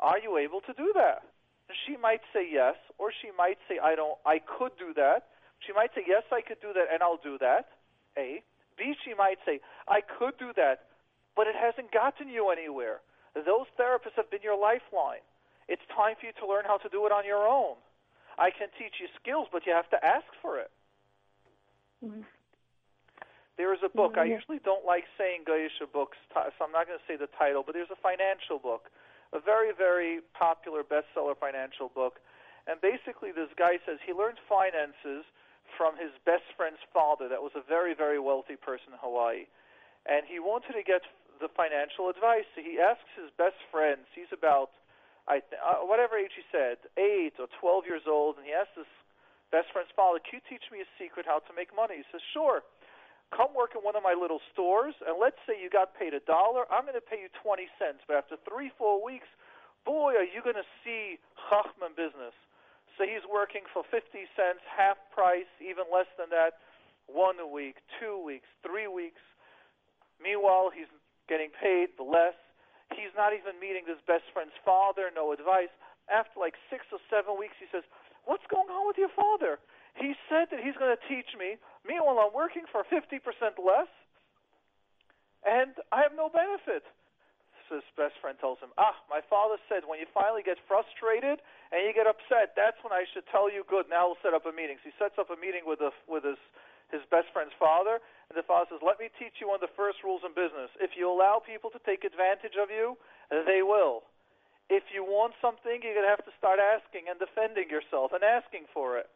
Are 0.00 0.18
you 0.18 0.38
able 0.38 0.62
to 0.62 0.72
do 0.72 0.92
that?" 0.96 1.28
She 1.84 2.00
might 2.00 2.24
say 2.32 2.48
yes, 2.48 2.76
or 2.96 3.12
she 3.12 3.28
might 3.36 3.58
say, 3.68 3.76
"I 3.76 3.94
don't. 3.94 4.16
I 4.24 4.40
could 4.40 4.72
do 4.78 4.94
that." 4.96 5.28
She 5.60 5.74
might 5.76 5.92
say, 5.94 6.02
"Yes, 6.08 6.24
I 6.32 6.40
could 6.40 6.60
do 6.62 6.72
that, 6.72 6.88
and 6.90 7.02
I'll 7.02 7.20
do 7.20 7.36
that." 7.38 7.76
A. 8.16 8.42
B. 8.78 8.96
She 9.04 9.12
might 9.12 9.38
say, 9.44 9.60
"I 9.86 10.00
could 10.00 10.38
do 10.38 10.52
that, 10.56 10.88
but 11.36 11.46
it 11.46 11.54
hasn't 11.54 11.92
gotten 11.92 12.30
you 12.30 12.48
anywhere." 12.48 13.02
Those 13.34 13.68
therapists 13.78 14.16
have 14.16 14.30
been 14.30 14.42
your 14.42 14.56
lifeline. 14.56 15.24
It's 15.68 15.82
time 15.94 16.14
for 16.18 16.26
you 16.26 16.34
to 16.40 16.46
learn 16.46 16.64
how 16.66 16.78
to 16.78 16.88
do 16.88 17.06
it 17.06 17.12
on 17.12 17.24
your 17.24 17.46
own. 17.46 17.76
I 18.38 18.50
can 18.50 18.68
teach 18.78 18.98
you 19.00 19.06
skills, 19.20 19.48
but 19.52 19.66
you 19.66 19.72
have 19.72 19.88
to 19.90 20.00
ask 20.00 20.26
for 20.40 20.58
it. 20.58 20.70
Mm-hmm. 22.04 22.24
There 23.60 23.74
is 23.74 23.80
a 23.84 23.92
book. 23.92 24.16
Mm-hmm. 24.16 24.26
I 24.26 24.32
usually 24.32 24.60
don't 24.64 24.84
like 24.84 25.04
saying 25.18 25.44
Goyish 25.44 25.78
books, 25.92 26.16
so 26.32 26.40
I'm 26.40 26.72
not 26.72 26.88
going 26.88 26.98
to 26.98 27.06
say 27.06 27.20
the 27.20 27.28
title, 27.38 27.62
but 27.62 27.76
there's 27.76 27.92
a 27.92 28.00
financial 28.00 28.58
book 28.58 28.88
a 29.32 29.40
very, 29.40 29.72
very 29.72 30.20
popular 30.36 30.84
bestseller 30.84 31.36
financial 31.36 31.88
book. 31.88 32.20
And 32.68 32.78
basically, 32.80 33.32
this 33.32 33.50
guy 33.56 33.80
says 33.82 33.98
he 34.04 34.12
learned 34.12 34.38
finances 34.46 35.24
from 35.76 35.96
his 35.96 36.12
best 36.28 36.44
friend's 36.52 36.84
father, 36.92 37.32
that 37.32 37.40
was 37.40 37.56
a 37.56 37.64
very, 37.64 37.96
very 37.96 38.20
wealthy 38.20 38.60
person 38.60 38.92
in 38.92 39.00
Hawaii. 39.00 39.48
And 40.04 40.28
he 40.28 40.36
wanted 40.36 40.76
to 40.76 40.84
get 40.84 41.00
the 41.40 41.48
financial 41.48 42.12
advice. 42.12 42.44
So 42.52 42.60
he 42.60 42.76
asks 42.76 43.08
his 43.16 43.32
best 43.40 43.56
friends, 43.72 44.04
he's 44.12 44.30
about, 44.30 44.76
I 45.28 45.38
th- 45.38 45.60
uh, 45.62 45.86
whatever 45.86 46.18
age 46.18 46.34
he 46.34 46.42
said, 46.50 46.82
8 46.98 47.38
or 47.38 47.46
12 47.60 47.86
years 47.86 48.04
old, 48.10 48.36
and 48.38 48.44
he 48.46 48.52
asks 48.52 48.74
his 48.74 48.90
best 49.54 49.70
friend's 49.70 49.92
father, 49.94 50.18
Can 50.18 50.42
you 50.42 50.44
teach 50.50 50.66
me 50.70 50.82
a 50.82 50.88
secret 50.98 51.26
how 51.26 51.38
to 51.46 51.52
make 51.54 51.70
money? 51.74 52.02
He 52.02 52.06
says, 52.10 52.22
Sure 52.34 52.62
come 53.32 53.56
work 53.56 53.72
in 53.72 53.80
one 53.80 53.96
of 53.96 54.04
my 54.04 54.12
little 54.12 54.44
stores, 54.52 54.92
and 55.08 55.16
let's 55.16 55.40
say 55.48 55.56
you 55.56 55.72
got 55.72 55.96
paid 55.96 56.12
a 56.12 56.20
dollar, 56.28 56.68
I'm 56.68 56.84
going 56.84 57.00
to 57.00 57.00
pay 57.00 57.16
you 57.16 57.32
20 57.40 57.64
cents. 57.80 58.04
But 58.04 58.20
after 58.20 58.36
three, 58.44 58.68
four 58.76 59.00
weeks, 59.00 59.24
boy, 59.88 60.12
are 60.20 60.28
you 60.28 60.44
going 60.44 60.60
to 60.60 60.68
see 60.84 61.16
Chachman 61.48 61.96
business. 61.96 62.36
So 62.96 63.04
he's 63.08 63.24
working 63.24 63.64
for 63.72 63.82
50 63.88 64.04
cents, 64.36 64.60
half 64.68 65.00
price, 65.12 65.48
even 65.60 65.88
less 65.88 66.08
than 66.20 66.28
that, 66.30 66.60
one 67.08 67.40
week, 67.50 67.80
two 67.98 68.20
weeks, 68.20 68.46
three 68.60 68.86
weeks. 68.86 69.20
Meanwhile, 70.22 70.70
he's 70.70 70.90
getting 71.28 71.48
paid 71.50 71.96
the 71.96 72.04
less. 72.04 72.36
He's 72.94 73.14
not 73.16 73.32
even 73.32 73.58
meeting 73.58 73.84
his 73.88 74.00
best 74.06 74.24
friend's 74.32 74.56
father, 74.64 75.08
no 75.12 75.32
advice. 75.32 75.72
After 76.10 76.40
like 76.40 76.54
six 76.68 76.84
or 76.90 76.98
seven 77.08 77.38
weeks, 77.38 77.56
he 77.60 77.66
says, 77.70 77.86
What's 78.24 78.46
going 78.46 78.70
on 78.70 78.86
with 78.86 78.98
your 78.98 79.10
father? 79.14 79.58
He 79.98 80.14
said 80.30 80.48
that 80.54 80.62
he's 80.62 80.78
going 80.78 80.94
to 80.94 81.02
teach 81.10 81.34
me. 81.36 81.58
Meanwhile, 81.84 82.16
I'm 82.22 82.32
working 82.32 82.64
for 82.70 82.86
50% 82.88 83.18
less, 83.60 83.90
and 85.44 85.74
I 85.90 86.00
have 86.06 86.16
no 86.16 86.32
benefit. 86.32 86.86
So 87.68 87.80
his 87.80 87.88
best 87.96 88.16
friend 88.20 88.38
tells 88.38 88.58
him, 88.60 88.70
Ah, 88.78 88.96
my 89.08 89.20
father 89.26 89.56
said 89.68 89.86
when 89.86 89.98
you 89.98 90.08
finally 90.12 90.42
get 90.42 90.58
frustrated 90.68 91.40
and 91.70 91.78
you 91.86 91.92
get 91.94 92.06
upset, 92.06 92.52
that's 92.52 92.78
when 92.82 92.92
I 92.92 93.08
should 93.10 93.26
tell 93.30 93.48
you, 93.48 93.64
good, 93.64 93.88
now 93.88 94.12
we'll 94.12 94.22
set 94.22 94.34
up 94.34 94.46
a 94.46 94.52
meeting. 94.54 94.76
So 94.82 94.90
he 94.90 94.94
sets 94.98 95.16
up 95.18 95.30
a 95.30 95.38
meeting 95.38 95.64
with, 95.64 95.80
a, 95.80 95.90
with 96.04 96.26
his, 96.26 96.40
his 96.90 97.02
best 97.08 97.32
friend's 97.32 97.54
father, 97.56 98.02
and 98.32 98.40
the 98.40 98.48
father 98.48 98.72
says, 98.72 98.80
Let 98.80 98.96
me 98.96 99.12
teach 99.20 99.44
you 99.44 99.52
one 99.52 99.60
of 99.60 99.64
the 99.64 99.76
first 99.76 100.00
rules 100.00 100.24
in 100.24 100.32
business. 100.32 100.72
If 100.80 100.96
you 100.96 101.04
allow 101.04 101.44
people 101.44 101.68
to 101.76 101.80
take 101.84 102.08
advantage 102.08 102.56
of 102.56 102.72
you, 102.72 102.96
they 103.28 103.60
will. 103.60 104.08
If 104.72 104.88
you 104.88 105.04
want 105.04 105.36
something, 105.44 105.84
you're 105.84 105.92
going 105.92 106.08
to 106.08 106.14
have 106.16 106.24
to 106.24 106.32
start 106.40 106.56
asking 106.56 107.12
and 107.12 107.20
defending 107.20 107.68
yourself 107.68 108.16
and 108.16 108.24
asking 108.24 108.72
for 108.72 108.96
it. 108.96 109.12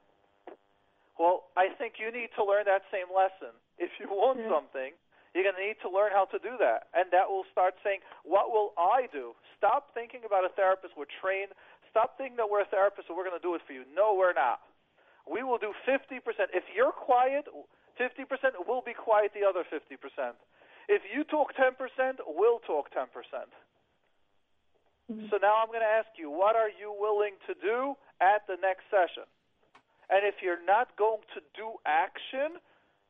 Well, 1.17 1.49
I 1.57 1.73
think 1.73 1.97
you 1.97 2.13
need 2.13 2.29
to 2.37 2.45
learn 2.45 2.69
that 2.69 2.85
same 2.93 3.09
lesson. 3.09 3.57
If 3.81 3.89
you 3.97 4.13
want 4.13 4.37
mm-hmm. 4.37 4.53
something, 4.53 4.93
you're 5.33 5.49
going 5.49 5.57
to 5.57 5.65
need 5.65 5.81
to 5.81 5.89
learn 5.89 6.13
how 6.13 6.29
to 6.29 6.37
do 6.41 6.61
that. 6.61 6.93
And 6.93 7.09
that 7.13 7.29
will 7.33 7.49
start 7.49 7.81
saying, 7.81 8.05
what 8.21 8.53
will 8.53 8.77
I 8.77 9.09
do? 9.09 9.33
Stop 9.57 9.97
thinking 9.97 10.29
about 10.29 10.45
a 10.45 10.53
therapist. 10.53 10.93
We're 10.93 11.09
trained. 11.09 11.57
Stop 11.89 12.21
thinking 12.21 12.37
that 12.37 12.53
we're 12.53 12.65
a 12.65 12.73
therapist 12.73 13.09
and 13.09 13.17
we're 13.17 13.25
going 13.25 13.41
to 13.41 13.45
do 13.45 13.57
it 13.57 13.65
for 13.65 13.73
you. 13.73 13.89
No, 13.97 14.13
we're 14.13 14.37
not. 14.37 14.61
We 15.25 15.41
will 15.41 15.57
do 15.57 15.73
50%. 15.89 16.21
If 16.53 16.69
you're 16.69 16.93
quiet, 16.93 17.49
50%, 17.99 18.29
we'll 18.67 18.85
be 18.85 18.95
quiet 18.95 19.33
the 19.35 19.47
other 19.47 19.65
50%. 19.65 19.99
If 20.89 21.03
you 21.13 21.25
talk 21.25 21.53
10%, 21.55 21.75
we'll 22.27 22.61
talk 22.61 22.93
10%. 22.95 23.09
mm-hmm. 25.11 25.27
So 25.31 25.39
now 25.43 25.59
I'm 25.61 25.69
going 25.69 25.81
to 25.81 25.95
ask 25.99 26.09
you, 26.17 26.31
what 26.31 26.55
are 26.55 26.71
you 26.71 26.95
willing 26.95 27.35
to 27.49 27.55
do 27.59 27.95
at 28.21 28.47
the 28.47 28.57
next 28.63 28.87
session? 28.91 29.27
And 30.09 30.23
if 30.23 30.37
you're 30.43 30.65
not 30.65 30.95
going 30.97 31.23
to 31.35 31.41
do 31.57 31.75
action, 31.85 32.63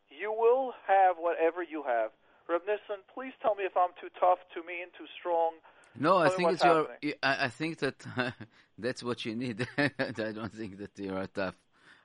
you 0.08 0.32
will 0.32 0.72
have 0.86 1.16
whatever 1.18 1.62
you 1.62 1.82
have. 1.86 2.10
Reb 2.48 2.62
Nissen, 2.62 3.02
please 3.12 3.32
tell 3.42 3.54
me 3.54 3.64
if 3.64 3.76
I'm 3.76 3.90
too 4.00 4.08
tough, 4.18 4.38
too 4.54 4.62
mean, 4.66 4.88
too 4.96 5.06
strong. 5.18 5.54
No, 5.98 6.18
I 6.18 6.28
think 6.28 6.52
it's 6.52 6.64
your. 6.64 6.86
I 7.22 7.48
think 7.48 7.78
that 7.78 7.96
that's 8.78 9.02
what 9.02 9.24
you 9.24 9.34
need. 9.34 9.66
I 9.78 9.88
don't 10.32 10.52
think 10.52 10.78
that 10.78 10.90
you're 10.96 11.26
tough. 11.26 11.54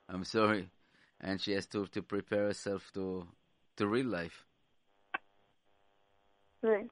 I'm 0.08 0.24
sorry, 0.24 0.68
and 1.22 1.40
she 1.40 1.52
has 1.52 1.66
to 1.66 1.86
to 1.86 2.02
prepare 2.02 2.46
herself 2.46 2.90
to 2.94 3.26
to 3.76 3.86
real 3.86 4.06
life. 4.06 4.44
Right. 6.62 6.88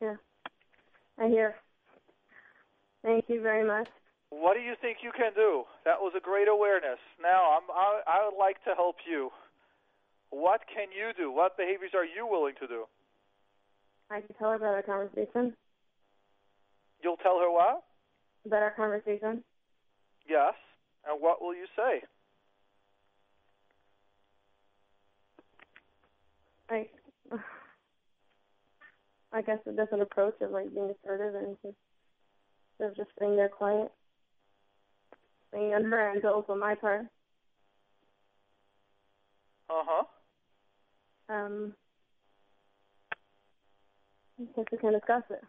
Yeah. 0.00 0.16
I 1.18 1.28
hear. 1.28 1.54
Thank 3.02 3.26
you 3.28 3.40
very 3.40 3.66
much. 3.66 3.88
What 4.30 4.54
do 4.54 4.60
you 4.60 4.74
think 4.80 4.98
you 5.02 5.12
can 5.16 5.32
do? 5.34 5.64
That 5.84 6.00
was 6.00 6.12
a 6.16 6.20
great 6.20 6.48
awareness. 6.48 6.98
Now, 7.22 7.56
I'm, 7.56 7.62
I, 7.70 8.02
I 8.06 8.28
would 8.28 8.36
like 8.36 8.62
to 8.64 8.74
help 8.74 8.96
you. 9.08 9.30
What 10.30 10.62
can 10.66 10.88
you 10.90 11.12
do? 11.16 11.30
What 11.30 11.56
behaviors 11.56 11.92
are 11.94 12.04
you 12.04 12.26
willing 12.26 12.54
to 12.60 12.66
do? 12.66 12.84
I 14.10 14.20
can 14.20 14.34
tell 14.36 14.50
her 14.50 14.56
about 14.56 14.74
our 14.74 14.82
conversation. 14.82 15.54
You'll 17.02 17.16
tell 17.16 17.38
her 17.38 17.50
what? 17.50 17.84
About 18.44 18.62
our 18.62 18.72
conversation. 18.72 19.44
Yes. 20.28 20.54
And 21.08 21.22
what 21.22 21.40
will 21.40 21.54
you 21.54 21.66
say? 21.76 22.02
I, 26.68 26.86
I 29.32 29.42
guess 29.42 29.58
a 29.66 29.72
different 29.72 30.02
approach 30.02 30.34
of 30.40 30.50
like 30.50 30.72
being 30.74 30.92
assertive 31.02 31.34
and 31.34 31.56
just, 31.62 31.76
instead 32.78 32.90
of 32.90 32.96
just 32.96 33.10
sitting 33.18 33.36
there 33.36 33.48
quiet 33.48 33.92
thing 35.52 35.74
on 35.74 35.84
her 35.84 36.10
end, 36.10 36.24
also 36.24 36.54
my 36.54 36.74
part. 36.74 37.06
Uh 39.68 39.82
huh. 39.84 40.04
Um, 41.28 41.74
I 44.38 44.44
guess 44.54 44.64
we 44.70 44.78
can 44.78 44.92
discuss 44.92 45.22
it. 45.30 45.42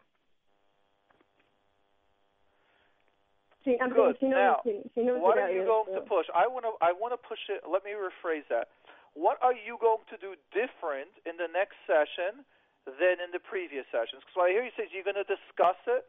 She, 3.64 3.76
I'm 3.82 3.92
Good. 3.92 4.16
She 4.20 4.28
knows, 4.28 4.34
now, 4.34 4.58
she, 4.64 4.80
she 4.96 5.04
knows 5.04 5.20
what 5.22 5.38
are 5.38 5.52
you 5.52 5.66
going 5.66 5.94
to 5.94 6.02
push? 6.02 6.26
I 6.34 6.48
want 6.48 6.64
to. 6.64 6.72
I 6.84 6.94
want 6.94 7.14
to 7.14 7.28
push 7.28 7.40
it. 7.50 7.64
Let 7.70 7.84
me 7.84 7.92
rephrase 7.92 8.48
that. 8.50 8.70
What 9.18 9.42
are 9.42 9.58
you 9.58 9.82
going 9.82 10.06
to 10.14 10.18
do 10.22 10.38
different 10.54 11.10
in 11.26 11.42
the 11.42 11.50
next 11.50 11.74
session 11.90 12.46
than 12.86 13.18
in 13.18 13.34
the 13.34 13.42
previous 13.42 13.90
sessions? 13.90 14.22
Because 14.22 14.46
I 14.46 14.54
hear 14.54 14.62
you 14.62 14.70
say 14.78 14.86
you're 14.94 15.02
going 15.02 15.18
to 15.18 15.26
discuss 15.26 15.82
it, 15.90 16.06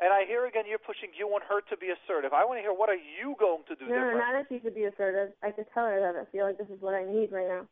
and 0.00 0.08
I 0.16 0.24
hear 0.24 0.48
again 0.48 0.64
you're 0.64 0.80
pushing 0.80 1.12
you 1.12 1.28
want 1.28 1.44
her 1.44 1.60
to 1.68 1.76
be 1.76 1.92
assertive. 1.92 2.32
I 2.32 2.48
want 2.48 2.56
to 2.56 2.64
hear 2.64 2.72
what 2.72 2.88
are 2.88 2.96
you 2.96 3.36
going 3.36 3.68
to 3.68 3.76
do 3.76 3.84
no, 3.84 3.92
different? 3.92 4.16
No, 4.16 4.24
not 4.24 4.32
that 4.32 4.48
she 4.48 4.64
should 4.64 4.72
be 4.72 4.88
assertive. 4.88 5.36
I 5.44 5.52
can 5.52 5.68
tell 5.76 5.92
her 5.92 6.00
that 6.00 6.16
I 6.16 6.24
feel 6.32 6.48
like 6.48 6.56
this 6.56 6.72
is 6.72 6.80
what 6.80 6.96
I 6.96 7.04
need 7.04 7.28
right 7.28 7.52
now. 7.52 7.68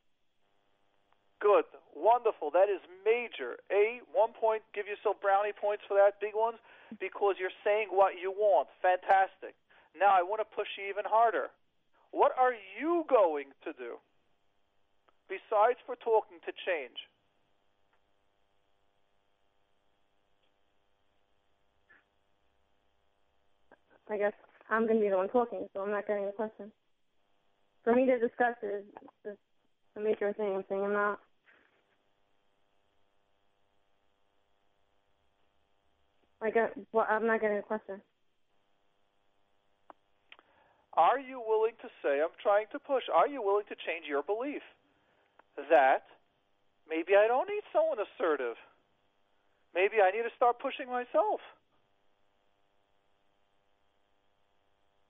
Good. 1.41 1.64
Wonderful. 1.97 2.53
That 2.53 2.68
is 2.68 2.85
major. 3.01 3.57
A, 3.72 4.05
one 4.12 4.37
point, 4.37 4.61
give 4.77 4.85
yourself 4.85 5.16
brownie 5.24 5.57
points 5.57 5.89
for 5.89 5.97
that, 5.97 6.20
big 6.20 6.37
ones, 6.37 6.61
because 7.01 7.41
you're 7.41 7.55
saying 7.64 7.89
what 7.89 8.20
you 8.20 8.29
want. 8.29 8.68
Fantastic. 8.85 9.57
Now 9.97 10.12
I 10.12 10.20
want 10.20 10.45
to 10.45 10.49
push 10.49 10.68
you 10.77 10.85
even 10.93 11.09
harder. 11.09 11.49
What 12.12 12.37
are 12.37 12.53
you 12.53 13.09
going 13.09 13.57
to 13.64 13.72
do? 13.72 13.97
Besides 15.29 15.79
for 15.87 15.97
talking 15.97 16.39
to 16.47 16.53
change. 16.64 16.97
I 24.09 24.18
guess 24.18 24.33
I'm 24.71 24.87
going 24.87 24.99
to 24.99 25.05
be 25.05 25.11
the 25.11 25.17
one 25.17 25.29
talking, 25.29 25.67
so 25.75 25.80
I'm 25.80 25.91
not 25.91 26.07
getting 26.07 26.26
the 26.26 26.33
question. 26.33 26.71
For 27.83 27.95
me 27.95 28.07
to 28.07 28.18
discuss 28.18 28.55
is 28.63 28.84
a 29.96 30.01
major 30.01 30.33
thing. 30.33 30.55
I'm 30.55 30.64
saying 30.68 30.83
I'm 30.83 30.92
not. 30.92 31.18
I 36.41 36.51
get. 36.51 36.72
Well, 36.92 37.07
I'm 37.09 37.26
not 37.26 37.41
getting 37.41 37.59
a 37.59 37.63
question. 37.63 38.01
Are 40.96 41.21
you 41.21 41.42
willing 41.46 41.76
to 41.83 41.88
say, 42.03 42.22
I'm 42.25 42.33
trying 42.42 42.67
to 42.72 42.79
push, 42.79 43.05
are 43.13 43.29
you 43.29 43.42
willing 43.42 43.68
to 43.68 43.76
change 43.84 44.09
your 44.09 44.22
belief 44.22 44.63
that 45.70 46.04
maybe 46.88 47.16
I 47.16 47.26
don't 47.26 47.49
need 47.49 47.64
someone 47.72 47.99
assertive? 47.99 48.57
Maybe 49.74 50.00
I 50.00 50.11
need 50.11 50.24
to 50.24 50.34
start 50.37 50.58
pushing 50.58 50.88
myself. 50.88 51.41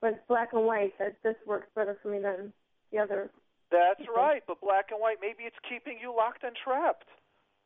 but 0.01 0.13
it's 0.13 0.27
black 0.27 0.53
and 0.53 0.65
white 0.65 0.93
that 0.99 1.17
this 1.23 1.35
works 1.45 1.67
better 1.75 1.97
for 2.01 2.09
me 2.09 2.19
than 2.19 2.53
the 2.91 2.99
other. 2.99 3.29
That's 3.71 4.05
right, 4.07 4.43
but 4.47 4.61
black 4.61 4.93
and 4.93 5.01
white 5.01 5.19
maybe 5.19 5.43
it's 5.43 5.59
keeping 5.67 5.99
you 5.99 6.15
locked 6.15 6.43
and 6.45 6.55
trapped. 6.55 7.09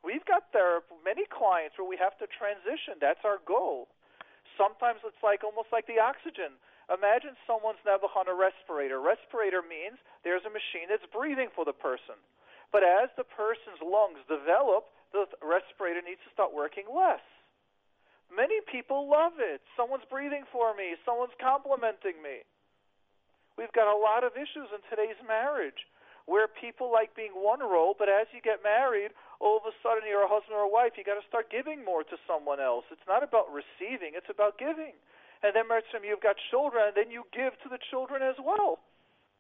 We've 0.02 0.26
got 0.26 0.50
there 0.50 0.82
many 1.06 1.30
clients 1.30 1.78
where 1.78 1.86
we 1.86 2.00
have 2.02 2.18
to 2.18 2.26
transition. 2.26 2.98
That's 2.98 3.22
our 3.22 3.38
goal. 3.46 3.94
Sometimes 4.58 5.06
it's 5.06 5.22
like 5.22 5.46
almost 5.46 5.70
like 5.70 5.86
the 5.86 6.02
oxygen. 6.02 6.58
Imagine 6.90 7.38
someone's 7.46 7.80
never 7.86 8.10
on 8.18 8.26
a 8.26 8.34
respirator. 8.34 8.98
Respirator 8.98 9.62
means 9.62 10.02
there's 10.26 10.44
a 10.44 10.52
machine 10.52 10.90
that's 10.90 11.06
breathing 11.14 11.54
for 11.54 11.64
the 11.64 11.78
person. 11.78 12.18
But 12.72 12.88
as 12.88 13.12
the 13.20 13.28
person's 13.28 13.84
lungs 13.84 14.24
develop, 14.32 14.88
the 15.12 15.28
respirator 15.44 16.00
needs 16.02 16.24
to 16.24 16.32
start 16.32 16.56
working 16.56 16.88
less. 16.88 17.24
Many 18.32 18.64
people 18.72 19.12
love 19.12 19.44
it. 19.44 19.60
Someone's 19.76 20.08
breathing 20.08 20.48
for 20.56 20.72
me. 20.74 20.96
Someone's 21.04 21.36
complimenting 21.36 22.24
me. 22.24 22.48
We've 23.60 23.76
got 23.76 23.92
a 23.92 24.00
lot 24.00 24.24
of 24.24 24.40
issues 24.40 24.72
in 24.72 24.80
today's 24.88 25.20
marriage. 25.28 25.84
where 26.26 26.48
people 26.48 26.92
like 26.92 27.16
being 27.16 27.34
one 27.34 27.62
role, 27.62 27.96
but 27.98 28.10
as 28.10 28.30
you 28.34 28.42
get 28.42 28.62
married, 28.62 29.12
all 29.42 29.58
of 29.58 29.66
a 29.66 29.74
sudden 29.82 30.06
you're 30.06 30.26
a 30.26 30.30
husband 30.30 30.54
or 30.54 30.64
a 30.64 30.70
wife, 30.70 30.94
you 30.98 31.04
got 31.04 31.18
to 31.18 31.26
start 31.26 31.50
giving 31.50 31.82
more 31.82 32.04
to 32.06 32.18
someone 32.30 32.62
else. 32.62 32.86
It's 32.94 33.06
not 33.10 33.26
about 33.26 33.50
receiving, 33.50 34.14
it's 34.14 34.30
about 34.30 34.62
giving. 34.62 34.94
And 35.42 35.58
then 35.58 35.66
time 35.68 36.06
you've 36.06 36.22
got 36.22 36.38
children, 36.54 36.94
and 36.94 36.96
then 36.96 37.10
you 37.10 37.26
give 37.34 37.58
to 37.66 37.70
the 37.70 37.82
children 37.90 38.22
as 38.22 38.38
well. 38.38 38.78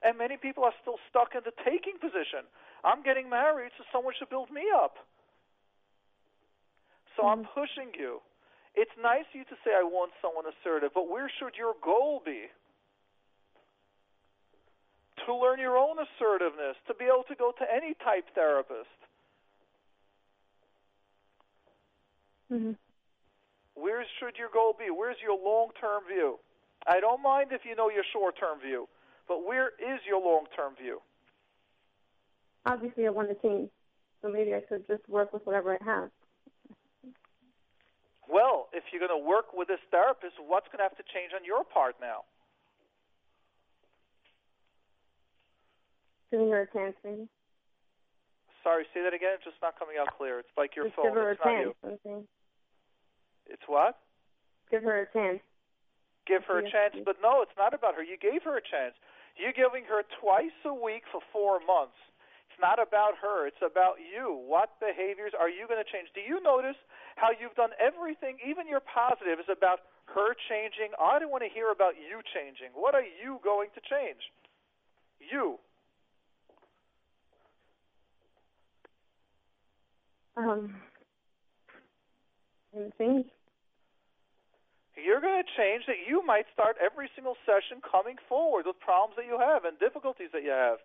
And 0.03 0.17
many 0.17 0.37
people 0.37 0.63
are 0.63 0.73
still 0.81 0.97
stuck 1.09 1.35
in 1.35 1.41
the 1.45 1.53
taking 1.63 2.01
position. 2.01 2.49
I'm 2.83 3.03
getting 3.03 3.29
married, 3.29 3.71
so 3.77 3.83
someone 3.93 4.13
should 4.17 4.29
build 4.29 4.49
me 4.49 4.65
up. 4.73 4.97
So 7.15 7.23
mm-hmm. 7.23 7.41
I'm 7.41 7.43
pushing 7.53 7.93
you. 7.93 8.21
It's 8.73 8.91
nice 9.01 9.27
of 9.29 9.35
you 9.35 9.45
to 9.45 9.57
say 9.63 9.71
I 9.75 9.83
want 9.83 10.11
someone 10.21 10.45
assertive, 10.47 10.91
but 10.95 11.09
where 11.09 11.29
should 11.37 11.53
your 11.57 11.75
goal 11.83 12.21
be? 12.25 12.47
To 15.27 15.35
learn 15.35 15.59
your 15.59 15.77
own 15.77 15.97
assertiveness, 15.99 16.77
to 16.87 16.95
be 16.95 17.05
able 17.05 17.27
to 17.29 17.35
go 17.35 17.51
to 17.51 17.65
any 17.69 17.93
type 18.03 18.25
therapist. 18.33 18.89
Mm-hmm. 22.51 22.73
Where 23.75 24.03
should 24.19 24.35
your 24.37 24.49
goal 24.51 24.73
be? 24.77 24.89
Where's 24.89 25.17
your 25.21 25.37
long-term 25.37 26.03
view? 26.11 26.39
I 26.87 26.99
don't 26.99 27.21
mind 27.21 27.51
if 27.51 27.61
you 27.65 27.75
know 27.75 27.89
your 27.89 28.03
short-term 28.11 28.59
view, 28.59 28.87
but 29.31 29.47
where 29.47 29.71
is 29.79 30.03
your 30.03 30.19
long-term 30.19 30.75
view? 30.75 30.99
Obviously, 32.65 33.07
I 33.07 33.11
want 33.11 33.29
to 33.29 33.35
change, 33.39 33.69
so 34.21 34.27
maybe 34.27 34.53
I 34.53 34.59
should 34.67 34.85
just 34.91 35.07
work 35.07 35.31
with 35.31 35.47
whatever 35.47 35.71
I 35.71 35.83
have. 35.85 36.09
Well, 38.27 38.67
if 38.73 38.83
you're 38.91 38.99
going 38.99 39.15
to 39.15 39.25
work 39.25 39.55
with 39.55 39.69
this 39.69 39.79
therapist, 39.89 40.35
what's 40.45 40.67
going 40.67 40.83
to 40.83 40.83
have 40.83 40.99
to 40.99 41.07
change 41.15 41.31
on 41.31 41.47
your 41.47 41.63
part 41.63 41.95
now? 42.01 42.27
Giving 46.29 46.51
her 46.51 46.63
a 46.63 46.67
chance, 46.67 46.95
maybe. 47.01 47.29
Sorry, 48.67 48.83
say 48.93 48.99
that 49.01 49.13
again. 49.13 49.39
It's 49.39 49.45
just 49.47 49.61
not 49.61 49.79
coming 49.79 49.95
out 49.95 50.11
clear. 50.17 50.39
It's 50.39 50.51
like 50.57 50.75
your 50.75 50.91
just 50.91 50.97
phone. 50.97 51.05
Give 51.07 51.15
her 51.15 51.31
it's 51.31 51.39
a 51.39 51.47
chance. 51.47 51.75
Okay. 51.85 52.19
It's 53.47 53.63
what? 53.67 53.95
Give 54.69 54.83
her 54.83 55.07
a 55.07 55.07
chance. 55.15 55.39
Give 56.27 56.43
her 56.43 56.59
a 56.59 56.63
chance, 56.69 56.99
but 57.03 57.15
no, 57.23 57.41
it's 57.41 57.55
not 57.57 57.73
about 57.73 57.95
her. 57.95 58.03
You 58.03 58.15
gave 58.19 58.43
her 58.43 58.55
a 58.55 58.61
chance. 58.61 58.93
You're 59.35 59.55
giving 59.55 59.85
her 59.87 60.03
twice 60.19 60.55
a 60.65 60.73
week 60.73 61.03
for 61.11 61.21
four 61.31 61.59
months. 61.63 61.97
It's 62.51 62.59
not 62.59 62.81
about 62.81 63.15
her. 63.21 63.47
It's 63.47 63.63
about 63.63 63.97
you. 64.03 64.35
What 64.35 64.75
behaviors 64.79 65.33
are 65.37 65.49
you 65.49 65.67
going 65.67 65.81
to 65.81 65.87
change? 65.87 66.11
Do 66.13 66.21
you 66.21 66.43
notice 66.43 66.77
how 67.15 67.29
you've 67.31 67.55
done 67.55 67.71
everything, 67.79 68.37
even 68.43 68.67
your 68.67 68.83
positive, 68.83 69.39
is 69.39 69.49
about 69.49 69.87
her 70.13 70.35
changing? 70.49 70.91
I 70.99 71.19
don't 71.19 71.31
want 71.31 71.43
to 71.43 71.49
hear 71.49 71.71
about 71.71 71.95
you 71.95 72.19
changing. 72.35 72.75
What 72.75 72.93
are 72.93 73.05
you 73.05 73.39
going 73.43 73.69
to 73.75 73.81
change? 73.87 74.21
You. 75.19 75.57
Um, 80.35 80.75
change. 82.97 83.25
You're 84.95 85.21
going 85.21 85.41
to 85.41 85.47
change 85.55 85.85
that 85.87 86.03
you 86.07 86.25
might 86.25 86.45
start 86.53 86.75
every 86.83 87.09
single 87.15 87.35
session 87.45 87.79
coming 87.79 88.17
forward 88.27 88.65
with 88.67 88.79
problems 88.79 89.15
that 89.15 89.25
you 89.25 89.39
have 89.39 89.63
and 89.63 89.79
difficulties 89.79 90.29
that 90.33 90.43
you 90.43 90.51
have. 90.51 90.79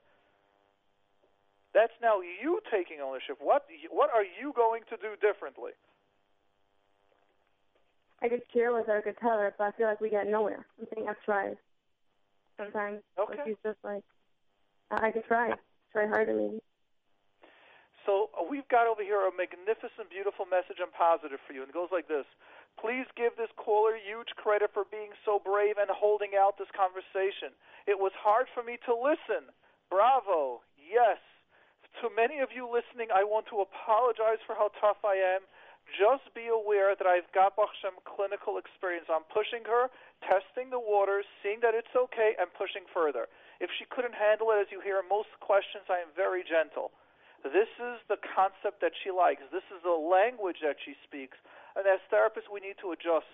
That's 1.74 1.92
now 2.00 2.20
you 2.22 2.60
taking 2.70 3.04
ownership. 3.04 3.36
What 3.38 3.66
what 3.90 4.08
are 4.14 4.24
you 4.24 4.52
going 4.54 4.82
to 4.88 4.96
do 4.96 5.12
differently? 5.20 5.72
I 8.22 8.28
could 8.28 8.42
share 8.54 8.72
with 8.72 8.86
her, 8.86 8.98
I 8.98 9.02
could 9.02 9.18
tell 9.18 9.36
her, 9.36 9.54
but 9.58 9.64
I 9.64 9.70
feel 9.72 9.86
like 9.86 10.00
we 10.00 10.08
got 10.08 10.26
nowhere. 10.26 10.64
I'm 10.80 10.86
saying 10.94 11.06
I've 11.08 11.22
tried. 11.22 11.58
Sometimes, 12.56 13.00
okay. 13.18 13.42
she's 13.44 13.56
just 13.62 13.76
like, 13.84 14.02
I 14.90 15.10
could 15.10 15.26
try, 15.26 15.52
try 15.92 16.06
harder 16.06 16.34
maybe. 16.34 16.60
So 18.06 18.30
uh, 18.38 18.46
we've 18.46 18.66
got 18.70 18.86
over 18.86 19.02
here 19.02 19.26
a 19.26 19.34
magnificent, 19.34 20.08
beautiful 20.08 20.46
message 20.46 20.78
and 20.78 20.94
positive 20.94 21.42
for 21.42 21.52
you, 21.52 21.66
and 21.66 21.68
it 21.68 21.76
goes 21.76 21.90
like 21.90 22.06
this. 22.06 22.24
Please 22.78 23.04
give 23.18 23.34
this 23.34 23.50
caller 23.58 23.98
huge 23.98 24.30
credit 24.38 24.70
for 24.70 24.86
being 24.86 25.10
so 25.26 25.42
brave 25.42 25.74
and 25.76 25.90
holding 25.90 26.38
out 26.38 26.54
this 26.54 26.70
conversation. 26.70 27.50
It 27.90 27.98
was 27.98 28.14
hard 28.14 28.46
for 28.54 28.62
me 28.62 28.78
to 28.86 28.94
listen. 28.94 29.50
Bravo. 29.90 30.62
Yes. 30.78 31.18
To 32.04 32.12
many 32.12 32.38
of 32.38 32.54
you 32.54 32.70
listening, 32.70 33.10
I 33.10 33.26
want 33.26 33.50
to 33.50 33.64
apologize 33.64 34.38
for 34.46 34.54
how 34.54 34.70
tough 34.78 35.02
I 35.02 35.18
am. 35.18 35.42
Just 35.94 36.30
be 36.34 36.50
aware 36.50 36.94
that 36.98 37.06
I've 37.06 37.30
got 37.30 37.54
Baruch 37.54 37.74
Hashem 37.78 38.02
clinical 38.06 38.58
experience. 38.58 39.06
I'm 39.06 39.26
pushing 39.30 39.62
her, 39.66 39.88
testing 40.22 40.70
the 40.70 40.82
waters, 40.82 41.24
seeing 41.42 41.62
that 41.62 41.78
it's 41.78 41.94
okay, 41.94 42.34
and 42.38 42.50
pushing 42.54 42.84
further. 42.90 43.30
If 43.62 43.70
she 43.78 43.86
couldn't 43.88 44.18
handle 44.18 44.50
it, 44.52 44.60
as 44.60 44.68
you 44.74 44.82
hear 44.82 45.00
most 45.06 45.30
questions, 45.40 45.86
I 45.88 46.02
am 46.02 46.10
very 46.12 46.42
gentle. 46.42 46.90
This 47.52 47.70
is 47.78 47.98
the 48.08 48.18
concept 48.22 48.80
that 48.80 48.92
she 49.02 49.10
likes. 49.10 49.42
This 49.52 49.66
is 49.70 49.82
the 49.82 49.94
language 49.94 50.62
that 50.62 50.76
she 50.82 50.94
speaks. 51.04 51.36
And 51.76 51.84
as 51.84 52.00
therapists, 52.08 52.48
we 52.48 52.60
need 52.60 52.80
to 52.80 52.92
adjust. 52.92 53.28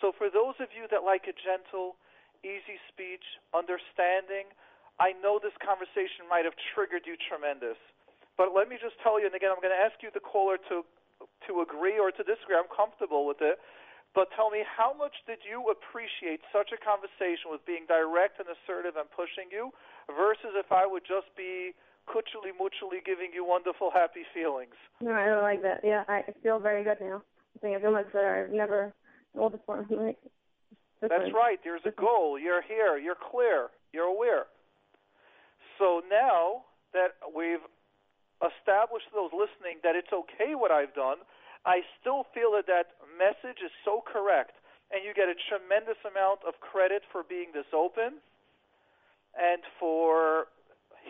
So 0.00 0.12
for 0.14 0.30
those 0.30 0.54
of 0.60 0.70
you 0.76 0.86
that 0.92 1.02
like 1.02 1.26
a 1.26 1.34
gentle, 1.34 1.98
easy 2.44 2.78
speech, 2.92 3.24
understanding, 3.50 4.52
I 5.00 5.14
know 5.18 5.38
this 5.38 5.54
conversation 5.62 6.26
might 6.30 6.44
have 6.44 6.54
triggered 6.74 7.06
you 7.06 7.18
tremendous. 7.18 7.78
But 8.38 8.54
let 8.54 8.70
me 8.70 8.78
just 8.78 8.94
tell 9.02 9.18
you, 9.18 9.26
and 9.26 9.34
again, 9.34 9.50
I'm 9.50 9.62
going 9.62 9.74
to 9.74 9.82
ask 9.82 9.98
you, 10.02 10.14
the 10.14 10.22
caller, 10.22 10.58
to 10.70 10.86
to 11.50 11.66
agree 11.66 11.98
or 11.98 12.14
to 12.14 12.22
disagree. 12.22 12.54
I'm 12.54 12.70
comfortable 12.70 13.26
with 13.26 13.42
it. 13.42 13.58
But 14.14 14.30
tell 14.38 14.50
me, 14.50 14.62
how 14.62 14.94
much 14.94 15.14
did 15.26 15.42
you 15.42 15.66
appreciate 15.68 16.40
such 16.54 16.70
a 16.70 16.78
conversation 16.78 17.50
with 17.50 17.62
being 17.66 17.84
direct 17.90 18.40
and 18.40 18.48
assertive 18.48 18.94
and 18.94 19.10
pushing 19.10 19.50
you 19.50 19.74
versus 20.08 20.54
if 20.56 20.70
I 20.72 20.86
would 20.86 21.04
just 21.04 21.28
be 21.34 21.74
kuchuli 22.08 22.52
muchuli 22.56 23.04
giving 23.04 23.30
you 23.34 23.44
wonderful 23.44 23.90
happy 23.90 24.24
feelings. 24.34 24.74
No, 25.00 25.12
I 25.12 25.26
don't 25.26 25.42
like 25.42 25.62
that. 25.62 25.80
Yeah, 25.84 26.04
I 26.08 26.24
feel 26.42 26.58
very 26.58 26.82
good 26.82 26.98
now. 27.00 27.22
I 27.56 27.58
think 27.60 27.76
I 27.76 27.80
feel 27.80 27.92
much 27.92 28.12
better. 28.12 28.44
I've 28.44 28.54
never 28.54 28.92
felt 29.34 29.52
before. 29.52 29.86
Like, 29.90 30.18
That's 31.00 31.32
right. 31.32 31.60
There's 31.62 31.86
a 31.86 31.92
goal. 31.92 32.38
You're 32.38 32.62
here. 32.62 32.98
You're 32.98 33.14
clear. 33.30 33.68
You're 33.92 34.10
aware. 34.10 34.46
So 35.78 36.02
now 36.10 36.64
that 36.92 37.14
we've 37.30 37.62
established 38.42 39.06
those 39.14 39.30
listening 39.30 39.78
that 39.82 39.94
it's 39.94 40.10
okay 40.10 40.54
what 40.54 40.70
I've 40.70 40.94
done, 40.94 41.18
I 41.66 41.82
still 42.00 42.26
feel 42.34 42.54
that 42.58 42.66
that 42.66 42.98
message 43.14 43.62
is 43.62 43.70
so 43.84 44.02
correct, 44.02 44.58
and 44.90 45.02
you 45.06 45.14
get 45.14 45.28
a 45.28 45.38
tremendous 45.50 45.98
amount 46.02 46.40
of 46.46 46.58
credit 46.58 47.02
for 47.10 47.22
being 47.22 47.54
this 47.54 47.70
open 47.74 48.18
and 49.38 49.62
for 49.78 50.50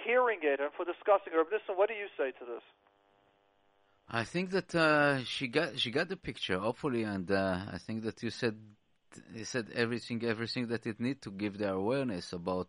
hearing 0.05 0.41
it 0.43 0.61
and 0.61 0.71
for 0.77 0.85
discussing 0.85 1.33
it. 1.33 1.47
Listen, 1.53 1.77
what 1.77 1.89
do 1.89 1.95
you 1.95 2.09
say 2.17 2.31
to 2.39 2.45
this? 2.45 2.63
I 4.11 4.25
think 4.25 4.51
that 4.51 4.75
uh, 4.75 5.25
she 5.25 5.49
got 5.49 5.79
she 5.79 5.91
got 5.91 6.09
the 6.09 6.17
picture, 6.17 6.59
hopefully, 6.59 7.03
and 7.03 7.31
uh, 7.31 7.67
I 7.71 7.79
think 7.79 8.05
that 8.05 8.23
you 8.23 8.31
said 8.31 8.57
you 9.35 9.45
said 9.45 9.69
everything 9.75 10.25
everything 10.25 10.69
that 10.69 10.87
it 10.87 10.99
need 10.99 11.21
to 11.23 11.31
give 11.31 11.59
their 11.59 11.75
awareness 11.75 12.33
about 12.33 12.69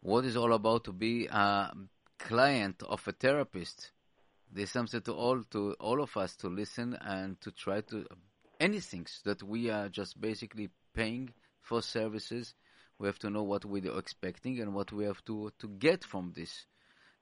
what 0.00 0.24
is 0.24 0.36
all 0.36 0.52
about 0.52 0.84
to 0.84 0.92
be 0.92 1.26
a 1.26 1.72
client 2.18 2.82
of 2.82 3.06
a 3.06 3.12
therapist. 3.12 3.90
There's 4.50 4.70
something 4.70 5.02
to 5.02 5.12
all 5.12 5.42
to 5.50 5.74
all 5.80 6.02
of 6.02 6.16
us 6.16 6.34
to 6.36 6.48
listen 6.48 6.96
and 7.00 7.38
to 7.42 7.50
try 7.50 7.82
to 7.82 8.06
anything 8.58 9.06
that 9.24 9.42
we 9.42 9.70
are 9.70 9.88
just 9.90 10.18
basically 10.18 10.70
paying 10.94 11.30
for 11.60 11.82
services 11.82 12.54
we 12.98 13.06
have 13.06 13.18
to 13.20 13.30
know 13.30 13.42
what 13.42 13.64
we're 13.64 13.96
expecting 13.98 14.60
and 14.60 14.74
what 14.74 14.92
we 14.92 15.04
have 15.04 15.24
to, 15.26 15.52
to 15.58 15.68
get 15.68 16.04
from 16.04 16.32
this. 16.34 16.66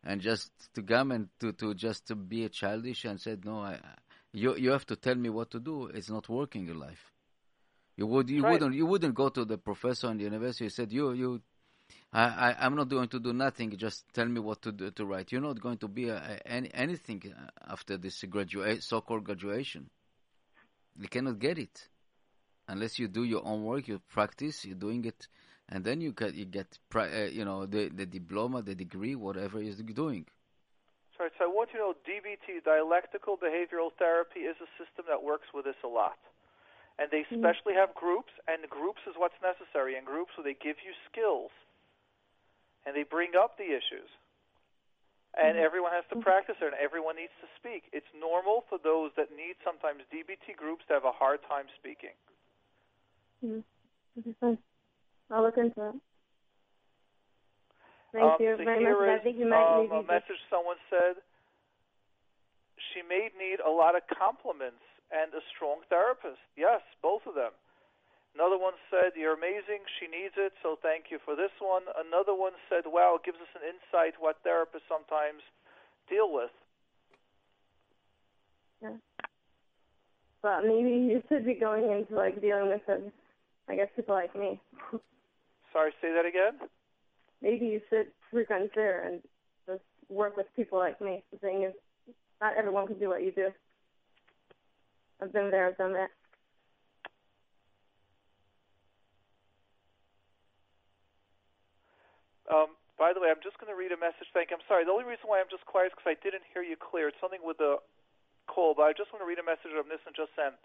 And 0.03 0.21
just 0.21 0.51
to 0.75 0.83
come 0.83 1.11
and 1.11 1.29
to, 1.41 1.53
to 1.53 1.75
just 1.75 2.07
to 2.09 2.15
be 2.15 2.45
a 2.45 2.49
childish 2.49 3.05
and 3.05 3.21
said, 3.21 3.45
no, 3.45 3.61
I, 3.61 3.79
you, 4.33 4.57
you 4.57 4.71
have 4.71 4.87
to 4.87 4.97
tell 4.97 5.17
me 5.17 5.29
what 5.29 5.51
to 5.51 5.61
do. 5.61 5.87
It's 5.87 6.09
not 6.09 6.29
working 6.29 6.69
in 6.69 6.79
life. 6.79 7.13
You 7.97 8.07
would, 8.07 8.31
you 8.31 8.43
right. 8.43 8.53
wouldn't, 8.53 8.75
you 8.75 8.87
wouldn't 8.87 9.15
go 9.15 9.29
to 9.31 9.45
the 9.45 9.59
professor 9.59 10.11
in 10.11 10.19
the 10.19 10.25
university 10.25 10.65
and 10.67 10.73
said, 10.73 10.93
you, 10.93 11.13
you, 11.13 11.43
I, 12.13 12.23
I, 12.23 12.57
I'm 12.61 12.77
not 12.77 12.89
going 12.89 13.09
to 13.09 13.19
do 13.19 13.33
nothing. 13.33 13.77
Just 13.77 14.05
tell 14.13 14.27
me 14.27 14.41
what 14.41 14.63
to 14.63 14.73
do, 14.73 14.91
to 14.91 15.05
write. 15.05 15.33
You're 15.33 15.41
not 15.41 15.61
going 15.61 15.79
to 15.79 15.89
be 15.89 16.09
a, 16.09 16.17
a, 16.17 16.49
any, 16.49 16.71
anything 16.73 17.23
after 17.67 17.97
this 17.97 18.23
gradua- 18.23 18.77
eh, 18.77 18.81
so-called 18.81 19.25
graduation. 19.25 19.91
You 20.99 21.09
cannot 21.09 21.39
get 21.39 21.59
it 21.59 21.89
unless 22.69 22.99
you 22.99 23.09
do 23.09 23.25
your 23.25 23.45
own 23.45 23.65
work. 23.65 23.89
You 23.89 24.01
practice. 24.09 24.65
You're 24.65 24.77
doing 24.77 25.05
it 25.05 25.27
and 25.69 25.85
then 25.85 26.01
you 26.01 26.13
get 26.13 26.35
you 26.35 26.45
get 26.45 26.79
uh, 26.95 27.27
you 27.31 27.45
know 27.45 27.67
the 27.67 27.89
the 27.89 28.07
diploma, 28.07 28.63
the 28.63 28.75
degree, 28.75 29.15
whatever 29.15 29.61
you're 29.61 29.75
doing. 29.75 30.27
Sorry, 31.17 31.31
so 31.39 31.45
I 31.45 31.49
want 31.49 31.73
you 31.73 31.81
to 31.81 31.85
know 31.91 31.95
DBT, 32.05 32.63
dialectical 32.63 33.41
behavioral 33.41 33.89
therapy, 33.99 34.45
is 34.45 34.57
a 34.61 34.69
system 34.77 35.09
that 35.09 35.25
works 35.25 35.49
with 35.55 35.65
this 35.65 35.81
a 35.83 35.89
lot. 35.89 36.21
And 37.01 37.09
they 37.11 37.25
mm-hmm. 37.25 37.41
especially 37.41 37.73
have 37.73 37.97
groups, 37.97 38.33
and 38.47 38.61
groups 38.69 39.01
is 39.09 39.17
what's 39.17 39.37
necessary. 39.41 39.97
In 39.97 40.05
groups, 40.05 40.37
where 40.37 40.45
they 40.45 40.57
give 40.57 40.77
you 40.85 40.93
skills, 41.09 41.51
and 42.85 42.93
they 42.93 43.03
bring 43.03 43.33
up 43.33 43.57
the 43.57 43.73
issues, 43.73 44.13
and 45.35 45.57
mm-hmm. 45.57 45.65
everyone 45.65 45.93
has 45.97 46.05
to 46.13 46.21
practice 46.21 46.61
it, 46.61 46.69
and 46.69 46.77
everyone 46.77 47.17
needs 47.17 47.33
to 47.41 47.49
speak. 47.57 47.89
It's 47.97 48.09
normal 48.13 48.69
for 48.69 48.77
those 48.77 49.11
that 49.17 49.33
need 49.33 49.57
sometimes 49.65 50.05
DBT 50.13 50.53
groups 50.55 50.85
to 50.89 51.01
have 51.01 51.09
a 51.09 51.17
hard 51.17 51.41
time 51.49 51.67
speaking. 51.81 52.15
Mm-hmm. 53.41 54.61
I'll 55.31 55.43
look 55.43 55.59
into 55.59 55.75
it. 55.91 55.97
Thank 58.13 58.25
um, 58.25 58.37
you 58.41 58.57
very 58.57 58.85
much. 58.85 59.21
I 59.21 59.23
think 59.23 59.37
you 59.39 59.49
might 59.49 59.67
um, 59.67 59.91
a 59.93 60.03
message 60.03 60.41
someone 60.49 60.81
said. 60.89 61.21
She 62.95 63.03
may 63.05 63.29
need 63.37 63.61
a 63.61 63.69
lot 63.69 63.97
of 63.97 64.03
compliments 64.09 64.85
and 65.13 65.33
a 65.35 65.43
strong 65.53 65.85
therapist. 65.91 66.41
Yes, 66.57 66.81
both 67.03 67.27
of 67.27 67.35
them. 67.35 67.53
Another 68.37 68.57
one 68.57 68.75
said, 68.89 69.17
You're 69.17 69.37
amazing. 69.37 69.85
She 70.01 70.07
needs 70.09 70.37
it, 70.37 70.53
so 70.63 70.77
thank 70.81 71.09
you 71.11 71.19
for 71.25 71.35
this 71.37 71.53
one. 71.59 71.89
Another 71.97 72.33
one 72.37 72.53
said, 72.69 72.85
Wow, 72.85 73.17
it 73.17 73.25
gives 73.25 73.41
us 73.41 73.53
an 73.57 73.65
insight 73.65 74.15
what 74.21 74.41
therapists 74.45 74.89
sometimes 74.89 75.41
deal 76.09 76.33
with. 76.33 76.53
Yeah. 78.83 79.01
But 80.43 80.63
maybe 80.65 81.13
you 81.13 81.23
should 81.29 81.45
be 81.45 81.55
going 81.55 81.91
into 81.91 82.15
like 82.15 82.41
dealing 82.41 82.69
with 82.69 82.85
them. 82.87 83.13
I 83.69 83.77
guess 83.77 83.89
people 83.97 84.15
like 84.15 84.37
me. 84.37 84.61
Sorry, 85.77 85.93
say 86.01 86.09
that 86.17 86.25
again? 86.25 86.57
maybe 87.43 87.67
you 87.67 87.81
should 87.91 88.09
reconsider 88.33 89.05
and 89.05 89.21
just 89.69 89.85
work 90.09 90.37
with 90.37 90.47
people 90.57 90.79
like 90.79 91.01
me. 91.01 91.23
The 91.33 91.39
thing 91.39 91.65
is, 91.65 91.75
not 92.41 92.57
everyone 92.57 92.87
can 92.87 92.99
do 92.99 93.09
what 93.09 93.23
you 93.23 93.31
do. 93.31 93.53
I've 95.21 95.33
been 95.33 95.51
there, 95.51 95.69
I've 95.69 95.77
done 95.77 95.93
that. 95.93 96.09
Um, 102.49 102.73
by 102.97 103.13
the 103.13 103.21
way, 103.21 103.29
I'm 103.29 103.45
just 103.45 103.59
going 103.61 103.69
to 103.69 103.77
read 103.77 103.93
a 103.93 104.01
message. 104.01 104.33
Thank 104.33 104.49
you. 104.49 104.57
I'm 104.57 104.65
sorry. 104.65 104.89
The 104.89 104.97
only 104.97 105.05
reason 105.05 105.29
why 105.29 105.45
I'm 105.45 105.51
just 105.53 105.67
quiet 105.67 105.93
is 105.93 105.93
because 105.93 106.17
I 106.17 106.19
didn't 106.25 106.49
hear 106.57 106.65
you 106.65 106.81
clear. 106.81 107.13
It's 107.13 107.21
something 107.21 107.45
with 107.45 107.59
the 107.61 107.85
call, 108.49 108.73
but 108.73 108.89
I 108.89 108.97
just 108.97 109.13
want 109.13 109.21
to 109.21 109.29
read 109.29 109.43
a 109.43 109.45
message 109.45 109.77
of 109.77 109.85
this 109.93 110.01
and 110.09 110.17
just 110.17 110.33
sent. 110.39 110.57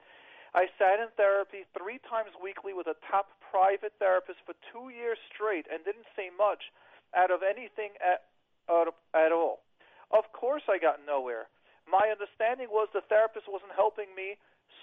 I 0.52 0.68
sat 0.76 1.00
in 1.00 1.08
therapy 1.16 1.64
three 1.72 2.04
times 2.04 2.36
weekly 2.36 2.76
with 2.76 2.88
a 2.88 3.00
top 3.08 3.32
private 3.40 3.96
therapist 4.00 4.44
for 4.44 4.56
two 4.68 4.92
years 4.92 5.18
straight 5.32 5.64
and 5.72 5.80
didn't 5.88 6.12
say 6.16 6.28
much 6.36 6.72
out 7.16 7.32
of 7.32 7.40
anything 7.40 7.96
at, 8.04 8.28
at, 8.68 8.92
at 9.16 9.32
all. 9.32 9.64
Of 10.12 10.28
course, 10.36 10.68
I 10.68 10.76
got 10.76 11.00
nowhere. 11.08 11.48
My 11.88 12.12
understanding 12.12 12.68
was 12.68 12.92
the 12.92 13.08
therapist 13.08 13.48
wasn't 13.48 13.72
helping 13.80 14.12
me 14.12 14.36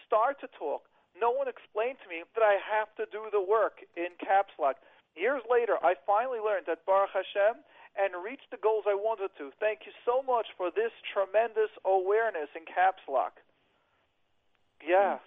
start 0.09 0.41
to 0.41 0.49
talk. 0.57 0.89
No 1.13 1.33
one 1.33 1.49
explained 1.49 2.01
to 2.01 2.09
me 2.09 2.25
that 2.33 2.45
I 2.45 2.57
have 2.61 2.89
to 2.97 3.05
do 3.13 3.29
the 3.29 3.41
work 3.41 3.85
in 3.97 4.17
caps 4.17 4.57
lock. 4.57 4.81
Years 5.17 5.45
later, 5.51 5.77
I 5.85 6.01
finally 6.09 6.41
learned 6.41 6.65
that 6.69 6.87
Baruch 6.89 7.13
Hashem 7.13 7.61
and 7.99 8.25
reached 8.25 8.49
the 8.55 8.61
goals 8.63 8.85
I 8.87 8.95
wanted 8.95 9.35
to. 9.37 9.51
Thank 9.59 9.85
you 9.85 9.93
so 10.07 10.23
much 10.23 10.47
for 10.57 10.71
this 10.71 10.95
tremendous 11.13 11.73
awareness 11.85 12.49
in 12.55 12.65
caps 12.65 13.03
lock. 13.11 13.43
Yes, 14.79 15.19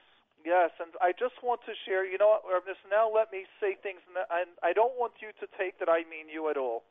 yes, 0.45 0.71
and 0.79 0.93
I 1.01 1.11
just 1.11 1.39
want 1.43 1.61
to 1.65 1.73
share. 1.85 2.05
You 2.05 2.17
know 2.17 2.39
Ernest? 2.45 2.81
Now 2.89 3.09
let 3.09 3.31
me 3.31 3.45
say 3.59 3.77
things, 3.79 4.01
and 4.07 4.49
I 4.63 4.73
don't 4.73 4.95
want 4.97 5.19
you 5.21 5.33
to 5.39 5.45
take 5.57 5.79
that 5.79 5.89
I 5.89 6.03
mean 6.09 6.29
you 6.31 6.49
at 6.49 6.57
all. 6.57 6.83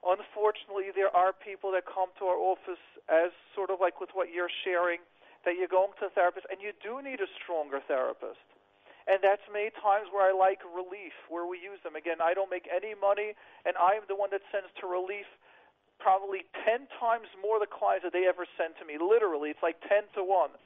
Unfortunately, 0.00 0.88
there 0.96 1.12
are 1.12 1.36
people 1.36 1.72
that 1.76 1.84
come 1.84 2.08
to 2.16 2.24
our 2.24 2.40
office 2.40 2.80
as 3.12 3.36
sort 3.52 3.68
of 3.68 3.84
like 3.84 4.00
with 4.00 4.08
what 4.16 4.32
you're 4.32 4.52
sharing, 4.64 5.04
that 5.44 5.60
you're 5.60 5.68
going 5.68 5.92
to 6.00 6.08
a 6.08 6.12
therapist, 6.12 6.48
and 6.48 6.60
you 6.64 6.72
do 6.80 7.04
need 7.04 7.20
a 7.20 7.28
stronger 7.36 7.84
therapist. 7.84 8.40
And 9.04 9.20
that's 9.20 9.44
many 9.52 9.68
times 9.76 10.08
where 10.08 10.24
I 10.24 10.32
like 10.32 10.64
relief, 10.64 11.12
where 11.28 11.44
we 11.44 11.60
use 11.60 11.80
them. 11.84 11.96
Again, 11.96 12.20
I 12.24 12.32
don't 12.32 12.48
make 12.48 12.68
any 12.72 12.96
money, 12.96 13.36
and 13.68 13.76
I'm 13.76 14.08
the 14.08 14.16
one 14.16 14.32
that 14.32 14.40
sends 14.48 14.72
to 14.80 14.88
relief 14.88 15.28
probably 16.00 16.48
10 16.64 16.88
times 16.96 17.28
more 17.36 17.60
the 17.60 17.68
clients 17.68 18.08
that 18.08 18.16
they 18.16 18.24
ever 18.24 18.48
send 18.56 18.72
to 18.80 18.88
me. 18.88 18.96
Literally, 18.96 19.52
it's 19.52 19.60
like 19.60 19.76
10 19.84 20.08
to 20.16 20.24
1. 20.24 20.56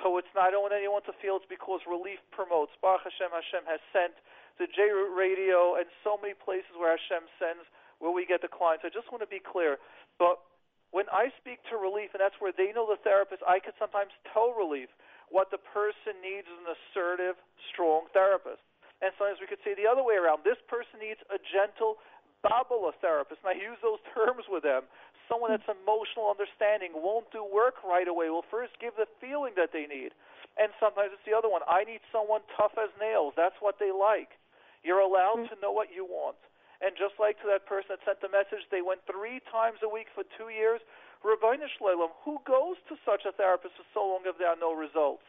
So 0.00 0.16
it's 0.16 0.30
not, 0.32 0.48
I 0.48 0.50
don't 0.50 0.64
want 0.64 0.72
anyone 0.72 1.04
to 1.04 1.14
feel 1.20 1.36
it's 1.36 1.48
because 1.50 1.84
relief 1.84 2.22
promotes. 2.32 2.72
Baruch 2.80 3.04
Hashem, 3.04 3.28
Hashem 3.28 3.68
has 3.68 3.82
sent 3.92 4.16
to 4.56 4.64
JRoot 4.64 5.12
Radio 5.12 5.76
and 5.76 5.84
so 6.00 6.16
many 6.16 6.32
places 6.32 6.72
where 6.80 6.96
Hashem 6.96 7.28
sends 7.36 7.68
where 8.00 8.10
we 8.10 8.24
get 8.24 8.40
the 8.40 8.50
clients. 8.50 8.82
I 8.82 8.90
just 8.90 9.12
want 9.12 9.22
to 9.22 9.30
be 9.30 9.38
clear. 9.38 9.78
But 10.18 10.42
when 10.90 11.08
I 11.08 11.32
speak 11.40 11.62
to 11.72 11.78
relief, 11.78 12.12
and 12.12 12.20
that's 12.20 12.36
where 12.42 12.52
they 12.52 12.72
know 12.72 12.84
the 12.84 13.00
therapist, 13.00 13.40
I 13.46 13.60
can 13.60 13.72
sometimes 13.80 14.12
tell 14.32 14.52
relief 14.52 14.92
what 15.32 15.48
the 15.48 15.60
person 15.72 16.20
needs 16.20 16.44
is 16.44 16.58
an 16.60 16.68
assertive, 16.68 17.40
strong 17.72 18.12
therapist. 18.12 18.60
And 19.00 19.10
sometimes 19.16 19.40
we 19.40 19.48
could 19.48 19.62
say 19.64 19.72
the 19.72 19.88
other 19.88 20.04
way 20.04 20.14
around. 20.14 20.44
This 20.44 20.60
person 20.68 21.00
needs 21.00 21.18
a 21.32 21.40
gentle, 21.40 21.98
babble 22.44 22.86
therapist. 23.00 23.40
And 23.42 23.50
I 23.50 23.56
use 23.58 23.80
those 23.80 23.98
terms 24.14 24.44
with 24.46 24.62
them. 24.62 24.86
Someone 25.28 25.50
that's 25.54 25.68
emotional 25.68 26.28
understanding 26.28 26.92
won't 26.94 27.30
do 27.32 27.42
work 27.42 27.80
right 27.86 28.06
away. 28.08 28.28
Will 28.28 28.46
first 28.50 28.76
give 28.80 28.94
the 28.96 29.06
feeling 29.20 29.54
that 29.56 29.70
they 29.72 29.86
need. 29.86 30.12
And 30.60 30.68
sometimes 30.76 31.16
it's 31.16 31.24
the 31.24 31.32
other 31.32 31.48
one. 31.48 31.64
I 31.64 31.84
need 31.84 32.04
someone 32.12 32.44
tough 32.56 32.76
as 32.76 32.92
nails. 33.00 33.32
That's 33.36 33.56
what 33.60 33.80
they 33.80 33.88
like. 33.88 34.36
You're 34.84 35.00
allowed 35.00 35.48
to 35.48 35.56
know 35.62 35.72
what 35.72 35.88
you 35.94 36.04
want. 36.04 36.36
And 36.82 36.92
just 36.98 37.14
like 37.22 37.38
to 37.40 37.48
that 37.48 37.64
person 37.64 37.94
that 37.96 38.02
sent 38.04 38.18
the 38.20 38.28
message, 38.28 38.66
they 38.68 38.82
went 38.82 39.00
three 39.06 39.38
times 39.48 39.78
a 39.80 39.88
week 39.88 40.10
for 40.12 40.26
two 40.36 40.50
years. 40.50 40.82
Rabbi 41.22 41.56
Shlalem, 41.78 42.10
who 42.26 42.42
goes 42.42 42.74
to 42.90 42.98
such 43.06 43.22
a 43.22 43.32
therapist 43.32 43.78
for 43.78 43.86
so 43.94 44.02
long 44.02 44.26
if 44.26 44.36
there 44.36 44.50
are 44.50 44.58
no 44.58 44.74
results? 44.74 45.22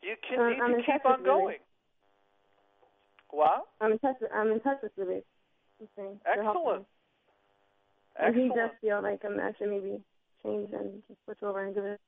You 0.00 0.16
can 0.24 0.40
Um, 0.40 0.50
need 0.50 0.60
I'm 0.60 0.74
to 0.74 0.82
keep 0.82 1.04
on 1.04 1.22
going. 1.22 1.60
Wow. 3.32 3.68
I'm 3.80 3.92
in 3.92 3.98
touch. 3.98 4.16
With, 4.20 4.32
I'm 4.32 4.50
in 4.50 4.60
touch 4.60 4.80
with 4.82 4.96
saying, 4.96 6.20
they're 6.24 6.42
helping 6.42 6.86
Excellent. 8.18 8.36
And 8.36 8.42
he 8.42 8.48
does 8.48 8.70
feel 8.80 9.02
like 9.02 9.20
I'm 9.24 9.40
actually 9.40 9.68
maybe 9.68 10.00
change 10.42 10.70
and 10.72 11.02
just 11.08 11.20
switch 11.24 11.42
over 11.42 11.64
and 11.64 11.74
give 11.74 11.84
it. 11.84 12.00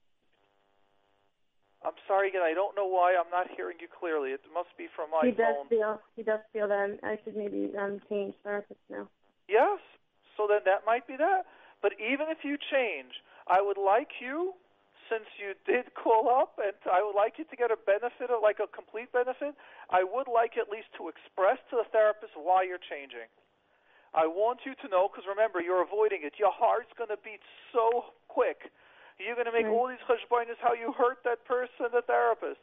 I'm 1.84 1.94
sorry 2.08 2.28
again. 2.28 2.42
I 2.42 2.54
don't 2.54 2.74
know 2.74 2.86
why 2.86 3.14
I'm 3.14 3.30
not 3.30 3.46
hearing 3.54 3.78
you 3.80 3.86
clearly. 3.86 4.30
It 4.30 4.42
must 4.52 4.74
be 4.76 4.88
from 4.96 5.10
my 5.14 5.30
he 5.30 5.30
does 5.30 5.54
feel. 5.68 6.00
He 6.16 6.22
does 6.22 6.40
feel 6.52 6.66
that 6.66 6.98
I 7.04 7.18
should 7.22 7.36
maybe 7.36 7.70
um 7.78 8.00
change 8.08 8.34
therapists 8.44 8.82
now. 8.90 9.06
Yes. 9.48 9.78
So 10.36 10.46
then 10.50 10.66
that 10.66 10.82
might 10.84 11.06
be 11.06 11.16
that. 11.16 11.46
But 11.82 11.92
even 12.02 12.26
if 12.30 12.42
you 12.42 12.58
change, 12.58 13.14
I 13.46 13.62
would 13.62 13.78
like 13.78 14.18
you, 14.18 14.54
since 15.06 15.26
you 15.38 15.54
did 15.62 15.94
call 16.02 16.26
up, 16.26 16.58
and 16.58 16.74
I 16.90 17.02
would 17.02 17.14
like 17.14 17.38
you 17.38 17.46
to 17.46 17.56
get 17.56 17.70
a 17.70 17.78
benefit, 17.78 18.30
of, 18.34 18.42
like 18.42 18.58
a 18.58 18.66
complete 18.66 19.14
benefit, 19.14 19.54
I 19.90 20.02
would 20.02 20.26
like 20.26 20.58
at 20.58 20.66
least 20.66 20.90
to 20.98 21.06
express 21.06 21.62
to 21.70 21.78
the 21.78 21.86
therapist 21.94 22.34
why 22.34 22.66
you're 22.66 22.82
changing. 22.82 23.30
I 24.14 24.26
want 24.26 24.60
you 24.64 24.74
to 24.82 24.88
know, 24.88 25.08
because 25.08 25.28
remember, 25.28 25.60
you're 25.60 25.82
avoiding 25.82 26.24
it. 26.24 26.34
Your 26.38 26.52
heart's 26.52 26.92
going 26.96 27.10
to 27.12 27.20
beat 27.20 27.40
so 27.72 28.14
quick. 28.28 28.70
You're 29.18 29.34
going 29.34 29.50
to 29.50 29.52
make 29.52 29.66
Right. 29.66 29.74
all 29.74 29.86
these 29.88 30.00
cheshbonis 30.08 30.56
how 30.58 30.72
you 30.72 30.92
hurt 30.92 31.22
that 31.24 31.44
person, 31.44 31.90
the 31.92 32.02
therapist. 32.02 32.60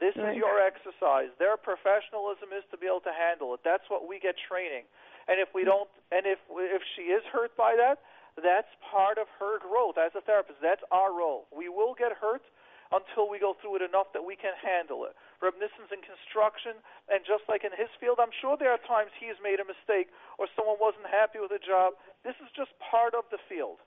This 0.00 0.16
Right. 0.16 0.30
is 0.30 0.36
your 0.36 0.58
exercise. 0.58 1.30
Their 1.38 1.56
professionalism 1.56 2.52
is 2.52 2.64
to 2.70 2.76
be 2.76 2.86
able 2.86 3.02
to 3.02 3.12
handle 3.12 3.54
it. 3.54 3.62
That's 3.62 3.88
what 3.88 4.08
we 4.08 4.18
get 4.18 4.36
training. 4.36 4.84
And 5.28 5.38
if 5.38 5.54
we 5.54 5.62
mm. 5.62 5.66
don't, 5.66 5.90
and 6.10 6.26
if 6.26 6.38
if 6.50 6.82
she 6.96 7.12
is 7.12 7.22
hurt 7.26 7.54
by 7.56 7.76
that, 7.76 7.98
that's 8.36 8.74
part 8.80 9.18
of 9.18 9.28
her 9.38 9.58
growth 9.60 9.98
as 9.98 10.14
a 10.16 10.20
therapist. 10.22 10.60
That's 10.60 10.82
our 10.90 11.12
role. 11.12 11.46
We 11.52 11.68
will 11.68 11.94
get 11.94 12.12
hurt 12.12 12.42
until 12.90 13.28
we 13.28 13.38
go 13.38 13.54
through 13.54 13.76
it 13.76 13.82
enough 13.82 14.12
that 14.12 14.24
we 14.24 14.36
can 14.36 14.52
handle 14.56 15.04
it. 15.04 15.14
Reb 15.42 15.58
Nissen's 15.58 15.90
in 15.90 15.98
construction, 16.06 16.78
and 17.10 17.26
just 17.26 17.42
like 17.50 17.66
in 17.66 17.74
his 17.74 17.90
field, 17.98 18.22
I'm 18.22 18.30
sure 18.38 18.54
there 18.54 18.70
are 18.70 18.78
times 18.86 19.10
he's 19.18 19.34
made 19.42 19.58
a 19.58 19.66
mistake 19.66 20.14
or 20.38 20.46
someone 20.54 20.78
wasn't 20.78 21.10
happy 21.10 21.42
with 21.42 21.50
a 21.50 21.58
job. 21.58 21.98
This 22.22 22.38
is 22.38 22.46
just 22.54 22.70
part 22.78 23.18
of 23.18 23.26
the 23.34 23.42
field. 23.50 23.82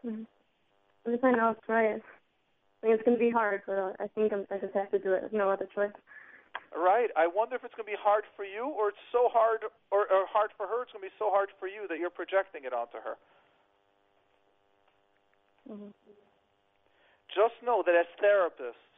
Mm-hmm. 0.00 0.24
Just 1.04 1.20
trying 1.20 1.36
to 1.36 1.52
try 1.68 2.00
it. 2.00 2.02
I 2.80 2.88
mean, 2.88 2.96
it's 2.96 3.04
going 3.04 3.16
to 3.16 3.20
be 3.20 3.32
hard, 3.32 3.60
but 3.68 3.96
I 4.00 4.08
think 4.16 4.32
I'm, 4.32 4.48
I 4.48 4.56
just 4.56 4.72
have 4.72 4.88
to 4.92 5.00
do 5.00 5.12
it. 5.12 5.28
There's 5.28 5.36
no 5.36 5.52
other 5.52 5.68
choice. 5.76 5.92
Right. 6.72 7.12
I 7.16 7.28
wonder 7.28 7.56
if 7.56 7.64
it's 7.64 7.76
going 7.76 7.88
to 7.88 7.92
be 7.92 8.00
hard 8.00 8.24
for 8.36 8.44
you, 8.44 8.72
or 8.72 8.88
it's 8.92 9.04
so 9.12 9.28
hard, 9.32 9.68
or, 9.92 10.08
or 10.08 10.24
hard 10.28 10.52
for 10.56 10.66
her. 10.66 10.84
It's 10.84 10.92
going 10.92 11.04
to 11.04 11.12
be 11.12 11.16
so 11.20 11.28
hard 11.28 11.52
for 11.60 11.68
you 11.68 11.84
that 11.88 12.00
you're 12.00 12.12
projecting 12.12 12.64
it 12.64 12.72
onto 12.72 13.00
her. 13.00 13.16
Mm-hmm. 15.68 15.92
Just 17.32 17.56
know 17.64 17.82
that 17.84 17.96
as 17.96 18.08
therapists, 18.20 18.93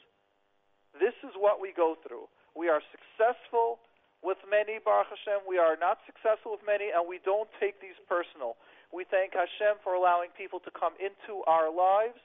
this 1.01 1.14
is 1.24 1.35
what 1.36 1.60
we 1.60 1.73
go 1.73 1.97
through. 2.06 2.28
We 2.56 2.68
are 2.68 2.81
successful 2.93 3.78
with 4.24 4.40
many, 4.48 4.81
Baruch 4.81 5.12
Hashem. 5.12 5.44
We 5.44 5.59
are 5.59 5.77
not 5.77 6.01
successful 6.09 6.56
with 6.56 6.64
many, 6.64 6.90
and 6.90 7.05
we 7.05 7.20
don't 7.24 7.48
take 7.60 7.81
these 7.81 7.98
personal. 8.09 8.56
We 8.93 9.05
thank 9.05 9.35
Hashem 9.36 9.82
for 9.85 9.94
allowing 9.94 10.32
people 10.32 10.59
to 10.64 10.73
come 10.73 10.94
into 10.97 11.44
our 11.44 11.68
lives. 11.68 12.18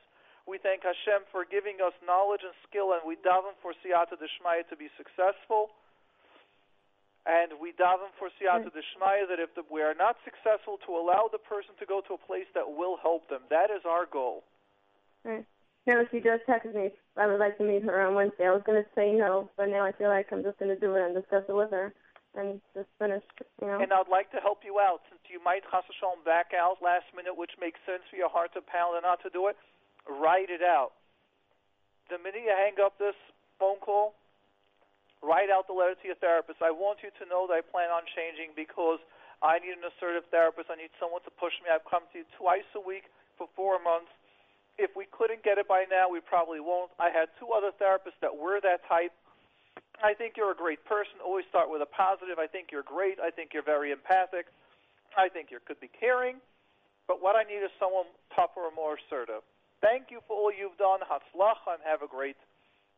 We 0.47 0.57
thank 0.57 0.81
Hashem 0.81 1.29
for 1.29 1.45
giving 1.45 1.83
us 1.83 1.93
knowledge 2.01 2.41
and 2.41 2.55
skill, 2.65 2.97
and 2.97 3.03
we 3.05 3.19
daven 3.21 3.53
for 3.61 3.75
Siyata 3.83 4.17
Deshmaya 4.17 4.65
to 4.69 4.75
be 4.75 4.89
successful. 4.97 5.69
And 7.25 7.53
we 7.61 7.73
daven 7.77 8.09
for 8.17 8.33
Siyata 8.41 8.73
Deshmaya 8.73 9.29
that 9.29 9.37
if 9.37 9.53
the, 9.53 9.61
we 9.69 9.85
are 9.85 9.93
not 9.93 10.17
successful, 10.25 10.81
to 10.87 10.97
allow 10.97 11.29
the 11.29 11.37
person 11.37 11.77
to 11.77 11.85
go 11.85 12.01
to 12.07 12.17
a 12.17 12.21
place 12.25 12.49
that 12.55 12.65
will 12.65 12.97
help 12.97 13.29
them. 13.29 13.41
That 13.49 13.69
is 13.69 13.85
our 13.85 14.09
goal. 14.09 14.43
Right. 15.23 15.45
No, 15.85 16.05
she 16.09 16.19
just 16.19 16.45
texted 16.49 16.73
me. 16.73 16.89
I 17.17 17.27
would 17.27 17.39
like 17.39 17.57
to 17.59 17.67
meet 17.67 17.83
her 17.83 17.99
on 18.07 18.15
Wednesday. 18.15 18.47
I 18.47 18.55
was 18.55 18.63
going 18.63 18.79
to 18.79 18.87
say 18.95 19.11
no, 19.11 19.49
but 19.57 19.67
now 19.67 19.83
I 19.83 19.91
feel 19.91 20.07
like 20.07 20.31
I'm 20.31 20.43
just 20.43 20.59
going 20.59 20.71
to 20.71 20.79
do 20.79 20.95
it 20.95 21.03
and 21.03 21.11
discuss 21.11 21.43
it 21.47 21.55
with 21.55 21.71
her 21.71 21.91
and 22.35 22.63
just 22.71 22.87
finish, 22.95 23.23
you 23.59 23.67
know. 23.67 23.83
And 23.83 23.91
I'd 23.91 24.07
like 24.07 24.31
to 24.31 24.39
help 24.39 24.63
you 24.63 24.79
out 24.79 25.03
since 25.11 25.19
you 25.27 25.43
might 25.43 25.67
chas 25.67 25.83
v'shalom 25.91 26.23
back 26.23 26.55
out 26.55 26.79
last 26.79 27.11
minute, 27.11 27.35
which 27.35 27.51
makes 27.59 27.79
sense 27.83 28.07
for 28.07 28.15
your 28.15 28.31
heart 28.31 28.55
to 28.55 28.63
pound 28.63 28.95
and 28.95 29.03
not 29.03 29.19
to 29.27 29.29
do 29.29 29.51
it. 29.51 29.59
Write 30.07 30.47
it 30.47 30.63
out. 30.63 30.95
The 32.07 32.15
minute 32.15 32.47
you 32.47 32.55
hang 32.55 32.79
up 32.79 32.95
this 32.95 33.15
phone 33.59 33.83
call, 33.83 34.15
write 35.19 35.51
out 35.51 35.67
the 35.67 35.75
letter 35.75 35.99
to 35.99 36.05
your 36.07 36.19
therapist. 36.23 36.63
I 36.63 36.71
want 36.71 37.03
you 37.03 37.11
to 37.19 37.23
know 37.27 37.43
that 37.51 37.59
I 37.59 37.61
plan 37.61 37.91
on 37.91 38.07
changing 38.15 38.55
because 38.55 39.03
I 39.43 39.59
need 39.59 39.75
an 39.75 39.83
assertive 39.83 40.23
therapist. 40.31 40.71
I 40.71 40.79
need 40.79 40.95
someone 40.95 41.21
to 41.27 41.33
push 41.35 41.53
me. 41.59 41.67
I've 41.67 41.83
come 41.83 42.07
to 42.15 42.23
you 42.23 42.27
twice 42.39 42.67
a 42.79 42.81
week 42.81 43.11
for 43.35 43.51
four 43.59 43.83
months. 43.83 44.11
If 44.81 44.97
we 44.97 45.05
couldn't 45.13 45.45
get 45.45 45.61
it 45.61 45.69
by 45.69 45.85
now, 45.85 46.09
we 46.09 46.19
probably 46.25 46.57
won't. 46.59 46.89
I 46.97 47.13
had 47.13 47.29
two 47.37 47.53
other 47.53 47.69
therapists 47.69 48.17
that 48.25 48.33
were 48.33 48.57
that 48.65 48.81
type. 48.89 49.13
I 50.01 50.17
think 50.17 50.33
you're 50.35 50.49
a 50.49 50.57
great 50.57 50.81
person. 50.89 51.21
Always 51.21 51.45
start 51.53 51.69
with 51.69 51.85
a 51.85 51.85
positive. 51.85 52.41
I 52.41 52.49
think 52.49 52.73
you're 52.73 52.81
great. 52.81 53.21
I 53.21 53.29
think 53.29 53.53
you're 53.53 53.61
very 53.61 53.93
empathic. 53.93 54.49
I 55.15 55.29
think 55.29 55.53
you 55.53 55.61
could 55.61 55.79
be 55.79 55.87
caring. 55.93 56.41
But 57.05 57.21
what 57.21 57.37
I 57.37 57.43
need 57.45 57.61
is 57.61 57.69
someone 57.77 58.09
tougher 58.33 58.65
and 58.65 58.75
more 58.75 58.97
assertive. 58.97 59.45
Thank 59.85 60.09
you 60.09 60.25
for 60.25 60.33
all 60.33 60.49
you've 60.49 60.77
done. 60.81 61.05
Hatzlacha 61.05 61.77
and 61.77 61.83
have 61.85 62.01
a 62.01 62.09
great, 62.09 62.37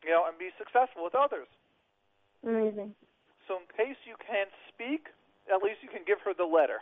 you 0.07 0.11
know, 0.11 0.23
and 0.23 0.39
be 0.39 0.55
successful 0.57 1.03
with 1.03 1.15
others. 1.15 1.47
Amazing. 2.47 2.95
So 3.47 3.59
in 3.59 3.67
case 3.75 3.99
you 4.07 4.15
can't 4.23 4.51
speak, 4.71 5.11
at 5.51 5.59
least 5.59 5.83
you 5.83 5.89
can 5.89 6.07
give 6.07 6.23
her 6.23 6.31
the 6.31 6.47
letter. 6.47 6.79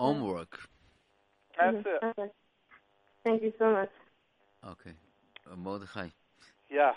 Homework. 0.00 0.66
That's 1.54 1.76
Mhm. 1.78 2.18
it. 2.18 2.34
Okay. 3.26 3.30
Thank 3.30 3.42
you 3.42 3.52
so 3.58 3.72
much. 3.72 3.90
Okay. 4.64 4.94
Uh, 5.50 5.56
Mordechai, 5.56 6.08
Yes. 6.70 6.94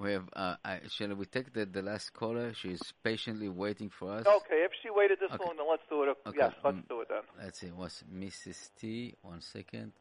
we 0.00 0.12
have. 0.12 0.28
Uh, 0.34 0.56
I, 0.64 0.80
shall 0.88 1.14
we 1.14 1.26
take 1.26 1.52
the, 1.52 1.66
the 1.66 1.82
last 1.82 2.12
caller? 2.12 2.52
She's 2.54 2.80
patiently 3.02 3.48
waiting 3.48 3.90
for 3.90 4.12
us. 4.12 4.26
Okay, 4.26 4.64
if 4.64 4.72
she 4.82 4.90
waited 4.90 5.18
this 5.20 5.30
Okay. 5.32 5.44
long, 5.44 5.56
then 5.56 5.66
let's 5.68 5.82
do 5.88 6.02
it. 6.02 6.16
Okay, 6.26 6.38
Yes, 6.38 6.52
let's 6.64 6.76
um, 6.76 6.84
do 6.88 7.00
it 7.00 7.08
then. 7.08 7.22
Let's 7.42 7.60
see. 7.60 7.68
What's 7.68 8.02
Mrs. 8.12 8.70
T? 8.78 9.14
One 9.22 9.40
second. 9.40 9.92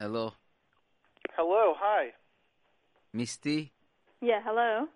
Hello, 0.00 0.34
Hello, 1.36 1.74
hi. 1.78 2.12
Miss 3.12 3.36
T. 3.38 3.72
Yeah, 4.20 4.40
hello. 4.44 4.86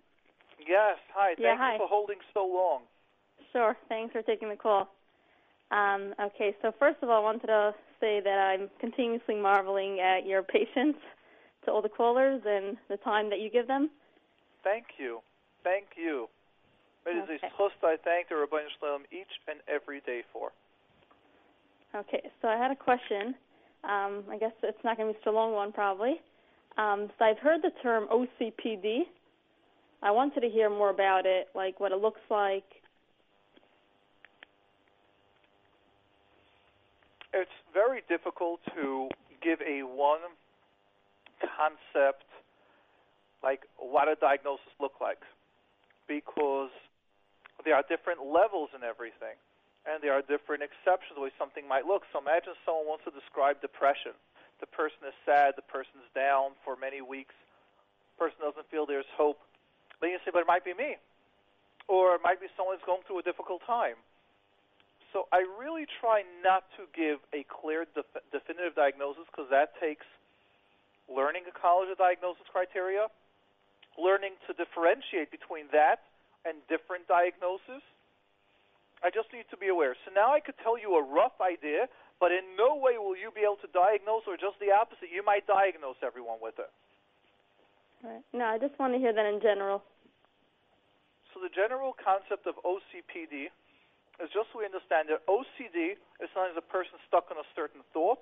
Yes, 0.59 0.97
hi. 1.15 1.31
Yeah, 1.37 1.49
Thank 1.49 1.59
hi. 1.59 1.73
you 1.73 1.79
for 1.79 1.87
holding 1.87 2.17
so 2.33 2.45
long. 2.45 2.81
Sure. 3.51 3.75
Thanks 3.87 4.11
for 4.13 4.21
taking 4.21 4.49
the 4.49 4.55
call. 4.55 4.89
Um, 5.71 6.13
okay, 6.19 6.55
so 6.61 6.71
first 6.77 6.97
of 7.01 7.09
all, 7.09 7.21
I 7.21 7.23
wanted 7.23 7.47
to 7.47 7.73
say 7.99 8.21
that 8.23 8.39
I'm 8.39 8.69
continuously 8.79 9.35
marveling 9.35 9.99
at 9.99 10.25
your 10.25 10.43
patience 10.43 10.97
to 11.65 11.71
all 11.71 11.81
the 11.81 11.89
callers 11.89 12.41
and 12.45 12.77
the 12.89 12.97
time 12.97 13.29
that 13.29 13.39
you 13.39 13.49
give 13.49 13.67
them. 13.67 13.89
Thank 14.63 14.85
you. 14.97 15.19
Thank 15.63 15.85
you. 15.95 16.27
It 17.05 17.17
is 17.17 17.23
Okay. 17.23 17.47
a 17.47 17.57
trust 17.57 17.75
I 17.83 17.95
thank 18.03 18.29
the 18.29 18.35
Rabbi 18.35 18.67
Shalom 18.79 19.03
each 19.11 19.31
and 19.47 19.59
every 19.67 20.01
day 20.01 20.23
for. 20.31 20.51
Okay, 21.95 22.29
so 22.41 22.47
I 22.47 22.55
had 22.57 22.71
a 22.71 22.75
question. 22.75 23.35
Um, 23.83 24.23
I 24.29 24.37
guess 24.39 24.51
it's 24.61 24.83
not 24.83 24.97
going 24.97 25.09
to 25.09 25.13
be 25.13 25.19
such 25.23 25.31
a 25.31 25.35
long 25.35 25.53
one, 25.53 25.71
probably. 25.71 26.21
Um, 26.77 27.09
so 27.17 27.25
I've 27.25 27.39
heard 27.39 27.61
the 27.61 27.71
term 27.81 28.07
OCPD. 28.11 29.01
I 30.03 30.11
wanted 30.11 30.41
to 30.41 30.49
hear 30.49 30.69
more 30.69 30.91
about 30.91 31.25
it, 31.25 31.47
like 31.55 31.79
what 31.79 31.91
it 31.91 31.99
looks 31.99 32.21
like. 32.29 32.63
It's 37.33 37.51
very 37.73 38.01
difficult 38.09 38.59
to 38.75 39.09
give 39.41 39.61
a 39.61 39.83
one 39.83 40.19
concept 41.39 42.25
like 43.43 43.63
what 43.77 44.07
a 44.07 44.15
diagnosis 44.15 44.73
look 44.81 44.99
like 44.99 45.21
because 46.07 46.73
there 47.63 47.75
are 47.75 47.83
different 47.87 48.25
levels 48.25 48.69
in 48.75 48.83
everything 48.83 49.37
and 49.87 50.03
there 50.03 50.11
are 50.11 50.25
different 50.25 50.63
exceptions 50.63 51.15
the 51.15 51.21
way 51.21 51.31
something 51.39 51.67
might 51.67 51.85
look. 51.85 52.03
So 52.11 52.19
imagine 52.19 52.53
someone 52.65 52.87
wants 52.87 53.05
to 53.05 53.11
describe 53.11 53.61
depression. 53.61 54.11
The 54.59 54.67
person 54.67 55.07
is 55.07 55.15
sad, 55.23 55.55
the 55.55 55.63
person's 55.63 56.09
down 56.11 56.57
for 56.65 56.75
many 56.75 56.99
weeks, 56.99 57.37
the 58.15 58.27
person 58.27 58.43
doesn't 58.43 58.67
feel 58.67 58.85
there's 58.85 59.07
hope. 59.15 59.39
Then 60.01 60.11
you 60.11 60.19
say, 60.25 60.31
but 60.33 60.43
it 60.43 60.49
might 60.49 60.65
be 60.65 60.73
me. 60.73 60.99
Or 61.87 62.15
it 62.15 62.21
might 62.23 62.41
be 62.41 62.47
someone 62.57 62.75
who's 62.75 62.85
going 62.85 63.01
through 63.07 63.19
a 63.19 63.25
difficult 63.25 63.63
time. 63.65 63.95
So 65.13 65.25
I 65.33 65.41
really 65.57 65.89
try 65.99 66.21
not 66.45 66.69
to 66.77 66.85
give 66.93 67.17
a 67.33 67.41
clear, 67.49 67.85
def- 67.97 68.21
definitive 68.29 68.77
diagnosis 68.77 69.25
because 69.31 69.49
that 69.49 69.73
takes 69.81 70.05
learning 71.09 71.49
a 71.49 71.55
college 71.55 71.89
of 71.89 71.97
diagnosis 71.97 72.45
criteria, 72.53 73.09
learning 73.97 74.37
to 74.45 74.53
differentiate 74.53 75.33
between 75.33 75.65
that 75.73 76.05
and 76.45 76.61
different 76.69 77.09
diagnoses. 77.09 77.81
I 79.01 79.09
just 79.09 79.33
need 79.33 79.49
to 79.49 79.57
be 79.57 79.73
aware. 79.73 79.97
So 80.05 80.13
now 80.13 80.29
I 80.29 80.39
could 80.39 80.59
tell 80.61 80.77
you 80.77 80.93
a 80.99 81.03
rough 81.03 81.41
idea, 81.41 81.89
but 82.21 82.29
in 82.29 82.43
no 82.53 82.77
way 82.77 83.01
will 83.01 83.17
you 83.17 83.33
be 83.33 83.41
able 83.41 83.57
to 83.65 83.71
diagnose, 83.71 84.27
or 84.27 84.35
just 84.35 84.59
the 84.59 84.75
opposite. 84.75 85.09
You 85.09 85.23
might 85.23 85.47
diagnose 85.47 85.97
everyone 86.03 86.37
with 86.43 86.59
it. 86.59 86.69
Right. 88.03 88.23
No, 88.31 88.45
I 88.45 88.59
just 88.59 88.77
want 88.77 88.93
to 88.93 88.99
hear 88.99 89.11
that 89.11 89.25
in 89.25 89.39
general. 89.41 89.83
So 91.33 91.39
the 91.39 91.51
general 91.51 91.95
concept 91.95 92.47
of 92.47 92.59
OCPD 92.63 93.47
is 94.19 94.29
just 94.31 94.51
so 94.51 94.59
we 94.59 94.67
understand 94.67 95.07
that 95.09 95.23
OCD 95.27 95.95
is 96.19 96.27
sometimes 96.35 96.59
a 96.59 96.67
person 96.67 96.99
stuck 97.07 97.31
on 97.31 97.39
a 97.39 97.47
certain 97.55 97.81
thought, 97.95 98.19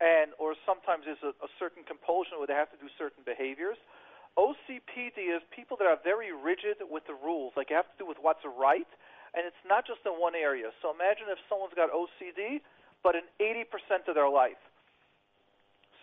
and 0.00 0.36
or 0.36 0.52
sometimes 0.68 1.08
there's 1.08 1.24
a, 1.24 1.32
a 1.40 1.50
certain 1.56 1.80
compulsion 1.84 2.36
where 2.36 2.48
they 2.48 2.56
have 2.56 2.68
to 2.72 2.80
do 2.80 2.88
certain 3.00 3.24
behaviors. 3.24 3.80
OCPD 4.36 5.32
is 5.32 5.40
people 5.48 5.80
that 5.80 5.88
are 5.88 5.96
very 6.04 6.28
rigid 6.36 6.84
with 6.84 7.08
the 7.08 7.16
rules, 7.16 7.56
like 7.56 7.72
you 7.72 7.76
have 7.76 7.88
to 7.96 7.98
do 7.98 8.04
with 8.04 8.20
what's 8.20 8.44
right, 8.44 8.88
and 9.32 9.48
it's 9.48 9.64
not 9.64 9.88
just 9.88 10.04
in 10.04 10.12
one 10.20 10.36
area. 10.36 10.68
So 10.84 10.92
imagine 10.92 11.32
if 11.32 11.40
someone's 11.48 11.72
got 11.72 11.88
OCD, 11.88 12.60
but 13.00 13.16
in 13.16 13.24
80% 13.40 14.08
of 14.08 14.14
their 14.14 14.28
life. 14.28 14.60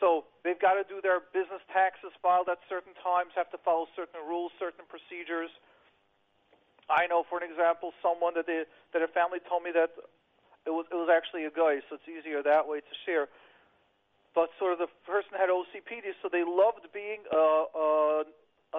So 0.02 0.26
they've 0.42 0.60
got 0.60 0.76
to 0.82 0.84
do 0.84 1.00
their 1.00 1.22
business 1.32 1.62
taxes 1.70 2.12
filed 2.20 2.50
at 2.50 2.58
certain 2.68 2.98
times, 3.06 3.32
have 3.38 3.54
to 3.54 3.62
follow 3.62 3.86
certain 3.96 4.20
rules, 4.26 4.52
certain 4.58 4.84
procedures. 4.90 5.54
I 6.90 7.08
know, 7.08 7.24
for 7.28 7.40
an 7.40 7.48
example, 7.48 7.96
someone 8.04 8.34
that 8.36 8.48
they, 8.48 8.64
that 8.92 9.02
a 9.02 9.08
family 9.08 9.40
told 9.48 9.64
me 9.64 9.72
that 9.72 9.96
it 10.66 10.72
was 10.72 10.88
it 10.92 10.96
was 10.96 11.12
actually 11.12 11.44
a 11.44 11.52
guy, 11.52 11.84
so 11.88 12.00
it's 12.00 12.08
easier 12.08 12.44
that 12.44 12.68
way 12.68 12.80
to 12.80 12.94
share. 13.04 13.28
But 14.36 14.50
sort 14.58 14.74
of 14.74 14.80
the 14.80 14.90
person 15.06 15.38
had 15.38 15.52
OCPD, 15.52 16.18
so 16.24 16.30
they 16.32 16.42
loved 16.42 16.88
being 16.90 17.22
uh, 17.30 17.70
uh, 17.70 18.24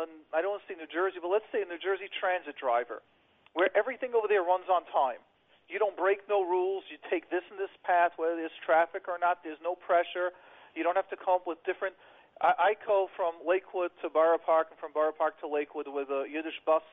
an, 0.02 0.10
I 0.34 0.42
don't 0.42 0.58
want 0.58 0.66
to 0.66 0.68
say 0.68 0.74
New 0.74 0.90
Jersey, 0.90 1.22
but 1.22 1.30
let's 1.30 1.46
say 1.52 1.62
a 1.62 1.68
New 1.68 1.78
Jersey 1.78 2.10
transit 2.10 2.58
driver, 2.58 3.04
where 3.52 3.70
everything 3.76 4.16
over 4.16 4.26
there 4.26 4.42
runs 4.42 4.66
on 4.66 4.82
time. 4.90 5.22
You 5.68 5.80
don't 5.80 5.96
break 5.96 6.28
no 6.28 6.44
rules. 6.44 6.84
You 6.92 7.00
take 7.08 7.32
this 7.32 7.40
and 7.48 7.56
this 7.56 7.72
path, 7.88 8.12
whether 8.20 8.36
there's 8.36 8.52
traffic 8.64 9.08
or 9.08 9.16
not. 9.16 9.40
There's 9.40 9.60
no 9.64 9.72
pressure. 9.72 10.36
You 10.76 10.84
don't 10.84 10.96
have 10.96 11.08
to 11.08 11.16
come 11.16 11.40
up 11.40 11.46
with 11.48 11.56
different. 11.64 11.96
I, 12.42 12.74
I 12.76 12.84
go 12.84 13.08
from 13.16 13.40
Lakewood 13.46 13.92
to 14.02 14.10
Borough 14.10 14.42
Park 14.42 14.68
and 14.70 14.78
from 14.78 14.92
Borough 14.92 15.16
Park 15.16 15.40
to 15.40 15.48
Lakewood 15.48 15.88
with 15.88 16.10
a 16.10 16.28
Yiddish 16.28 16.60
bus. 16.66 16.84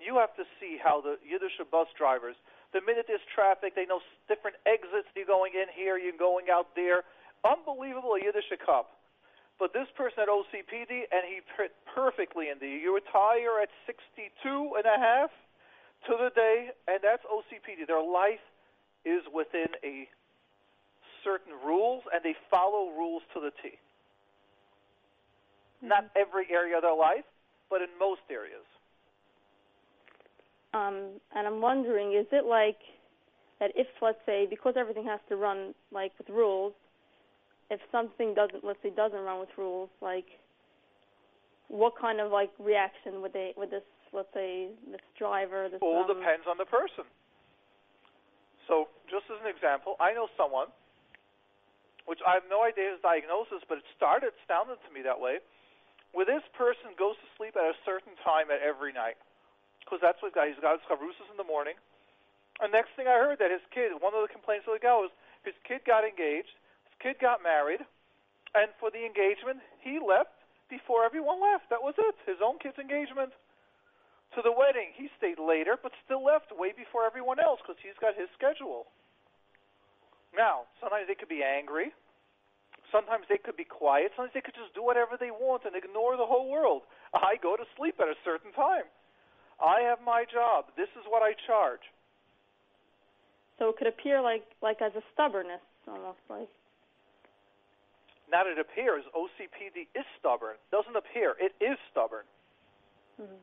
You 0.00 0.18
have 0.18 0.34
to 0.36 0.44
see 0.60 0.76
how 0.82 1.00
the 1.00 1.16
Yiddish 1.22 1.58
bus 1.70 1.88
drivers, 1.96 2.36
the 2.72 2.82
minute 2.82 3.06
there's 3.06 3.24
traffic, 3.34 3.74
they 3.74 3.86
know 3.86 4.00
different 4.26 4.56
exits. 4.66 5.06
You're 5.14 5.30
going 5.30 5.54
in 5.54 5.70
here, 5.70 5.96
you're 5.96 6.18
going 6.18 6.50
out 6.50 6.74
there. 6.74 7.06
Unbelievable 7.46 8.18
Yiddish 8.18 8.50
kop. 8.66 8.90
But 9.58 9.72
this 9.72 9.86
person 9.94 10.26
had 10.26 10.28
OCPD, 10.28 11.06
and 11.14 11.22
he 11.22 11.38
fit 11.56 11.70
perfectly 11.94 12.50
in 12.50 12.58
the. 12.58 12.66
You 12.66 12.94
retire 12.94 13.62
at 13.62 13.70
62 13.86 14.26
and 14.74 14.86
a 14.86 14.98
half 14.98 15.30
to 16.10 16.18
the 16.18 16.30
day, 16.34 16.74
and 16.88 16.98
that's 16.98 17.22
OCPD. 17.22 17.86
Their 17.86 18.02
life 18.02 18.42
is 19.04 19.22
within 19.32 19.70
a 19.84 20.08
certain 21.22 21.54
rules, 21.64 22.02
and 22.12 22.22
they 22.24 22.34
follow 22.50 22.90
rules 22.98 23.22
to 23.34 23.40
the 23.40 23.50
T. 23.62 23.78
Not 25.80 26.04
mm-hmm. 26.04 26.22
every 26.26 26.46
area 26.50 26.76
of 26.76 26.82
their 26.82 26.96
life, 26.96 27.24
but 27.70 27.80
in 27.80 27.88
most 27.98 28.26
areas. 28.30 28.66
Um, 30.74 31.22
and 31.34 31.46
I'm 31.46 31.60
wondering, 31.60 32.18
is 32.18 32.26
it 32.32 32.44
like 32.44 32.78
that 33.60 33.70
if, 33.76 33.86
let's 34.02 34.18
say, 34.26 34.46
because 34.50 34.74
everything 34.76 35.06
has 35.06 35.20
to 35.28 35.36
run 35.36 35.72
like 35.92 36.10
with 36.18 36.28
rules, 36.28 36.74
if 37.70 37.80
something 37.92 38.34
doesn't, 38.34 38.64
let's 38.64 38.82
say, 38.82 38.90
doesn't 38.90 39.20
run 39.22 39.38
with 39.38 39.54
rules, 39.56 39.88
like 40.02 40.26
what 41.68 41.94
kind 41.98 42.20
of 42.20 42.32
like 42.32 42.50
reaction 42.58 43.22
would 43.22 43.32
they, 43.32 43.54
would 43.56 43.70
this, 43.70 43.86
let's 44.12 44.28
say, 44.34 44.68
this 44.90 45.00
driver, 45.16 45.68
this 45.70 45.78
All 45.80 46.02
um, 46.02 46.10
depends 46.10 46.44
on 46.50 46.58
the 46.58 46.66
person. 46.66 47.06
So, 48.66 48.88
just 49.06 49.30
as 49.30 49.38
an 49.44 49.48
example, 49.48 49.94
I 50.00 50.12
know 50.12 50.26
someone, 50.36 50.72
which 52.06 52.20
I 52.26 52.34
have 52.34 52.48
no 52.50 52.64
idea 52.64 52.96
his 52.96 53.00
diagnosis, 53.04 53.62
but 53.68 53.78
it 53.78 53.86
started, 53.94 54.32
sounded 54.48 54.80
to 54.82 54.90
me 54.90 55.04
that 55.04 55.20
way, 55.20 55.38
where 56.16 56.26
this 56.26 56.42
person 56.56 56.96
goes 56.98 57.14
to 57.20 57.26
sleep 57.36 57.54
at 57.54 57.62
a 57.62 57.76
certain 57.84 58.16
time 58.24 58.48
at 58.50 58.64
every 58.64 58.92
night. 58.92 59.20
Because 59.84 60.00
that's 60.00 60.18
what 60.24 60.32
he's 60.32 60.58
got. 60.58 60.80
His 60.80 60.88
chavrusas 60.88 61.28
in 61.28 61.36
the 61.36 61.46
morning. 61.46 61.76
And 62.60 62.72
next 62.72 62.96
thing 62.96 63.06
I 63.06 63.20
heard 63.20 63.38
that 63.38 63.52
his 63.52 63.64
kid, 63.70 63.92
one 64.00 64.16
of 64.16 64.24
the 64.24 64.32
complaints 64.32 64.64
of 64.66 64.74
the 64.74 64.82
guy 64.82 64.94
was 64.94 65.12
his 65.44 65.54
kid 65.66 65.84
got 65.84 66.06
engaged, 66.06 66.54
his 66.88 66.96
kid 67.02 67.16
got 67.20 67.42
married, 67.42 67.82
and 68.54 68.70
for 68.78 68.88
the 68.88 69.02
engagement, 69.02 69.58
he 69.82 69.98
left 69.98 70.32
before 70.70 71.04
everyone 71.04 71.42
left. 71.42 71.68
That 71.68 71.82
was 71.82 71.98
it. 71.98 72.14
His 72.24 72.38
own 72.38 72.62
kid's 72.62 72.78
engagement. 72.78 73.34
To 74.38 74.42
the 74.42 74.54
wedding, 74.54 74.94
he 74.94 75.10
stayed 75.18 75.38
later, 75.38 75.78
but 75.78 75.92
still 76.02 76.22
left 76.22 76.54
way 76.54 76.74
before 76.74 77.06
everyone 77.06 77.38
else 77.38 77.62
because 77.62 77.78
he's 77.82 77.98
got 78.00 78.18
his 78.18 78.30
schedule. 78.34 78.86
Now, 80.34 80.66
sometimes 80.82 81.06
they 81.06 81.14
could 81.14 81.30
be 81.30 81.42
angry. 81.42 81.94
Sometimes 82.90 83.26
they 83.30 83.38
could 83.38 83.58
be 83.58 83.66
quiet. 83.66 84.10
Sometimes 84.14 84.34
they 84.34 84.42
could 84.42 84.58
just 84.58 84.74
do 84.74 84.82
whatever 84.82 85.18
they 85.18 85.30
want 85.30 85.66
and 85.66 85.74
ignore 85.74 86.18
the 86.18 86.26
whole 86.26 86.50
world. 86.50 86.82
I 87.14 87.38
go 87.38 87.54
to 87.54 87.66
sleep 87.78 87.98
at 88.02 88.10
a 88.10 88.18
certain 88.26 88.50
time. 88.54 88.86
I 89.62 89.82
have 89.82 89.98
my 90.04 90.24
job. 90.30 90.66
This 90.76 90.88
is 90.98 91.04
what 91.08 91.22
I 91.22 91.32
charge. 91.46 91.82
So 93.58 93.68
it 93.70 93.76
could 93.76 93.86
appear 93.86 94.20
like 94.20 94.44
like 94.62 94.82
as 94.82 94.92
a 94.96 95.02
stubbornness, 95.12 95.62
almost 95.86 96.18
like. 96.28 96.48
Not 98.30 98.46
it 98.46 98.58
appears. 98.58 99.04
OCPD 99.14 99.86
is 99.94 100.06
stubborn. 100.18 100.56
Doesn't 100.72 100.96
appear. 100.96 101.36
It 101.38 101.52
is 101.62 101.76
stubborn. 101.92 102.24
Mm-hmm. 103.20 103.36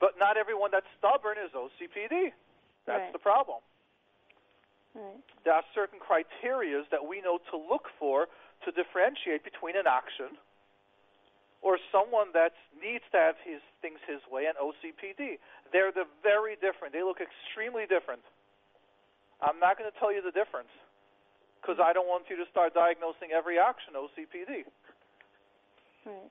But 0.00 0.18
not 0.18 0.36
everyone 0.36 0.70
that's 0.72 0.90
stubborn 0.98 1.36
is 1.38 1.52
OCPD. 1.54 2.32
That's 2.86 3.00
Right. 3.00 3.12
the 3.12 3.18
problem. 3.22 3.60
Right. 4.94 5.22
There 5.44 5.54
are 5.54 5.64
certain 5.74 5.98
criterias 5.98 6.84
that 6.90 7.06
we 7.06 7.20
know 7.22 7.38
to 7.50 7.56
look 7.56 7.88
for 7.98 8.28
to 8.64 8.70
differentiate 8.72 9.42
between 9.42 9.76
an 9.76 9.84
akshan 9.86 10.36
or 11.64 11.80
someone 11.88 12.28
that 12.36 12.52
needs 12.76 13.02
to 13.08 13.16
have 13.16 13.40
his 13.40 13.64
things 13.80 13.96
his 14.04 14.20
way 14.28 14.44
and 14.44 14.54
OCPD. 14.60 15.40
They're 15.72 15.90
the 15.90 16.04
very 16.20 16.60
different. 16.60 16.92
They 16.92 17.00
look 17.00 17.24
extremely 17.24 17.88
different. 17.88 18.20
I'm 19.40 19.56
not 19.58 19.80
going 19.80 19.88
to 19.88 19.96
tell 19.96 20.12
you 20.12 20.20
the 20.20 20.30
difference 20.30 20.70
because 21.58 21.80
I 21.80 21.96
don't 21.96 22.06
want 22.06 22.28
you 22.28 22.36
to 22.36 22.44
start 22.52 22.76
diagnosing 22.76 23.32
every 23.32 23.56
akshan 23.56 23.96
OCPD. 23.96 24.68
Right. 26.04 26.28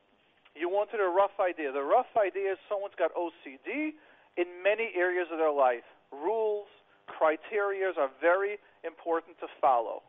You 0.53 0.69
wanted 0.69 1.01
a 1.01 1.09
rough 1.09 1.33
idea. 1.41 1.73
The 1.73 1.81
rough 1.81 2.13
idea 2.13 2.53
is 2.53 2.61
someone's 2.69 2.93
got 2.93 3.09
OCD 3.17 3.97
in 4.37 4.47
many 4.61 4.93
areas 4.93 5.33
of 5.33 5.41
their 5.41 5.51
life. 5.51 5.85
Rules, 6.13 6.69
criteria 7.09 7.89
are 7.97 8.13
very 8.21 8.61
important 8.85 9.41
to 9.41 9.49
follow. 9.57 10.05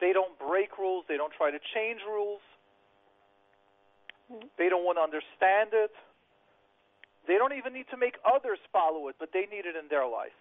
They 0.00 0.16
don't 0.16 0.32
break 0.40 0.80
rules. 0.80 1.04
They 1.04 1.20
don't 1.20 1.36
try 1.36 1.52
to 1.52 1.60
change 1.76 2.00
rules. 2.08 2.40
Mhm. 4.30 4.48
They 4.56 4.68
don't 4.68 4.84
want 4.84 4.98
to 4.98 5.02
understand 5.02 5.70
it. 5.72 5.94
They 7.26 7.36
don't 7.36 7.52
even 7.52 7.72
need 7.72 7.88
to 7.88 7.96
make 7.96 8.16
others 8.24 8.58
follow 8.72 9.08
it, 9.08 9.16
but 9.18 9.32
they 9.32 9.46
need 9.46 9.66
it 9.66 9.76
in 9.76 9.88
their 9.88 10.06
life. 10.06 10.32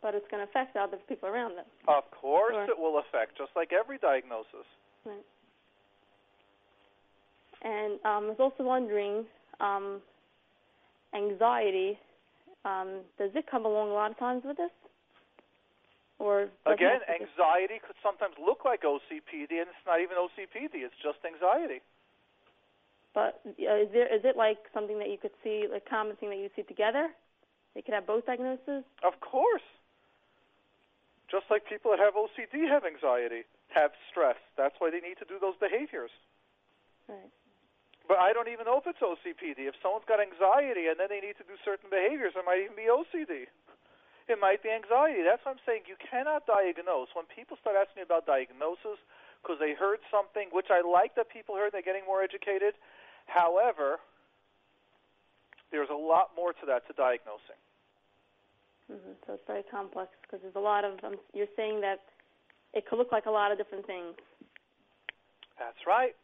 But 0.00 0.14
it's 0.14 0.26
going 0.28 0.44
to 0.44 0.48
affect 0.50 0.74
the 0.74 0.80
other 0.80 0.96
people 1.08 1.28
around 1.28 1.56
them. 1.56 1.66
Of 1.88 2.08
course, 2.12 2.54
Sure. 2.54 2.64
it 2.70 2.78
will 2.78 2.98
affect, 2.98 3.36
just 3.36 3.54
like 3.56 3.72
every 3.72 3.98
diagnosis. 3.98 4.66
Right. 5.04 5.24
And 7.62 7.94
um, 8.04 8.26
I 8.26 8.28
was 8.28 8.38
also 8.38 8.62
wondering, 8.62 9.26
um, 9.58 10.00
anxiety, 11.14 11.98
um, 12.64 13.04
does 13.18 13.34
it 13.34 13.46
come 13.50 13.64
along 13.66 13.90
a 13.90 13.94
lot 13.94 14.10
of 14.12 14.18
times 14.18 14.44
with 14.44 14.56
this? 14.56 14.70
Or 16.20 16.50
Again, 16.66 17.00
have 17.00 17.06
to 17.06 17.06
be- 17.06 17.24
anxiety 17.24 17.78
could 17.80 17.96
sometimes 18.02 18.34
look 18.38 18.64
like 18.64 18.82
OCPD, 18.82 19.58
and 19.58 19.68
it's 19.70 19.86
not 19.86 20.00
even 20.00 20.16
OCPD. 20.16 20.82
It's 20.84 20.94
just 21.02 21.18
anxiety. 21.24 21.80
But 23.14 23.40
uh, 23.46 23.82
is 23.82 23.88
there 23.92 24.08
is 24.12 24.22
it 24.24 24.36
like 24.36 24.58
something 24.74 24.98
that 24.98 25.10
you 25.10 25.18
could 25.18 25.34
see, 25.42 25.66
like 25.70 25.88
common 25.88 26.16
thing 26.16 26.30
that 26.30 26.38
you 26.38 26.50
see 26.54 26.62
together? 26.62 27.08
They 27.74 27.82
could 27.82 27.94
have 27.94 28.06
both 28.06 28.26
diagnoses. 28.26 28.84
Of 29.04 29.20
course. 29.20 29.64
Just 31.30 31.44
like 31.52 31.68
people 31.68 31.92
that 31.92 32.00
have 32.00 32.16
OCD 32.16 32.64
have 32.68 32.88
anxiety, 32.88 33.44
have 33.68 33.92
stress. 34.08 34.40
That's 34.56 34.74
why 34.80 34.88
they 34.88 35.04
need 35.04 35.20
to 35.20 35.28
do 35.28 35.36
those 35.36 35.56
behaviors. 35.60 36.10
Right. 37.08 37.28
But 38.08 38.16
I 38.24 38.32
don't 38.32 38.48
even 38.48 38.64
know 38.64 38.80
if 38.80 38.88
it's 38.88 39.04
OCPD. 39.04 39.68
If 39.68 39.76
someone's 39.84 40.08
got 40.08 40.16
anxiety 40.16 40.88
and 40.88 40.96
then 40.96 41.12
they 41.12 41.20
need 41.20 41.36
to 41.36 41.44
do 41.44 41.60
certain 41.60 41.92
behaviors, 41.92 42.32
it 42.32 42.44
might 42.48 42.64
even 42.64 42.72
be 42.72 42.88
OCD. 42.88 43.52
It 44.28 44.40
might 44.40 44.64
be 44.64 44.72
anxiety. 44.72 45.20
That's 45.20 45.44
what 45.44 45.60
I'm 45.60 45.64
saying. 45.68 45.84
You 45.84 46.00
cannot 46.00 46.48
diagnose. 46.48 47.12
When 47.12 47.28
people 47.28 47.60
start 47.60 47.76
asking 47.76 48.00
me 48.00 48.08
about 48.08 48.24
diagnosis 48.24 48.96
because 49.42 49.58
they 49.60 49.74
heard 49.74 49.98
something, 50.10 50.48
which 50.52 50.68
I 50.70 50.82
like 50.82 51.14
that 51.16 51.30
people 51.30 51.56
heard, 51.56 51.72
they're 51.72 51.82
getting 51.82 52.04
more 52.06 52.22
educated. 52.22 52.74
However, 53.26 53.98
there's 55.70 55.90
a 55.90 55.96
lot 55.96 56.30
more 56.36 56.52
to 56.52 56.64
that 56.66 56.86
to 56.88 56.92
diagnosing. 56.94 57.60
hmm 58.88 59.14
So 59.26 59.34
it's 59.34 59.46
very 59.46 59.62
complex 59.70 60.10
because 60.22 60.40
there's 60.42 60.56
a 60.56 60.64
lot 60.64 60.84
of. 60.84 60.98
Um, 61.04 61.16
you're 61.34 61.50
saying 61.56 61.80
that 61.82 62.00
it 62.74 62.86
could 62.88 62.98
look 62.98 63.12
like 63.12 63.26
a 63.26 63.30
lot 63.30 63.52
of 63.52 63.58
different 63.58 63.86
things. 63.86 64.16
That's 65.58 65.86
right. 65.86 66.14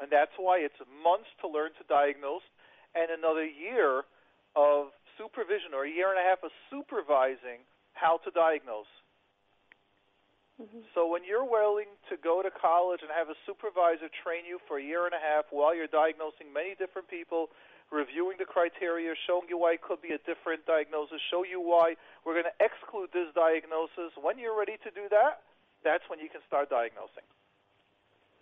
And 0.00 0.08
that's 0.10 0.32
why 0.38 0.58
it's 0.58 0.80
months 1.02 1.28
to 1.40 1.48
learn 1.48 1.70
to 1.76 1.84
diagnose 1.88 2.46
and 2.94 3.10
another 3.10 3.44
year 3.44 4.02
of 4.56 4.96
supervision 5.18 5.76
or 5.76 5.84
a 5.84 5.90
year 5.90 6.08
and 6.10 6.18
a 6.18 6.24
half 6.24 6.40
of 6.42 6.50
supervising 6.72 7.62
how 7.92 8.18
to 8.24 8.30
diagnose. 8.30 8.88
Hmm 10.60 10.84
So 10.92 11.08
when 11.08 11.24
you're 11.24 11.48
willing 11.48 11.88
to 12.12 12.20
go 12.20 12.44
to 12.44 12.52
college 12.52 13.00
and 13.00 13.08
have 13.08 13.32
a 13.32 13.38
supervisor 13.48 14.12
train 14.20 14.44
you 14.44 14.60
for 14.68 14.76
a 14.76 14.84
year 14.84 15.08
and 15.08 15.16
a 15.16 15.22
half 15.22 15.48
while 15.48 15.72
you're 15.72 15.88
diagnosing 15.88 16.52
many 16.52 16.76
different 16.76 17.08
people, 17.08 17.48
reviewing 17.88 18.36
the 18.36 18.44
criteria, 18.44 19.16
showing 19.26 19.48
you 19.48 19.56
why 19.56 19.80
it 19.80 19.82
could 19.82 20.04
be 20.04 20.12
a 20.12 20.20
different 20.28 20.68
diagnosis, 20.68 21.18
show 21.32 21.42
you 21.42 21.58
why 21.58 21.96
we're 22.22 22.36
going 22.36 22.46
to 22.46 22.58
exclude 22.60 23.08
this 23.16 23.32
diagnosis, 23.32 24.12
when 24.20 24.36
you're 24.36 24.56
ready 24.56 24.76
to 24.84 24.92
do 24.92 25.08
that, 25.08 25.42
that's 25.82 26.04
when 26.12 26.20
you 26.20 26.28
can 26.28 26.44
start 26.46 26.68
diagnosing. 26.68 27.24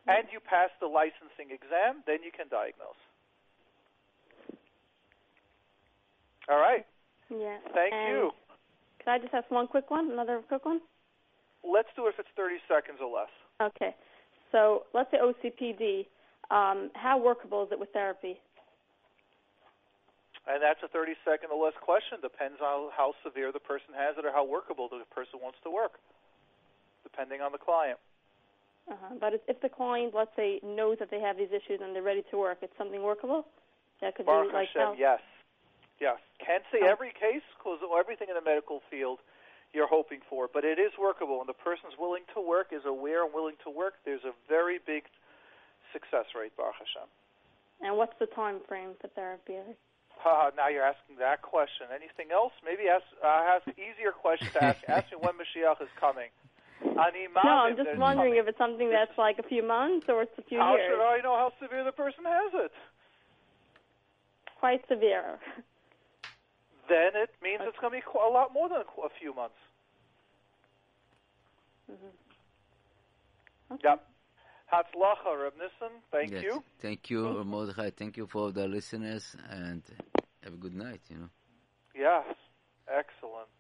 And 0.09 0.25
you 0.33 0.41
pass 0.41 0.73
the 0.81 0.89
licensing 0.89 1.53
exam, 1.53 2.01
then 2.09 2.25
you 2.25 2.33
can 2.33 2.49
diagnose. 2.49 2.97
All 6.49 6.59
right. 6.59 6.87
Yeah. 7.29 7.61
Thank 7.75 7.93
and 7.93 8.09
you. 8.09 8.31
Can 9.05 9.15
I 9.15 9.19
just 9.19 9.35
ask 9.35 9.51
one 9.51 9.69
quick 9.69 9.91
one? 9.91 10.11
Another 10.11 10.41
quick 10.49 10.65
one? 10.65 10.81
Let's 11.65 11.89
do 11.97 12.07
it 12.07 12.15
if 12.15 12.21
it's 12.21 12.29
30 12.37 12.57
seconds 12.69 12.99
or 13.03 13.11
less. 13.11 13.31
Okay. 13.61 13.95
So 14.53 14.85
let's 14.95 15.11
say 15.11 15.19
OCPD. 15.19 16.07
Um, 16.51 16.91
how 16.95 17.19
workable 17.19 17.65
is 17.65 17.73
it 17.73 17.79
with 17.79 17.91
therapy? 17.93 18.41
And 20.49 20.63
that's 20.63 20.81
a 20.83 20.89
30 20.89 21.13
second 21.29 21.51
or 21.53 21.63
less 21.63 21.75
question. 21.81 22.19
Depends 22.23 22.61
on 22.61 22.89
how 22.97 23.13
severe 23.23 23.53
the 23.53 23.61
person 23.61 23.93
has 23.93 24.17
it 24.17 24.25
or 24.25 24.33
how 24.33 24.45
workable 24.45 24.89
the 24.89 25.05
person 25.13 25.41
wants 25.43 25.59
to 25.65 25.71
work, 25.71 26.01
depending 27.05 27.43
on 27.43 27.53
the 27.53 27.59
client. 27.61 27.99
Uh-huh. 28.89 29.15
But 29.21 29.35
if- 29.35 29.47
if 29.47 29.61
the 29.61 29.69
client, 29.69 30.15
let's 30.15 30.35
say, 30.35 30.61
knows 30.63 30.99
that 31.01 31.11
they 31.11 31.21
have 31.21 31.37
these 31.37 31.53
issues 31.53 31.83
and 31.83 31.95
they're 31.95 32.03
ready 32.03 32.23
to 32.31 32.39
work, 32.39 32.59
it's 32.63 32.75
something 32.79 33.03
workable. 33.03 33.45
That 34.01 34.15
could 34.15 34.25
Baruch 34.25 34.49
be 34.49 34.55
like 34.57 34.69
Hashem, 34.71 34.95
yes. 34.97 35.21
Yes. 36.01 36.19
Can't 36.39 36.65
say 36.73 36.81
Oh. 36.81 36.87
every 36.87 37.11
case 37.13 37.43
because 37.59 37.81
everything 37.99 38.29
in 38.31 38.35
the 38.35 38.41
medical 38.41 38.81
field 38.89 39.21
you're 39.73 39.89
hoping 39.89 40.21
for, 40.29 40.49
but 40.53 40.65
it 40.65 40.79
is 40.79 40.93
workable. 40.99 41.41
And 41.41 41.49
the 41.49 41.57
person's 41.57 41.95
willing 41.99 42.25
to 42.35 42.41
work, 42.41 42.69
is 42.73 42.83
aware 42.87 43.25
and 43.25 43.35
willing 43.35 43.57
to 43.65 43.71
work, 43.71 43.95
there's 44.05 44.25
a 44.25 44.33
very 44.49 44.79
big 44.85 45.05
success 45.93 46.27
rate, 46.39 46.57
Baruch 46.57 46.77
Hashem. 46.79 47.09
And 47.81 47.97
what's 47.97 48.15
the 48.19 48.27
time 48.27 48.59
frame 48.67 48.95
for 49.01 49.09
therapy? 49.09 49.55
Uh, 50.25 50.51
now 50.57 50.69
you're 50.69 50.85
asking 50.85 51.17
that 51.21 51.43
question. 51.43 51.87
Anything 51.95 52.33
else? 52.33 52.53
Maybe 52.65 52.89
ask, 52.89 53.05
uh, 53.23 53.55
ask 53.55 53.69
easier 53.79 54.11
question 54.11 54.49
to 54.55 54.65
ask. 54.65 54.81
ask 54.89 55.07
me 55.13 55.19
when 55.21 55.35
Mashiach 55.41 55.81
is 55.81 55.89
coming. 56.01 56.29
No, 56.85 57.51
I'm 57.51 57.77
just 57.77 57.99
wondering 57.99 58.33
coming. 58.33 58.39
if 58.39 58.49
it's 58.49 58.59
something 58.59 58.91
that's 58.91 59.17
like 59.19 59.39
a 59.39 59.43
few 59.43 59.63
months 59.63 60.07
or 60.09 60.23
it's 60.23 60.39
a 60.39 60.43
few 60.43 60.59
How 60.59 60.77
years. 60.77 60.91
should 60.91 61.03
I 61.03 61.19
know 61.23 61.35
how 61.35 61.53
severe 61.61 61.85
the 61.85 61.93
person 61.93 62.25
has 62.25 62.53
it? 62.67 62.73
Quite 64.59 64.83
severe. 64.89 65.39
Then 66.89 67.11
it 67.15 67.31
means 67.43 67.61
it's 67.65 67.77
going 67.79 67.93
to 67.93 67.99
be 67.99 68.03
qu- 68.03 68.19
a 68.19 68.31
lot 68.33 68.53
more 68.53 68.69
than 68.69 68.79
a, 68.81 68.85
qu- 68.85 69.03
a 69.03 69.09
few 69.21 69.35
months. 69.35 69.57
hmm 71.87 71.95
Okay. 73.75 73.89
Yep. 73.89 74.05
Hatzlacha, 74.73 75.43
Reb 75.43 75.53
Nissen. 75.57 75.95
Thank 76.11 76.33
Yes. 76.33 76.43
you. 76.45 76.63
Thank 76.81 77.11
you, 77.11 77.45
Mordechai. 77.45 77.91
Thank 77.91 78.17
you 78.17 78.27
for 78.27 78.51
the 78.53 78.67
listeners, 78.69 79.37
and 79.51 79.83
have 80.43 80.55
a 80.55 80.57
good 80.57 80.75
night. 80.75 81.01
You 81.11 81.17
know. 81.19 81.31
Yes. 81.95 82.25
Excellent. 82.89 83.49